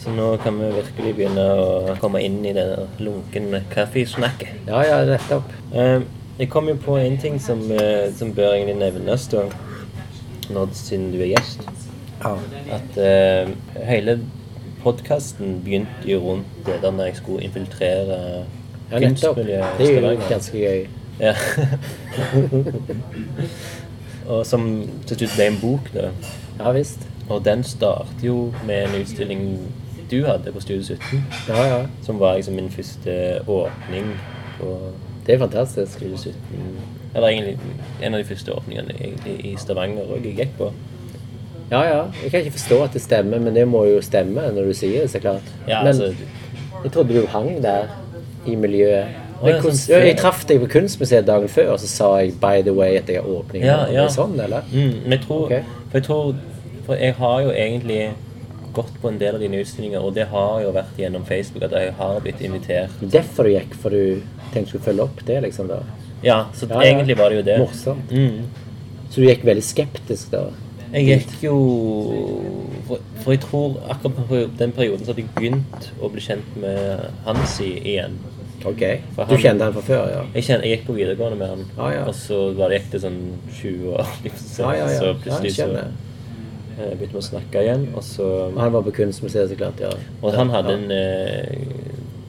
Så 0.00 0.10
nå 0.16 0.36
kan 0.40 0.56
vi 0.56 0.70
virkelig 0.72 1.10
begynne 1.18 1.42
å 1.60 1.94
komme 2.00 2.22
inn 2.24 2.38
i 2.48 2.54
det 2.56 2.64
lunkne 3.04 3.60
kaffesnakket. 3.72 4.62
ja, 4.66 4.80
ja, 4.86 5.04
nettopp. 5.04 5.52
Eh, 5.74 6.00
Jeg 6.40 6.48
kom 6.48 6.68
jo 6.68 6.74
på 6.80 6.96
en 6.96 7.18
ting 7.20 7.40
som, 7.40 7.60
eh, 7.70 8.08
som 8.16 8.32
bør 8.32 8.54
egentlig 8.54 8.78
nevnes, 8.80 9.26
da, 9.28 9.42
når, 10.50 10.70
siden 10.72 11.10
du 11.12 11.18
er 11.20 11.34
gjest. 11.34 11.66
Ja. 12.24 12.32
At 12.72 12.96
uh, 12.96 13.50
hele 13.84 14.18
podkasten 14.82 15.60
begynte 15.64 16.08
jo 16.08 16.18
rundt 16.20 16.46
det 16.66 16.78
der 16.82 16.90
når 16.90 17.04
jeg 17.10 17.16
skulle 17.16 17.44
infiltrere 17.44 18.18
ja, 18.90 18.98
kunstmiljøet 18.98 19.78
Det 19.78 19.88
er 19.96 20.12
jo 20.12 20.18
ganske 20.28 20.58
gøy. 20.58 20.86
Ja. 21.20 21.34
og 24.32 24.46
som 24.46 24.66
til 25.06 25.16
slutt 25.16 25.36
ble 25.36 25.48
en 25.52 25.60
bok, 25.60 25.92
da. 25.94 26.08
Ja 26.60 26.72
visst. 26.76 27.04
Og 27.28 27.44
den 27.44 27.64
startet 27.64 28.24
jo 28.24 28.50
med 28.66 28.88
en 28.88 29.00
utstilling 29.02 29.44
du 30.10 30.24
hadde 30.26 30.52
på 30.52 30.60
Studio 30.60 30.82
17. 30.82 31.24
Ja, 31.48 31.64
ja. 31.66 31.80
Som 32.02 32.20
var 32.20 32.36
liksom 32.36 32.54
min 32.54 32.70
første 32.70 33.40
åpning 33.46 34.12
på 34.58 34.78
Det 35.26 35.34
er 35.34 35.38
fantastisk. 35.38 35.92
Studio 35.92 36.16
17. 36.16 36.34
Eller 37.14 37.28
egentlig 37.28 37.58
en 38.02 38.14
av 38.14 38.20
de 38.20 38.24
første 38.24 38.52
åpningene 38.54 38.94
egentlig 39.00 39.36
i 39.44 39.56
Stavanger 39.58 40.10
òg 40.10 40.26
jeg 40.26 40.36
gikk 40.38 40.56
på. 40.58 40.72
Ja, 41.70 41.82
ja. 41.86 42.04
Jeg 42.22 42.30
kan 42.30 42.40
ikke 42.40 42.58
forstå 42.58 42.82
at 42.84 42.94
det 42.94 43.02
stemmer, 43.02 43.38
men 43.38 43.54
det 43.54 43.68
må 43.68 43.84
jo 43.86 44.00
stemme 44.02 44.42
når 44.54 44.70
du 44.70 44.74
sier 44.74 45.04
det, 45.04 45.10
så 45.10 45.18
klart. 45.22 45.50
Ja, 45.68 45.82
men 45.84 45.88
altså, 45.88 46.14
jeg 46.84 46.92
trodde 46.92 47.14
du 47.14 47.26
hang 47.26 47.62
der 47.62 47.90
i 48.46 48.56
miljøet. 48.58 49.18
Men 49.40 49.62
sånn 49.64 49.78
ja, 49.88 50.00
jeg 50.04 50.18
traff 50.20 50.42
deg 50.48 50.60
på 50.64 50.68
Kunstmuseet 50.74 51.28
dagen 51.28 51.48
før, 51.48 51.74
og 51.74 51.78
så 51.80 51.88
sa 51.88 52.08
jeg 52.20 52.34
'by 52.40 52.62
the 52.66 52.74
way' 52.76 52.98
at 52.98 53.08
jeg 53.08 53.22
har 53.22 53.28
åpning. 53.28 53.64
Ja, 53.64 53.86
ja. 53.92 54.08
Sånn, 54.08 54.34
eller? 54.40 54.66
Mm, 54.72 54.96
men 55.04 55.12
jeg 55.16 55.22
tror, 55.26 55.44
okay. 55.44 55.62
for 55.90 55.98
jeg 55.98 56.04
tror 56.04 56.34
For 56.86 56.94
jeg 56.94 57.14
har 57.14 57.40
jo 57.42 57.50
egentlig 57.50 58.10
gått 58.72 58.94
på 59.02 59.08
en 59.08 59.18
del 59.18 59.34
av 59.34 59.40
dine 59.42 59.60
utstillinger, 59.62 60.00
og 60.04 60.14
det 60.14 60.26
har 60.32 60.60
jo 60.64 60.72
vært 60.76 60.96
gjennom 61.00 61.24
Facebook 61.28 61.64
at 61.68 61.72
jeg 61.78 61.92
har 61.98 62.20
blitt 62.24 62.40
invitert. 62.46 62.90
Derfor 63.02 63.44
du 63.48 63.50
gikk, 63.54 63.74
for 63.82 63.90
du 63.90 64.22
tenkte 64.52 64.64
du 64.64 64.72
skulle 64.74 64.84
følge 64.88 65.02
opp 65.06 65.22
det, 65.26 65.40
liksom? 65.46 65.68
da 65.68 65.82
Ja, 66.22 66.46
så 66.54 66.66
Ja, 66.68 66.82
ja. 66.82 66.90
egentlig 66.92 67.16
var 67.18 67.30
det 67.30 67.36
jo 67.40 67.42
det. 67.42 67.58
Morsomt. 67.58 68.10
Mm. 68.10 68.44
Så 69.10 69.20
du 69.20 69.26
gikk 69.26 69.44
veldig 69.44 69.62
skeptisk 69.64 70.30
da? 70.34 70.44
Jeg 70.92 71.06
gikk 71.06 71.42
jo 71.44 71.54
for, 72.88 72.98
for 73.22 73.32
jeg 73.34 73.40
tror 73.44 73.76
akkurat 73.92 74.26
på 74.28 74.40
den 74.58 74.72
perioden 74.74 75.04
så 75.06 75.12
hadde 75.12 75.22
jeg 75.22 75.32
begynt 75.36 75.88
å 76.02 76.10
bli 76.10 76.22
kjent 76.24 76.56
med 76.60 77.06
Hansi 77.26 77.70
igjen. 77.94 78.18
Ok. 78.66 78.82
han, 79.16 79.28
Du 79.30 79.36
kjente 79.40 79.64
han 79.64 79.72
fra 79.72 79.82
før, 79.86 80.08
ja? 80.12 80.22
Jeg, 80.34 80.44
kjente, 80.44 80.66
jeg 80.68 80.78
gikk 80.78 80.86
på 80.90 80.96
videregående 80.98 81.38
med 81.40 81.48
han, 81.54 81.62
Ah, 81.78 81.92
ja. 81.94 82.02
og 82.10 82.14
så 82.18 82.40
var 82.58 82.68
det 82.68 82.80
gikk 82.82 82.90
det 82.92 83.00
sånn 83.06 83.20
20 83.62 83.94
år. 83.94 84.10
Liksom, 84.26 84.48
så, 84.50 84.62
Ja, 84.66 84.72
ja, 84.76 84.90
ja. 84.90 84.98
så 84.98 85.14
plutselig 85.22 85.54
så 85.56 85.68
begynte 86.96 87.12
vi 87.16 87.20
å 87.20 87.26
snakke 87.28 87.62
igjen, 87.64 87.88
og 87.96 88.02
så 88.06 88.26
Han 88.58 88.72
var 88.72 88.82
på 88.86 88.92
Kunstmuseet, 89.00 89.50
så 89.52 89.56
klart. 89.60 89.80
ja. 89.80 89.90
Og 90.22 90.34
han 90.34 90.50
hadde 90.54 90.74
en 90.78 90.90
eh, 90.90 91.44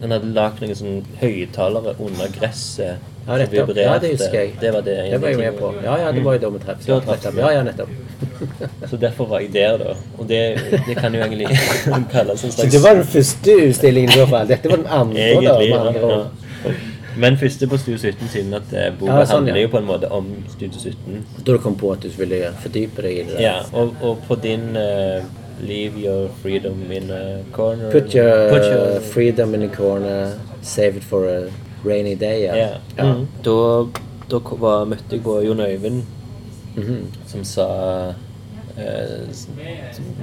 Han 0.01 0.11
hadde 0.15 0.31
lagd 0.33 0.61
noen 0.63 0.75
sånn 0.75 1.01
høyttalere 1.21 1.95
under 1.99 2.27
gresset. 2.39 2.97
Ja, 3.27 3.35
som 3.37 3.51
vibrerte. 3.51 3.81
Ja, 3.85 3.97
det 4.01 4.09
husker 4.15 4.33
jeg. 4.39 4.53
Det 4.59 4.71
var 4.73 4.81
det 4.81 4.95
Det 5.11 5.19
var 5.21 5.29
jeg 5.29 5.37
med 5.37 5.59
på. 5.59 5.67
Ja, 5.83 5.97
ja, 6.01 6.11
det 6.11 6.23
var 6.25 6.33
jo 6.33 6.39
da 6.41 6.49
vi 6.49 6.61
traff- 6.63 6.87
Nettopp. 6.89 7.35
Ja, 7.37 7.51
ja, 7.53 7.61
nettopp. 7.63 7.89
Så 8.89 8.97
derfor 8.97 9.27
var 9.29 9.39
jeg 9.43 9.51
der, 9.53 9.77
da. 9.77 9.93
Og 10.17 10.25
det, 10.29 10.39
det 10.87 10.95
kan 10.97 11.13
jo 11.13 11.21
egentlig 11.21 11.47
kalles 12.15 12.43
en 12.43 12.51
slags 12.51 12.65
Så 12.65 12.69
det 12.73 12.81
var 12.83 12.97
den 12.97 13.05
første 13.05 13.57
utstillingen 13.67 14.09
i 14.09 14.17
så 14.23 14.25
fall. 14.33 14.47
Dette 14.49 14.69
var 14.73 14.81
den 14.81 14.87
andre, 14.89 15.19
da, 15.21 15.27
Egentlig, 15.29 15.69
med 15.69 15.79
andre 15.91 16.09
ja. 16.09 16.73
Men 17.17 17.37
første 17.37 17.67
på 17.67 17.77
Studio 17.77 17.97
17, 17.99 18.27
siden 18.29 18.53
at 18.53 18.73
eh, 18.73 18.91
boka 18.99 19.19
Ja, 19.19 19.25
sånn, 19.25 19.35
handler 19.41 19.55
ja. 19.59 19.61
jo 19.65 19.71
på 19.73 19.77
en 19.81 19.85
måte 19.89 20.09
om 20.11 20.27
Studio 20.49 20.79
17. 20.79 21.25
Da 21.45 21.51
du 21.51 21.57
kom 21.59 21.75
på 21.75 21.91
at 21.91 22.01
du 22.05 22.09
ville 22.17 22.51
fordype 22.63 23.01
deg 23.01 23.17
i 23.17 23.23
det. 23.31 23.39
Ja, 23.43 23.57
og, 23.73 23.95
og 24.01 24.21
på 24.27 24.35
din 24.43 24.69
uh, 24.77 25.21
Leave 25.61 25.99
your 26.01 26.29
freedom 26.41 26.79
in 26.91 27.11
a 27.11 27.43
corner 27.53 27.91
Put 27.91 28.15
your, 28.15 28.49
Put 28.49 28.63
your- 28.65 29.01
freedom 29.01 29.53
in 29.53 29.63
a 29.63 29.67
corner, 29.75 30.31
save 30.61 30.97
it 30.97 31.03
for 31.03 31.27
a 31.27 31.51
rainy 31.85 32.15
day. 32.15 32.43
Ja. 32.47 32.55
Ja. 32.55 32.69
Ja. 32.97 33.11
Mm. 33.13 33.27
Da, 33.43 33.57
da 34.31 34.39
var, 34.63 34.85
møtte 34.85 35.17
jeg 35.17 35.23
på 35.23 35.41
Jon 35.45 35.59
Øyvind, 35.67 36.03
Mhm. 36.75 37.05
som 37.27 37.43
sa 37.43 38.13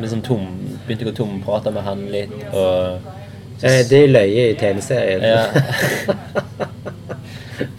sånn 0.08 0.22
tom, 0.24 0.46
Begynte 0.86 1.04
jeg 1.04 1.12
å 1.12 1.16
tomprate 1.18 1.70
med 1.70 1.82
han 1.84 2.06
litt, 2.10 2.32
og 2.52 2.98
Eh, 3.58 3.82
det 3.90 4.04
er 4.04 4.06
løye 4.06 4.42
i 4.52 4.54
tegneserien. 4.54 5.22
Ja. 5.22 5.46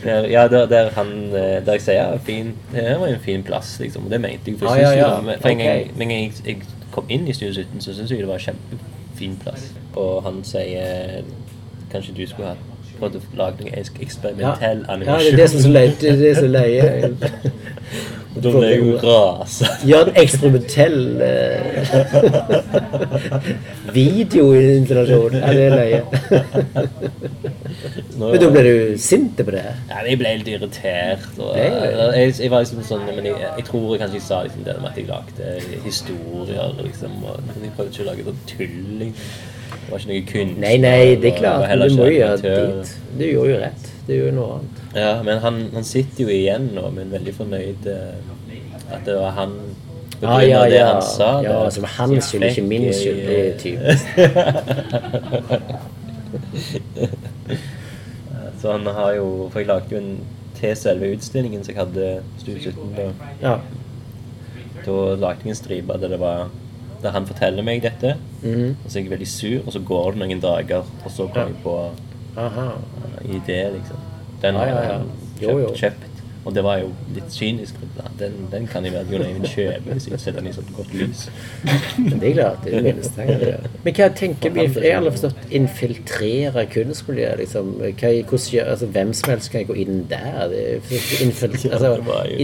Der, 0.03 0.27
ja, 0.31 0.47
der, 0.47 0.65
der 0.65 0.89
han 0.95 1.07
eh, 1.35 1.65
Der 1.65 1.71
jeg 1.71 1.81
sier 1.81 2.17
fin, 2.25 2.53
det 2.71 2.81
her 2.85 2.97
var 2.97 3.07
en 3.07 3.19
fin 3.19 3.43
plass, 3.43 3.79
liksom. 3.79 4.03
Det 4.09 4.21
mente 4.21 4.39
jeg. 4.51 4.59
For, 4.59 4.67
Ah, 4.67 4.79
ja, 4.79 4.89
ja. 4.91 5.15
det 5.17 5.25
var- 5.25 5.35
okay. 5.37 5.51
en 5.51 5.57
gang, 5.57 5.81
Ok. 5.81 6.01
en 6.01 6.09
gang 6.09 6.33
jeg, 6.45 6.57
kom 6.91 7.05
inn 7.09 7.27
i 7.27 7.33
Studio 7.33 7.53
17, 7.53 7.81
så 7.81 7.93
syntes 7.93 8.11
jeg 8.11 8.19
det 8.19 8.27
var 8.27 8.33
en 8.33 8.39
kjempefin 8.39 9.37
plass. 9.43 9.71
Og 9.95 10.23
han 10.23 10.43
sier 10.43 11.21
Kanskje 11.91 12.13
du 12.17 12.25
skulle 12.27 12.47
ha 12.47 12.55
prøvd 12.99 13.15
å 13.15 13.21
lage 13.37 13.63
noe 13.65 13.71
eksperimentell 14.01 14.85
Ja. 14.87 14.93
animasjon? 14.93 15.25
ja, 15.25 15.31
det 15.31 15.33
er 15.33 15.37
det 15.37 15.49
som 15.49 15.75
er 15.75 16.33
så 16.35 16.47
løye. 16.47 17.15
Er 18.29 18.37
er 18.37 18.43
da 18.45 18.49
ble 18.53 18.67
jeg 18.69 18.79
jo 18.79 18.97
rasa. 19.01 19.65
Gjør 19.89 20.03
en 20.11 20.17
eksperimentell 20.21 20.99
uh, 21.17 21.29
videoinstallasjon. 23.97 25.33
Ja, 25.39 25.49
det 25.53 25.63
er 25.65 25.73
løye. 25.75 26.01
Nå- 28.19 28.31
Men 28.31 28.41
da 28.43 28.49
ble 28.53 28.63
du 28.67 28.97
sint 29.01 29.37
på 29.39 29.51
det? 29.55 29.63
Ja, 29.89 30.03
jeg 30.05 30.19
ble 30.21 30.33
litt 30.39 30.51
irritert. 30.53 31.25
Og, 31.39 31.55
jeg, 31.57 32.33
jeg 32.39 32.51
var 32.53 32.63
liksom 32.65 32.83
sånn 32.85 33.05
Men 33.09 33.29
jeg, 33.31 33.37
jeg 33.57 33.65
tror 33.69 33.85
jeg 33.95 34.01
kanskje 34.03 34.19
jeg 34.19 34.25
sa 34.27 34.41
liksom 34.45 34.65
det 34.67 34.75
med 34.83 34.89
at 34.91 34.99
jeg 35.01 35.07
lagde 35.09 35.45
historier. 35.87 36.75
Liksom, 36.83 37.15
og 37.25 37.39
jeg 37.63 37.73
prøvde 37.77 37.91
ikke 37.93 38.05
å 38.05 38.09
lage 38.11 38.27
sånn 38.29 38.43
tulling. 38.53 39.15
Det 39.69 39.87
var 39.89 39.97
ikke 40.03 40.11
noe 40.13 40.25
kunst. 40.33 40.59
Nei, 40.65 40.75
nei, 40.81 40.99
det 41.21 41.33
er 41.33 41.39
klart. 41.41 41.65
Du 41.81 41.97
må 41.97 42.11
jo 42.11 42.19
gjøre 42.19 42.37
dit. 42.45 42.93
Du 43.19 43.25
gjorde 43.25 43.55
jo 43.55 43.59
rett. 43.65 43.89
Du 44.05 44.13
gjorde 44.15 44.37
noe 44.37 44.59
annet. 44.59 44.78
Ja, 44.95 45.23
men 45.23 45.37
han, 45.39 45.69
han 45.73 45.83
sitter 45.83 46.23
jo 46.23 46.29
igjen 46.33 46.69
nå, 46.73 46.89
men 46.95 47.11
veldig 47.13 47.33
fornøyd 47.37 47.85
eh, 47.85 48.13
at 48.91 49.05
det 49.05 49.15
var 49.19 49.31
han 49.37 49.51
ja, 50.21 50.27
Ah, 50.27 50.41
ja, 50.43 50.63
det 50.67 50.75
ja. 50.79 50.87
han 50.93 51.01
sa. 51.05 51.27
ja, 51.45 51.59
det, 51.65 51.73
som 51.73 51.83
hans 51.83 52.25
som 52.25 52.39
skyld, 52.41 52.49
ikke 52.49 52.61
min 52.67 52.83
eh, 52.89 52.93
skyld. 52.93 53.19
Det 53.27 53.39
er 53.39 53.57
typisk. 53.61 54.05
Så 58.59 58.71
han 58.75 58.83
har 58.85 59.13
jo 59.15 59.47
For 59.53 59.59
jeg 59.61 59.67
lagde 59.69 59.93
jo 59.95 60.01
en 60.01 60.17
til 60.59 60.73
selve 60.75 61.07
utstillingen 61.15 61.61
som 61.63 61.71
jeg 61.71 61.79
hadde 61.79 62.07
Studio 62.41 62.59
17. 62.59 62.95
Da, 62.97 63.03
Ja. 63.41 63.53
da 64.85 64.91
lagde 65.15 65.39
jeg 65.45 65.49
en 65.53 65.55
stripe 65.55 65.93
der 66.01 66.07
det 66.11 66.19
var 66.19 66.49
Der 67.01 67.11
han 67.15 67.25
forteller 67.27 67.63
meg 67.63 67.81
dette, 67.81 68.15
Mhm. 68.43 68.75
og 68.83 68.91
så 68.91 68.99
er 68.99 69.03
jeg 69.03 69.11
veldig 69.11 69.27
sur, 69.27 69.61
og 69.65 69.71
så 69.73 69.79
går 69.79 70.11
det 70.11 70.19
noen 70.19 70.39
dager, 70.41 70.83
og 71.05 71.11
så 71.11 71.27
kommer 71.27 71.39
Ja. 71.39 71.45
jeg 71.47 71.55
på 71.63 71.89
Aha. 72.37 72.67
Uh, 72.75 73.35
idé, 73.35 73.69
liksom. 73.71 73.95
Den 74.41 74.55
har 74.55 74.71
jeg 74.71 74.85
kjøpt, 74.85 75.41
Jo, 75.43 75.57
jo. 75.59 75.73
kjøpt. 75.75 76.05
Og 76.47 76.53
det 76.55 76.61
var 76.63 76.77
jo 76.79 76.87
litt 77.13 77.33
kynisk. 77.35 77.75
Den, 78.17 78.33
den 78.49 78.63
kan 78.71 78.85
jeg 78.87 78.93
vel 78.95 79.09
Jon 79.11 79.23
Eivind 79.25 79.45
kjøpe 79.51 79.91
hvis 79.91 80.05
jeg 80.07 80.21
setter 80.23 80.39
den 80.39 80.47
i 80.49 80.53
sånt 80.55 80.69
godt 80.73 80.93
lys. 80.95 81.25
Men 81.97 82.15
det 82.21 82.29
er 82.29 82.35
klart. 82.37 82.63
Det 82.63 82.79
er 83.25 83.43
jeg. 83.43 83.69
Men 83.83 83.97
hva 83.97 84.07
tenker 84.15 84.53
vi 84.55 84.63
Jeg 84.63 84.93
har 84.95 85.01
aldri 85.01 85.11
forstått 85.17 85.53
infiltrere 85.59 86.63
kunstmiljøet, 86.71 87.41
liksom. 87.43 87.73
Hva, 87.83 88.11
hvordan 88.31 88.71
altså, 88.73 88.89
Hvem 88.95 89.13
som 89.19 89.33
helst 89.33 89.51
kan 89.53 89.67
gå 89.67 89.77
inn 89.83 90.01
der. 90.09 90.39
Det 90.53 90.63
er 90.63 90.95
infil, 91.27 91.59
altså, 91.75 91.93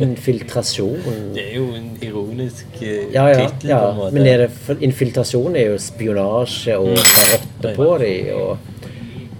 infiltrasjon 0.04 1.34
Det 1.36 1.48
er 1.48 1.58
jo 1.58 1.66
en 1.80 1.90
ironisk 2.04 2.80
eh, 2.82 3.08
Ja, 3.16 3.30
ja. 3.32 3.48
tittel, 3.48 3.74
ja. 3.74 3.80
på 3.80 3.90
en 3.90 4.00
måte. 4.04 4.14
Men 4.20 4.30
er 4.34 4.46
det, 4.46 4.80
infiltrasjon 4.92 5.56
er 5.56 5.72
jo 5.72 5.82
spionasje 5.82 6.78
og 6.84 7.00
ta 7.00 7.28
rotte 7.34 7.76
på 7.80 7.92
dem. 8.04 8.74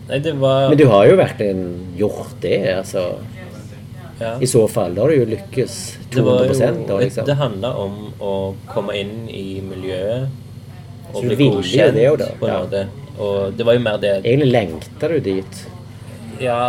Nei, 0.10 0.20
det 0.22 0.36
var 0.38 0.70
men 0.70 0.78
du 0.78 0.86
har 0.92 1.06
jo 1.10 1.16
virkelig 1.18 1.54
gjort 1.98 2.36
det, 2.44 2.60
altså. 2.78 3.06
ja. 4.20 4.36
I 4.40 4.48
så 4.48 4.68
fall. 4.70 4.94
Da 4.96 5.02
har 5.02 5.10
du 5.14 5.16
jo 5.24 5.26
lykkes 5.32 5.78
Det 6.14 6.22
var 6.26 6.46
200 6.46 6.86
da, 6.88 6.94
jo, 6.94 7.00
liksom. 7.02 7.26
det 7.26 7.38
handla 7.40 7.72
om 7.82 7.96
å 8.22 8.34
komme 8.70 8.96
inn 9.00 9.26
i 9.30 9.62
miljøet 9.66 10.30
og 11.16 11.22
Så 11.22 11.32
bli 11.32 11.48
godkjent 11.50 11.96
det 11.96 12.06
jo 12.06 12.16
da, 12.20 12.30
på 12.40 12.48
en 12.48 12.54
ja. 12.54 12.60
måte. 12.66 12.86
Og 13.18 13.54
det 13.58 13.66
var 13.66 13.78
jo 13.78 13.82
mer 13.86 13.98
det 14.04 14.14
Egentlig 14.26 14.52
lengta 14.52 15.08
du 15.12 15.20
dit. 15.24 15.60
Ja 16.44 16.60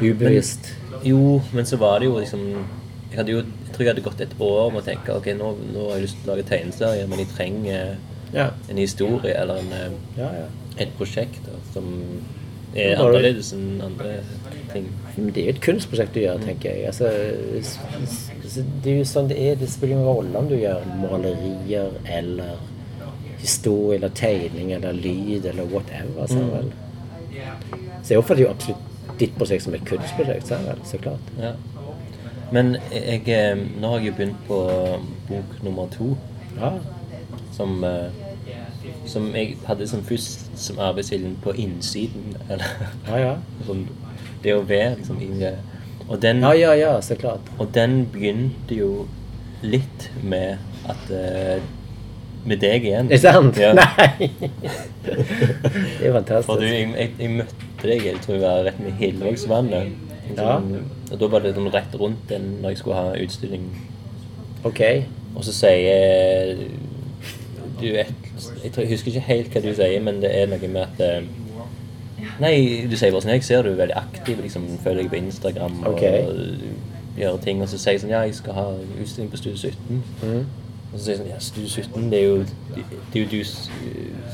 Ubevisst. 0.00 0.72
Jo, 1.02 1.40
men 1.52 1.66
så 1.66 1.76
var 1.80 1.98
det 2.00 2.06
jo 2.10 2.18
liksom 2.20 2.42
Jeg 3.10 3.18
hadde 3.20 3.32
jo 3.32 3.40
jeg 3.44 3.72
tror 3.74 3.84
jeg 3.84 3.90
hadde 3.92 4.04
gått 4.06 4.20
et 4.24 4.34
år 4.40 4.70
med 4.72 4.80
å 4.80 4.86
tenke 4.86 5.12
ok, 5.18 5.26
nå, 5.36 5.48
nå 5.74 5.82
har 5.90 5.98
jeg 5.98 6.04
lyst 6.06 6.16
til 6.22 6.30
å 6.30 6.32
lage 6.32 6.44
tegneserier, 6.48 7.08
men 7.10 7.18
jeg 7.20 7.28
trenger 7.34 7.96
Ja. 8.32 8.46
en 8.70 8.78
historie 8.80 9.34
eller 9.36 9.58
en, 9.60 9.96
Ja, 10.16 10.30
ja. 10.32 10.46
et 10.80 10.94
prosjekt 10.96 11.42
da, 11.44 11.58
som 11.74 11.84
er 12.76 12.96
Var 12.96 13.10
det- 13.12 13.18
annerledes 13.18 13.52
enn 13.52 13.80
andre 13.84 14.14
ting. 14.72 14.86
Men 15.16 15.30
det 15.32 15.42
er 15.42 15.46
jo 15.46 15.54
et 15.56 15.60
kunstprosjekt 15.64 16.14
du 16.14 16.20
gjør, 16.20 16.38
tenker 16.44 16.70
jeg. 16.70 16.86
Altså, 16.86 17.10
det 18.82 18.92
er 18.92 18.98
jo 18.98 19.04
sånn 19.08 19.28
det 19.28 19.38
er. 19.40 19.54
Det 19.60 19.68
spiller 19.70 19.96
ingen 19.96 20.08
rolle 20.08 20.38
om 20.38 20.48
du 20.50 20.56
gjør 20.58 20.82
malerier 21.00 21.90
eller 22.18 22.56
historie 23.40 23.96
eller 23.98 24.12
tegning 24.16 24.72
eller 24.76 24.92
lyd 24.96 25.46
eller 25.46 25.64
whatever. 25.72 26.26
Så, 26.26 26.42
vel. 26.52 26.72
så 28.02 28.14
jeg 28.14 28.18
oppfatter 28.18 28.44
jo 28.46 28.50
absolutt 28.50 29.18
ditt 29.20 29.36
prosjekt 29.38 29.64
som 29.64 29.74
et 29.74 29.84
kunstprosjekt. 29.88 30.48
Så, 30.50 30.58
vel, 30.66 30.80
så 30.84 30.98
klart. 31.02 31.32
Ja. 31.40 31.52
Men 32.52 32.76
jeg, 32.92 33.22
eh, 33.28 33.56
nå 33.80 33.88
har 33.90 33.98
jeg 33.98 34.12
jo 34.12 34.16
begynt 34.20 34.42
på 34.48 34.60
bok 35.28 35.56
nummer 35.66 35.88
to, 35.90 36.16
Ja. 36.60 36.72
som, 37.56 37.82
eh, 37.84 38.10
som 39.08 39.28
jeg 39.34 39.56
hadde 39.66 39.86
som 39.88 40.02
først 40.06 40.50
som 40.58 40.78
arbeidsviljen 40.82 41.36
på 41.44 41.52
innsiden. 41.58 42.36
Eller 42.48 42.66
Ja, 43.08 43.18
ja. 43.22 43.32
sånn, 43.68 43.86
det 44.44 44.54
å 44.56 44.62
være 44.66 44.96
liksom 45.00 45.20
i 45.22 45.30
det. 45.40 45.54
Og 46.08 46.20
den, 46.22 46.40
Ja, 46.44 46.52
ja, 46.54 46.72
ja, 46.78 46.92
så 47.02 47.16
klart. 47.18 47.48
og 47.58 47.72
den 47.74 48.04
begynte 48.12 48.76
jo 48.78 49.06
litt 49.62 50.10
med 50.22 50.58
at 50.86 51.08
uh, 51.10 51.58
Med 52.46 52.60
deg 52.62 52.84
igjen. 52.86 53.08
Er 53.10 53.16
det 53.16 53.18
sant? 53.24 53.56
Ja. 53.58 53.72
Nei! 53.80 54.28
det 55.02 55.16
er 55.16 56.12
For 56.12 56.12
fantastisk. 56.20 56.60
du, 56.60 56.66
jeg, 56.66 56.92
jeg, 56.94 57.10
jeg 57.18 57.30
møtte 57.40 57.88
deg 57.90 58.04
jeg 58.06 58.20
tror 58.22 58.36
jeg 58.36 58.42
var 58.44 58.60
rett 58.68 58.78
med 58.84 58.92
Hillevågsvannet. 59.00 59.96
Ja. 60.36 60.54
Og 61.10 61.18
da 61.18 61.28
var 61.32 61.42
det 61.42 61.52
sånn 61.56 61.66
rett 61.74 61.96
rundt 61.98 62.22
den 62.30 62.46
når 62.62 62.74
jeg 62.76 62.80
skulle 62.84 63.00
ha 63.02 63.16
utstilling. 63.18 63.66
Ok. 64.66 64.80
Og 65.34 65.42
så 65.46 65.52
sier 65.54 66.62
du 67.80 67.88
et, 67.98 68.25
jeg, 68.62 68.88
husker 68.90 69.12
ikke 69.12 69.26
helt 69.28 69.54
hva 69.54 69.62
du 69.64 69.72
sier, 69.74 70.02
men 70.04 70.20
det 70.22 70.32
er 70.34 70.50
noe 70.50 70.68
med 70.68 70.82
at 70.86 71.02
eh, 71.04 71.26
Nei, 72.40 72.84
du 72.88 72.96
sier 72.96 73.12
bare 73.12 73.24
sånn 73.24 73.34
Jeg 73.34 73.44
ser 73.46 73.64
du 73.64 73.70
er 73.70 73.80
veldig 73.80 73.96
aktiv, 73.96 74.40
liksom, 74.44 74.66
følger 74.84 75.04
deg 75.04 75.10
på 75.12 75.20
Instagram 75.20 75.80
og 75.84 75.94
okay. 75.94 76.24
gjør 77.16 77.38
ting. 77.44 77.62
Og 77.64 77.70
så 77.70 77.80
sier 77.80 77.96
jeg 77.96 78.04
sånn 78.04 78.14
Ja, 78.14 78.22
jeg 78.28 78.36
skal 78.38 78.56
ha 78.56 78.66
utstilling 79.02 79.30
på 79.32 79.40
Studio 79.40 79.56
17. 79.56 80.02
Mm. 80.22 80.42
Og 80.92 80.98
så 80.98 81.02
sier 81.04 81.14
jeg 81.14 81.20
sånn 81.22 81.32
Ja, 81.32 81.40
Studio 81.44 81.70
17, 81.72 82.10
det 82.12 82.20
er 82.20 82.26
jo, 82.26 82.38
det 82.76 83.20
er 83.20 83.24
jo 83.24 83.28
du 83.32 83.40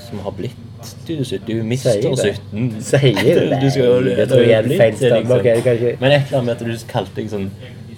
som 0.06 0.22
har 0.26 0.34
blitt 0.38 0.58
Studio 0.86 1.24
17. 1.24 1.46
Du 1.46 1.52
er 1.58 1.68
Mister 1.74 1.94
Sier 1.94 2.34
17. 2.50 2.72
Sier 2.82 3.22
det? 3.52 3.60
Du 3.62 3.68
skal 3.70 4.10
det 4.10 4.26
tror 4.30 4.42
jeg 4.42 4.56
er 4.56 4.66
en 4.66 4.80
feil 4.80 4.98
stemme. 4.98 5.38
det 5.42 5.94
Men 6.00 6.16
et 6.16 6.26
eller 6.26 6.40
annet 6.40 6.44
med 6.44 6.54
at 6.56 6.66
du 6.66 6.90
kalte 6.90 7.20
deg 7.20 7.30
sånn 7.30 7.50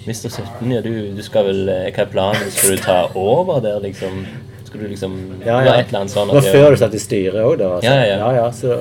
Mister 0.04 0.28
17, 0.28 0.72
ja, 0.72 0.82
du, 0.84 0.90
du 1.16 1.22
skal 1.24 1.46
vel 1.48 1.68
eh, 1.72 1.86
Hva 1.94 2.04
er 2.04 2.10
planen? 2.12 2.50
Skal 2.52 2.74
du 2.74 2.82
ta 2.84 2.98
over 3.16 3.62
der, 3.64 3.78
liksom? 3.80 4.26
Skal 4.74 4.82
du 4.82 4.88
liksom 4.90 5.12
Ja, 5.46 5.60
ja. 5.62 5.74
et 5.78 5.88
eller 5.92 6.00
annet 6.00 6.10
sånn 6.10 6.28
Det 6.32 6.40
var 6.40 6.48
før 6.58 6.70
du 6.74 6.76
satt 6.82 6.94
i 6.98 6.98
styret 6.98 7.38
òg, 7.46 7.58
da? 7.60 7.68
Altså. 7.76 7.90
Ja, 7.90 8.04
ja, 8.10 8.32
ja. 8.34 8.50
så, 8.50 8.80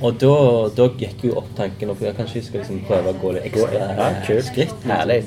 Og 0.00 0.16
da, 0.20 0.34
da 0.76 0.86
gikk 1.00 1.24
jo 1.28 1.34
opp 1.40 1.50
tanken 1.58 1.90
opp, 1.92 2.00
Jeg 2.00 2.16
kanskje 2.16 2.40
jeg 2.40 2.44
skal 2.48 2.60
liksom 2.62 2.80
prøve 2.88 3.12
å 3.12 3.18
gå 3.20 3.32
litt 3.36 3.50
ekstra 3.50 3.82
ja, 3.92 4.08
kult. 4.26 4.48
skritt. 4.48 4.72
liksom. 4.72 4.90
Herlig. 4.90 5.20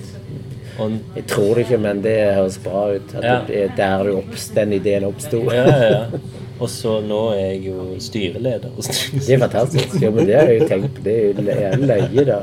Og, 0.79 0.97
Jeg 1.15 1.25
tror 1.29 1.53
det 1.55 1.63
ikke, 1.67 1.79
men 1.85 2.01
det 2.01 2.15
høres 2.35 2.57
bra 2.65 2.81
ut. 2.97 3.13
At 3.17 3.23
Ja. 3.23 3.37
det 3.47 3.61
er 3.63 3.71
der 3.77 4.03
du 4.09 4.17
opps, 4.17 4.49
den 4.57 4.73
ideen 4.73 5.05
oppsto. 5.07 5.43
ja, 5.53 5.63
ja, 5.65 5.89
ja. 5.91 6.03
Og 6.59 6.69
så 6.73 6.95
nå 7.05 7.21
er 7.37 7.51
jeg 7.53 7.67
jo 7.67 7.95
styreleder. 8.01 8.69
Det 8.77 9.29
er 9.29 9.39
fantastisk. 9.45 10.01
Ja, 10.01 10.09
men 10.09 10.25
det 10.25 10.35
har 10.35 10.47
jeg 10.49 10.61
jo 10.63 10.67
tenkt 10.67 10.95
på. 10.95 11.03
Det 11.05 11.13
er 11.13 11.27
jo 11.27 11.45
lø- 11.45 11.85
løye, 11.85 12.25
da. 12.25 12.39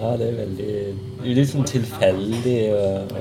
Ja, 0.00 0.16
det 0.16 0.28
er 0.28 0.36
veldig 0.44 0.72
det 1.18 1.30
er 1.30 1.34
litt 1.34 1.48
sånn 1.50 1.64
tilfeldig 1.66 2.58
og 2.74 3.12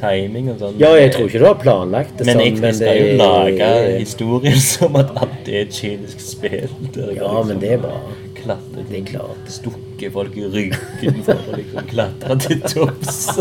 timing 0.00 0.46
og 0.54 0.58
sånn. 0.62 0.74
Ja, 0.80 0.90
jeg 0.98 1.10
tror 1.14 1.24
ikke 1.28 1.40
du 1.42 1.46
har 1.46 1.58
planlagt 1.60 2.14
det 2.18 2.24
Men 2.28 2.36
sånn, 2.40 2.46
jeg, 2.46 2.52
jeg 2.64 2.74
skal 2.80 2.96
jo 3.00 3.06
lage 3.20 3.68
historien 3.98 4.60
som 4.72 4.90
at 5.00 5.08
alt 5.20 5.44
er 5.52 5.58
et 5.66 5.72
kynisk 5.76 6.18
spill. 6.24 6.70
Der 6.96 7.08
Ja, 7.14 7.20
liksom, 7.30 7.46
men 7.52 7.58
det 7.62 7.70
er 7.76 7.80
bra. 7.84 7.98
Klatre 8.40 8.80
Det 8.88 8.96
er 8.98 9.04
klart. 9.10 9.44
Stukke 9.52 10.06
folk 10.14 10.34
i 10.40 10.42
ryggen 10.48 11.16
for 11.26 11.36
å 11.36 11.38
liksom 11.58 11.82
klatre 11.90 12.34
til 12.46 12.58
topps. 12.64 13.18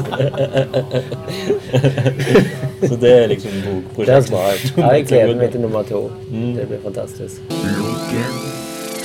Så 2.90 2.96
det 3.00 3.12
er 3.12 3.28
liksom 3.32 3.52
Det 3.52 3.60
er 3.60 3.64
bokprosjektet. 3.70 4.78
Ja, 4.80 4.88
jeg 4.96 5.04
gleder 5.08 5.36
meg 5.40 5.50
til 5.56 5.62
nummer 5.64 5.84
to. 5.88 6.00
Mm. 6.32 6.52
Det 6.58 6.64
blir 6.72 6.82
fantastisk. 6.84 7.36
Lunken 7.80 8.34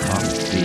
kaffe. 0.05 0.59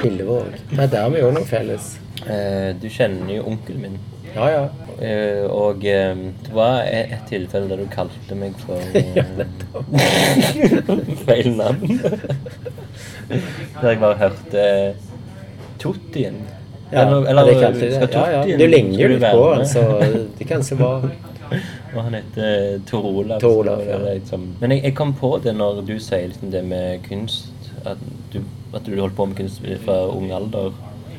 Nei, 0.00 0.86
der 0.86 1.00
har 1.02 1.10
vi 1.12 1.18
jo 1.20 1.28
noe 1.34 1.44
felles. 1.48 1.84
Eh, 2.24 2.70
Du 2.80 2.86
kjenner 2.88 3.34
jo 3.34 3.42
onkelen 3.50 3.80
min. 3.84 3.96
Ja, 4.34 4.48
ja. 4.48 4.68
Uh, 5.00 5.50
Og 5.50 5.84
eh, 5.88 6.16
det 6.44 6.52
var 6.54 6.82
et 6.84 7.12
et 7.16 7.22
tilfelle 7.30 7.68
der 7.70 7.80
du 7.80 7.86
kalte 7.90 8.36
meg 8.36 8.52
for 8.60 8.76
eh, 8.94 9.24
feil 11.26 11.54
navn. 11.56 12.00
Der 13.80 13.88
jeg 13.88 14.00
bare 14.00 14.16
hørte 14.20 14.94
Tottien. 15.80 16.42
Ja, 16.92 17.06
Eller- 17.06 17.28
eller, 17.30 17.44
det 17.44 17.60
kalte 17.60 17.92
skal 17.94 18.06
det. 18.06 18.14
Ja, 18.14 18.42
ja. 18.46 18.56
Du 18.58 18.66
ligner 18.66 18.98
jo 18.98 19.08
litt 19.08 19.22
på 19.32 19.54
han, 19.54 19.66
så 19.66 19.84
det 20.38 20.46
kan 20.48 20.62
se 20.66 20.76
bra 20.76 21.00
Og 21.94 22.02
han 22.04 22.14
heter 22.14 22.80
Tor 22.86 23.04
Olav. 23.04 23.40
Tor 23.40 23.56
Olav, 23.64 23.78
det 23.78 23.90
ja. 23.90 23.98
liksom. 24.14 24.44
Men 24.60 24.70
jeg, 24.76 24.84
jeg 24.84 24.94
kom 24.94 25.14
på 25.18 25.32
det 25.42 25.54
når 25.58 25.80
du 25.86 25.96
sier 25.98 26.28
liksom 26.30 26.50
det 26.52 26.62
med 26.64 27.00
kunst. 27.08 27.48
At 27.84 27.98
du, 28.32 28.42
at 28.74 28.86
du 28.86 28.94
holdt 29.00 29.16
på 29.16 29.26
med 29.26 29.36
kunst 29.40 29.64
fra 29.84 29.96
ung 30.12 30.30
alder. 30.36 30.70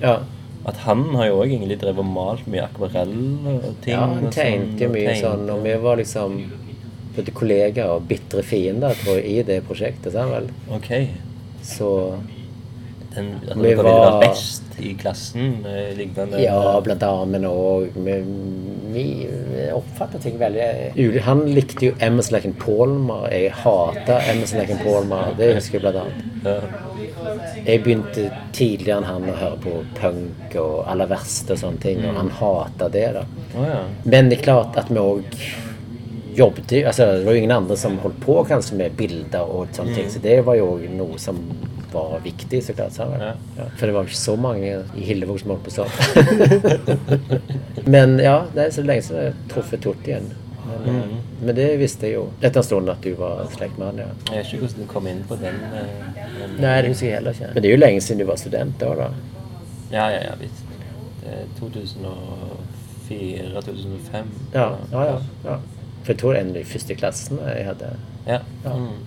Ja. 0.02 0.20
At 0.66 0.78
han 0.86 1.04
har 1.16 1.26
jo 1.28 1.40
òg 1.42 1.50
egentlig 1.56 1.80
drevet 1.82 2.04
og 2.04 2.06
malt 2.06 2.46
mye 2.48 2.68
akvarell 2.68 3.16
og 3.50 3.64
ting. 3.82 3.96
Ja, 3.96 4.06
han 4.06 4.28
og 4.28 4.32
tegnte 4.36 4.86
jo 4.86 4.90
mye 4.94 5.16
sånn, 5.18 5.48
og 5.50 5.64
vi 5.66 5.74
var 5.82 5.98
liksom 5.98 6.36
både 7.16 7.32
kollegaer 7.36 7.96
og 7.96 8.06
bitre 8.08 8.44
fiender, 8.46 8.94
tror 9.02 9.18
jeg, 9.18 9.26
i 9.26 9.42
det 9.48 9.64
prosjektet. 9.68 10.14
Sant 10.14 10.32
vel? 10.32 10.52
Ok. 10.72 10.92
Så 11.66 11.90
den, 13.16 13.34
at 13.50 13.58
Vi 13.58 13.74
var- 13.76 13.84
være 13.84 14.30
best 14.30 14.64
i 14.80 14.94
klassen? 14.94 15.58
liknende. 15.64 15.98
Lignende 15.98 16.40
Ja, 16.44 16.80
blant 16.80 17.04
annet, 17.04 17.28
men 17.28 17.44
òg 17.44 17.90
vi, 17.96 18.16
vi 18.94 19.68
oppfatta 19.74 20.20
ting 20.22 20.38
veldig. 20.40 21.22
Han 21.24 21.42
likte 21.54 21.86
jo 21.90 21.94
Emerson 22.00 22.34
Lake 22.38 22.54
Palmer. 22.60 23.28
Jeg 23.32 23.52
hata 23.52 24.20
Emerson 24.32 24.60
Lake 24.60 24.78
Palmer. 24.84 25.34
Det 25.38 25.56
husker 25.56 25.80
jeg 25.80 25.82
blant 25.82 25.98
annet. 25.98 26.24
Ja. 26.46 26.91
Jeg 27.66 27.84
begynte 27.84 28.32
tidligere 28.54 28.98
enn 29.02 29.04
han 29.10 29.24
å 29.30 29.36
høre 29.38 29.58
på 29.64 29.74
punk 30.00 30.56
og 30.62 30.86
aller 30.92 31.08
verste 31.12 31.52
og 31.56 31.58
sånne 31.62 31.80
ting, 31.84 32.00
og 32.06 32.16
han 32.16 32.30
hata 32.30 32.90
det. 32.90 33.14
da. 33.14 33.26
Ja. 33.56 33.82
Men 34.06 34.30
det 34.30 34.40
er 34.40 34.44
klart 34.44 34.78
at 34.78 34.90
vi 34.90 34.96
òg 35.00 35.24
jobbet 36.36 36.72
jo- 36.72 36.86
altså 36.88 37.06
Det 37.18 37.26
var 37.26 37.34
jo 37.34 37.38
ingen 37.42 37.52
andre 37.52 37.76
som 37.78 37.98
holdt 38.00 38.20
på 38.24 38.38
kanskje 38.48 38.78
med 38.80 38.96
bilder 38.98 39.42
og 39.44 39.68
sånne 39.76 39.96
ting, 39.96 40.08
så 40.10 40.20
det 40.22 40.38
var 40.46 40.56
jo 40.56 40.78
òg 40.78 40.90
noe 40.96 41.18
som 41.20 41.38
var 41.92 42.20
viktig. 42.24 42.64
så 42.64 42.74
klart. 42.74 42.94
Så, 42.94 43.04
Ja. 43.20 43.34
ja. 43.58 43.64
For 43.78 43.86
det 43.86 43.94
var 43.94 44.04
ikke 44.06 44.16
så 44.16 44.36
mange 44.40 44.86
i 44.96 45.02
Hillevåg 45.02 45.40
som 45.42 45.50
holdt 45.50 45.64
på 45.64 45.72
sånn. 45.76 45.92
Men 47.86 48.18
ja, 48.20 48.46
det 48.56 48.66
er 48.66 48.70
så 48.72 48.84
lenge 48.86 49.02
siden 49.04 49.22
jeg 49.24 49.34
har 49.34 49.50
truffet 49.54 49.82
Torti 49.84 50.12
igjen. 50.14 50.30
Men, 50.86 50.96
eh, 51.02 51.18
men 51.46 51.56
det 51.56 51.68
visste 51.80 52.08
jeg 52.08 52.14
jo 52.16 52.24
etter 52.42 52.58
en 52.62 52.64
stund 52.64 52.90
at 52.90 53.02
du 53.02 53.14
var 53.20 53.46
slekt 53.56 53.78
med 53.78 53.86
han, 53.88 53.98
ja. 53.98 54.06
Jeg 54.32 54.38
vet 54.38 54.46
ikke 54.54 54.60
hvordan 54.66 54.82
du 54.82 54.88
kom 54.94 55.08
inn 55.08 55.24
på 55.30 55.36
den. 55.42 55.56
eh, 55.56 55.88
Men, 56.40 56.56
Nei, 56.62 56.82
det 56.82 56.90
husker 56.94 57.08
jeg 57.08 57.16
heller 57.20 57.32
ikke. 57.38 57.50
Men 57.54 57.64
det 57.64 57.70
er 57.70 57.76
jo 57.76 57.82
lenge 57.86 58.02
siden 58.02 58.20
du 58.20 58.26
var 58.32 58.36
student 58.42 58.80
da, 58.80 58.94
da. 58.96 59.10
Ja, 59.92 60.06
ja, 60.10 60.22
ja, 60.30 60.34
visst. 60.40 60.64
Det 61.22 61.30
er 61.30 61.46
2004-2005. 63.10 64.26
Ja, 64.54 64.68
ja, 64.92 65.04
ja, 65.06 65.18
ja. 65.46 65.58
For 66.04 66.14
jeg 66.14 66.18
tror 66.22 66.34
det 66.34 66.40
er 66.40 66.44
en 66.46 66.50
av 66.50 66.56
de 66.58 66.64
første 66.66 66.96
klassene 66.98 67.42
jeg 67.56 67.66
hadde. 67.68 67.90
Ja. 68.28 68.40
Ja. 68.66 68.74
Mm. 68.74 69.02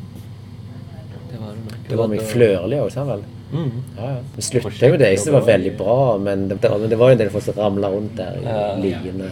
Det 1.30 1.38
var 1.40 1.48
det 1.50 1.62
nok. 1.64 1.78
Det 1.88 1.96
var 1.98 2.08
mye 2.12 2.26
flørlig 2.34 2.78
òg, 2.84 2.90
sant 2.94 3.10
vel? 3.10 3.24
Mm. 3.54 3.70
Ja, 3.98 4.10
ja. 4.12 4.20
Det 4.36 4.44
slutta 4.46 4.88
jo 4.90 4.96
det. 5.00 5.08
Jeg 5.10 5.18
synes 5.18 5.30
det 5.30 5.34
var 5.34 5.46
veldig 5.48 5.72
bra, 5.78 5.96
men 6.18 6.48
det, 6.50 6.58
men 6.62 6.88
det 6.90 6.98
var 7.00 7.10
jo 7.10 7.16
en 7.16 7.22
del 7.24 7.30
folk 7.34 7.44
som 7.48 7.58
ramla 7.58 7.90
rundt 7.92 8.14
der 8.18 8.38
i 8.38 8.44
Ja. 8.44 8.74
liene. 8.78 9.30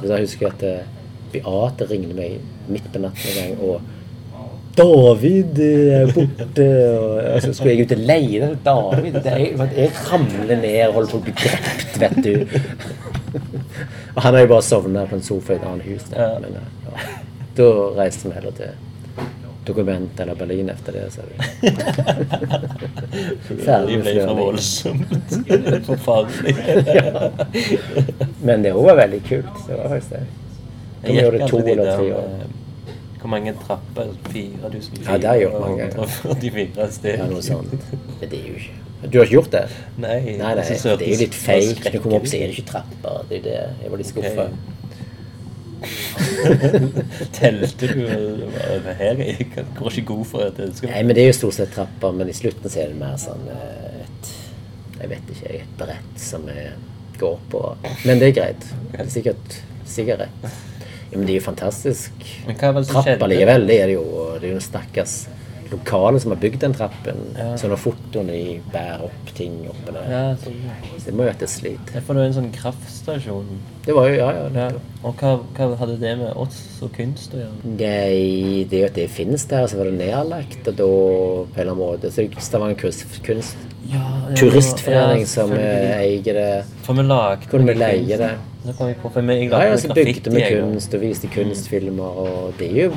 Men 0.00 0.08
Da 0.10 0.16
husker 0.20 0.46
jeg 0.46 0.54
at 0.54 0.62
eh, 1.36 1.44
Beate 1.46 1.88
ringte 1.90 2.16
meg 2.16 2.40
midt 2.72 2.88
på 2.92 3.02
natten 3.02 3.30
en 3.30 3.38
gang 3.40 3.62
og 3.68 3.92
'David 4.76 5.58
er 5.58 6.10
borte.' 6.12 6.66
Og 7.34 7.42
så 7.42 7.52
skulle 7.52 7.72
jeg 7.72 7.86
ut 7.86 7.92
og 7.96 8.02
leie 8.10 8.40
den 8.42 8.58
David. 8.64 9.14
Er, 9.24 9.38
jeg 9.76 9.90
ramler 10.10 10.56
ned 10.60 10.82
og 10.88 10.98
holder 10.98 11.10
på 11.10 11.16
å 11.16 11.24
bli 11.24 11.32
drept, 11.40 11.96
vet 12.02 12.18
du. 12.24 12.34
Og 14.16 14.22
han 14.22 14.34
har 14.34 14.44
jo 14.44 14.52
bare 14.52 14.62
sovna 14.64 15.06
på 15.08 15.16
en 15.16 15.24
sofa 15.24 15.54
i 15.54 15.56
et 15.56 15.64
annet 15.70 15.88
hus. 15.88 16.04
Da. 16.10 16.28
Men, 16.44 16.60
eh, 16.60 16.68
ja. 16.90 17.08
da 17.56 17.70
reiste 17.96 18.28
vi 18.28 18.36
heller 18.36 18.54
til 18.56 18.70
Dokument 19.66 20.20
eller 20.20 20.34
Berlin 20.38 20.68
etter 20.70 20.92
det. 20.92 21.10
Så 21.10 21.20
vi. 21.30 21.36
Ferdig 23.64 24.02
flørting. 24.04 25.04
Forferdelig. 25.88 26.54
Men 28.46 28.62
det 28.62 28.76
òg 28.76 28.84
var 28.92 29.00
veldig 29.02 29.22
kult. 29.26 29.56
Det 29.66 29.74
var 29.80 29.88
faktisk 29.96 30.18
det. 30.18 30.45
Jeg 31.06 31.22
gjøre 31.22 31.38
det 31.40 31.48
to 31.50 31.58
eller 31.62 31.90
tre 31.96 32.08
år? 32.16 32.46
Hvor 33.20 33.30
mange 33.32 33.52
trapper? 33.58 34.10
4004? 34.30 35.04
Ja, 35.06 35.16
det 35.18 35.28
har 35.28 35.34
jeg 35.34 35.46
gjort 35.46 35.60
mange 35.60 35.86
ganger. 35.90 36.10
Ja, 37.16 37.26
noe 37.30 37.42
sånt. 37.42 37.72
Men 38.20 38.30
det 38.30 38.38
er 38.38 38.46
jo 38.52 38.58
ikke 38.60 39.10
Du 39.12 39.18
har 39.18 39.26
ikke 39.26 39.34
gjort 39.36 39.52
det? 39.52 39.64
Nei, 39.98 40.20
Nei, 40.24 40.36
nei, 40.38 40.64
jeg 40.64 40.78
det 40.82 41.08
er 41.08 41.12
jo 41.12 41.18
litt 41.24 41.34
feil 41.36 41.68
fake. 41.74 41.82
Når 41.84 41.96
du 41.96 41.98
kommer 42.04 42.20
opp, 42.20 42.28
så 42.30 42.38
er 42.38 42.46
det 42.46 42.54
ikke 42.56 42.70
trapper. 42.70 43.18
Det 43.28 43.38
er 43.40 43.44
det. 43.48 43.58
Jeg 43.82 43.92
var 43.92 44.02
litt 44.02 44.12
skuffa. 44.12 44.46
Telte 47.36 47.86
du 47.90 48.06
eller 48.06 48.94
her? 48.98 49.20
Jeg 49.20 49.46
går 49.76 49.90
ikke 49.90 50.06
god 50.12 50.24
for 50.30 50.46
at 50.46 50.56
det 50.58 50.70
skal 50.78 50.90
Nei, 50.92 51.02
men 51.06 51.16
det 51.18 51.24
er 51.24 51.30
jo 51.30 51.36
stort 51.36 51.58
sett 51.58 51.74
trapper, 51.74 52.14
men 52.16 52.30
i 52.32 52.36
slutten 52.36 52.72
så 52.72 52.82
er 52.84 52.92
det 52.92 52.98
mer 53.00 53.18
sånn 53.20 53.44
eh, 53.52 54.04
et 54.06 54.30
Jeg 55.02 55.10
vet 55.12 55.34
ikke, 55.34 55.52
et 55.60 55.74
brett 55.80 56.22
som 56.22 56.46
jeg 56.48 56.72
går 57.20 57.36
på. 57.52 57.60
Men 58.08 58.20
det 58.20 58.30
er 58.30 58.34
greit. 58.38 58.64
Det 58.92 59.02
er 59.04 59.12
sikkert, 59.12 59.58
sikkert 59.88 60.24
rett. 60.24 60.48
Ja, 61.10 61.16
men 61.18 61.26
det 61.26 61.36
er 61.36 61.40
jo 61.40 61.46
fantastisk. 61.46 62.28
Hva 62.46 62.74
er 63.06 63.20
det 63.20 63.42
det 63.68 63.80
er 63.80 63.86
det 63.86 63.94
jo. 63.94 64.04
og 64.04 64.40
Det 64.40 64.50
er 64.50 64.56
jo 64.56 64.62
stakkars 64.64 65.26
lokale 65.70 66.20
som 66.20 66.30
har 66.30 66.38
bygd 66.40 66.60
den 66.60 66.74
trappen. 66.74 67.22
Ja. 67.36 67.56
Så 67.58 67.68
når 67.70 67.80
fotoene 67.82 68.34
de 68.34 68.58
bærer 68.72 69.04
opp 69.06 69.32
ting 69.36 69.58
oppe 69.70 69.94
der. 69.94 70.10
Ja. 70.10 70.22
Så 70.40 70.52
det 71.04 71.14
må 71.14 71.26
jo 71.26 71.30
være 71.30 71.46
et 71.46 71.52
slit. 71.52 71.92
Det 71.92 72.02
det 72.06 72.16
er 72.16 72.22
en 72.24 72.36
sånn 72.36 72.50
kraftstasjon. 72.54 73.50
Det 73.86 73.94
var 73.94 74.08
jo, 74.10 74.16
ja, 74.18 74.30
ja. 74.36 74.46
Ja. 74.54 74.68
Og 75.02 75.20
hva, 75.20 75.36
hva 75.56 75.68
hadde 75.80 75.98
det 76.02 76.16
med 76.22 76.32
oss 76.38 76.58
og 76.82 76.92
kunst 76.96 77.34
å 77.36 77.42
gjøre? 77.42 77.74
Nei, 77.76 78.64
det 78.70 78.80
er 78.80 78.84
jo 78.84 78.90
at 78.90 78.98
det 78.98 79.06
finnes 79.14 79.46
der, 79.50 79.68
så 79.70 79.78
var 79.80 79.90
det 79.90 79.98
nedlagt, 80.00 80.62
og 80.66 80.78
da 80.80 80.90
på 80.90 81.54
en 81.54 81.62
eller 81.62 81.74
annen 81.74 81.82
måte 81.82 82.10
Så 82.14 82.26
Stavanger 82.42 82.78
kunst, 82.80 83.06
kunst 83.26 83.56
Ja, 83.90 84.02
turistforening 84.38 85.26
som 85.30 85.52
eh, 85.54 85.94
eier 86.00 86.40
det. 86.40 86.50
For 86.86 86.98
vi 86.98 87.06
lagde 87.06 87.50
Kunne 87.50 87.70
vi 87.70 87.78
leie 87.78 88.20
det? 88.22 88.34
Nå 88.66 88.72
kom 88.74 88.88
vi 88.90 88.94
på, 88.98 89.10
for 89.14 89.22
vi, 89.22 89.34
jeg 89.38 89.48
Ja, 89.50 89.58
lagde 89.58 89.64
ja, 89.68 89.74
noe 89.76 89.80
så 89.82 89.94
bygde 89.94 90.32
jeg, 90.40 90.60
kunst 90.62 90.94
og 90.96 91.00
viste 91.04 91.28
kunstfilmer, 91.30 92.20
og 92.26 92.54
det 92.58 92.70
er 92.72 92.88
jo 92.88 92.94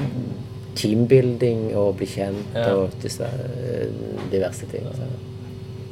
teambuilding 0.79 1.65
og 1.77 1.95
bli 1.99 2.07
kjent 2.09 2.55
Ja. 2.55 2.71
og 2.75 2.95
disse 3.03 3.25
eh, 3.27 3.89
diverse 4.31 4.65
ting. 4.71 4.87
Så. 4.95 5.07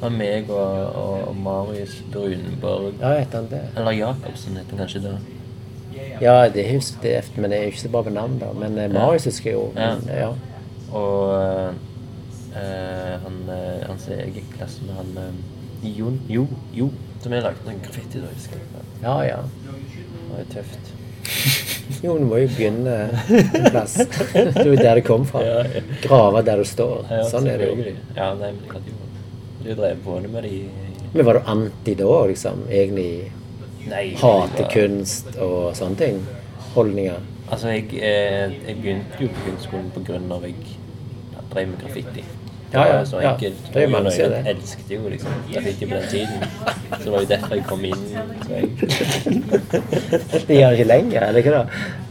Det 0.02 0.12
meg 0.14 0.50
og, 0.54 1.28
og 1.28 1.36
Marius 1.42 1.96
Brunborg 2.14 2.94
Ja, 3.02 3.16
heter 3.20 3.40
han 3.42 3.48
det? 3.52 3.62
Eller 3.76 3.92
Jacobsen 3.98 4.58
heter 4.58 4.70
han 4.78 4.84
kanskje 4.86 5.02
da. 5.08 5.16
Ja, 6.22 6.36
det 6.54 6.66
husker 6.72 7.10
jeg, 7.10 7.24
men 7.38 7.52
det 7.52 7.58
er 7.60 7.64
jo 7.68 7.74
ikke 7.74 7.82
så 7.82 7.90
bra 7.94 8.02
på 8.06 8.14
navn, 8.14 8.38
da. 8.42 8.52
Men 8.54 8.78
eh, 8.78 8.90
Marius 8.94 9.26
husker 9.30 9.52
jeg 9.52 9.58
jo. 9.58 9.68
Men, 9.76 10.02
ja. 10.10 10.30
Og 10.94 11.34
eh, 12.56 13.14
han, 13.26 13.38
eh, 13.54 13.88
han 13.90 14.00
som 14.02 14.14
jeg 14.14 14.32
gikk 14.38 14.54
i 14.54 14.58
klasse 14.60 14.86
med, 14.86 14.96
han 14.98 15.18
eh, 15.26 15.90
Jon 15.98 16.16
Jo, 16.30 16.48
Jo, 16.74 16.88
som 17.22 17.34
jeg 17.34 17.44
lagde 17.46 17.70
en 17.70 17.82
graffiti 17.84 18.22
da, 18.22 18.30
husker 18.34 18.58
jeg. 18.58 18.86
ja, 19.04 19.18
ja. 19.28 19.42
Det 20.28 20.38
var 20.38 20.48
tøft. 20.54 20.94
Jo, 22.04 22.18
du 22.18 22.26
må 22.28 22.38
jo 22.42 22.50
begynne 22.52 22.96
en 23.32 23.70
plass. 23.72 23.96
Det 23.98 24.44
er 24.62 24.68
jo 24.68 24.76
der 24.78 25.00
det 25.00 25.04
kom 25.08 25.24
fra. 25.26 25.42
Grave 26.04 26.44
der 26.46 26.62
du 26.62 26.68
står. 26.68 27.08
Sånn 27.32 27.48
er 27.50 27.62
det 27.64 27.70
jo. 27.72 27.94
Ja, 28.18 28.34
nei, 28.38 28.52
men 28.52 28.62
jeg 28.66 28.74
hadde 28.76 28.92
jo 28.92 28.98
Du 29.64 29.72
drev 29.76 30.04
på 30.04 30.20
med 30.22 30.44
de 30.44 30.70
Men 31.14 31.26
var 31.26 31.40
du 31.40 31.50
anti 31.50 31.96
da, 31.98 32.12
liksom? 32.30 32.66
Egentlig 32.70 33.32
Nei. 33.88 34.04
hate 34.20 34.62
var- 34.64 34.72
kunst 34.74 35.38
og 35.40 35.74
sånne 35.80 35.98
ting? 35.98 36.20
Holdninger? 36.76 37.18
Altså, 37.50 37.72
jeg, 37.72 37.88
eh, 37.96 38.52
jeg 38.68 38.76
begynte 38.82 39.22
jo 39.24 39.28
på 39.32 39.46
kunstskolen 39.48 39.92
på 39.96 40.04
grunn 40.06 40.32
av 40.32 40.44
jeg 40.44 40.56
drev 41.54 41.68
med 41.72 41.80
graffiti. 41.82 42.24
Ja, 42.74 42.80
ja, 42.80 42.88
Det 42.88 42.98
var 42.98 43.06
så 43.06 43.20
ja. 43.22 43.32
enkelt. 43.34 43.68
Det 43.74 43.82
er 43.82 43.86
jo 43.86 43.90
mange 43.90 44.10
jeg 44.12 44.20
gjør 44.20 44.34
det. 44.36 44.42
elsket 44.54 44.90
jo 44.92 45.10
liksom 45.10 45.32
graffiti 45.54 45.86
på 45.86 45.96
den 45.96 46.08
tiden. 46.12 46.44
Så 46.92 47.04
det 47.04 47.12
var 47.12 47.20
jo 47.22 47.28
derfor 47.30 47.56
jeg 47.56 47.64
kom 47.64 47.86
inn. 47.86 48.04
Så 48.44 48.50
jeg, 48.54 48.64
Det 50.48 50.58
gjør 50.58 50.76
ikke 50.76 50.90
lenger, 50.92 51.28
eller 51.28 51.38
ikke 51.38 51.52
da? 51.52 51.64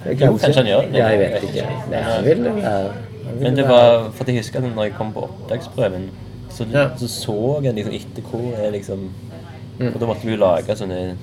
Jo, 0.06 0.32
kanskje 0.36 0.54
han 0.62 0.66
gjør 0.72 0.80
det. 0.80 0.98
Ja, 0.98 1.10
jeg 1.12 1.18
vet 1.18 1.46
ikke. 1.50 1.68
Nei, 1.90 2.00
han 2.08 2.24
vil 2.24 2.44
det 2.44 2.56
være 2.62 2.94
men 3.40 3.56
det 3.56 3.68
var 3.68 4.10
for 4.14 4.30
jeg 4.30 4.36
husker 4.40 4.62
at 4.62 4.74
når 4.74 4.82
jeg 4.88 4.94
kom 4.96 5.12
på 5.12 5.26
opptaksprøven, 5.26 6.10
så 6.50 6.64
Ja. 6.72 6.88
så, 6.96 7.08
så 7.08 7.60
jeg 7.62 7.74
liksom 7.74 7.94
etter 7.94 8.22
hvor 8.22 8.62
jeg 8.62 8.72
liksom 8.72 9.10
For 9.78 9.84
Og 9.94 10.00
da 10.00 10.06
måtte 10.06 10.24
vi 10.24 10.32
jo 10.32 10.36
lage 10.40 10.76
sånne 10.76 11.16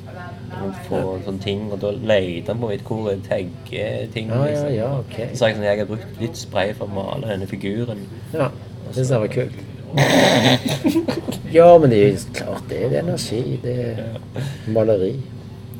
få 0.85 0.97
sånne 1.25 1.41
ting, 1.41 1.71
og 1.73 1.79
da 1.81 1.89
leide 1.91 2.51
han 2.51 2.59
på 2.61 2.67
mitt 2.69 2.83
hvor 2.85 3.09
jeg 3.09 3.23
tagger 3.25 4.11
ting. 4.13 4.27
Liksom. 4.29 4.29
Ja, 4.29 4.45
ja, 4.45 4.51
liksom. 4.51 4.73
ja, 4.75 4.89
ok. 4.99 5.15
Så 5.31 5.37
sa 5.39 5.47
jeg 5.47 5.55
sånn, 5.55 5.65
jeg 5.65 5.79
har 5.79 5.87
brukt 5.89 6.21
litt 6.21 6.37
spray 6.37 6.73
for 6.77 6.85
å 6.85 6.93
male 6.93 7.31
denne 7.31 7.47
figuren. 7.49 8.03
Ja, 8.33 8.51
det 8.87 8.95
syns 8.95 9.09
det 9.13 9.19
var 9.19 9.27
kult. 9.37 9.59
Ja, 11.53 11.67
men 11.77 11.91
det 11.91 11.99
er 12.01 12.07
jo 12.15 12.21
klart 12.33 12.63
det 12.69 12.79
er 12.87 12.95
energi. 13.03 13.59
Det 13.61 13.73
er 13.85 13.99
maleri. 14.73 15.11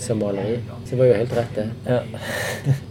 Som 0.04 0.20
maleri. 0.22 0.60
Så 0.86 0.92
det 0.94 1.00
var 1.00 1.08
jo 1.10 1.16
helt 1.18 1.34
rett, 1.38 1.56
det. 1.58 1.66
Ja. 1.88 2.00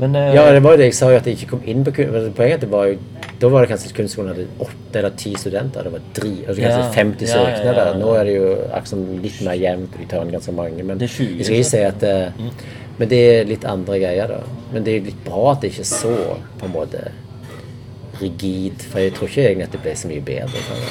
Men 0.01 0.17
uh, 0.17 0.35
Ja, 0.35 0.49
det 0.55 0.63
var 0.65 0.75
jo 0.75 0.81
det 0.81 0.89
jeg 0.91 0.97
sa 0.99 1.11
jo 1.13 1.21
at 1.21 1.29
jeg 1.31 1.37
ikke 1.39 1.51
kom 1.53 1.63
inn 1.69 1.85
på 1.87 1.95
kunst. 2.01 2.33
Poenget 2.39 2.67
var 2.73 2.89
jo 2.91 2.99
Da 3.43 3.49
var 3.51 3.65
det 3.65 3.71
kanskje 3.73 3.95
kunstskolen 3.97 4.33
hadde 4.35 4.45
åtte 4.63 4.99
eller 5.01 5.15
ti 5.19 5.33
studenter. 5.39 5.83
Det 5.87 5.93
var 5.95 6.03
dri, 6.19 6.33
altså 6.47 6.63
kanskje 6.63 6.83
Ja. 6.83 6.91
50 6.95 7.27
Ja, 7.27 7.39
søknader. 7.39 7.87
ja. 7.93 7.97
Nå 8.03 8.13
er 8.19 8.25
det 8.29 8.35
jo 8.37 8.51
akkurat 8.79 9.23
litt 9.25 9.41
mer 9.47 9.59
jevnt, 9.63 9.95
og 9.95 9.99
de 10.03 10.07
tar 10.13 10.23
inn 10.27 10.31
ganske 10.35 10.53
mange. 10.55 10.83
Men 10.87 10.99
Det 10.99 11.09
20, 11.11 11.37
jeg 11.39 11.45
skal 11.47 11.57
ikke 11.57 11.71
si 11.71 11.83
at 11.87 12.03
eh, 12.03 12.53
Men 12.99 13.09
det 13.09 13.19
er 13.33 13.45
litt 13.49 13.65
andre 13.65 13.99
greier, 13.99 14.29
da. 14.29 14.43
Men 14.73 14.85
det 14.85 14.95
er 14.97 15.07
litt 15.11 15.25
bra 15.25 15.53
at 15.53 15.61
det 15.63 15.71
ikke 15.73 15.81
er 15.87 15.91
så 15.91 16.15
på 16.61 16.67
en 16.69 16.73
måte 16.75 17.01
rigid. 18.23 18.87
For 18.91 19.03
jeg 19.03 19.15
tror 19.17 19.31
ikke 19.31 19.47
egentlig 19.49 19.69
at 19.69 19.77
det 19.77 19.83
ble 19.85 19.97
så 19.99 20.11
mye 20.11 20.25
bedre. 20.25 20.65
Sånn. 20.69 20.85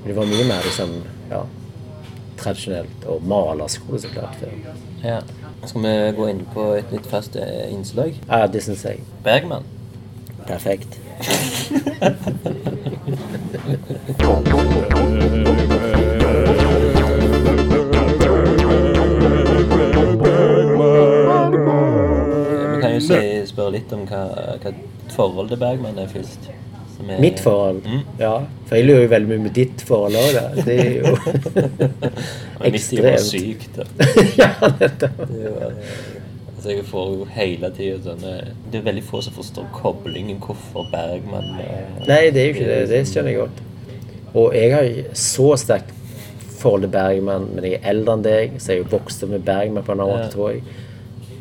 Men 0.00 0.10
det 0.10 0.16
var 0.16 0.30
mye 0.30 0.48
mer 0.48 0.66
liksom 0.66 0.98
ja, 1.30 1.42
tradisjonelt. 2.42 3.08
Og 3.10 3.26
malerskole, 3.26 4.00
så 4.00 4.12
klart. 4.14 4.38
Før. 4.40 4.54
ja. 5.04 5.20
Skal 5.66 5.82
vi 5.82 6.12
gå 6.16 6.26
inn 6.30 6.44
på 6.54 6.68
et 6.76 6.92
nytt 6.94 7.06
fast 7.10 7.36
eh, 7.40 7.72
innslag? 7.72 8.14
Ja, 8.28 8.46
det 8.46 8.62
syns 8.62 8.84
jeg. 8.86 9.00
Bergman. 9.24 9.64
Perfekt. 10.46 11.00
Vi 22.76 22.82
kan 22.82 22.92
jo 22.94 23.00
spørre 23.46 23.72
litt 23.74 23.92
om 23.96 24.04
hva, 24.06 24.22
hva 24.62 24.72
forhold 25.12 25.48
til 25.52 25.56
Bergman 25.60 25.98
er 25.98 26.06
først. 26.08 26.50
som 26.96 27.10
er- 27.10 27.20
Mitt 27.20 27.40
forhold? 27.40 27.82
Mm. 27.84 28.00
Ja. 28.18 28.38
For 28.66 28.76
jeg 28.76 28.84
lurer 28.86 29.02
jo 29.02 29.08
veldig 29.08 29.28
mye 29.28 29.38
med 29.46 29.50
ditt 29.54 29.82
forhold 29.86 30.14
òg, 30.16 30.32
da. 30.34 30.62
Det 30.62 30.78
er 30.80 30.92
jo 31.00 31.16
ekstremt. 32.70 33.20
sykt. 33.20 33.76
da. 33.76 33.84
ja, 34.42 34.50
nettopp. 34.80 35.18
Det 35.28 35.42
er 35.44 35.66
eh, 35.66 35.74
altså 36.56 36.70
jeg 36.72 36.84
får 36.88 37.10
jo 37.18 37.26
hele 37.36 37.70
tida 37.76 37.98
sånne 38.06 38.32
Det 38.72 38.78
er 38.80 38.86
veldig 38.88 39.02
få 39.04 39.20
som 39.22 39.34
forstår 39.36 39.66
koblingen 39.76 40.38
hvorfor 40.42 40.88
Bergman 40.92 41.50
eh, 41.60 42.06
Nei, 42.08 42.22
det 42.32 42.40
er 42.42 42.46
jo 42.48 42.54
ikke 42.54 42.70
det. 42.70 42.80
Det 42.94 43.02
skjønner 43.10 43.30
jeg 43.34 43.42
godt. 43.44 43.62
Og 44.36 44.56
jeg 44.56 44.72
har 44.74 44.82
jo 44.88 45.04
så 45.16 45.50
sterkt 45.60 45.92
forhold 46.56 46.82
til 46.86 46.90
Bergman, 46.96 47.50
men 47.54 47.64
jeg 47.68 47.76
er 47.82 47.90
eldre 47.92 48.14
enn 48.16 48.24
deg, 48.24 48.56
så 48.58 48.72
jeg 48.72 48.80
er 48.80 48.84
jo 48.86 48.90
vokst 48.96 49.22
opp 49.26 49.30
med 49.36 49.44
Bergman 49.46 49.84
på 49.84 49.92
en 49.92 50.00
annen 50.00 50.16
måte, 50.16 50.32
tror 50.32 50.54
jeg. 50.54 50.62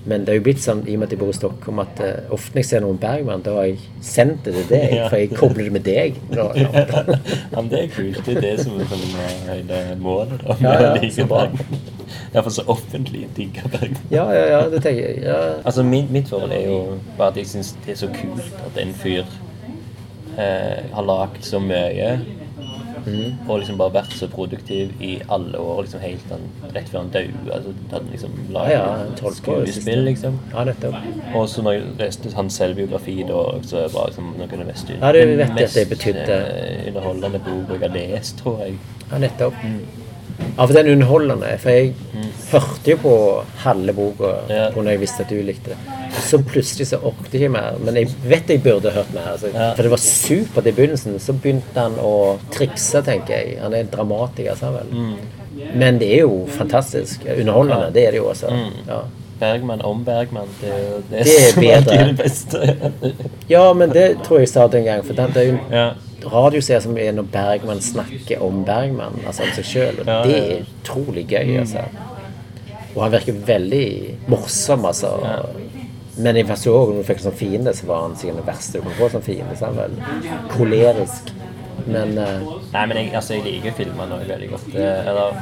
Men 0.05 0.25
det 0.25 0.33
er 0.33 0.37
jo 0.37 0.43
blitt 0.45 0.61
sånn, 0.61 0.83
i 0.85 0.93
og 0.93 1.01
med 1.01 1.07
at 1.07 1.15
jeg 1.15 1.19
bor 1.21 1.31
i 1.33 1.35
Stockholm, 1.35 1.79
at 1.81 2.01
uh, 2.03 2.33
ofte 2.35 2.53
når 2.53 2.61
jeg 2.61 2.67
ser 2.69 2.83
noen 2.83 2.99
Bergman, 3.01 3.41
da 3.45 3.55
har 3.57 3.69
jeg 3.71 3.79
sendt 4.05 4.45
det 4.45 4.53
til 4.53 4.67
deg, 4.69 4.93
for 5.09 5.17
jeg 5.17 5.31
kobler 5.33 5.65
det 5.65 5.73
med 5.73 5.85
deg. 5.87 6.19
Da, 6.29 6.45
ja, 6.61 6.69
men 7.55 7.71
det 7.71 7.79
er 7.79 7.89
kult. 7.95 8.19
Det 8.27 8.35
er 8.35 8.41
det 8.43 8.53
som 8.61 8.77
er 8.77 8.91
sånn, 8.91 9.05
eh, 9.23 9.33
hele 9.49 9.81
målet. 10.01 10.37
da, 10.43 10.57
med 10.61 10.69
Ja, 10.69 10.75
ja, 10.83 10.93
like. 11.01 11.27
Bergman. 11.31 11.81
Iallfall 12.35 12.53
så 12.53 12.67
offentlig 12.69 13.25
digger 13.37 13.65
Bergman. 13.73 14.05
Ja, 14.13 14.27
ja, 14.35 14.45
ja, 14.53 14.61
det 14.69 14.83
tenker 14.85 15.01
jeg. 15.01 15.23
Ja. 15.25 15.41
Altså, 15.65 15.83
min, 15.83 16.05
mitt 16.13 16.29
forhold 16.29 16.53
er 16.53 16.67
jo 16.67 16.79
bare 17.17 17.33
at 17.33 17.41
jeg 17.41 17.49
syns 17.55 17.73
det 17.85 17.95
er 17.95 18.01
så 18.05 18.11
kult 18.13 18.63
at 18.67 18.81
en 18.81 18.93
fyr 19.01 19.23
eh, 20.37 20.85
har 20.93 21.09
lagd 21.09 21.41
så 21.49 21.61
mye. 21.63 22.11
Mm. 23.05 23.49
Og 23.49 23.59
liksom 23.59 23.77
bare 23.77 23.93
vært 23.93 24.13
så 24.17 24.27
produktiv 24.27 24.91
i 25.01 25.21
alle 25.29 25.57
år, 25.61 25.81
liksom 25.85 25.99
helt 26.01 26.29
han, 26.31 26.45
rett 26.73 26.89
før 26.89 26.99
han 27.03 27.09
døde. 27.13 27.33
Altså, 27.53 27.73
hadde 27.91 27.99
han 27.99 28.11
liksom 28.11 28.31
Ja, 28.47 28.53
laget 28.59 28.71
ja, 28.73 28.85
siste. 29.15 29.35
skuespill, 29.41 30.03
liksom. 30.09 30.39
Ja, 30.53 30.63
nettopp. 30.63 30.95
Og 31.35 31.49
så 31.49 31.61
når 31.61 31.71
jeg 31.77 31.83
leste 31.99 32.33
hans 32.35 32.53
selvbiografi, 32.61 33.17
da 33.27 33.43
så 33.61 33.77
er 33.77 33.87
det 33.87 33.93
bare 33.93 34.07
liksom, 34.09 34.31
noe 34.37 34.43
av 34.51 34.57
det 34.57 34.67
mest, 34.71 34.89
Ja, 35.01 35.11
det 35.11 35.25
vet 35.37 35.53
mest 35.53 35.75
det 35.75 35.89
betydde. 35.89 36.39
eh, 36.39 36.87
underholdende 36.87 37.39
bok 37.45 37.69
jeg 37.75 37.79
har 37.89 37.93
lest, 37.97 38.37
tror 38.41 38.59
jeg. 38.65 38.77
Ja, 39.11 39.17
nettopp. 39.17 39.53
Ja, 40.57 40.65
for 40.65 40.73
den 40.73 40.87
underholdende. 40.95 41.57
For 41.59 41.69
jeg 41.69 41.93
hørte 42.51 42.91
jo 42.91 42.97
på 42.97 43.13
halve 43.63 43.93
boka 43.93 44.33
Ja. 44.49 44.69
når 44.75 44.89
jeg 44.89 44.99
visste 44.99 45.21
at 45.23 45.29
du 45.29 45.35
likte 45.41 45.69
det. 45.69 45.77
Så 46.25 46.39
plutselig 46.45 46.87
så 46.89 46.99
orket 47.05 47.33
jeg 47.33 47.41
ikke 47.45 47.53
mer. 47.55 47.77
Men 47.85 47.95
jeg 47.99 48.09
vet 48.29 48.49
jeg 48.49 48.63
burde 48.63 48.91
hørt 48.95 49.11
mer. 49.13 49.31
Altså. 49.33 49.51
Ja. 49.53 49.71
For 49.75 49.83
det 49.87 49.91
var 49.91 50.01
supert 50.03 50.67
i 50.69 50.73
begynnelsen. 50.77 51.19
Så 51.19 51.33
begynte 51.33 51.79
han 51.79 51.97
å 52.01 52.13
trikse, 52.53 53.01
tenker 53.05 53.35
jeg. 53.39 53.57
Han 53.63 53.73
er 53.77 53.89
dramatiker, 53.91 54.55
sa 54.59 54.71
vel. 54.75 54.89
vel. 54.93 55.69
Men 55.79 55.99
det 56.01 56.09
er 56.17 56.25
jo 56.25 56.45
fantastisk. 56.57 57.23
Underholdende, 57.37 57.91
det 57.95 58.07
er 58.07 58.15
det 58.17 58.23
jo 58.23 58.31
også. 58.31 58.51
Ja. 58.87 59.03
Bergman 59.39 59.81
om 59.83 60.03
Bergman, 60.07 60.47
det 60.61 60.69
er 60.71 61.01
det, 61.09 61.23
Det 61.27 61.35
er 61.35 61.59
bedre. 61.59 61.95
er 61.99 62.05
det 62.07 62.17
beste. 62.17 62.75
ja, 63.51 63.73
men 63.73 63.91
det 63.91 64.05
tror 64.23 64.39
jeg 64.39 64.47
jeg 64.47 64.53
sa 64.53 64.67
det 64.71 64.79
en 64.79 64.85
gang. 64.87 65.03
For 65.03 65.13
det 65.17 65.41
er 65.41 65.49
jo 65.49 65.57
ja. 65.73 65.85
radioserier 66.31 66.83
som 66.85 66.97
er 66.97 67.11
når 67.17 67.27
Bergman 67.33 67.81
snakker 67.83 68.43
om 68.45 68.63
Bergman, 68.67 69.19
altså 69.27 69.43
om 69.43 69.51
seg 69.57 69.67
sjøl. 69.67 69.99
Og 70.03 70.07
Ja, 70.07 70.21
det 70.23 70.37
ja, 70.37 70.43
ja. 70.43 70.59
er 70.59 70.69
utrolig 70.79 71.25
gøy, 71.27 71.57
altså. 71.65 71.83
Og 72.95 73.01
han 73.03 73.11
virker 73.11 73.41
veldig 73.47 73.87
morsom, 74.31 74.85
altså. 74.87 75.09
Men 76.17 76.35
jeg 76.39 76.45
så 76.47 76.71
også, 76.71 76.93
når 76.93 77.01
du 77.01 77.07
fikk 77.09 77.17
en 77.21 77.25
sånn 77.27 77.39
fiende, 77.39 77.73
så 77.75 77.87
var 77.89 78.01
han 78.05 78.15
sikkert 78.15 78.37
den 78.39 78.47
verste 78.47 78.79
du 78.79 78.85
kunne 78.85 78.95
få 78.99 79.09
som 79.11 79.21
fiende. 79.25 79.55
Så 79.59 79.65
han 79.65 79.75
var 79.75 79.89
kolerisk. 80.53 81.31
Men, 81.85 82.15
uh, 82.17 82.53
Nei, 82.73 82.85
men 82.89 82.97
jeg, 82.97 83.09
altså, 83.13 83.35
jeg 83.35 83.43
liker 83.45 83.75
filmene 83.77 84.15
òg 84.17 84.23
veldig 84.29 84.47
godt. 84.53 84.69
Eh, 84.73 85.09
Eller, 85.11 85.41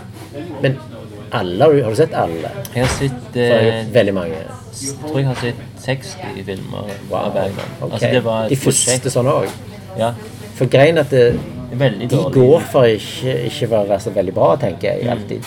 men 0.63 0.77
alle, 1.31 1.63
har 1.63 1.71
du- 1.71 1.83
har 1.83 1.89
du 1.89 1.95
sett 1.95 2.13
alle? 2.13 2.49
jeg 2.75 2.83
har 2.85 2.91
sett 2.97 3.37
eh, 3.37 3.85
veldig 3.93 4.13
mange. 4.13 4.41
Jeg 4.81 4.95
tror 5.05 5.17
jeg 5.19 5.25
har 5.27 5.35
sett 5.35 5.55
60 5.85 6.43
filmer 6.45 6.89
Wow. 7.09 7.17
av 7.19 7.33
Bergman. 7.33 7.71
Okay. 7.81 7.93
Altså, 7.93 8.07
det 8.11 8.23
var 8.23 8.43
et 8.43 8.49
De 8.49 8.55
første 8.55 9.09
sånne 9.09 9.11
sånn 9.11 9.27
òg. 9.27 9.49
Ja, 9.97 10.13
For 10.55 10.65
greien 10.65 10.97
at 10.97 11.09
det, 11.09 11.39
veldig 11.71 12.09
De 12.09 12.17
går 12.33 12.59
for 12.71 12.83
ikke, 12.83 13.45
ikke 13.45 13.67
å 13.67 13.85
være 13.87 13.99
så 13.99 14.09
veldig 14.13 14.33
bra, 14.33 14.55
tenker 14.55 14.97
jeg 14.99 15.07
alltid. 15.09 15.43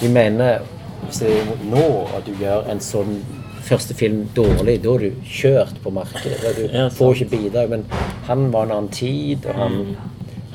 De 0.00 0.08
mener 0.08 0.58
hvis 1.06 1.18
det 1.20 1.30
er 1.30 1.44
nå 1.64 2.06
at 2.16 2.26
du 2.26 2.32
gjør 2.32 2.68
en 2.70 2.80
sånn 2.80 3.22
første 3.70 3.94
film 3.96 4.24
dårlig, 4.36 4.78
da 4.84 4.94
er 4.96 5.04
du 5.06 5.26
kjørt 5.26 5.76
på 5.84 5.92
markedet. 5.94 6.54
Du 6.58 6.62
Ja, 6.74 6.88
får 6.94 7.14
ikke 7.20 7.30
bidrag. 7.36 7.70
Men 7.70 7.84
han 8.28 8.48
var 8.52 8.66
en 8.68 8.74
annen 8.76 8.90
tid, 8.94 9.46
og 9.46 9.54
han, 9.54 9.96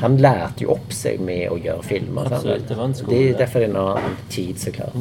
han 0.03 0.17
lærte 0.21 0.65
jo 0.67 0.73
opp 0.75 0.91
seg 0.95 1.19
med 1.23 1.47
å 1.53 1.57
gjøre 1.57 1.83
filmer. 1.87 2.27
Absolutt, 2.31 2.67
det 2.69 2.77
var 2.77 2.89
en 2.91 2.95
skole. 2.99 3.15
Det 3.15 3.29
er 3.31 3.37
derfor 3.45 3.63
det 3.63 3.69
er 3.69 3.73
en 3.73 3.81
annen 3.85 4.17
tid, 4.29 4.59
så 4.59 4.71
klart. 4.75 4.95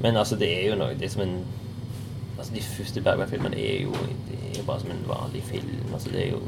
Men 0.00 0.16
altså, 0.16 0.36
det 0.40 0.48
er 0.48 0.70
jo 0.70 0.76
noe 0.80 0.94
Det 0.96 1.04
er 1.10 1.12
som 1.12 1.22
en 1.26 1.34
Altså, 2.40 2.54
De 2.54 2.60
første 2.64 3.00
Bergman-filmene 3.04 3.58
er 3.60 3.82
jo 3.84 3.90
det 3.92 4.62
er 4.62 4.64
bare 4.66 4.80
som 4.80 4.90
en 4.94 5.02
vanlig 5.08 5.42
film. 5.44 5.82
Altså, 5.92 6.08
det 6.12 6.22
er 6.26 6.30
jo 6.30 6.40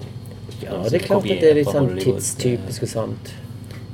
Ja, 0.62 0.78
det 0.88 0.94
er 1.02 1.04
klart 1.06 1.26
at 1.28 1.40
det 1.42 1.50
er 1.50 1.58
litt 1.58 1.68
sånn 1.68 1.90
tidstypisk 2.00 2.82
og 2.86 2.88
sånt. 2.88 3.32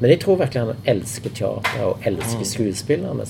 Men 0.00 0.10
jeg 0.10 0.20
tror 0.20 0.36
virkelig 0.38 0.62
han 0.66 0.76
elsker 0.86 1.30
teater 1.34 1.84
og 1.84 2.04
elsker 2.06 2.44
skuespillerne. 2.44 3.24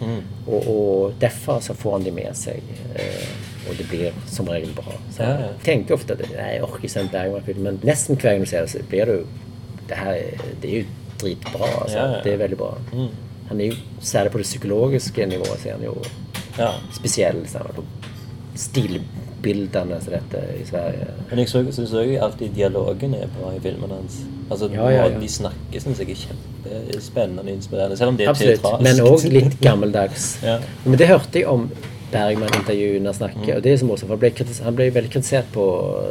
Mm. 0.00 0.18
Og, 0.46 0.66
og 0.68 1.14
derfor 1.20 1.60
så 1.60 1.74
får 1.74 1.92
han 1.98 2.04
de 2.04 2.10
med 2.12 2.34
seg. 2.36 2.62
Eh, 2.94 3.30
og 3.68 3.76
det 3.78 3.86
blir 3.88 4.12
som 4.26 4.48
regel 4.48 4.72
bra. 4.76 4.92
Så 5.12 5.22
Ja, 5.22 5.30
ja. 5.30 5.36
Jeg 5.36 5.64
tenker 5.64 5.94
ofte 5.94 6.12
at 6.12 6.20
nei, 6.30 6.50
jeg 6.54 6.62
orker 6.62 6.84
ikke 6.84 7.00
en 7.00 7.08
Bergman-film, 7.12 7.62
men 7.62 7.80
nesten 7.84 8.16
hver 8.16 8.30
gang 8.34 8.40
du 8.44 8.46
ser 8.50 8.60
det, 8.66 8.70
så 8.70 8.82
blir 8.88 9.04
det 9.06 9.14
jo 9.20 9.26
Det 9.88 9.96
her 9.98 10.12
er- 10.12 10.54
det 10.62 10.70
er 10.70 10.78
jo 10.78 10.84
dritbra. 11.18 11.66
Altså. 11.82 11.96
Ja, 11.98 12.10
ja. 12.12 12.20
Det 12.22 12.32
er 12.32 12.36
veldig 12.36 12.56
bra. 12.58 12.74
Han 13.48 13.60
er 13.60 13.64
jo, 13.66 13.74
Særlig 14.00 14.30
på 14.32 14.38
det 14.38 14.44
psykologiske 14.46 15.26
nivået 15.26 15.58
så 15.60 15.68
er 15.68 15.72
han 15.72 15.82
jo 15.84 15.96
Ja. 16.58 16.70
spesiell. 16.94 17.46
han 17.52 17.84
Stilbildene 18.54 20.00
som 20.00 20.12
dette 20.12 20.42
i 20.60 20.64
Sverige. 20.68 21.06
Men 21.30 21.38
jeg 21.38 21.48
syns 21.48 21.92
òg 21.92 22.12
alltid 22.22 22.54
dialogen 22.54 23.14
er 23.14 23.26
bra 23.40 23.52
i 23.56 23.60
filmene 23.60 23.94
hans. 23.94 24.20
Altså, 24.50 24.68
Ja, 24.72 24.88
ja, 24.90 25.06
ja. 25.08 25.18
De 25.20 25.28
snakker, 25.30 25.80
syns 25.84 26.00
jeg 26.02 26.10
er 26.10 26.20
kjempespennende 26.24 27.44
og 27.44 27.48
inspirerende. 27.54 27.96
Selv 27.96 28.08
om 28.12 28.16
det 28.18 28.26
er 28.26 28.30
Absolutt. 28.32 28.60
teatralsk. 28.60 28.82
Men 28.82 29.00
òg 29.06 29.24
litt 29.30 29.56
gammeldags. 29.62 30.28
Ja. 30.50 30.58
Men 30.84 30.98
det 30.98 31.06
hørte 31.08 31.38
jeg 31.38 31.46
om 31.46 31.68
Bergman-intervjuet 32.10 33.02
når 33.04 33.14
snakker, 33.20 33.56
og 33.56 33.62
det 33.62 33.72
er 33.72 33.76
så 33.78 33.86
morsomt. 33.86 34.10
for 34.10 34.64
han 34.64 34.74
ble 34.74 34.88
veldig 34.90 35.10
kritisert 35.12 35.50
på 35.54 35.64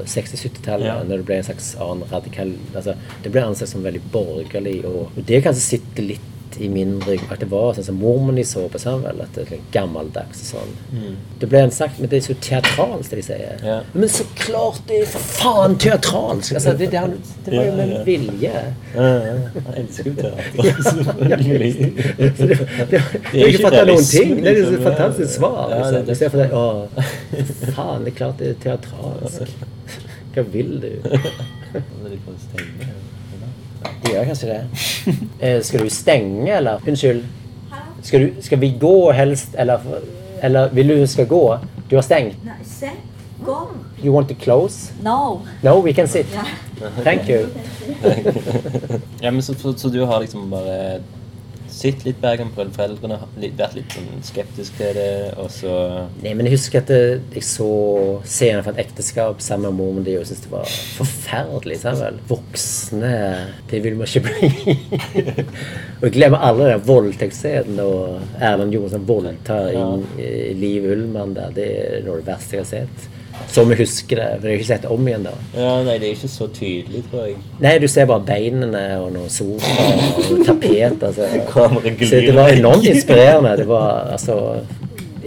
60-70-tallet 0.07 0.87
Ja. 0.87 0.97
når 1.03 1.17
det 1.21 1.25
ble 1.27 1.35
en 1.41 1.47
slags 1.49 1.73
annen 1.75 2.07
radikal 2.11 2.53
altså, 2.73 2.95
Det 3.23 3.31
ble 3.33 3.43
ansett 3.43 3.69
som 3.69 3.83
veldig 3.83 4.01
borgerlig, 4.13 4.77
og, 4.85 5.09
og 5.17 5.25
det 5.27 5.43
kanskje 5.43 5.65
sitter 5.75 6.03
litt 6.13 6.27
i 6.59 6.69
min 6.71 6.97
rygg 7.07 7.23
at 7.31 7.41
det 7.43 7.49
var 7.51 7.73
sånn 7.77 7.87
som 7.87 7.99
mormoren 8.01 8.39
de 8.39 8.45
så 8.47 8.65
på 8.71 8.81
sammen, 8.81 9.21
at 9.23 9.35
det 9.35 9.45
er 9.45 9.53
litt 9.55 9.69
gammeldags 9.73 10.43
og 10.43 10.49
sånn. 10.53 11.15
Det 11.39 11.49
ble 11.51 11.63
en 11.65 11.73
sagt, 11.73 11.99
men 11.99 12.11
det 12.11 12.19
er 12.19 12.25
så 12.27 12.35
teatralsk, 12.43 13.09
det 13.11 13.21
de 13.21 13.25
sier. 13.25 13.55
Mm. 13.61 13.67
Ja. 13.69 13.77
Men 13.93 14.11
så 14.13 14.25
klart 14.39 14.81
det 14.89 15.01
er 15.03 15.11
for 15.13 15.31
faen 15.39 15.77
teatralsk! 15.81 16.57
Altså, 16.59 16.75
det, 16.79 16.91
det, 16.93 17.03
det 17.45 17.55
var 17.55 17.69
jo 17.69 17.75
med 17.79 17.95
vilje. 18.07 18.63
Ja, 18.95 19.09
ja. 19.25 19.35
Jeg 19.55 19.85
elsker 19.85 20.11
jo 20.11 20.15
teater. 20.19 20.37
Det, 21.29 22.33
det, 22.37 22.57
det, 22.89 23.01
Det 23.31 23.41
er 23.41 23.51
ikke 23.51 23.63
fatta 23.63 23.83
noen 23.87 24.05
ting. 24.05 24.39
Det 24.43 24.51
er 24.51 24.57
jo 24.57 24.65
liksom. 24.65 24.79
et 24.79 24.87
fantastisk 24.87 25.33
svar. 25.35 25.59
Liksom. 25.71 25.91
det 25.93 25.99
er 25.99 26.05
det. 26.05 26.15
I 26.19 26.29
for 26.29 26.39
det 26.39 26.47
Å, 26.53 26.65
faen, 27.75 28.05
det 28.05 28.13
er 28.13 28.17
klart 28.17 28.41
det 28.41 28.53
er 28.53 28.57
teatralsk. 28.65 29.53
Hva 30.33 30.45
vil 30.53 30.75
du? 30.83 30.91
Det 34.03 34.13
gjør 34.13 34.25
kanskje 34.25 34.47
det. 34.49 34.61
Eh, 35.41 35.61
skal 35.63 35.83
du 35.85 35.89
stenge, 35.89 36.57
eller? 36.57 36.81
Unnskyld. 36.87 37.23
Skal, 38.03 38.21
du, 38.21 38.41
skal 38.41 38.59
vi 38.59 38.69
gå 38.79 39.11
helst, 39.11 39.55
eller, 39.57 39.79
eller 40.43 40.69
vil 40.75 40.87
du 40.87 40.95
vi 40.95 41.07
skal 41.07 41.27
gå? 41.27 41.43
Du 41.89 41.95
har 41.95 42.03
stengt. 42.03 42.39
Nei, 42.45 42.59
se. 42.67 42.91
Gå. 43.45 43.57
You 44.03 44.13
want 44.13 44.27
to 44.27 44.35
close? 44.35 44.91
No. 45.03 45.41
No, 45.63 45.79
we 45.83 45.93
can 45.93 46.07
sit. 46.07 46.27
Ja. 46.33 46.43
Thank 47.03 47.29
you. 47.29 47.47
Ja, 49.21 49.31
men 49.31 49.41
så, 49.43 49.53
så, 49.53 49.73
så 49.73 49.89
du 49.89 50.05
har 50.05 50.19
liksom 50.21 50.49
bare 50.49 51.01
sett 51.79 52.05
litt 52.05 52.19
Bergen 52.21 52.51
på 52.55 52.65
foreldrene, 52.75 53.17
har 53.21 53.41
litt, 53.41 53.55
vært 53.59 53.77
litt 53.77 53.95
sånn 53.95 54.23
skeptisk 54.25 54.77
til 54.79 54.97
det, 54.97 55.09
og 55.39 55.49
så 55.53 55.75
Nei, 56.23 56.33
men 56.35 56.47
jeg 56.47 56.57
husker 56.57 56.83
at 56.83 56.91
eh, 56.93 57.21
jeg 57.35 57.45
så 57.47 57.69
serien 58.27 58.63
fra 58.65 58.73
et 58.75 58.83
ekteskap 58.85 59.43
sammen 59.43 59.69
med 59.69 59.79
moren 59.79 60.07
din 60.07 60.19
og 60.19 60.27
syntes 60.27 60.45
det 60.45 60.53
var 60.53 60.73
forferdelig. 60.97 61.79
Sammen. 61.83 62.19
Voksne 62.29 63.13
Det 63.69 63.79
vil 63.83 63.95
man 63.99 64.09
ikke 64.09 64.25
bli. 64.27 64.75
og 65.99 66.07
jeg 66.07 66.15
glemmer 66.17 66.43
alle 66.49 66.73
den 66.73 66.83
voldtektsscenen 66.87 67.79
og 67.83 68.41
Erlend 68.41 68.75
Johnsen 68.75 69.07
voldtar 69.07 69.71
inn 69.75 70.03
i 70.19 70.51
Liv 70.59 70.89
Ullmann 70.91 71.35
der. 71.37 71.55
Det 71.55 71.69
er 71.69 72.03
noe 72.05 72.19
av 72.19 72.23
det 72.23 72.29
verste 72.33 72.59
jeg 72.59 72.65
har 72.65 72.71
sett. 72.73 73.18
Som 73.49 73.69
vi 73.71 73.77
husker 73.79 74.19
det. 74.19 74.27
For 74.39 74.47
er 74.47 74.55
jo 74.55 74.59
ikke 74.59 74.69
sett 74.69 74.85
om 74.89 75.07
igjen 75.07 75.25
da. 75.27 75.33
Ja, 75.55 75.71
nei, 75.85 75.95
det 76.01 76.09
er 76.09 76.17
ikke 76.17 76.31
så 76.31 76.49
tydelig, 76.53 77.03
tror 77.09 77.25
jeg. 77.27 77.37
Nei, 77.63 77.73
du 77.81 77.87
ser 77.91 78.09
bare 78.09 78.25
beinene 78.27 78.83
og 78.99 79.09
noen 79.15 79.31
sofa 79.33 79.87
og 80.25 80.43
tapet. 80.47 81.03
Altså. 81.09 81.29
Så 82.09 82.21
det 82.25 82.35
var 82.35 82.53
enormt 82.53 82.85
inspirerende. 82.89 83.57
Det 83.63 83.67
var 83.69 84.13
altså 84.17 84.37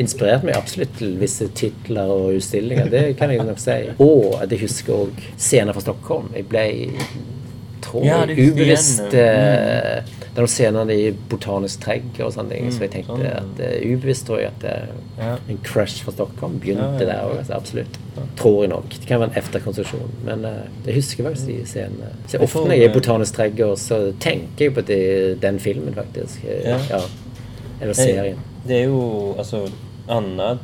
Inspirerte 0.01 0.47
meg 0.49 0.57
absolutt 0.57 0.95
til 0.97 1.19
visse 1.21 1.51
titler 1.53 2.09
og 2.09 2.39
utstillinger. 2.39 2.87
Det 2.89 3.03
kan 3.19 3.29
jeg 3.31 3.45
nok 3.45 3.59
si. 3.61 3.75
Og 4.01 4.39
at 4.41 4.49
jeg 4.55 4.63
husker 4.65 5.03
òg 5.05 5.27
scener 5.37 5.77
fra 5.77 5.83
Stockholm. 5.85 6.31
Jeg 6.33 6.47
ble 6.49 6.65
tror 7.85 8.07
jeg, 8.07 8.37
ja, 8.39 8.47
ubevisst 8.49 9.17
eh, 9.19 10.01
Det 10.33 10.39
er 10.41 10.47
noen 10.47 10.49
scener 10.49 10.91
i 10.95 11.11
Botanisk 11.28 11.80
tregg 11.85 12.05
og 12.24 12.30
sånne 12.33 12.55
ting, 12.55 12.70
så 12.72 12.80
jeg 12.87 12.91
tenkte 12.95 13.16
sånn. 13.18 13.26
at 13.26 13.59
uh, 13.61 13.93
ubevisst 13.93 14.24
tror 14.26 14.39
jeg 14.41 14.49
at 14.49 14.89
Ja. 15.18 15.35
en 15.53 15.59
crush 15.62 16.03
for 16.05 16.12
Stockholm 16.16 16.55
begynte 16.59 16.83
Ja, 16.83 16.93
ja. 16.93 17.05
der 17.05 17.26
òg. 17.26 17.39
Altså, 17.39 17.53
absolutt. 17.59 17.99
Tror 18.37 18.62
jeg 18.62 18.70
nok. 18.72 18.89
Det 18.89 19.07
kan 19.07 19.20
være 19.20 19.30
en 19.35 19.37
efterkonstruksjon. 19.43 20.11
Men 20.24 20.45
uh, 20.45 20.51
jeg 20.87 20.95
husker 20.95 21.24
faktisk 21.28 21.47
de 21.47 21.59
scenene. 21.66 22.09
Så 22.26 22.39
Jeg 22.39 22.43
ofte 22.49 22.59
når 22.64 22.72
jeg 22.78 22.85
er 22.87 22.91
i 22.91 22.95
Botanisk 22.97 23.35
tregg, 23.37 23.61
så 23.76 24.01
tenker 24.20 24.64
jeg 24.70 24.74
på 24.74 24.80
det, 24.89 25.41
den 25.43 25.61
filmen, 25.61 25.95
faktisk. 25.95 26.45
Eh, 26.49 26.64
Ja. 26.70 26.78
ja. 26.91 27.01
Eller 27.83 27.93
serien. 27.95 28.39
Det 28.66 28.76
er 28.80 28.85
jo 28.85 29.35
Altså, 29.39 29.68
Anna 30.09 30.59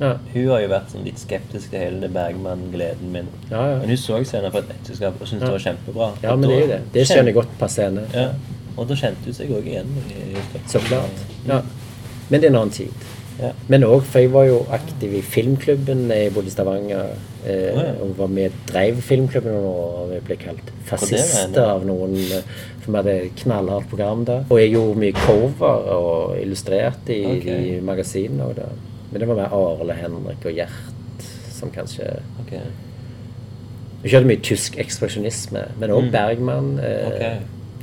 Ja. 0.00 0.14
hun 0.32 0.46
har 0.48 0.60
jo 0.60 0.68
vært 0.68 0.88
sånn 0.94 1.04
litt 1.04 1.18
skeptisk 1.18 1.70
til 1.70 1.78
hele 1.78 2.00
det 2.00 2.12
Bergman-gleden 2.14 3.12
min. 3.12 3.26
Ja, 3.50 3.66
ja. 3.72 3.78
Men 3.80 3.88
hun 3.90 3.96
så 4.00 4.24
scenen 4.24 4.50
for 4.50 4.60
et 4.64 4.70
ekteskap 4.80 5.20
og 5.20 5.28
syntes 5.28 5.44
det 5.44 5.50
var 5.50 5.58
kjempebra. 5.58 6.08
ja, 6.22 6.36
men 6.36 6.48
det 6.48 6.56
er 6.56 6.60
jo 6.60 6.66
det. 6.72 6.80
Det 6.94 7.06
skjønner 7.06 7.24
jeg 7.26 7.34
godt 7.34 7.58
på 7.58 7.68
scenen. 7.68 8.06
Og 8.80 8.88
da 8.88 8.96
kjente 8.96 9.28
hun 9.28 9.36
seg 9.36 9.50
òg 9.52 9.66
igjen. 9.68 9.90
Så 10.70 10.80
klart. 10.88 11.24
Ja. 11.44 11.60
Men 12.30 12.40
det 12.40 12.46
er 12.48 12.54
en 12.54 12.60
annen 12.62 12.72
tid. 12.72 13.08
Ja. 13.40 13.50
Men 13.72 13.84
òg, 13.84 14.02
for 14.08 14.20
jeg 14.20 14.30
var 14.32 14.44
jo 14.48 14.62
aktiv 14.72 15.12
i 15.16 15.20
filmklubben 15.24 16.06
jeg 16.12 16.32
bodde 16.34 16.48
i 16.48 16.54
Stavanger. 16.54 17.12
Eh, 17.44 17.70
ja. 17.76 17.84
Og 18.04 18.14
var 18.18 18.28
med 18.32 18.56
drev 18.68 18.98
filmklubben 19.04 19.54
og 19.64 20.10
vi 20.14 20.18
ble 20.26 20.36
kalt 20.40 20.72
fascister 20.88 21.60
av 21.64 21.84
noen. 21.88 22.16
eh, 22.16 22.42
For 22.80 22.92
vi 22.92 22.96
hadde 23.02 23.30
knallhardt 23.42 23.88
program 23.92 24.24
da. 24.28 24.38
Og 24.50 24.60
jeg 24.60 24.72
gjorde 24.74 25.00
mye 25.04 25.12
cover 25.12 25.88
og 25.96 26.38
illustrerte 26.40 27.16
i 27.16 27.24
okay. 27.36 27.64
i 27.76 27.80
magasinene. 27.84 28.50
Da. 28.56 28.68
Men 29.10 29.20
det 29.20 29.28
var 29.28 29.40
med 29.42 29.52
Arle, 29.60 29.96
Henrik 30.00 30.44
og 30.46 30.52
Gjert 30.56 31.26
som 31.60 31.70
kanskje 31.74 32.06
okay. 32.40 32.64
Vi 34.02 34.08
kjørte 34.08 34.28
mye 34.30 34.40
tysk 34.40 34.78
ekspresjonisme, 34.80 35.64
men 35.80 35.90
òg 35.92 36.06
Mm. 36.06 36.12
Bergman. 36.12 36.78
Eh, 36.80 37.08
Ok. 37.08 37.24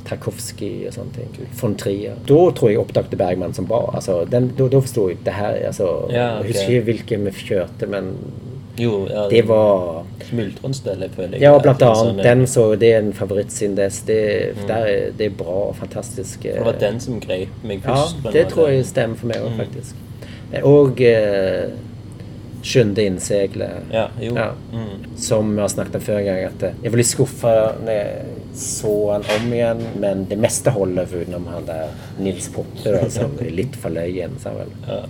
Tarkovskij 0.08 0.86
og 0.88 0.92
sånne 0.96 1.12
ting. 1.14 1.48
Von 1.60 1.74
Trier. 1.76 2.14
Da 2.26 2.38
tror 2.56 2.68
jeg 2.70 2.76
jeg 2.78 2.84
oppdaget 2.86 3.18
Bergman 3.20 3.54
som 3.54 3.66
bra. 3.68 3.82
Altså, 3.94 4.24
den, 4.30 4.48
da, 4.58 4.68
da 4.72 4.80
forsto 4.80 5.08
jeg 5.10 5.18
det 5.24 5.34
her 5.36 5.58
altså, 5.68 5.88
Ja, 6.10 6.38
okay. 6.38 6.48
Jeg 6.48 6.54
husker 6.54 6.76
ikke 6.78 6.84
hvilke 6.92 7.18
vi 7.24 7.30
kjørte, 7.30 7.86
men 7.88 8.12
Jo, 8.78 9.06
ja, 9.10 9.24
det 9.28 9.40
var 9.48 10.04
Smultronstellet, 10.28 11.10
føler 11.16 11.32
jeg. 11.34 11.42
Ja, 11.42 11.58
blant 11.58 11.82
er 11.82 11.88
annet 11.90 11.98
sånn- 12.14 12.22
den, 12.22 12.46
så 12.46 12.66
det 12.78 12.92
er 12.94 12.98
en 13.00 13.12
favoritt 13.12 13.50
det. 13.74 13.88
Det, 14.06 14.54
der 14.68 14.84
er, 14.86 15.10
det 15.18 15.26
er 15.26 15.30
bra 15.36 15.56
og 15.70 15.76
fantastisk. 15.76 16.44
eh, 16.46 16.54
Det 16.54 16.64
var 16.64 16.78
den 16.78 17.00
som 17.00 17.18
grep 17.20 17.48
meg 17.64 17.82
først. 17.82 18.16
Ja, 18.24 18.30
det 18.30 18.48
tror 18.52 18.68
jeg 18.70 18.84
stemmer 18.86 19.16
for 19.16 19.26
meg 19.26 19.36
òg, 19.42 19.50
Mm. 19.50 19.58
faktisk. 19.58 19.94
Og 20.64 21.00
eh, 21.00 21.70
Skjønne 22.62 23.04
innseglet. 23.06 23.84
Ja, 23.92 24.08
jo. 24.20 24.34
Ja. 24.34 24.48
Mm. 24.72 25.04
Som 25.16 25.54
vi 25.54 25.60
har 25.62 25.68
snakket 25.68 25.94
om 25.94 26.00
før 26.00 26.18
en 26.18 26.24
gang, 26.26 26.38
at 26.48 26.62
eh, 26.62 26.72
jeg 26.82 26.90
var 26.92 26.96
litt 26.98 27.06
skuffa 27.06 27.52
jeg 27.86 28.24
så 28.58 28.92
han 29.12 29.24
om 29.36 29.52
igjen, 29.54 29.80
men 30.02 30.24
det 30.30 30.38
meste 30.42 30.70
holder 30.74 31.06
utenom 31.14 31.46
han 31.52 31.66
der 31.68 31.88
Nils 32.18 32.48
Poppe, 32.54 32.98
som 33.14 33.36
er 33.40 33.50
litt 33.54 33.76
for 33.78 33.94
løyen, 33.94 34.34
sa 34.42 34.50
vel. 34.56 34.70
Ja. 34.88 35.00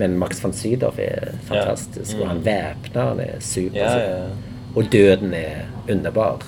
Men 0.00 0.16
Max 0.20 0.40
von 0.44 0.52
Sydow 0.56 0.94
er 1.02 1.32
fantastisk, 1.48 2.12
Ja. 2.12 2.16
Mm. 2.16 2.22
og 2.22 2.28
han 2.28 2.42
væpner, 2.46 3.08
han 3.12 3.20
er 3.20 3.40
super. 3.40 3.78
Ja, 3.78 3.94
ja, 3.98 4.18
ja. 4.18 4.52
Og 4.74 4.88
døden 4.90 5.34
er 5.38 5.66
underbar. 5.88 6.40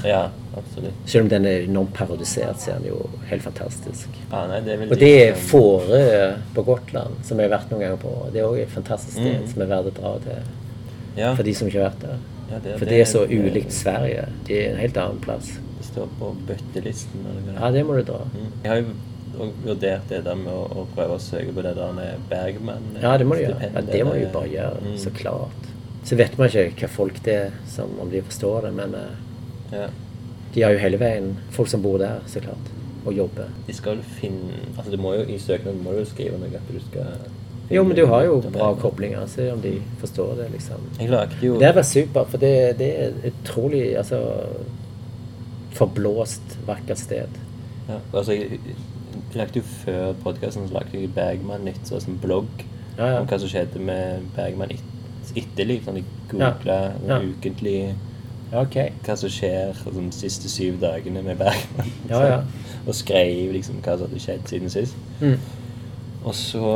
Selv 1.07 1.23
om 1.25 1.29
den 1.31 1.45
er 1.47 1.67
enormt 1.69 1.93
parodisert, 1.95 2.59
så 2.59 2.71
er 2.73 2.79
han 2.81 2.87
jo 2.89 2.97
helt 3.31 3.43
fantastisk. 3.45 4.09
Ja, 4.33 4.41
nei, 4.51 4.61
det 4.67 4.79
Og 4.91 4.97
det 4.99 5.11
er 5.29 5.33
um, 5.37 5.39
Fårö 5.39 6.33
på 6.57 6.63
Gotland, 6.67 7.21
som 7.29 7.39
jeg 7.39 7.51
har 7.51 7.59
vært 7.59 7.71
noen 7.71 7.85
ganger 7.85 8.01
på. 8.03 8.15
Det 8.33 8.41
er 8.41 8.49
òg 8.49 8.59
et 8.65 8.73
fantastisk 8.75 9.19
sted 9.21 9.43
Mm. 9.43 9.47
som 9.53 9.63
er 9.63 9.67
verdt 9.67 9.93
å 9.93 10.01
dra 10.01 10.15
til 10.25 11.21
ja, 11.21 11.35
for 11.35 11.43
de 11.47 11.55
som 11.55 11.69
ikke 11.69 11.83
har 11.83 11.91
vært 11.91 12.01
der. 12.03 12.19
Ja, 12.51 12.59
det, 12.63 12.77
For 12.79 12.87
det 12.91 13.01
er 13.01 13.09
så 13.11 13.25
ulikt 13.27 13.73
Sverige. 13.75 14.29
Det 14.47 14.59
er 14.63 14.71
en 14.75 14.81
helt 14.81 14.97
annen 15.03 15.21
plass. 15.25 15.53
Det 15.79 15.87
står 15.91 16.09
på 16.21 16.33
bøttelisten. 16.49 17.27
Eller 17.33 17.61
Ja, 17.61 17.71
det 17.75 17.85
må 17.89 17.97
du 17.99 18.03
dra. 18.09 18.21
Mm. 18.33 18.49
Jeg 18.65 18.71
har 18.71 18.83
jo 18.83 19.51
vurdert 19.65 20.09
det 20.09 20.23
der 20.25 20.39
med 20.41 20.53
å, 20.53 20.63
å 20.83 20.87
prøve 20.95 21.19
å 21.19 21.21
søke 21.21 21.53
på 21.53 21.65
det 21.67 21.75
der 21.77 21.93
med 21.97 22.23
Bergman. 22.31 22.87
Ja, 23.03 23.17
det 23.21 23.27
må 23.29 23.37
du 23.37 23.43
gjøre. 23.45 23.71
Ja, 23.75 23.83
det 23.85 24.05
må 24.09 24.15
du 24.17 24.25
bare 24.33 24.49
gjøre. 24.53 24.81
Mm. 24.87 24.97
Så 25.03 25.13
klart. 25.19 25.67
Så 26.07 26.17
vet 26.17 26.39
man 26.39 26.49
ikke 26.49 26.87
hva 26.87 26.89
folk 26.95 27.19
det 27.27 27.35
er, 27.35 27.55
som, 27.69 27.91
om 28.01 28.11
de 28.13 28.23
forstår 28.23 28.69
det, 28.69 28.75
men 28.79 28.95
eh, 28.95 29.23
Ja. 29.75 29.89
de 30.55 30.63
har 30.63 30.71
jo 30.77 30.79
hele 30.79 30.99
veien 31.03 31.33
folk 31.51 31.69
som 31.69 31.83
bor 31.83 31.99
der, 31.99 32.21
så 32.31 32.41
klart, 32.41 32.69
og 33.05 33.13
jobber. 33.17 33.51
De 33.67 33.75
skal 33.75 33.99
finne 34.21 34.55
Altså, 34.77 34.93
du 34.95 34.97
må 35.03 35.17
jo 35.17 35.25
i 35.27 35.39
søknaden 35.43 35.83
må 35.83 35.93
du 35.97 35.99
jo 36.05 36.07
skrive 36.09 36.39
noe 36.39 36.55
at 36.55 36.71
du 36.71 36.79
skal 36.85 37.27
Jo, 37.71 37.83
men 37.83 37.97
du 37.97 38.05
har 38.07 38.23
jo 38.23 38.39
bra 38.55 38.69
koblinger, 38.79 39.27
se 39.27 39.49
om 39.53 39.61
de 39.61 39.81
forstår 39.99 40.35
det, 40.39 40.51
liksom. 40.53 40.83
Jeg 41.01 41.11
lagde 41.11 41.41
jo 41.43 41.59
Det 41.59 41.75
var 41.75 41.83
supert, 41.83 42.31
for 42.31 42.39
det, 42.39 42.79
det 42.79 42.91
er 42.95 43.09
et 43.09 43.33
utrolig 43.33 43.97
altså, 43.99 44.21
forblåst, 45.75 46.59
vakkert 46.67 46.99
sted. 46.99 47.41
ja, 47.89 47.99
altså, 48.13 48.33
jeg, 48.33 48.61
lagde 49.35 49.59
jo 49.59 49.63
Før 49.63 50.13
podkasten 50.23 50.69
lagde 50.73 51.01
jeg 51.01 51.11
Bergman 51.15 51.67
nytt, 51.67 51.81
så 51.85 51.99
en 52.09 52.21
blogg 52.23 52.65
Ja, 52.99 53.07
ja. 53.07 53.21
om 53.21 53.27
hva 53.29 53.39
som 53.39 53.51
skjedde 53.51 53.83
med 53.83 54.29
Bergman 54.37 54.71
et, 54.73 54.85
etterliv. 55.37 55.83
Sånn, 55.85 55.99
jeg 56.01 56.07
googla 56.31 56.79
Ja. 57.09 57.19
ukentlig 57.19 57.95
okay. 58.55 58.95
hva 59.05 59.17
som 59.19 59.29
skjer 59.33 59.75
sånn, 59.83 60.07
de 60.11 60.17
siste 60.17 60.49
syv 60.49 60.79
dagene 60.81 61.23
med 61.23 61.37
Bergman. 61.43 61.91
Ja, 62.09 62.23
ja. 62.25 62.39
og 62.87 62.95
skrev 62.95 63.53
liksom 63.53 63.83
hva 63.83 63.99
som 63.99 64.07
hadde 64.07 64.23
skjedd 64.23 64.49
siden 64.49 64.71
sist. 64.71 64.97
Mm. 65.21 65.37
Og 66.25 66.35
så 66.35 66.71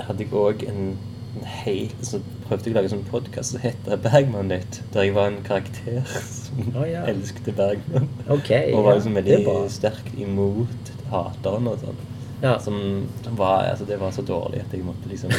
hadde 0.00 0.24
jeg 0.24 0.32
òg 0.38 0.64
en, 0.68 0.94
en 1.38 1.46
hel 1.46 1.92
Så 2.02 2.20
prøvde 2.46 2.68
jeg 2.68 2.74
å 2.74 2.78
lage 2.78 2.90
en 2.90 2.94
sånn 2.96 3.06
podkast 3.10 3.54
som 3.54 3.62
heter 3.64 4.00
Bergman 4.04 4.50
Nytt, 4.52 4.80
der 4.94 5.08
jeg 5.08 5.14
var 5.16 5.30
en 5.32 5.40
karakter 5.46 6.02
som 6.08 6.74
oh, 6.74 6.84
ja. 6.88 7.04
elsket 7.10 7.52
Bergman. 7.56 8.10
Okay, 8.28 8.74
og 8.74 8.88
var 8.88 8.98
liksom 8.98 9.16
veldig 9.20 9.54
sterkt 9.72 10.18
imot 10.20 10.92
hateren 11.12 11.70
og 11.70 11.80
sånn. 11.84 12.02
Ja. 12.44 12.54
Som 12.60 12.76
var 13.38 13.64
Altså, 13.70 13.86
det 13.88 13.96
var 14.00 14.10
så 14.12 14.22
dårlig 14.28 14.60
at 14.60 14.72
jeg 14.76 14.84
måtte 14.84 15.08
liksom 15.08 15.30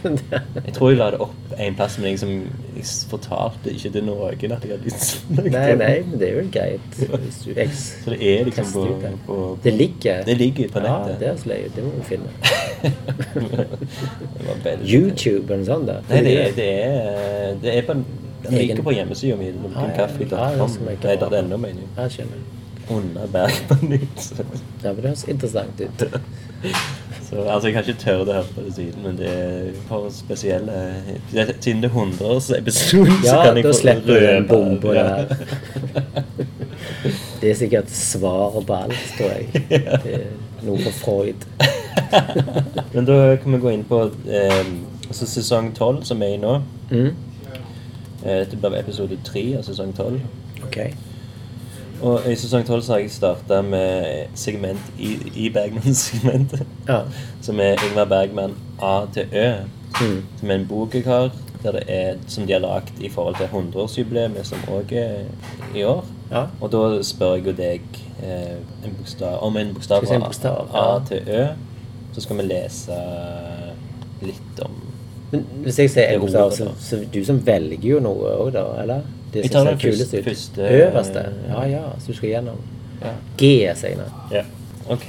Jeg 0.66 0.74
tror 0.76 0.90
jeg 0.92 0.98
la 1.00 1.08
det 1.14 1.20
opp 1.24 1.54
en 1.58 1.74
plass, 1.78 1.96
men 1.98 2.06
jeg, 2.08 2.14
liksom, 2.16 2.32
jeg 2.76 2.86
fortalte 3.10 3.72
ikke 3.74 3.90
til 3.96 4.06
noen 4.06 4.22
at 4.30 4.42
jeg 4.44 4.52
hadde 4.54 4.78
lyst 4.84 5.04
til 5.26 5.40
det 5.42 5.52
Nei, 5.54 5.66
nei, 5.80 5.92
men 6.06 6.18
det 6.20 6.28
er 6.28 6.38
jo 6.38 6.44
greit. 6.54 6.98
Hvis 7.24 7.40
du 7.44 7.50
Så 7.74 8.14
det 8.14 8.20
er 8.30 8.44
liksom 8.48 8.70
på, 8.72 8.84
det. 9.02 9.12
på, 9.26 9.34
på 9.34 9.58
Det 9.64 9.74
ligger. 9.74 10.22
Det 10.30 10.36
ligger 10.40 10.68
på 10.74 10.84
Ja, 10.84 10.98
nettet. 10.98 11.20
det 11.20 11.28
er 11.28 11.36
så. 11.42 11.60
Det 11.76 11.84
må 11.84 11.90
vi 11.98 12.04
finne. 12.14 12.30
det 14.64 14.76
YouTube 14.94 15.46
eller 15.54 15.62
noe 15.62 15.70
sånt 15.70 15.88
Da. 15.88 15.98
Nei, 16.10 16.20
det 16.26 16.34
er, 16.40 16.52
det 16.58 16.68
er, 16.84 17.56
det 17.62 17.78
er 17.78 17.88
på 17.88 17.98
Egen- 18.50 18.58
ligger 18.60 18.82
på 18.84 18.92
hjemmesida 18.92 19.36
mi. 19.40 19.48
Ah, 19.74 19.86
ja. 19.88 20.04
Ja, 20.04 20.06
det 20.06 20.28
ja, 20.30 20.66
Nei, 20.84 20.96
det 21.00 21.14
er 21.30 21.38
ennå, 21.38 21.56
mener 21.56 21.80
jeg. 21.80 21.88
Ja, 21.96 22.08
skjønner. 22.12 22.42
Under 22.90 23.26
Nytt. 23.82 24.32
Ja, 24.82 24.92
men 24.92 24.96
det 25.02 25.08
høres 25.10 25.24
interessant 25.28 25.80
ut. 25.80 26.04
Så, 27.24 27.40
altså, 27.48 27.68
jeg 27.68 27.76
har 27.76 27.82
ikke 27.88 28.00
tørt 28.00 28.28
å 28.28 28.32
høre 28.36 28.50
på 28.54 28.62
det 28.66 28.72
siden, 28.76 29.02
men 29.02 29.16
det 29.16 29.28
er 29.32 29.70
for 29.88 30.10
spesielle 30.12 30.74
det- 31.32 31.54
Siden 31.64 31.80
det 31.82 31.88
er 31.90 31.94
100 31.94 32.58
episode, 32.58 33.10
så 33.16 33.24
Ja, 33.24 33.38
kan 33.46 33.56
jeg 33.56 33.64
da 33.64 33.72
slipper 33.72 34.06
du 34.06 34.26
en 34.28 34.46
bombe 34.48 34.94
der. 34.94 35.24
Det 37.40 37.50
er 37.50 37.54
sikkert 37.54 37.90
svar 37.90 38.60
på 38.66 38.74
alt, 38.76 39.00
tror 39.16 39.32
jeg. 39.32 39.46
Det 40.04 40.14
er 40.14 40.66
noe 40.68 40.78
for 40.84 40.92
Freud. 41.00 41.46
Men 42.94 43.04
da 43.08 43.18
kan 43.42 43.52
vi 43.56 43.58
gå 43.64 43.72
inn 43.74 43.84
på 43.88 44.02
eh, 44.28 44.60
altså 45.08 45.26
sesong 45.28 45.72
12, 45.76 46.04
som 46.04 46.22
er 46.22 46.36
i 46.36 46.40
nå. 46.40 46.54
Mm. 46.90 47.10
Eh, 48.24 48.38
Dette 48.44 48.56
blir 48.60 48.78
episode 48.78 49.18
3 49.26 49.44
av 49.58 49.66
sesong 49.66 49.92
12. 49.96 50.20
Ok. 50.68 50.78
Og 52.02 52.26
i 52.30 52.34
sesong 52.36 52.66
12 52.66 52.82
så 52.82 52.92
har 52.92 52.98
jeg 53.04 53.10
starta 53.14 53.60
med 53.62 54.26
segment 54.34 54.92
i, 54.98 55.14
i 55.34 55.48
Bergman-segmentet. 55.54 56.66
Ja. 56.88 57.00
Som 57.42 57.60
er 57.60 57.78
Ingvar 57.86 58.04
Bergman 58.10 58.56
A 58.82 59.06
til 59.14 59.26
Ø. 59.32 59.48
Mm. 60.00 60.22
Som 60.40 60.50
er 60.50 60.54
en 60.54 60.66
bok 60.68 60.94
jeg 60.94 61.04
har, 61.06 61.30
er, 61.64 62.16
som 62.28 62.46
de 62.46 62.52
har 62.52 62.60
lagd 62.60 63.00
i 63.00 63.08
forhold 63.08 63.36
til 63.38 63.46
100-årsjubileet, 63.46 64.46
som 64.46 64.58
òg 64.68 64.92
er 64.92 65.24
i 65.74 65.84
år. 65.84 66.04
Ja. 66.30 66.46
Og 66.60 66.72
da 66.72 67.02
spør 67.02 67.36
jeg 67.38 67.46
jo 67.46 67.54
deg 67.56 68.00
eh, 68.22 68.56
en 68.84 68.96
bokstav, 68.98 69.38
om 69.42 69.56
en 69.56 69.74
bokstav 69.74 70.04
fra 70.06 70.18
A 70.18 70.84
ja. 70.92 70.98
til 71.08 71.28
Ø. 71.28 71.46
Så 72.14 72.20
skal 72.20 72.38
vi 72.38 72.46
lese 72.46 72.96
litt 74.22 74.60
om 74.62 74.76
Men 75.32 75.46
hvis 75.64 75.78
jeg 75.78 75.90
sier 75.90 76.14
en 76.14 76.20
bokstav, 76.22 76.52
så, 76.54 76.68
så 76.78 77.00
du 77.10 77.24
som 77.26 77.40
velger 77.46 77.88
jo 77.88 78.00
noe 78.02 78.36
òg, 78.38 78.52
da? 78.54 78.66
Eller? 78.82 79.06
Det 79.34 79.42
Jeg 79.42 79.50
tar 79.50 79.64
ser 79.64 79.70
den 79.70 79.78
kulest 79.78 80.14
ut. 80.14 80.24
første- 80.24 80.68
Øverste? 80.70 81.26
Ja 81.48 81.62
ja, 81.68 81.82
så 81.98 82.06
du 82.08 82.12
skal 82.16 82.28
gjennom. 82.28 82.56
ja. 83.02 83.10
G, 83.38 83.40
sier 83.76 83.90
jeg. 83.90 83.98
Ja. 84.32 84.42
Ok. 84.88 85.08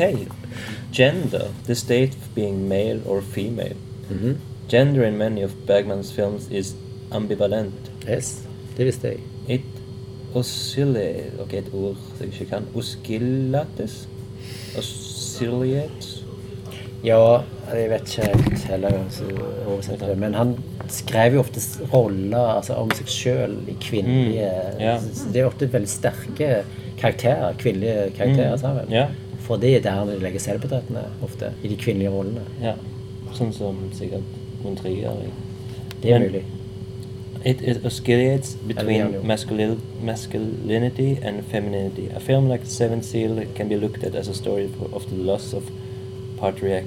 Gender. 0.93 1.45
The 1.65 1.75
state 1.75 2.11
of 2.17 2.29
being 2.35 2.67
male 2.67 2.99
or 3.05 3.21
female. 3.21 3.75
Mhm. 4.09 4.37
Gender 4.69 5.03
in 5.05 5.17
many 5.17 5.43
of 5.43 5.51
Bergmans 5.67 6.11
films 6.13 6.47
is 6.51 6.75
ambivalent. 7.11 7.73
Yes, 8.09 8.41
det 8.77 8.85
visste 8.85 9.07
jeg. 9.07 9.17
It 9.49 9.61
oscillates. 10.35 11.39
Ok, 11.39 11.53
et 11.53 11.63
ord 11.73 11.95
jeg 12.19 12.27
ikke 12.27 12.45
kan. 12.45 12.63
Oscillates? 12.75 14.07
Oscillate? 14.77 16.14
Ja, 17.05 17.41
jeg 17.69 17.89
vet 17.91 18.09
ikke 18.09 18.29
helt 18.31 18.63
heller 18.69 18.95
oversette 19.67 20.07
det. 20.09 20.17
Men 20.17 20.33
han 20.33 20.55
skrev 20.89 21.37
jo 21.37 21.43
ofte 21.43 21.61
roller 21.93 22.55
altså, 22.57 22.77
om 22.81 22.89
seg 22.97 23.11
sjøl 23.11 23.59
i 23.69 23.75
kvinnelige 23.81 24.49
Mm, 24.75 24.81
yeah. 24.81 25.05
Det 25.33 25.41
er 25.41 25.45
ofte 25.45 25.69
veldig 25.73 25.89
sterke 25.89 26.49
karakterer. 26.97 27.53
Kvinnelige 27.61 28.09
karakterer. 28.17 28.55
Mm. 28.55 28.65
han 28.65 28.75
vel? 28.81 29.15
For 29.45 29.61
det 29.61 29.75
er 29.75 29.81
der 29.85 30.05
de 30.09 30.19
legger 30.19 30.39
selvportrettene 30.39 31.05
ofte. 31.23 31.51
I 31.63 31.67
de 31.67 31.77
kvinnelige 31.77 32.09
rollene. 32.09 32.41
Ja. 32.63 32.73
Sånn 33.35 33.53
som 33.53 33.77
sikkert 33.93 34.25
Montrier. 34.63 35.11
Det 36.01 36.11
er 36.11 36.19
Men- 36.19 36.29
mulig. 36.29 36.43
It, 37.45 37.61
is 37.61 37.77
oscillates 37.85 38.57
between 38.67 39.13
ja. 39.13 39.19
masculinity 40.01 41.17
and 41.21 41.43
femininity. 41.51 42.07
A 42.15 42.19
film 42.19 42.49
like 42.49 42.65
Seven 42.65 43.03
Seal 43.03 43.45
can 43.55 43.69
be 43.69 43.75
looked 43.77 44.03
at 44.03 44.15
as 44.15 44.27
a 44.27 44.33
story 44.33 44.67
of 44.91 45.05
the 45.09 45.15
loss 45.15 45.53
of 45.53 45.63
patriarch, 46.39 46.85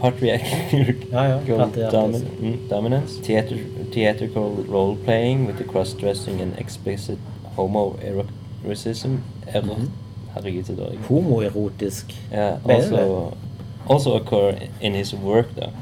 patriarchal 0.00 0.48
Ja, 1.12 1.24
ja, 1.24 1.38
patriarchal. 1.66 1.90
domin, 2.02 2.26
mm, 2.40 2.68
dominance, 2.70 3.20
theater, 3.22 3.56
theatrical 3.92 4.64
role 4.68 4.96
playing 5.04 5.46
with 5.46 5.56
the 5.58 5.64
cross 5.64 5.94
dressing 5.94 6.40
and 6.40 6.58
explicit 6.58 7.18
homoeroticism. 7.56 9.18
Ero, 9.54 9.62
Mhm. 9.74 9.90
Herregud, 10.34 10.64
så 10.66 10.72
dårlig. 10.72 10.98
Homoerotisk. 11.08 12.14
Yeah, 12.32 12.58
also, 12.64 13.32
also 13.88 14.14
occur 14.20 14.52
in 14.80 14.94
his 14.94 15.14
work 15.14 15.46
though. 15.54 15.72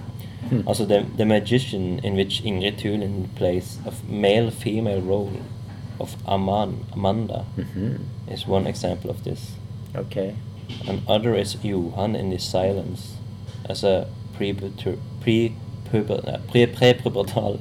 Hmm. 0.50 0.66
Also, 0.68 0.84
the, 0.86 1.02
the 1.18 1.24
magician 1.24 2.00
in 2.04 2.14
which 2.16 2.42
Ingrid 2.44 2.76
Thulin 2.78 3.26
plays 3.36 3.78
a 3.86 3.92
male-female 4.12 5.00
role 5.00 5.28
of 6.00 6.16
Aman, 6.24 6.74
Amanda 6.92 7.44
Mhm. 7.56 7.98
is 8.32 8.48
one 8.48 8.66
example 8.70 9.10
of 9.10 9.22
this. 9.24 9.40
Ok. 10.88 10.98
Another 11.08 11.34
is 11.34 11.56
Johan 11.64 12.16
in 12.16 12.30
the 12.30 12.38
silence 12.38 13.16
as 13.68 13.84
a 13.84 14.04
prepuber, 14.38 14.96
prepuber, 15.22 16.20
uh, 16.28 16.38
pre 16.50 16.66
prepubertal 16.66 17.58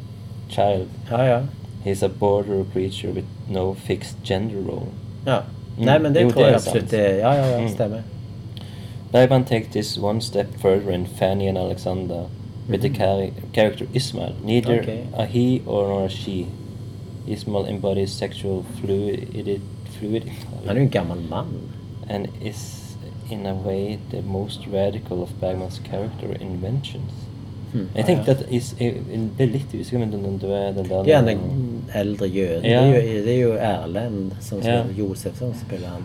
child. 0.50 0.88
Ja, 1.12 1.22
ja. 1.24 1.42
He's 1.86 2.04
a 2.04 2.10
border 2.10 2.64
creature 2.74 3.12
with 3.14 3.26
no 3.50 3.74
fixed 3.74 4.18
gender 4.24 4.58
role. 4.60 4.88
ja. 5.26 5.40
Mm. 5.78 5.86
Nei, 5.86 5.98
men 6.00 6.14
det 6.14 6.22
Jo, 6.24 6.30
tror 6.30 6.42
det 6.42 6.46
jeg 6.46 6.52
er 6.52 6.56
absolutt 6.56 6.90
sant. 6.90 6.92
det 6.92 7.18
Ja, 7.20 7.32
ja, 7.34 7.46
ja, 7.46 7.62
Mm. 7.62 7.70
stemmer. 7.70 8.02
Bergman 9.12 9.46
takes 9.46 9.68
this 9.72 9.98
one 10.00 10.22
step 10.22 10.48
further 10.60 10.92
in 10.92 11.06
Fanny 11.06 11.48
and 11.48 11.58
Alexander 11.58 12.24
with 12.70 12.82
the 12.82 12.90
char- 12.90 13.30
character 13.54 13.86
Ismail. 13.94 14.34
Neither 14.44 14.80
Okay. 14.82 15.00
a 15.18 15.26
he 15.26 15.62
or 15.66 15.88
nor 15.88 16.06
a 16.06 16.10
she. 16.10 16.48
Ismail 17.28 17.66
embodies 17.68 18.10
sexual 18.12 18.64
fluidity, 18.82 19.60
fluidity 20.00 20.32
Han 20.66 20.70
er 20.78 20.80
jo 20.80 20.86
en 20.86 20.90
gammel 20.90 21.18
mann. 21.30 21.46
and 22.10 22.26
is 22.42 22.77
in 23.32 23.46
a 23.46 23.54
way 23.54 24.00
the 24.12 24.22
most 24.22 24.60
radical 24.74 25.22
of 25.22 25.30
Bergmans 25.42 25.82
character 25.90 26.34
inventions. 26.42 27.12
Hmm. 27.74 27.88
Jeg 27.96 28.06
tenkte 28.06 28.32
at 28.32 28.46
is, 28.50 28.76
jeg, 28.80 28.94
jeg 29.12 29.30
ble 29.38 29.46
litt 29.46 29.74
usikker, 29.74 30.00
men 30.00 30.12
den, 30.14 30.38
du 30.40 30.48
er 30.48 30.72
den 30.72 30.86
der 30.90 31.04
Det 31.04 31.14
er 31.14 31.26
den 31.26 31.84
eldre 31.96 32.26
jøden. 32.28 32.66
Ja. 32.66 32.82
Det, 32.86 32.96
er 32.96 33.18
jo, 33.18 33.26
det 33.26 33.34
er 33.36 33.42
jo 33.42 33.54
Erlend 33.54 34.32
som 34.40 34.58
Ja. 34.64 34.64
spiller 34.84 34.98
Josef 35.08 35.36
spiller 35.66 35.88
han. 35.88 36.04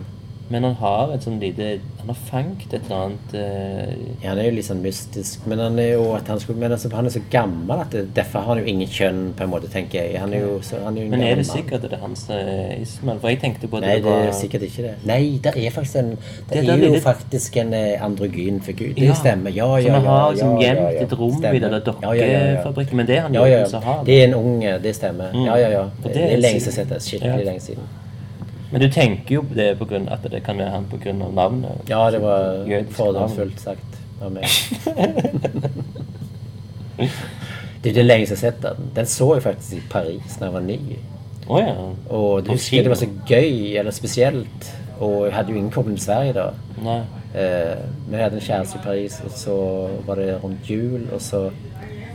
Men 0.53 0.65
han 0.67 0.75
har 0.77 1.11
et 1.15 1.23
sånn 1.25 1.39
lite 1.41 1.67
Han 1.97 2.09
har 2.11 2.17
fanget 2.27 2.73
et 2.77 2.83
eller 2.85 2.99
annet 3.07 3.31
eh, 3.39 3.93
Ja, 4.21 4.27
han 4.33 4.41
er 4.41 4.49
jo 4.49 4.51
litt 4.57 4.67
sånn 4.67 4.81
mystisk, 4.83 5.47
men 5.49 5.61
han 5.63 5.79
er 5.81 5.93
jo 5.95 6.03
han, 6.13 6.39
skulle, 6.43 6.59
men 6.61 6.75
altså, 6.75 6.91
han 6.93 7.07
er 7.09 7.13
så 7.15 7.21
gammel 7.33 7.79
at 7.81 7.95
det, 7.95 8.03
derfor 8.17 8.43
har 8.45 8.53
han 8.53 8.61
jo 8.61 8.69
ingen 8.73 8.91
kjønn, 8.91 9.21
på 9.39 9.45
en 9.47 9.49
måte, 9.53 9.69
tenker 9.73 10.03
jeg. 10.03 10.19
Han 10.21 10.35
er 10.35 10.43
jo, 10.43 10.57
så, 10.67 10.77
han 10.83 10.97
er 10.99 11.05
jo 11.05 11.07
en 11.07 11.15
Men 11.15 11.23
er 11.29 11.39
det 11.41 11.45
sikkert 11.49 11.87
det 11.87 11.93
er 11.97 12.03
hans 12.03 12.25
eh, 12.35 12.75
Ismael? 12.83 13.21
For 13.23 13.31
jeg 13.33 13.39
tenkte 13.41 13.69
på 13.71 13.79
at 13.79 13.87
Nei, 13.87 13.95
det 14.03 14.05
var 14.05 14.27
er 14.27 14.35
sikkert 14.37 14.67
ikke 14.67 14.85
det. 14.89 14.93
Nei, 15.09 15.21
det 15.47 15.55
er 15.55 15.73
faktisk 15.79 15.99
en 16.03 16.11
Det, 16.19 16.51
Det 16.51 16.59
er, 16.59 16.69
jo 16.69 16.77
lille- 16.83 17.01
faktisk 17.07 17.57
en 17.63 17.73
eh, 17.79 18.05
androgyn 18.05 18.61
figur. 18.67 18.93
Det 18.99 19.07
Ja, 19.09 19.17
stemmer. 19.23 19.55
Ja, 19.57 19.71
ja, 19.79 19.87
Som 19.87 19.91
ja. 19.91 19.97
han 19.99 20.05
har 20.11 20.21
ja, 20.21 20.29
liksom 20.35 20.53
ja, 20.53 20.67
gjemt 20.67 20.85
ja. 20.99 21.07
et 21.07 21.17
rom 21.23 21.33
Stemmer. 21.39 21.55
i 21.57 21.63
denne 21.65 21.81
dokkefabrikken. 21.89 22.97
Men 23.01 23.07
det 23.09 23.17
er 23.17 23.21
han 23.29 23.33
Ja, 23.39 23.47
jo 23.47 23.57
ja. 23.57 23.65
som 23.73 23.81
har 23.89 24.03
Det 24.05 24.19
er 24.21 24.27
en 24.27 24.37
unge, 24.43 24.77
det 24.83 24.95
stemmer. 24.99 25.31
Mm. 25.33 25.45
Ja, 25.49 25.55
ja, 25.65 25.69
ja. 25.79 25.83
Det, 26.03 26.13
det 26.13 26.29
er 26.33 26.37
lenge 26.45 26.59
siden- 26.67 26.89
det. 26.93 27.01
Skikkelig 27.09 27.39
Ja. 27.39 27.51
lenge 27.51 27.59
siden. 27.71 27.83
Men 28.73 28.81
du 28.81 28.87
tenker 28.89 29.35
jo 29.35 29.43
det 29.53 29.75
på 29.77 29.85
grunn 29.85 30.07
at 30.09 30.23
det 30.33 30.39
kan 30.45 30.57
være 30.57 30.73
han 30.73 30.87
pga. 30.89 31.13
navnet? 31.13 31.89
Ja, 31.89 32.07
det 32.11 32.21
var 32.23 32.63
fordomsfullt 32.97 33.59
sagt 33.61 33.99
av 34.23 34.31
meg. 34.33 34.47
det 37.83 37.91
er 37.91 37.99
jo 37.99 38.05
lenge 38.05 38.25
siden 38.25 38.33
jeg 38.33 38.39
har 38.39 38.41
sett 38.41 38.61
den. 38.63 38.87
Den 38.95 39.09
så 39.13 39.27
jeg 39.35 39.45
faktisk 39.45 39.77
i 39.77 39.83
Paris 39.91 40.39
da 40.39 40.49
jeg 40.49 40.55
var 40.55 40.65
ny. 40.65 40.79
Oh, 41.45 41.59
ja. 41.59 41.75
Og 42.09 42.45
du 42.45 42.53
husker 42.55 42.81
det 42.81 42.93
var 42.93 43.01
så 43.03 43.11
gøy, 43.29 43.77
eller 43.77 43.93
spesielt. 43.93 44.71
Og 45.03 45.27
jeg 45.27 45.35
hadde 45.35 45.53
jo 45.53 45.59
ingen 45.59 45.73
kobling 45.73 45.97
til 45.99 46.07
Sverige 46.07 46.33
da. 46.39 46.47
Nei. 46.81 47.01
Eh, 47.33 47.77
men 48.07 48.17
jeg 48.17 48.25
hadde 48.25 48.39
en 48.39 48.47
kjæreste 48.47 48.79
i 48.79 48.83
Paris, 48.83 49.19
og 49.25 49.37
så 49.37 49.55
var 50.07 50.21
det 50.21 50.43
rundt 50.43 50.69
jul, 50.69 51.01
og 51.13 51.21
så 51.21 51.49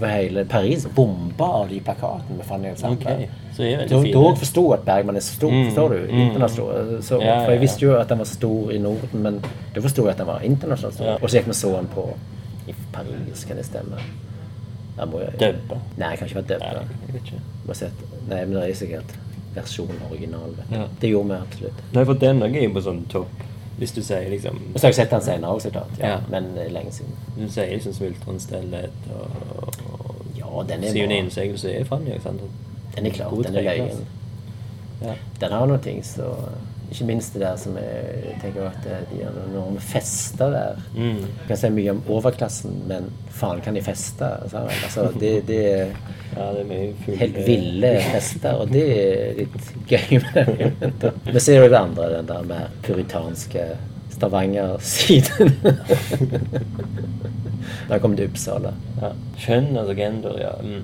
var 0.01 0.09
hele 0.09 0.45
Paris 0.45 0.87
bomba 0.95 1.45
av 1.45 1.69
de 1.69 1.81
plakatene 1.81 2.37
med 2.37 2.47
Fanny 2.47 2.69
Ensemble. 2.69 3.15
Okay. 3.15 3.87
Dog, 3.89 4.05
fine. 4.05 4.37
forsto 4.37 4.65
at 4.73 4.85
Bergman 4.87 5.17
er 5.17 5.21
så 5.21 5.35
stor, 5.35 5.51
Mm, 5.51 5.65
forstår 5.67 5.89
du? 5.89 5.99
mm. 6.13 6.21
Internasjonalt. 6.21 7.05
Så, 7.05 7.21
Ja, 7.23 7.45
For 7.45 7.51
jeg 7.53 7.61
visste 7.61 7.87
jo 7.87 7.97
at 7.99 8.09
den 8.09 8.19
var 8.19 8.25
stor 8.25 8.71
i 8.73 8.79
Norden, 8.79 9.23
men 9.23 9.41
da 9.75 9.81
forsto 9.81 10.03
jeg 10.03 10.11
at 10.11 10.19
den 10.19 10.27
var 10.27 10.41
internasjonalt 10.41 10.95
stor. 10.95 11.07
Ja. 11.07 11.17
Og 11.23 11.31
så 11.31 11.39
gikk 11.39 11.47
vi 11.47 11.53
så 11.53 11.73
den 11.77 11.89
på 11.95 12.09
i 12.69 12.75
Paris, 12.93 13.45
kan 13.45 13.57
det 13.57 13.67
stemme? 13.67 13.99
Må 15.07 15.21
jeg. 15.21 15.55
Nei, 15.97 16.09
jeg 16.11 16.19
kan 16.19 16.29
ikke 16.29 16.43
være 16.43 16.59
Nei, 16.59 17.13
vet 17.13 17.23
ikke. 17.23 17.91
Nei, 18.29 18.45
men 18.45 18.55
det 18.55 18.71
er 18.71 18.75
sikkert 18.75 19.19
versjonen 19.55 20.01
original. 20.11 20.55
Ja. 20.71 20.87
Det 21.01 21.11
gjorde 21.11 21.29
vi 21.29 21.35
absolutt. 21.35 21.85
Nei, 21.95 22.05
for 22.05 22.15
den 22.15 22.43
er 22.43 22.49
jo 22.49 22.71
på 22.75 22.83
sånn 22.83 23.05
topp. 23.13 23.45
Hvis 23.79 23.93
du 23.95 24.01
sier 24.03 24.27
liksom 24.31 24.57
Og 24.75 24.81
så 24.81 24.89
har 24.89 24.91
jeg 24.91 24.99
sett 24.99 25.13
den 25.15 25.23
senere 25.23 25.55
også, 25.55 25.69
så 25.69 25.77
klart. 25.77 25.99
Ja. 26.01 26.09
Ja. 26.09 26.17
Men 26.33 26.49
er 26.59 26.73
lenge 26.75 26.91
siden. 26.93 27.15
Du 27.37 27.47
sier 27.47 27.71
liksom 27.71 27.95
Smultron 27.95 28.41
og, 29.15 29.37
og, 29.59 29.79
og 30.59 30.69
den 30.69 30.85
er 30.85 30.95
Syvende 30.95 31.19
innsegelse 31.25 31.75
er. 31.75 31.85
Den 32.97 33.07
er 33.07 33.15
klar, 33.15 33.35
den 33.47 33.61
er 33.61 33.69
løyen. 33.69 34.07
Ja. 35.03 35.15
Den 35.41 35.55
har 35.55 35.71
noen 35.71 35.85
ting, 35.85 36.03
så 36.07 36.33
Ikke 36.89 37.05
minst 37.05 37.35
det 37.37 37.43
der 37.43 37.57
som 37.61 37.75
jeg 37.77 38.37
tenker 38.41 38.71
at 38.71 38.87
eh, 38.89 39.03
de 39.11 39.19
har 39.21 39.35
noen 39.53 39.75
fester 39.77 40.55
der. 40.55 40.79
Mm. 40.95 41.19
Jeg 41.21 41.49
kan 41.51 41.59
si 41.61 41.69
mye 41.75 41.93
om 41.93 41.99
overklassen, 42.17 42.79
men 42.89 43.11
faen 43.29 43.61
kan 43.61 43.77
de 43.77 43.83
feste? 43.85 44.25
Altså, 44.25 45.11
det, 45.21 45.35
det 45.51 45.59
er 45.69 45.93
ja, 46.39 46.47
det 46.55 46.65
er 46.79 47.19
helt 47.21 47.39
ville 47.47 47.93
fester, 48.13 48.57
og 48.63 48.73
det 48.73 48.85
er 48.95 49.37
litt 49.43 49.71
gøy 49.91 50.17
med 50.25 50.51
det. 50.57 51.13
Men 51.33 51.41
så 51.41 51.55
er 51.55 51.65
det 51.65 51.71
det 51.73 51.79
andre, 51.81 52.09
den 52.17 52.29
der 52.29 52.49
mer 52.49 52.73
puritanske 52.85 53.65
Stavanger-siden. 54.19 55.55
da 57.89 57.99
kom 58.03 58.17
det 58.19 58.29
Uppsala. 58.29 58.75
Ja. 59.01 59.15
Kjønn, 59.39 59.73
altså 59.73 59.93
legender, 59.93 60.39
ja. 60.43 60.55
Mm. 60.63 60.83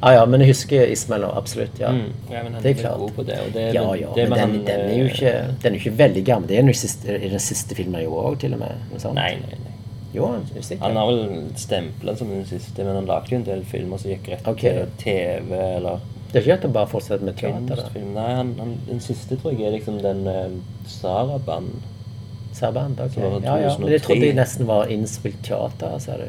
Ja, 0.00 0.12
ja, 0.12 0.24
men 0.28 0.42
jeg 0.44 0.52
husker 0.52 0.90
Ismail 0.92 1.22
nå, 1.24 1.30
absolutt. 1.38 1.78
ja. 1.80 1.92
Mm. 1.92 2.10
ja 2.30 2.42
men 2.44 2.54
han 2.54 2.62
Det 2.62 2.70
er 2.70 2.80
klart. 2.80 2.98
god 2.98 3.12
på 3.16 3.22
det. 3.22 3.38
Og 3.46 3.54
det 3.54 3.62
Ja, 3.74 3.94
ja, 3.94 4.10
det 4.14 4.28
men 4.28 4.38
den, 4.38 4.40
han, 4.40 4.58
den 4.66 4.80
er 4.80 4.98
jo 4.98 5.04
eh, 5.04 5.14
ikke, 5.14 5.32
den 5.62 5.72
er 5.72 5.78
ikke 5.78 5.98
veldig 5.98 6.24
gammel. 6.24 6.48
Det 6.48 6.58
er 6.58 6.62
den, 6.62 6.74
siste, 6.74 7.18
den 7.30 7.40
siste 7.40 7.74
filmen 7.74 8.02
jo 8.02 8.10
gjorde 8.10 8.32
òg, 8.32 8.38
til 8.40 8.54
og 8.54 8.60
med. 8.64 9.00
Nei, 9.14 9.32
nei, 9.40 9.60
nei. 9.64 9.72
Jo, 10.16 10.26
han. 10.26 10.44
Han 10.80 10.96
har 10.96 11.06
vel 11.06 11.48
stempla 11.60 12.16
som 12.16 12.28
den 12.30 12.44
siste, 12.48 12.84
men 12.84 12.94
han 12.94 13.08
lagde 13.08 13.34
jo 13.34 13.40
en 13.40 13.48
del 13.48 13.64
filmer 13.68 14.00
som 14.00 14.12
gikk 14.12 14.30
rett 14.32 14.46
okay. 14.48 14.72
til 14.72 14.94
TV 15.02 15.58
eller 15.58 16.04
Det 16.30 16.40
er 16.40 16.46
ikke 16.46 16.54
at 16.54 16.64
han 16.66 16.72
bare 16.72 16.90
fortsetter 16.90 17.24
med 17.24 17.36
teater. 17.36 17.82
Nei, 18.14 18.30
han, 18.38 18.54
han, 18.60 18.72
den 18.88 19.02
siste 19.04 19.36
tror 19.40 19.52
jeg 19.52 19.68
er 19.68 19.76
liksom 19.76 20.00
den 20.04 20.24
uh, 20.28 20.56
Saraband. 20.88 21.84
Særband, 22.56 23.00
ok. 23.00 23.14
Det 23.14 23.44
Ja, 23.44 23.56
ja. 23.60 23.72
Men 23.78 23.88
jeg 23.92 24.02
trodde 24.02 24.20
det 24.26 24.34
nesten 24.38 24.66
var 24.68 24.86
innspilt 24.92 25.42
teater, 25.44 25.98
sa 26.00 26.16
du. 26.20 26.26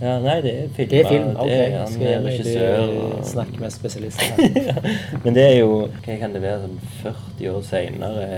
Ja, 0.00 0.18
nei, 0.20 0.40
det 0.42 0.52
er 0.58 0.68
film. 0.76 0.88
Det 0.90 1.00
er 1.00 1.08
film, 1.08 1.28
ok. 1.36 1.46
Det 1.48 1.58
er, 1.64 1.78
han 1.78 1.88
Skal 1.92 2.06
jeg 2.06 2.24
regissør. 2.24 3.24
snakke 3.24 3.60
med 3.60 3.70
spesialister? 3.70 4.80
Men 5.24 5.34
det 5.34 5.44
er 5.48 5.58
jo 5.60 5.88
Hva 6.04 6.16
kan 6.20 6.32
det 6.34 6.42
være 6.42 6.60
sånn 6.64 6.78
40 7.02 7.50
år 7.54 7.62
seinere 7.68 8.28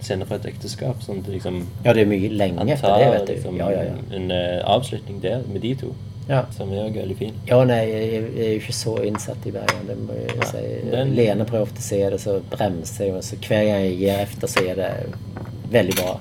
Senere 0.00 0.28
fra 0.30 0.38
et 0.38 0.46
ekteskap? 0.52 1.02
Sånn 1.02 1.18
at 1.18 1.26
det 1.26 1.34
liksom 1.34 1.58
Ja, 1.84 1.92
det 1.92 2.04
er 2.04 2.10
mye 2.12 2.30
lenge 2.30 2.62
Han 2.62 2.70
etter 2.70 2.94
det, 3.02 3.08
vet 3.16 3.26
du. 3.26 3.32
liksom 3.34 3.58
Ja, 3.58 3.70
ja, 3.74 3.82
ja. 3.90 3.96
en 4.20 4.30
eh, 4.30 4.60
avslutning 4.70 5.18
der 5.22 5.42
med 5.50 5.60
de 5.66 5.74
to, 5.82 5.90
ja. 6.30 6.44
som 6.56 6.70
er 6.72 6.90
veldig 6.94 7.16
fin. 7.18 7.34
Ja, 7.50 7.58
nei, 7.66 7.80
jeg 7.90 8.12
jeg 8.12 8.46
er 8.46 8.52
jo 8.54 8.60
ikke 8.62 8.76
så 8.78 8.94
innsatt 9.10 9.46
i 9.50 9.54
Bergen, 9.58 9.86
det 9.90 9.98
må 10.06 10.14
jeg 10.14 10.30
Ja, 10.38 10.46
si. 10.52 10.64
den- 10.94 11.14
Lene 11.18 11.44
prøver 11.44 11.66
ofte 11.66 11.82
å 11.82 11.88
se 11.90 11.98
det, 12.14 12.20
så 12.22 12.38
bremser 12.54 13.04
jeg, 13.10 13.14
og 13.18 13.22
så 13.26 13.36
hver 13.42 13.64
gang 13.66 13.82
jeg 13.88 13.98
gir 13.98 14.22
efter, 14.22 14.46
så 14.46 14.64
er 14.70 14.74
det 14.74 14.90
veldig 15.74 15.96
bra. 15.98 16.20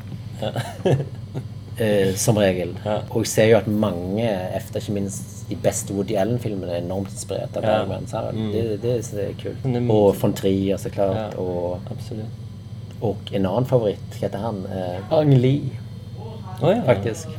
Eh, 1.77 2.15
som 2.15 2.37
regel. 2.41 2.71
Og 3.11 3.19
jeg 3.21 3.29
ser 3.29 3.49
jo 3.51 3.57
at 3.59 3.67
mange 3.69 4.25
efter, 4.57 4.79
ikke 4.81 4.95
minst 4.95 5.43
de 5.49 5.55
beste 5.61 5.93
Woody 5.93 6.15
Allen-filmene, 6.17 6.71
er 6.71 6.81
enormt 6.81 7.11
inspirert 7.13 7.57
av 7.59 7.67
Bergman. 7.67 8.07
Mm. 8.33 8.47
Det, 8.51 8.63
det 8.81 8.93
det, 9.11 9.25
er 9.27 9.35
kult. 9.37 9.67
Og 9.85 10.15
von 10.21 10.33
Trier, 10.33 10.77
så 10.81 10.89
klart. 10.89 11.35
Og, 11.37 11.77
og 13.01 13.29
en 13.31 13.45
annen 13.45 13.69
favoritt, 13.69 14.17
heter 14.17 14.41
han? 14.41 14.63
Eh, 14.73 15.13
Ang 15.13 15.35
Lee, 15.37 15.77
oh, 16.61 16.73
faktisk. 16.85 17.29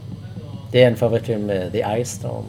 Det 0.70 0.84
er 0.84 0.92
en 0.92 1.00
favorittfilm 1.00 1.50
The 1.74 1.82
Ice 1.98 2.20
Storm. 2.20 2.46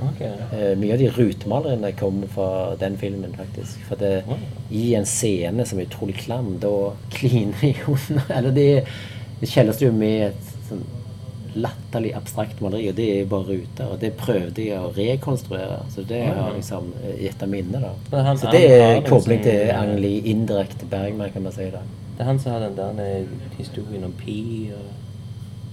Okay. 0.00 0.32
Uh, 0.52 0.78
mye 0.80 0.94
av 0.94 1.00
de 1.00 1.08
rutemalerne 1.12 1.92
kommer 1.96 2.28
fra 2.32 2.50
den 2.80 2.96
filmen, 3.00 3.32
faktisk. 3.36 3.80
For 3.88 4.00
det, 4.00 4.22
Wow. 4.28 4.44
i 4.70 4.94
en 4.94 5.06
scene 5.06 5.66
som 5.66 5.78
er 5.80 5.88
utrolig 5.88 6.16
klam, 6.20 6.58
da 6.60 6.92
kliner 7.12 7.60
de 7.60 7.74
under 7.86 8.28
Eller 8.36 8.50
det, 8.50 8.84
det 9.40 9.48
kjelles 9.48 9.80
jo 9.82 9.92
med 9.92 10.22
et 10.28 10.50
sånn 10.68 10.82
latterlig 11.56 12.12
abstrakt 12.14 12.60
maleri, 12.62 12.88
og 12.92 12.94
det 12.96 13.06
er 13.20 13.24
bare 13.26 13.42
ruter. 13.48 13.88
Og 13.90 13.98
det 14.00 14.12
prøvde 14.16 14.62
jeg 14.68 14.78
å 14.78 14.92
rekonstruere. 14.94 15.80
Så 15.90 16.04
det 16.06 16.20
har 16.28 16.52
liksom 16.54 16.92
eh, 17.02 17.16
gitt 17.24 17.42
av 17.42 17.48
minne, 17.50 17.80
da. 17.82 18.22
Han- 18.22 18.38
så 18.38 18.50
det 18.52 18.62
er 18.70 19.00
kobling 19.08 19.42
til 19.42 19.70
Ang 19.74 19.96
Lee, 19.98 20.20
indirekte 20.30 20.86
Bergman, 20.90 21.30
kan 21.32 21.42
man 21.42 21.52
si. 21.52 21.64
da. 21.70 21.82
Det 22.16 22.20
er 22.20 22.24
han 22.24 22.38
som 22.38 22.52
har 22.52 22.60
den 22.60 22.76
der 22.76 23.02
eh, 23.02 23.24
historien 23.58 24.04
om 24.04 24.12
Pi 24.12 24.70
og 24.76 24.96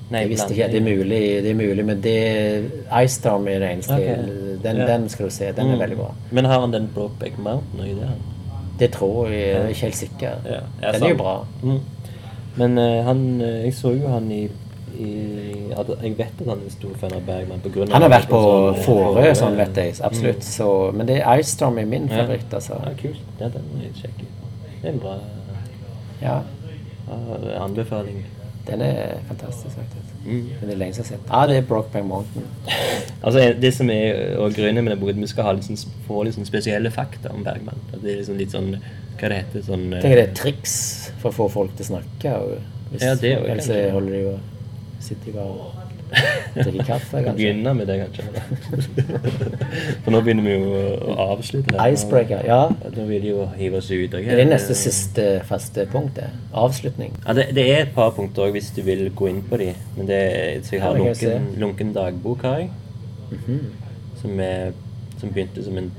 Nei, 0.09 0.21
Jeg 0.21 0.29
visste 0.29 0.53
ikke 0.53 0.63
ikke. 0.63 0.71
Det 0.71 0.77
er 0.79 0.95
mulig, 0.97 1.21
det 1.43 1.49
er 1.51 1.55
mulig 1.59 1.83
men 1.85 2.01
det 2.01 2.71
Ice 3.03 3.17
Storm 3.19 3.47
er 3.51 3.59
det 3.59 3.71
eneste. 3.73 3.93
Okay. 3.93 4.57
Den, 4.63 4.77
Ja. 4.77 4.85
den 4.87 5.09
skal 5.09 5.25
du 5.25 5.31
se. 5.31 5.51
Den 5.51 5.67
er 5.67 5.73
Mm. 5.75 5.79
veldig 5.81 5.97
bra. 5.97 6.11
Men 6.31 6.45
har 6.45 6.59
han 6.61 6.71
den 6.71 6.87
Brokeback 6.95 7.37
Mountain 7.37 7.85
i 7.89 7.93
det? 7.93 8.07
Det 8.79 8.91
tror 8.91 9.27
jeg. 9.27 9.39
Jeg 9.47 9.55
er 9.63 9.67
ikke 9.67 9.81
helt 9.81 9.95
sikker. 9.95 10.31
Ja, 10.45 10.59
ja, 10.81 10.91
Den 10.93 11.03
er 11.03 11.09
jo 11.09 11.15
bra. 11.17 11.45
Mm. 11.61 11.79
Men 12.57 12.77
eh, 12.81 13.03
han 13.05 13.19
eh, 13.41 13.63
Jeg 13.67 13.73
så 13.77 13.91
jo 13.93 14.07
han 14.09 14.31
i, 14.33 14.43
i 14.97 15.09
Jeg 16.01 16.13
vet 16.17 16.41
at 16.41 16.47
han 16.49 16.63
er 16.65 16.73
stor 16.73 16.95
fan 16.97 17.13
av 17.13 17.25
Bergman 17.27 17.61
på 17.61 17.69
grunn 17.75 17.89
av 17.91 17.93
Han 17.97 18.05
har 18.07 18.13
vært 18.15 18.29
på 18.31 18.39
sånn, 18.41 18.67
eh, 18.73 18.83
Fårö, 18.85 19.11
Fårö. 19.19 19.33
sånn 19.37 19.57
vet 19.59 19.77
jeg. 19.81 19.95
Absolutt. 20.07 20.43
Så, 20.47 20.69
men 20.97 21.09
det 21.09 21.19
er 21.21 21.41
Ice 21.43 21.53
Storm 21.53 21.77
er 21.77 21.85
min 21.89 22.07
favoritt, 22.09 22.53
altså. 22.57 22.79
Ja, 22.85 22.93
kult. 23.01 23.21
Ja, 23.39 23.51
den 23.53 23.67
må 23.73 23.83
jeg 23.83 23.93
sjekke. 24.01 24.25
Det 24.81 24.89
er 24.89 24.93
en 24.95 24.99
bra 25.03 25.17
Ja, 26.21 26.39
eh, 27.11 27.61
anbefaling. 27.61 28.23
Den 28.67 28.81
er 28.81 29.17
fantastisk, 29.27 29.75
faktisk. 29.75 30.13
Mm. 30.25 30.43
Men 30.59 30.61
det 30.61 30.73
er 30.73 30.79
lenge 30.81 30.97
siden 30.97 31.05
jeg 31.05 31.17
har 31.17 31.23
sett. 31.23 31.31
Ja, 31.31 31.41
det 31.47 31.57
er 31.57 31.67
Brokeback 31.69 32.05
Mountain. 32.05 32.47
Altså, 33.27 33.41
det 33.61 33.71
som 33.73 33.89
er 33.89 34.37
og 34.37 34.53
grunnen 34.53 34.83
med 34.85 34.93
det 34.93 34.99
boken, 35.01 35.23
vi 35.23 35.27
skal 35.31 35.47
ha 35.47 35.53
litt 35.57 35.65
sånn, 35.65 35.95
få 36.05 36.21
litt 36.23 36.35
sånn 36.35 36.45
spesielle 36.47 36.91
fakta 36.93 37.31
om 37.33 37.41
Bergman. 37.43 37.79
At 37.89 38.03
Det 38.03 38.13
er 38.13 38.19
liksom 38.21 38.37
litt 38.37 38.53
sånn 38.53 38.75
Hva 39.17 39.31
det 39.31 39.39
heter 39.41 39.65
sånn 39.65 39.87
eh, 39.87 39.97
Jeg 39.97 40.03
tenker 40.05 40.21
det 40.21 40.27
er 40.27 40.35
triks 40.37 40.75
for 41.23 41.31
å 41.31 41.37
få 41.39 41.47
folk 41.55 41.73
til 41.75 41.87
å 41.87 41.89
snakke. 41.89 42.35
Og 42.37 42.91
hvis, 42.91 43.01
Ja, 43.01 43.15
det 43.17 43.31
er 43.31 43.39
jo 43.39 43.49
Ellers 43.55 43.71
holder 43.97 44.13
de 44.13 44.21
jo 44.27 44.35
Sitter 45.07 45.31
de 45.31 45.35
bare 45.39 45.86
og 46.07 46.63
drikker 46.63 46.85
kaffe, 46.87 47.11
Kan 47.17 47.23
kanskje. 47.25 47.37
begynne 47.37 47.73
med 47.77 47.87
det, 47.87 47.97
kanskje. 48.03 48.23
For 50.03 50.13
nå 50.13 50.21
begynner 50.25 50.45
vi 50.47 50.53
jo 50.55 50.71
å 51.11 51.15
avslutte 51.33 51.73
det. 51.75 51.87
Icebreaker. 51.93 52.45
Ja. 52.47 52.59
Nå 52.95 53.05
vil 53.09 53.21
de 53.25 53.31
jo 53.33 53.45
hive 53.57 53.81
oss 53.81 53.89
ut. 53.91 54.13
Okay? 54.13 54.29
Det 54.31 54.45
er 54.45 54.49
neste 54.49 54.77
siste 54.79 55.27
faste 55.49 55.85
punkt, 55.91 56.15
det. 56.19 56.29
Avslutning. 56.57 57.13
Ja, 57.25 57.35
det, 57.37 57.49
det 57.57 57.67
er 57.73 57.81
et 57.85 57.93
par 57.97 58.13
punkter 58.15 58.47
også, 58.47 58.55
hvis 58.57 58.71
du 58.77 58.81
vil 58.87 59.07
gå 59.15 59.29
inn 59.33 59.43
på 59.49 59.59
de. 59.61 59.69
Men 59.97 60.09
det 60.09 60.21
så 60.67 60.77
jeg 60.77 60.83
har 60.85 60.97
Ja, 60.97 61.03
lunken, 61.11 61.47
lunken 61.61 61.93
dagbok, 61.97 62.41
har 62.47 62.63
jeg. 62.63 62.69
Mhm. 63.31 63.59
som, 64.21 64.39
er, 64.39 64.71
som 65.19 65.29
begynte 65.35 65.63
som 65.65 65.77
en 65.77 65.91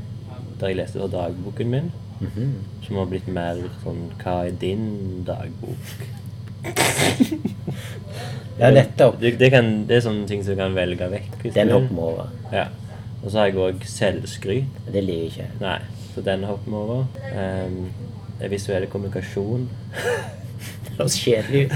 Da 0.59 0.67
jeg 0.73 0.79
leste 0.81 0.99
dagboken 1.13 1.69
min. 1.71 1.91
Mhm. 2.21 2.55
Som 2.87 2.97
har 2.97 3.05
blitt 3.07 3.29
mer 3.31 3.61
sånn 3.85 4.09
Hva 4.19 4.41
er 4.49 4.57
din 4.59 5.23
dagbok? 5.29 5.93
Ja, 8.59 8.71
nettopp. 8.75 9.21
Det, 9.21 9.37
det, 9.39 9.51
kan, 9.55 9.69
det 9.87 9.97
er 9.97 10.01
sånne 10.03 10.27
ting 10.27 10.43
som 10.43 10.57
du 10.57 10.59
kan 10.59 10.75
velge 10.75 11.07
vekk. 11.13 11.37
Den 11.55 11.71
hopper 11.71 11.95
vi 11.95 12.03
over. 12.03 12.33
Ja. 12.51 12.65
Og 13.23 13.31
så 13.31 13.39
har 13.39 13.51
jeg 13.51 13.61
òg 13.63 13.85
selvskryt. 13.87 14.81
Det 14.91 15.03
liker 15.05 15.21
jeg 15.21 15.31
ikke. 15.31 15.47
Nei, 15.63 15.79
så 16.15 16.25
den 16.27 16.47
hopper 16.49 16.73
vi 16.73 16.81
over. 16.81 17.05
Um, 17.35 17.79
det 18.39 18.49
er 18.49 18.53
visuell 18.55 18.89
kommunikasjon. 18.91 19.69
Det 20.59 20.97
høres 20.99 21.15
kjedelig 21.23 21.69
ut. 21.69 21.75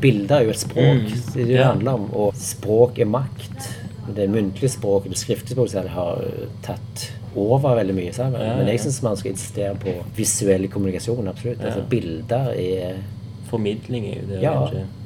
bilder 0.00 0.36
er 0.36 0.42
jo 0.44 0.50
et 0.50 0.56
språk. 0.58 1.02
Mm. 1.06 1.10
Det 1.34 1.46
det 1.48 1.64
handler 1.64 1.92
om. 1.92 2.10
Og 2.14 2.34
språk 2.34 2.98
er 2.98 3.04
makt. 3.04 3.68
Det 4.14 4.28
muntlige 4.30 4.68
språket, 4.70 5.08
det 5.10 5.18
skriftlige 5.18 5.54
språket, 5.54 5.86
har 5.88 6.24
tatt 6.62 7.10
over 7.36 7.74
veldig 7.76 7.94
mye. 7.94 8.12
sammen. 8.14 8.40
Men 8.40 8.66
jeg 8.66 8.80
syns 8.80 9.02
man 9.02 9.16
skal 9.16 9.30
insistere 9.32 9.74
på 9.76 9.88
visuell 10.16 10.68
kommunikasjon. 10.68 11.28
absolutt. 11.28 11.60
Altså, 11.64 11.80
bilder 11.88 12.48
er 12.56 12.94
Formidling 13.46 14.06
er 14.10 14.20
jo 14.20 14.28
det. 14.28 14.40
Ja. 14.42 14.54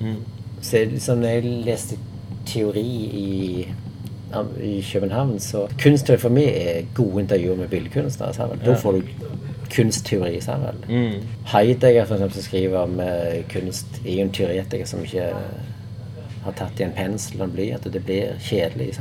Mm. 0.01 0.17
Så 0.63 0.85
liksom, 0.91 1.19
når 1.19 1.29
jeg 1.29 1.45
leste 1.67 1.99
teori 2.47 2.87
i, 3.13 3.69
i 4.63 4.85
København, 4.93 5.41
så 5.41 5.67
Kunstteori 5.83 6.21
for 6.21 6.33
meg 6.35 6.49
er 6.49 6.87
gode 6.95 7.25
intervjuer 7.25 7.57
med 7.57 7.69
billedkunstnere. 7.69 8.33
Ja. 8.39 8.61
Da 8.67 8.77
får 8.79 8.93
du 8.93 9.03
kunstteori. 9.71 10.41
Mm. 10.89 11.27
Heidegger 11.53 12.05
for 12.05 12.15
eksempel, 12.15 12.35
som 12.35 12.43
skriver 12.43 12.79
om 12.79 13.01
eh, 13.01 13.45
kunst, 13.53 13.87
er 14.07 14.15
jo 14.15 14.27
en 14.27 14.33
teoretiker 14.33 14.87
som 14.87 15.05
ikke 15.05 15.31
har 16.45 16.57
tatt 16.57 16.81
i 16.81 16.87
en 16.87 16.97
pensel 16.97 17.41
og 17.41 17.49
en 17.49 17.55
blyant, 17.55 17.93
det 17.93 18.05
blir 18.05 18.35
kjedelig. 18.41 18.95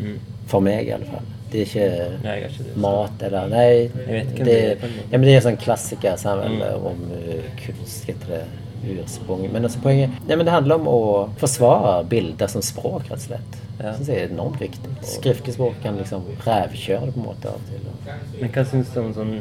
Mm. 0.00 0.18
For 0.46 0.60
meg, 0.60 0.86
i 0.86 0.94
alle 0.94 1.08
fall. 1.10 1.35
Det 1.56 1.64
er 1.64 1.70
ikke 1.70 2.20
Nei, 2.26 2.36
ikke 2.50 2.66
det. 2.68 2.76
mat 2.84 3.22
eller 3.28 3.48
Nei, 3.48 3.88
det 3.96 4.56
måte. 4.82 4.90
ja, 5.10 5.16
men 5.18 5.26
det 5.26 5.32
er 5.34 5.40
en 5.40 5.46
sånn 5.48 5.58
klassiker 5.62 6.16
sammen, 6.20 6.58
Mm. 6.60 6.86
om 6.92 7.02
uh, 7.12 7.50
kunst 7.64 8.04
heter 8.10 8.32
det 8.36 8.44
ursprung. 8.86 9.46
Men 9.52 9.64
altså 9.66 9.80
poenget 9.82 10.10
ja, 10.28 10.36
men 10.36 10.44
det 10.46 10.52
handler 10.52 10.76
om 10.78 10.86
å 10.90 10.98
forsvare 11.40 12.04
bilder 12.10 12.46
som 12.52 12.62
språk, 12.62 13.08
rett 13.08 13.18
og 13.18 13.24
slett. 13.24 13.56
Ja. 13.80 13.90
Det 13.90 13.94
synes 13.96 14.08
jeg 14.12 14.22
er 14.22 14.30
enormt 14.32 14.60
viktig. 14.60 14.90
Skriftlig 15.02 15.56
kan 15.82 15.96
liksom 15.98 16.24
rævkjøre 16.46 17.08
det 17.08 17.14
på 17.16 17.20
en 17.20 17.26
måte 17.26 17.50
av 17.50 17.54
og 17.54 17.66
til. 17.70 18.40
Men 18.40 18.52
hva 18.54 18.64
syns 18.70 18.92
du 18.94 19.00
om 19.00 19.12
sånn 19.16 19.34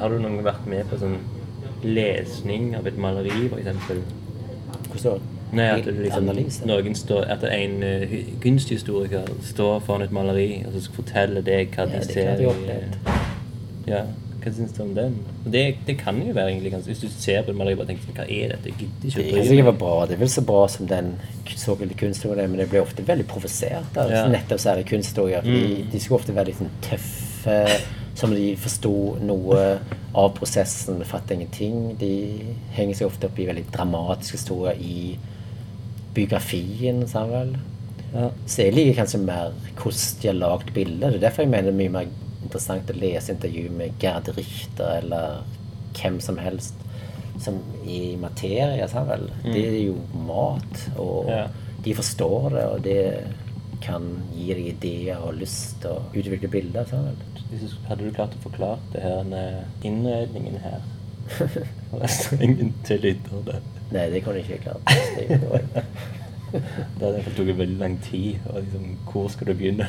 Har 0.00 0.08
du 0.12 0.18
noen 0.20 0.42
vært 0.44 0.66
med 0.70 0.86
på 0.90 0.98
sånn 1.00 1.16
lesning 1.82 2.74
av 2.76 2.86
et 2.86 2.98
maleri, 3.00 3.48
f.eks.? 3.48 3.90
Hvordan 4.90 5.20
da? 5.20 5.39
Nei, 5.52 5.66
at 5.80 5.86
liksom, 5.86 6.30
noen 6.70 6.94
står, 6.94 7.24
at 7.34 7.44
en 7.44 7.82
uh, 7.82 8.16
kunsthistoriker 8.42 9.28
står 9.42 9.80
foran 9.86 10.02
et 10.06 10.12
maleri 10.14 10.64
og 10.66 10.76
så 10.78 10.92
fortelle 10.94 11.42
deg 11.46 11.72
hva 11.74 11.86
de 11.90 11.98
det 11.98 12.02
er 12.04 12.12
ser 12.12 12.44
opplevd. 12.52 12.98
Ja, 13.90 14.02
hva 14.40 14.52
syns 14.56 14.72
du 14.76 14.82
om 14.82 14.94
den? 14.96 15.16
Det, 15.44 15.64
det 15.86 15.98
kan 16.00 16.16
jo 16.22 16.32
være 16.32 16.52
egentlig 16.54 16.70
ganske 16.72 16.88
Hvis 16.92 17.02
du 17.02 17.08
ser 17.12 17.42
på 17.44 17.50
et 17.52 17.56
maleri 17.58 17.74
og 17.76 17.82
bare 17.82 17.90
tenker 17.90 18.06
sånn, 18.06 18.16
hva 18.16 18.26
er 18.28 18.54
dette? 18.54 18.70
Jeg 18.70 18.76
gidder 18.78 19.08
ikke 19.10 19.20
Det 19.20 19.26
å 19.26 19.48
bry 19.48 19.56
meg. 19.56 19.64
var 19.70 19.78
bra. 19.82 19.94
Det 20.06 20.16
er 20.16 20.20
vel 20.22 20.32
så 20.32 20.44
bra 20.48 20.60
som 20.72 20.86
den 20.90 21.10
såkalte 21.60 21.96
kunsthistorien, 22.00 22.50
men 22.50 22.62
det 22.62 22.68
blir 22.70 22.80
ofte 22.84 23.04
veldig 23.06 23.26
provosert 23.28 23.98
av 24.00 24.10
Ja. 24.14 24.26
nettopp 24.28 24.60
særlig 24.62 24.86
kunsthistorier. 24.86 25.42
Mm. 25.44 25.90
de 25.92 26.00
skal 26.00 26.16
ofte 26.16 26.34
være 26.36 26.46
litt 26.52 26.60
sånn 26.62 26.70
tøffe, 26.86 27.58
som 28.14 28.32
de 28.34 28.54
forsto 28.56 28.94
noe 29.20 29.78
av 30.14 30.32
prosessen, 30.36 31.02
fatter 31.04 31.34
ingenting. 31.34 31.96
De 31.98 32.40
henger 32.76 32.94
seg 32.94 33.06
ofte 33.10 33.26
opp 33.28 33.38
i 33.38 33.46
veldig 33.46 33.66
dramatiske 33.72 34.38
historier 34.38 34.76
i 34.80 35.18
biografien, 36.14 37.04
sa 37.08 37.20
han 37.24 37.30
vel. 37.34 37.52
Ja. 38.14 38.30
Så 38.46 38.64
jeg 38.64 38.74
liker 38.74 39.00
kanskje 39.02 39.20
mer 39.24 39.52
hvordan 39.78 40.20
de 40.22 40.28
har 40.28 40.38
lagd 40.40 40.72
bilder. 40.74 41.10
Det 41.14 41.20
er 41.20 41.26
derfor 41.28 41.42
jeg 41.46 41.50
mener 41.52 41.70
det 41.70 41.74
er 41.76 41.82
mye 41.84 41.94
mer 41.98 42.10
interessant 42.42 42.90
å 42.90 42.96
lese 42.98 43.34
intervju 43.34 43.70
med 43.76 43.98
Gerd 44.02 44.30
Richter 44.36 44.96
eller 45.02 45.42
hvem 46.00 46.20
som 46.22 46.38
helst 46.40 46.74
som 47.40 47.60
i 47.86 48.16
materie. 48.20 48.88
sa 48.88 48.98
han 49.04 49.08
vel. 49.08 49.28
Det 49.44 49.62
er 49.68 49.78
jo 49.86 49.94
mat, 50.26 50.88
og 50.98 51.28
Ja. 51.30 51.46
de 51.84 51.94
forstår 51.94 52.50
det, 52.50 52.64
og 52.66 52.82
det 52.82 53.24
kan 53.80 54.02
gi 54.36 54.52
deg 54.54 54.66
ideer 54.74 55.22
og 55.24 55.38
lyst 55.38 55.84
å 55.88 56.02
utvikle 56.12 56.50
bilder. 56.50 56.84
sa 56.84 56.96
han 56.96 57.06
vel. 57.06 57.70
Hadde 57.88 58.04
du 58.04 58.10
klart 58.12 58.34
å 58.36 58.42
forklare 58.42 58.78
det 58.92 59.02
her 59.02 59.64
innredningen 59.82 60.58
her? 60.60 60.80
Restauranten 62.02 62.74
til 62.84 63.00
lytter 63.00 63.42
det. 63.46 63.60
Nei, 63.90 64.06
det 64.12 64.20
kan 64.24 64.36
jeg 64.38 64.44
ikke 64.58 64.74
å 64.74 64.80
tror. 64.86 65.84
Det 66.50 66.60
hadde 66.98 67.10
iallfall 67.20 67.34
tatt 67.36 67.56
veldig 67.60 67.78
lang 67.78 67.96
tid. 68.02 68.38
Og 68.50 68.60
liksom, 68.62 68.86
hvor 69.12 69.28
skal 69.30 69.50
du 69.50 69.54
begynne? 69.54 69.86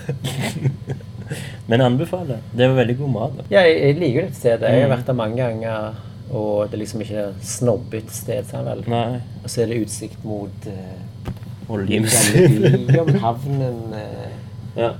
Men 1.72 1.82
anbefaler. 1.82 2.42
Det 2.58 2.68
var 2.70 2.76
veldig 2.82 2.98
god 3.00 3.12
mat. 3.16 3.38
Ja, 3.54 3.62
jeg, 3.66 3.78
jeg 3.86 4.00
liker 4.02 4.26
dette 4.28 4.40
stedet. 4.40 4.70
Jeg 4.70 4.82
har 4.84 4.90
Mm. 4.90 4.96
vært 4.98 5.08
der 5.08 5.14
mange 5.18 5.38
ganger, 5.38 6.02
og 6.32 6.66
det 6.72 6.74
er 6.78 6.82
liksom 6.84 7.02
ikke 7.06 7.24
et 7.30 7.46
snobbete 7.48 8.14
sted. 8.14 8.46
sa 8.50 8.62
vel. 8.68 8.84
Nei. 8.92 9.22
Og 9.44 9.50
så 9.50 9.62
er 9.64 9.72
det 9.72 9.80
utsikt 9.86 10.24
mot 10.28 10.68
uh, 10.68 11.72
Oljeindustrien. 11.72 12.90
Ja, 12.92 13.06
havnen 13.24 13.94
eh, 13.96 14.34
Ja. 14.78 14.92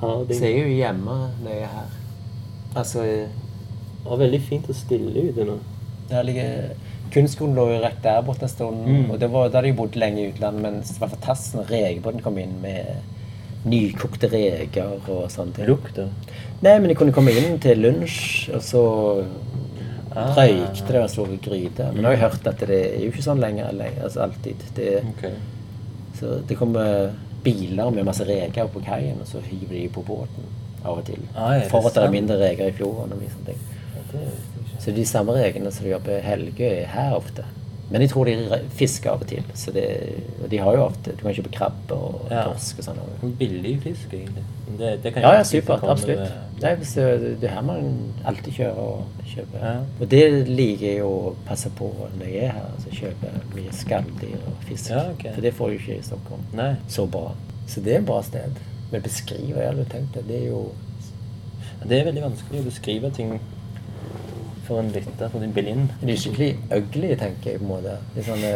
Harding. 0.00 0.34
Så 0.38 0.44
jeg 0.48 0.58
er 0.58 0.66
jo 0.66 0.74
hjemme 0.80 1.16
når 1.44 1.50
jeg 1.52 1.62
er 1.62 1.74
her. 1.76 1.90
Altså 2.74 3.04
eh, 3.06 3.28
Det 4.02 4.10
var 4.10 4.18
veldig 4.18 4.40
fint 4.42 4.68
og 4.68 4.74
stille 4.74 5.28
ute 5.28 5.44
nå. 5.46 5.56
Der 6.10 6.22
ligger 6.26 6.72
Kunstskolen 7.12 7.56
lå 7.56 7.66
jo 7.74 7.80
rett 7.82 8.02
der 8.04 8.22
borte 8.24 8.46
en 8.48 8.52
stund. 8.52 8.84
Mm. 8.86 9.10
Og 9.12 9.18
det 9.20 9.28
var, 9.32 9.48
da 9.48 9.60
hadde 9.60 9.72
jeg 9.72 9.78
bodd 9.78 9.98
lenge 10.00 10.22
i 10.22 10.30
utlandet, 10.32 10.62
men 10.64 10.80
det 10.80 11.00
var 11.00 11.12
fantastisk 11.12 11.58
når 11.58 11.72
rekebåten 11.74 12.24
kom 12.24 12.38
inn 12.40 12.54
med 12.62 13.68
nykokte 13.68 14.30
reker 14.32 14.96
og 15.12 15.26
sånne 15.30 15.54
ting. 15.56 15.68
Lukter? 15.70 16.08
Nei, 16.62 16.76
men 16.78 16.90
jeg 16.90 16.98
kunne 16.98 17.14
komme 17.14 17.34
inn 17.36 17.58
til 17.62 17.82
lunsj, 17.84 18.22
og 18.56 18.64
så 18.66 18.84
Ah. 20.14 20.34
røykte 20.36 20.92
det 20.92 21.00
og 21.00 21.10
slo 21.10 21.24
gryte. 21.40 21.86
Men 21.92 22.02
nå 22.02 22.10
har 22.10 22.16
jeg 22.16 22.22
hørt 22.26 22.46
at 22.50 22.64
det 22.68 22.78
er 22.84 22.98
jo 23.00 23.12
ikke 23.12 23.24
sånn 23.24 23.40
lenger, 23.40 23.70
altså 24.04 24.26
alltid. 24.26 24.64
Det, 24.76 24.88
okay. 25.08 25.38
så 26.18 26.40
det 26.48 26.58
kommer 26.58 27.14
biler 27.42 27.90
med 27.90 28.04
masse 28.04 28.26
reker 28.28 28.68
på 28.68 28.82
kaien, 28.84 29.16
og 29.20 29.26
så 29.26 29.40
hiver 29.40 29.72
de 29.72 29.86
på 29.88 30.04
båten 30.06 30.50
av 30.84 30.98
og 30.98 31.04
til. 31.06 31.22
Ah, 31.34 31.56
ja, 31.56 31.68
For 31.70 31.88
at 31.88 31.96
det 31.96 32.04
er 32.04 32.12
mindre 32.12 32.36
reker 32.42 32.68
i 32.68 32.76
fjorden 32.76 33.14
og 33.14 33.22
mye 33.22 33.32
sånne 33.32 33.54
ting. 33.54 33.62
Ja, 33.94 34.04
det 34.12 34.24
jeg. 34.26 34.51
Så 34.82 34.90
de 34.94 35.04
samme 35.06 35.34
reglene 35.38 35.70
som 35.72 35.86
de 35.86 35.92
jobber 35.94 36.22
Helge 36.26 36.68
er 36.82 36.86
her 36.90 37.14
ofte. 37.14 37.44
Men 37.92 38.00
jeg 38.00 38.10
tror 38.10 38.24
de 38.24 38.58
fisker 38.72 39.10
av 39.12 39.20
og 39.20 39.28
til. 39.28 39.44
Så 39.54 39.70
det, 39.74 39.84
og 40.42 40.48
de 40.50 40.58
har 40.58 40.76
jo 40.78 40.84
ofte 40.86 41.12
Du 41.12 41.22
kan 41.26 41.34
kjøpe 41.36 41.50
krabbe 41.52 41.92
og 41.96 42.30
Ja. 42.30 42.46
torsk 42.48 42.78
og 42.80 42.84
sånn. 42.86 43.34
Billig 43.38 43.74
fisk, 43.82 44.14
egentlig. 44.16 44.44
Det, 44.78 45.02
det 45.04 45.12
kan 45.12 45.22
Ja, 45.22 45.34
ja, 45.36 45.42
supert. 45.44 45.84
Absolutt. 45.84 46.32
Nei, 46.62 46.74
det, 46.78 47.40
det 47.42 47.48
er 47.50 47.54
her 47.54 47.62
man 47.66 48.14
alltid 48.24 48.52
kjører 48.56 48.78
og 48.80 49.04
kjøper. 49.28 49.58
Ja. 49.66 49.74
Og 50.00 50.08
det 50.10 50.22
liker 50.48 50.86
jeg 50.86 51.02
å 51.04 51.34
passe 51.46 51.70
på 51.76 51.90
når 52.18 52.26
jeg 52.26 52.44
er 52.48 52.52
her. 52.56 52.68
Altså 52.74 52.96
kjøpe 52.96 53.32
mye 53.54 53.72
skalldyr 53.76 54.38
og 54.48 54.66
fisk. 54.70 54.90
Ja, 54.90 55.04
okay. 55.10 55.34
For 55.34 55.44
det 55.44 55.54
får 55.58 55.68
du 55.68 55.78
ikke 55.78 55.98
i 55.98 56.02
Stockholm. 56.08 56.46
Nei. 56.56 56.74
Så 56.88 57.06
bra. 57.06 57.34
Så 57.68 57.80
det 57.84 57.92
er 57.94 57.98
et 58.00 58.06
bra 58.08 58.22
sted. 58.22 58.56
Men 58.92 59.02
beskrive, 59.04 59.58
jeg 59.60 59.68
hadde 59.68 59.84
tenkt 59.92 60.14
det. 60.16 60.24
Det 60.28 60.40
er 60.42 60.48
jo 60.48 60.70
Det 61.82 61.98
er 61.98 62.04
veldig 62.06 62.22
vanskelig 62.22 62.60
å 62.62 62.64
beskrive 62.70 63.10
ting 63.10 63.40
for 64.72 64.80
en 64.82 64.90
lytter, 64.94 65.28
for 65.32 65.44
en 65.44 65.52
blind. 65.54 65.88
De 66.00 66.06
Det 66.08 66.14
er 66.16 66.20
skikkelig 66.24 66.50
ugly, 66.78 67.12
tenker 67.20 67.50
jeg 67.52 67.60
på 67.60 67.66
en 67.68 67.72
måte. 67.76 67.94
Det 68.14 68.22
er 68.24 68.28
sånne 68.32 68.52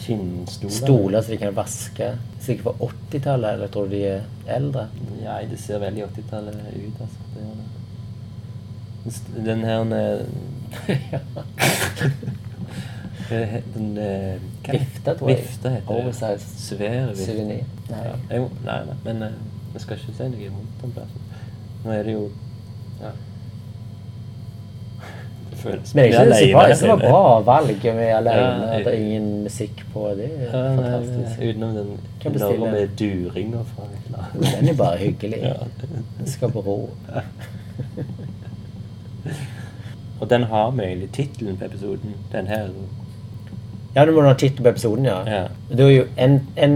Kinnstoler. 0.00 0.72
stoler 0.78 1.20
som 1.26 1.30
de 1.34 1.38
kan 1.42 1.54
vaske. 1.58 2.06
Sikkert 2.40 2.64
fra 2.70 2.74
80-tallet, 2.88 3.50
eller 3.58 3.68
tror 3.74 3.84
du 3.90 3.96
de 3.98 4.04
er 4.14 4.22
eldre? 4.56 4.86
Nei, 5.20 5.42
det 5.50 5.58
ser 5.60 5.82
veldig 5.82 6.06
80-tallet 6.06 6.56
ut, 6.72 7.02
altså. 7.04 7.20
Det 7.34 7.42
gjør 7.44 7.56
det. 7.58 7.68
Den 9.04 9.12
st- 9.12 9.44
Den 9.44 9.60
her 9.64 9.80
eh, 13.30 13.62
Den 13.74 13.98
er... 13.98 14.38
hva- 14.64 14.72
Vifte, 14.78 15.14
tror 15.18 15.28
jeg. 15.30 15.38
Vifte 15.38 15.70
heter 15.70 15.86
det. 15.86 15.96
Oversized 16.04 16.58
Svær 16.58 17.06
vifte. 17.10 17.24
souvenir. 17.26 17.64
Nei. 17.90 18.04
Ja, 18.06 18.36
jo, 18.36 18.50
nei, 18.64 18.78
nei, 18.86 18.96
men 19.04 19.22
eh, 19.22 19.36
vi 19.74 19.78
skal 19.82 19.96
ikke 20.00 20.14
si 20.16 20.28
noe 20.32 20.50
vondt 20.54 20.82
den 20.84 20.92
plassen. 20.96 21.20
Nå 21.84 21.92
er 21.94 22.02
det 22.08 22.12
jo 22.16 22.24
ja. 23.00 23.10
Føles 25.60 25.94
Men 25.94 26.04
ikke 26.04 26.52
bra. 26.54 26.66
her 26.66 26.74
Det 26.74 26.88
var 26.88 27.02
bra 27.04 27.40
valg 27.46 27.84
med 27.84 28.12
alene. 28.16 28.68
Ja, 28.70 28.78
det 28.78 28.86
er 28.86 28.98
ingen 28.98 29.42
musikk 29.44 29.84
på. 29.92 30.06
Det 30.18 30.28
er 30.30 30.46
Ja, 30.46 30.62
nei, 30.74 30.90
fantastisk. 30.90 31.42
Utenom 31.48 31.74
den 31.76 31.90
enorme 32.34 32.86
duringa 33.00 33.64
fra. 33.74 33.88
Den 34.60 34.68
er 34.68 34.76
bare 34.78 34.96
hyggelig. 34.98 35.42
Ja. 35.42 35.54
Den 36.18 36.26
skal 36.26 36.52
bero. 36.52 36.76
ro. 36.76 36.90
Og 40.20 40.30
den 40.30 40.42
har 40.42 40.70
vi 40.70 40.82
egentlig 40.82 41.12
tittelen 41.12 41.56
på 41.56 41.64
episoden. 41.64 42.14
Den 42.32 42.46
her. 42.46 42.68
Ja, 43.94 44.04
du 44.06 44.12
må 44.14 44.22
ha 44.22 44.32
tittel 44.38 44.62
på 44.62 44.70
episoden, 44.70 45.04
ja. 45.04 45.16
Ja. 45.26 45.38
Det 45.68 45.80
er 45.84 45.88
jo 45.90 46.02
en, 46.22 46.36
en 46.62 46.74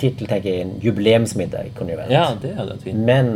tittel 0.00 0.26
tenker 0.26 0.50
jeg 0.50 0.64
en 0.64 0.72
jubileumsmiddag 0.82 1.68
kunne 1.76 1.94
jo 1.94 1.98
vært. 2.00 2.10
Ja, 2.10 2.24
det 2.42 2.50
hadde 2.56 2.72
vært 2.74 2.82
fint. 2.88 2.98
Men 3.06 3.28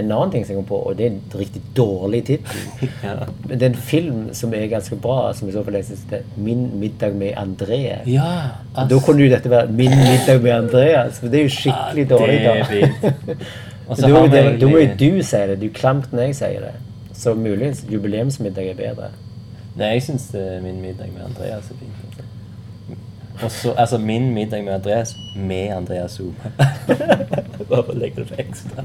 en 0.00 0.12
annen 0.12 0.32
ting 0.32 0.46
som 0.46 0.54
jeg 0.54 0.62
kom 0.62 0.68
på, 0.70 0.78
og 0.88 0.96
det 0.96 1.04
er 1.06 1.10
en 1.10 1.36
riktig 1.36 1.60
dårlig 1.76 2.22
tittel 2.30 2.62
Ja. 3.04 3.16
Det 3.50 3.58
er 3.60 3.66
en 3.68 3.76
film 3.90 4.22
som 4.36 4.54
er 4.56 4.64
ganske 4.72 4.96
bra, 5.04 5.18
som 5.36 5.50
i 5.50 5.52
så 5.52 5.64
fall 5.66 5.76
jeg 5.76 5.84
synes 5.90 6.06
det 6.10 6.22
er 6.22 6.24
'Min 6.36 6.64
middag 6.80 7.12
med 7.14 7.34
André'. 7.36 7.98
Ja, 8.08 8.30
ass. 8.74 8.88
Da 8.90 8.98
kunne 9.04 9.22
jo 9.26 9.30
dette 9.34 9.50
være 9.50 9.68
'Min 9.68 9.90
middag 9.90 10.40
med 10.42 10.52
Andreas', 10.52 11.20
for 11.20 11.28
det 11.28 11.40
er 11.40 11.44
jo 11.44 11.54
skikkelig 11.58 12.08
Ja, 12.08 12.16
dårlig. 12.16 12.40
det 12.40 12.82
er 12.82 12.88
da. 13.02 13.34
Da 14.00 14.08
må 14.08 14.22
vi 14.26 14.28
da 14.36 14.66
må 14.66 14.78
jo 14.78 14.78
egentlig- 14.78 14.98
du 15.18 15.22
si 15.22 15.36
det. 15.36 15.60
Du 15.60 15.66
er 15.66 15.72
klamt 15.74 16.12
når 16.12 16.22
jeg 16.22 16.34
sier 16.34 16.60
det. 16.60 16.72
Så 17.12 17.34
muligens 17.34 17.84
jubileumsmiddag 17.90 18.66
er 18.70 18.74
bedre. 18.74 19.08
Nei, 19.76 19.86
jeg 19.92 20.02
syns 20.02 20.32
min 20.62 20.80
middag 20.80 21.12
med 21.12 21.22
Andreas 21.28 21.70
er 21.70 21.76
fint. 21.78 22.05
Og 23.42 23.50
så, 23.50 23.72
altså 23.76 23.98
min 23.98 24.30
middag 24.34 24.64
med 24.64 24.72
Andreas 24.74 25.16
med 25.36 25.72
Andreas 25.76 26.10
Zoom. 26.16 26.34
Bare 27.68 27.82
for 27.82 27.92
å 27.92 27.98
legge 27.98 28.22
det 28.22 28.30
på 28.30 28.38
ekstra. 28.40 28.84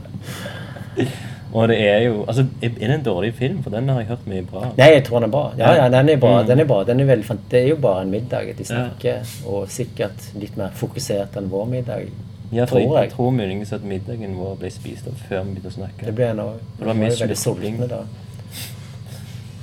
Og 1.51 1.67
det 1.67 1.77
er 1.83 1.99
jo 2.05 2.23
Altså, 2.27 2.45
er 2.63 2.69
det 2.79 2.89
en 2.95 3.03
dårlig 3.03 3.33
film? 3.35 3.61
For 3.63 3.69
den 3.69 3.89
har 3.89 4.01
jeg 4.01 4.07
hørt 4.11 4.27
mye 4.27 4.43
bra. 4.47 4.65
Nei, 4.77 4.89
jeg 4.95 5.05
tror 5.07 5.19
den 5.19 5.29
er 5.29 5.33
bra. 5.35 5.43
Ja, 5.59 5.73
ja, 5.75 5.89
den 5.91 6.09
er 6.09 6.19
bra. 6.19 6.33
Mm. 6.41 6.47
Den 6.47 6.63
er 6.63 6.67
bra. 6.67 6.81
Den 6.87 6.99
er 6.99 7.09
veldig 7.11 7.37
det 7.51 7.61
er 7.61 7.67
jo 7.67 7.75
bare 7.75 8.01
en 8.05 8.11
middag 8.11 8.51
de 8.57 8.65
snakker, 8.65 9.23
og 9.45 9.69
sikkert 9.71 10.27
litt 10.39 10.57
mer 10.59 10.71
fokusert 10.75 11.37
enn 11.39 11.49
vår 11.51 11.65
middag. 11.71 12.09
Ja, 12.51 12.65
for 12.65 12.79
tror 12.79 12.97
jeg, 12.97 13.07
jeg. 13.07 13.11
tror 13.15 13.31
muligens 13.31 13.71
at 13.73 13.83
middagen 13.87 14.35
vår 14.35 14.57
ble 14.59 14.71
spist 14.71 15.07
opp 15.07 15.19
før 15.29 15.45
vi 15.45 15.53
begynte 15.55 15.71
å 15.71 15.77
snakke. 15.77 16.05
Det 16.05 16.15
ble 16.15 16.27
en 16.33 16.43
òg. 16.43 16.57
det 16.79 16.87
var 16.87 16.99
mye 16.99 17.87
da. 17.87 18.01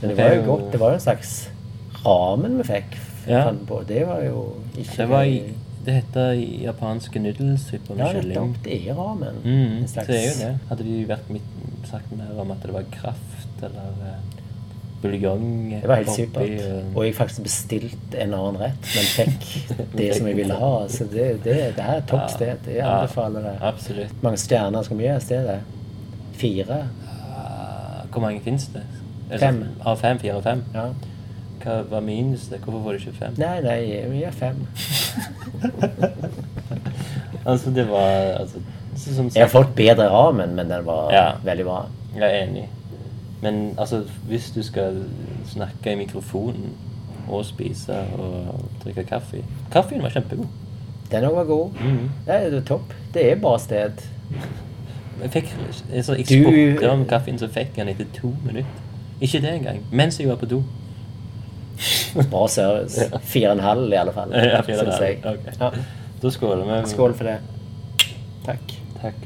Men 0.01 0.10
det 0.10 0.16
var 0.16 0.35
jo- 0.35 0.43
godt. 0.47 0.73
Det 0.73 0.81
var 0.81 0.90
jo 0.90 0.94
en 0.94 1.01
slags 1.01 1.48
ramen 2.05 2.56
vi 2.59 2.65
fikk. 2.65 2.97
Ja. 3.29 3.45
fant 3.49 3.67
på. 3.69 3.83
Det 3.89 4.07
var 4.07 4.23
jo 4.25 4.45
ikke 4.79 4.97
Det 4.97 5.09
var 5.09 5.23
i 5.23 5.43
Det 5.87 5.95
heter 5.95 6.33
japanske 6.63 7.21
nudelsuppe 7.23 7.95
med 7.95 8.05
Ja, 8.07 8.13
kylling. 8.13 8.29
nettopp. 8.29 8.65
Det 8.65 8.79
er 8.89 8.95
ramen. 8.95 9.39
Mm, 9.45 9.87
slags... 9.89 10.07
det 10.09 10.17
er 10.19 10.27
jo 10.27 10.35
det. 10.49 10.59
Hadde 10.69 10.85
de 10.85 11.05
vært 11.09 11.31
mitt, 11.31 11.53
sagt 11.89 12.11
mer 12.17 12.41
om 12.41 12.51
at 12.51 12.63
det 12.67 12.73
var 12.75 12.85
kraft 12.93 13.63
eller 13.63 13.95
eh, 14.09 14.19
buljong 15.03 15.71
Det 15.81 15.89
var 15.89 15.95
helt 16.03 16.11
supert. 16.11 16.51
eh, 16.61 16.97
Og 16.97 17.05
jeg 17.07 17.15
faktisk 17.15 17.43
bestilte 17.43 18.19
en 18.21 18.35
annen 18.35 18.61
rett, 18.61 18.89
men 18.95 19.09
fikk 19.15 19.47
det 19.97 20.11
som 20.17 20.27
jeg 20.27 20.37
ville 20.37 20.55
ha. 20.59 20.73
Så 20.89 21.05
det, 21.13 21.29
det, 21.45 21.57
det 21.77 21.85
her 21.85 21.95
er 21.95 22.03
et 22.03 22.09
topp 22.11 22.31
sted. 22.31 22.67
Jeg 22.67 22.85
anbefaler 22.85 23.41
det. 23.47 23.57
Absolutt. 23.63 24.23
mange 24.23 24.39
stjerner 24.43 24.83
skal 24.83 24.99
vi 24.99 25.07
gi 25.09 25.21
stedet? 25.21 25.61
Fire? 26.39 26.83
Ah, 27.09 28.03
Hvor 28.13 28.21
mange 28.21 28.41
fins 28.45 28.69
det? 28.75 28.83
Altså, 29.31 29.47
Fem. 29.47 29.65
Av 29.87 29.97
fem? 30.01 30.19
Fire 30.19 30.35
og 30.37 30.43
fem? 30.45 30.63
Ja. 30.75 30.89
Hva 31.63 31.83
var 31.91 32.01
minus 32.01 32.49
det? 32.49 32.59
Hvorfor 32.65 32.83
får 32.83 32.93
du 32.93 32.99
ikke 32.99 33.19
fem? 33.19 33.35
Nei, 33.39 33.61
nei, 33.65 33.79
vi 34.11 34.23
gir 34.25 34.31
fem. 34.31 34.67
Altså, 37.49 37.71
det 37.71 37.89
var 37.89 38.11
altså, 38.41 38.59
så, 38.97 39.15
som 39.15 39.31
Jeg 39.35 39.43
har 39.43 39.49
fått 39.49 39.71
bedre 39.77 40.09
ramen, 40.13 40.55
men 40.57 40.69
den 40.71 40.87
var 40.87 41.13
Ja. 41.13 41.31
veldig 41.45 41.65
bra. 41.65 41.87
Jeg 42.15 42.23
er 42.25 42.43
enig. 42.45 42.69
Men 43.43 43.75
altså, 43.79 44.03
hvis 44.29 44.51
du 44.51 44.63
skal 44.63 45.05
snakke 45.47 45.93
i 45.93 45.95
mikrofonen 45.95 46.75
og 47.29 47.45
spise 47.45 47.97
og 48.19 48.61
drikke 48.85 49.05
kaffe 49.05 49.45
Kaffen 49.73 50.03
var 50.03 50.11
kjempegod. 50.11 50.47
Den 51.11 51.25
òg 51.25 51.35
var 51.35 51.45
god. 51.45 51.71
Mm. 51.81 52.11
Nei, 52.27 52.37
det 52.51 52.55
er 52.55 52.61
topp. 52.69 52.93
Det 53.15 53.33
er 53.33 53.37
bra 53.41 53.59
sted. 53.59 53.93
Jeg 55.23 55.31
fikk 55.31 55.55
jeg 55.93 56.05
spurte 56.05 56.91
om 56.91 57.05
kaffen, 57.09 57.39
så 57.39 57.49
fikk 57.49 57.77
jeg 57.77 57.87
den 57.87 57.89
etter 57.89 58.07
to 58.21 58.35
minutter. 58.45 58.71
Ikke 59.21 59.41
det 59.41 59.55
engang. 59.55 59.81
Mens 59.93 60.21
jeg 60.21 60.29
var 60.29 60.37
på 60.37 60.47
do. 60.47 60.63
Bra 62.33 62.47
service. 62.49 63.09
Fire 63.23 63.53
og 63.53 63.59
en 63.59 63.65
halv 63.65 63.93
i 63.93 63.97
alle 64.01 64.13
fall, 64.17 64.33
Ja, 64.35 64.61
fire 64.67 64.79
og 64.83 64.87
en 64.87 64.93
halv. 64.93 65.05
jeg. 65.05 65.57
Ja. 65.61 65.71
Da 66.23 66.31
skåler 66.35 66.65
vi. 66.67 66.81
Skål 66.91 67.15
for 67.15 67.25
det. 67.31 67.39
Takk. 68.47 68.75
Takk. 69.03 69.25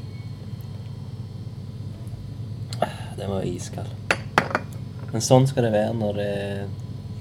Den 3.17 3.29
var 3.31 3.45
iskald. 3.47 3.87
Men 5.13 5.21
sånn 5.21 5.45
skal 5.47 5.67
det 5.67 5.73
være 5.75 5.93
når 5.97 6.13
det 6.17 6.27
er 6.27 6.63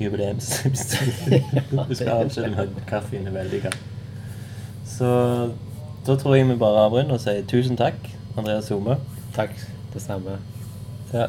jubileumsepisode. 0.02 1.40
Du 1.88 1.94
skal 1.94 2.12
avslutte 2.24 2.50
med 2.56 2.80
kaffen 2.88 3.28
er 3.28 3.36
veldig 3.36 3.60
kald. 3.66 3.78
Så 4.88 5.08
da 6.06 6.16
tror 6.18 6.36
jeg 6.36 6.48
vi 6.48 6.56
bare 6.58 6.86
avrunder 6.88 7.14
og 7.16 7.22
sier 7.22 7.44
tusen 7.48 7.76
takk, 7.78 8.00
Andreas 8.36 8.68
Home. 8.74 8.96
Takk. 9.36 9.54
Det 9.94 10.02
samme. 10.02 10.38
Ja. 11.12 11.26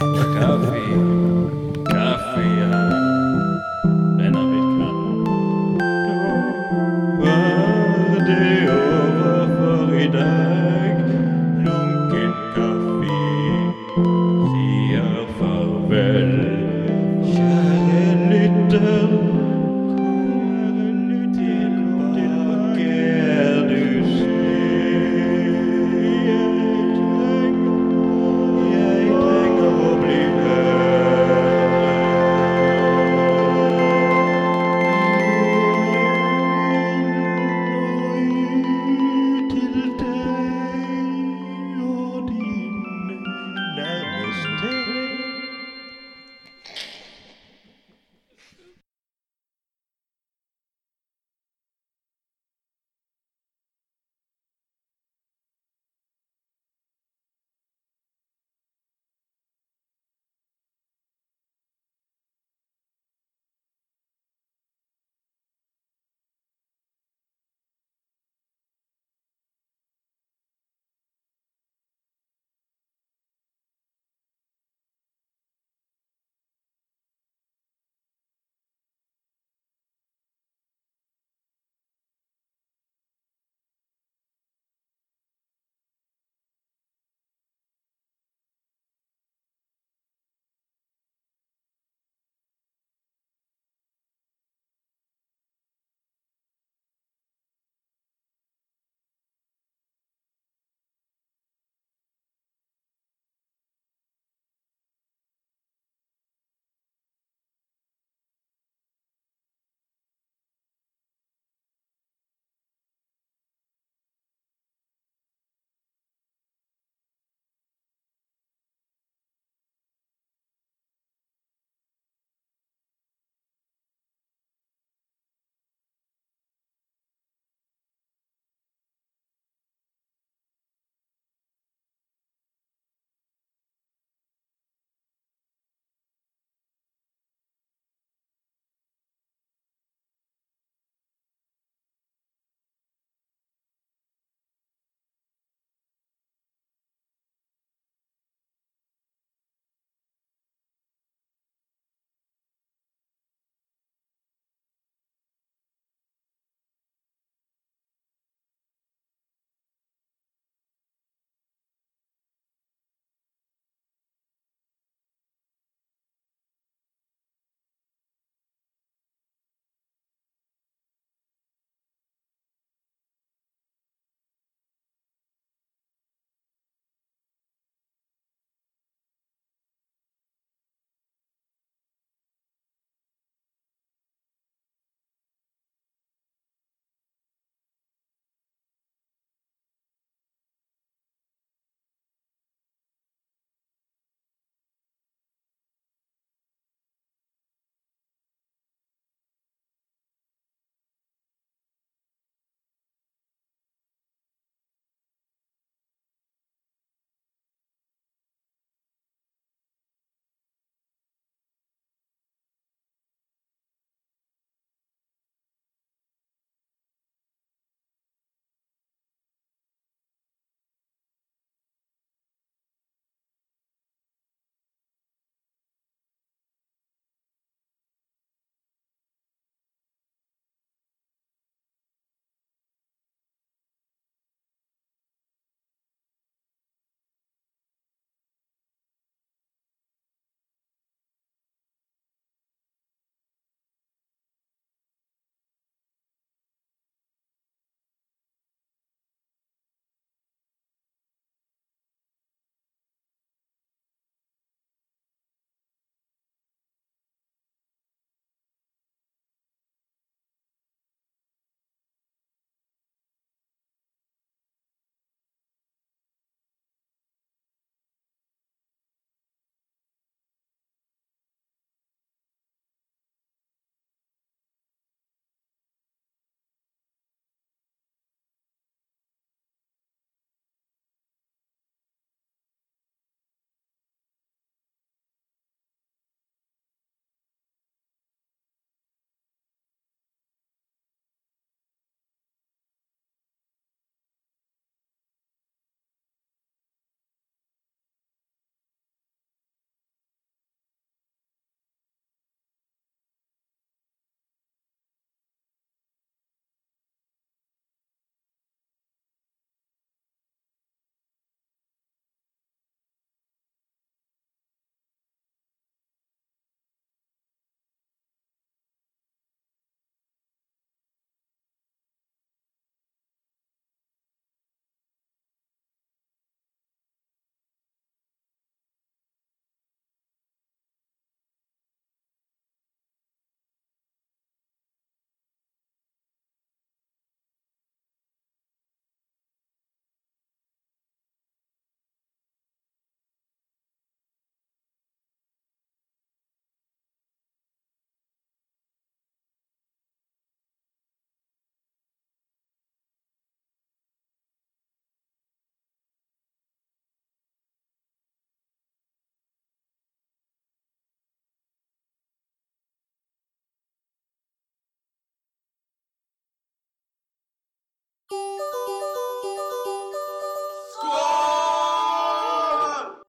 Coffee. 0.00 1.00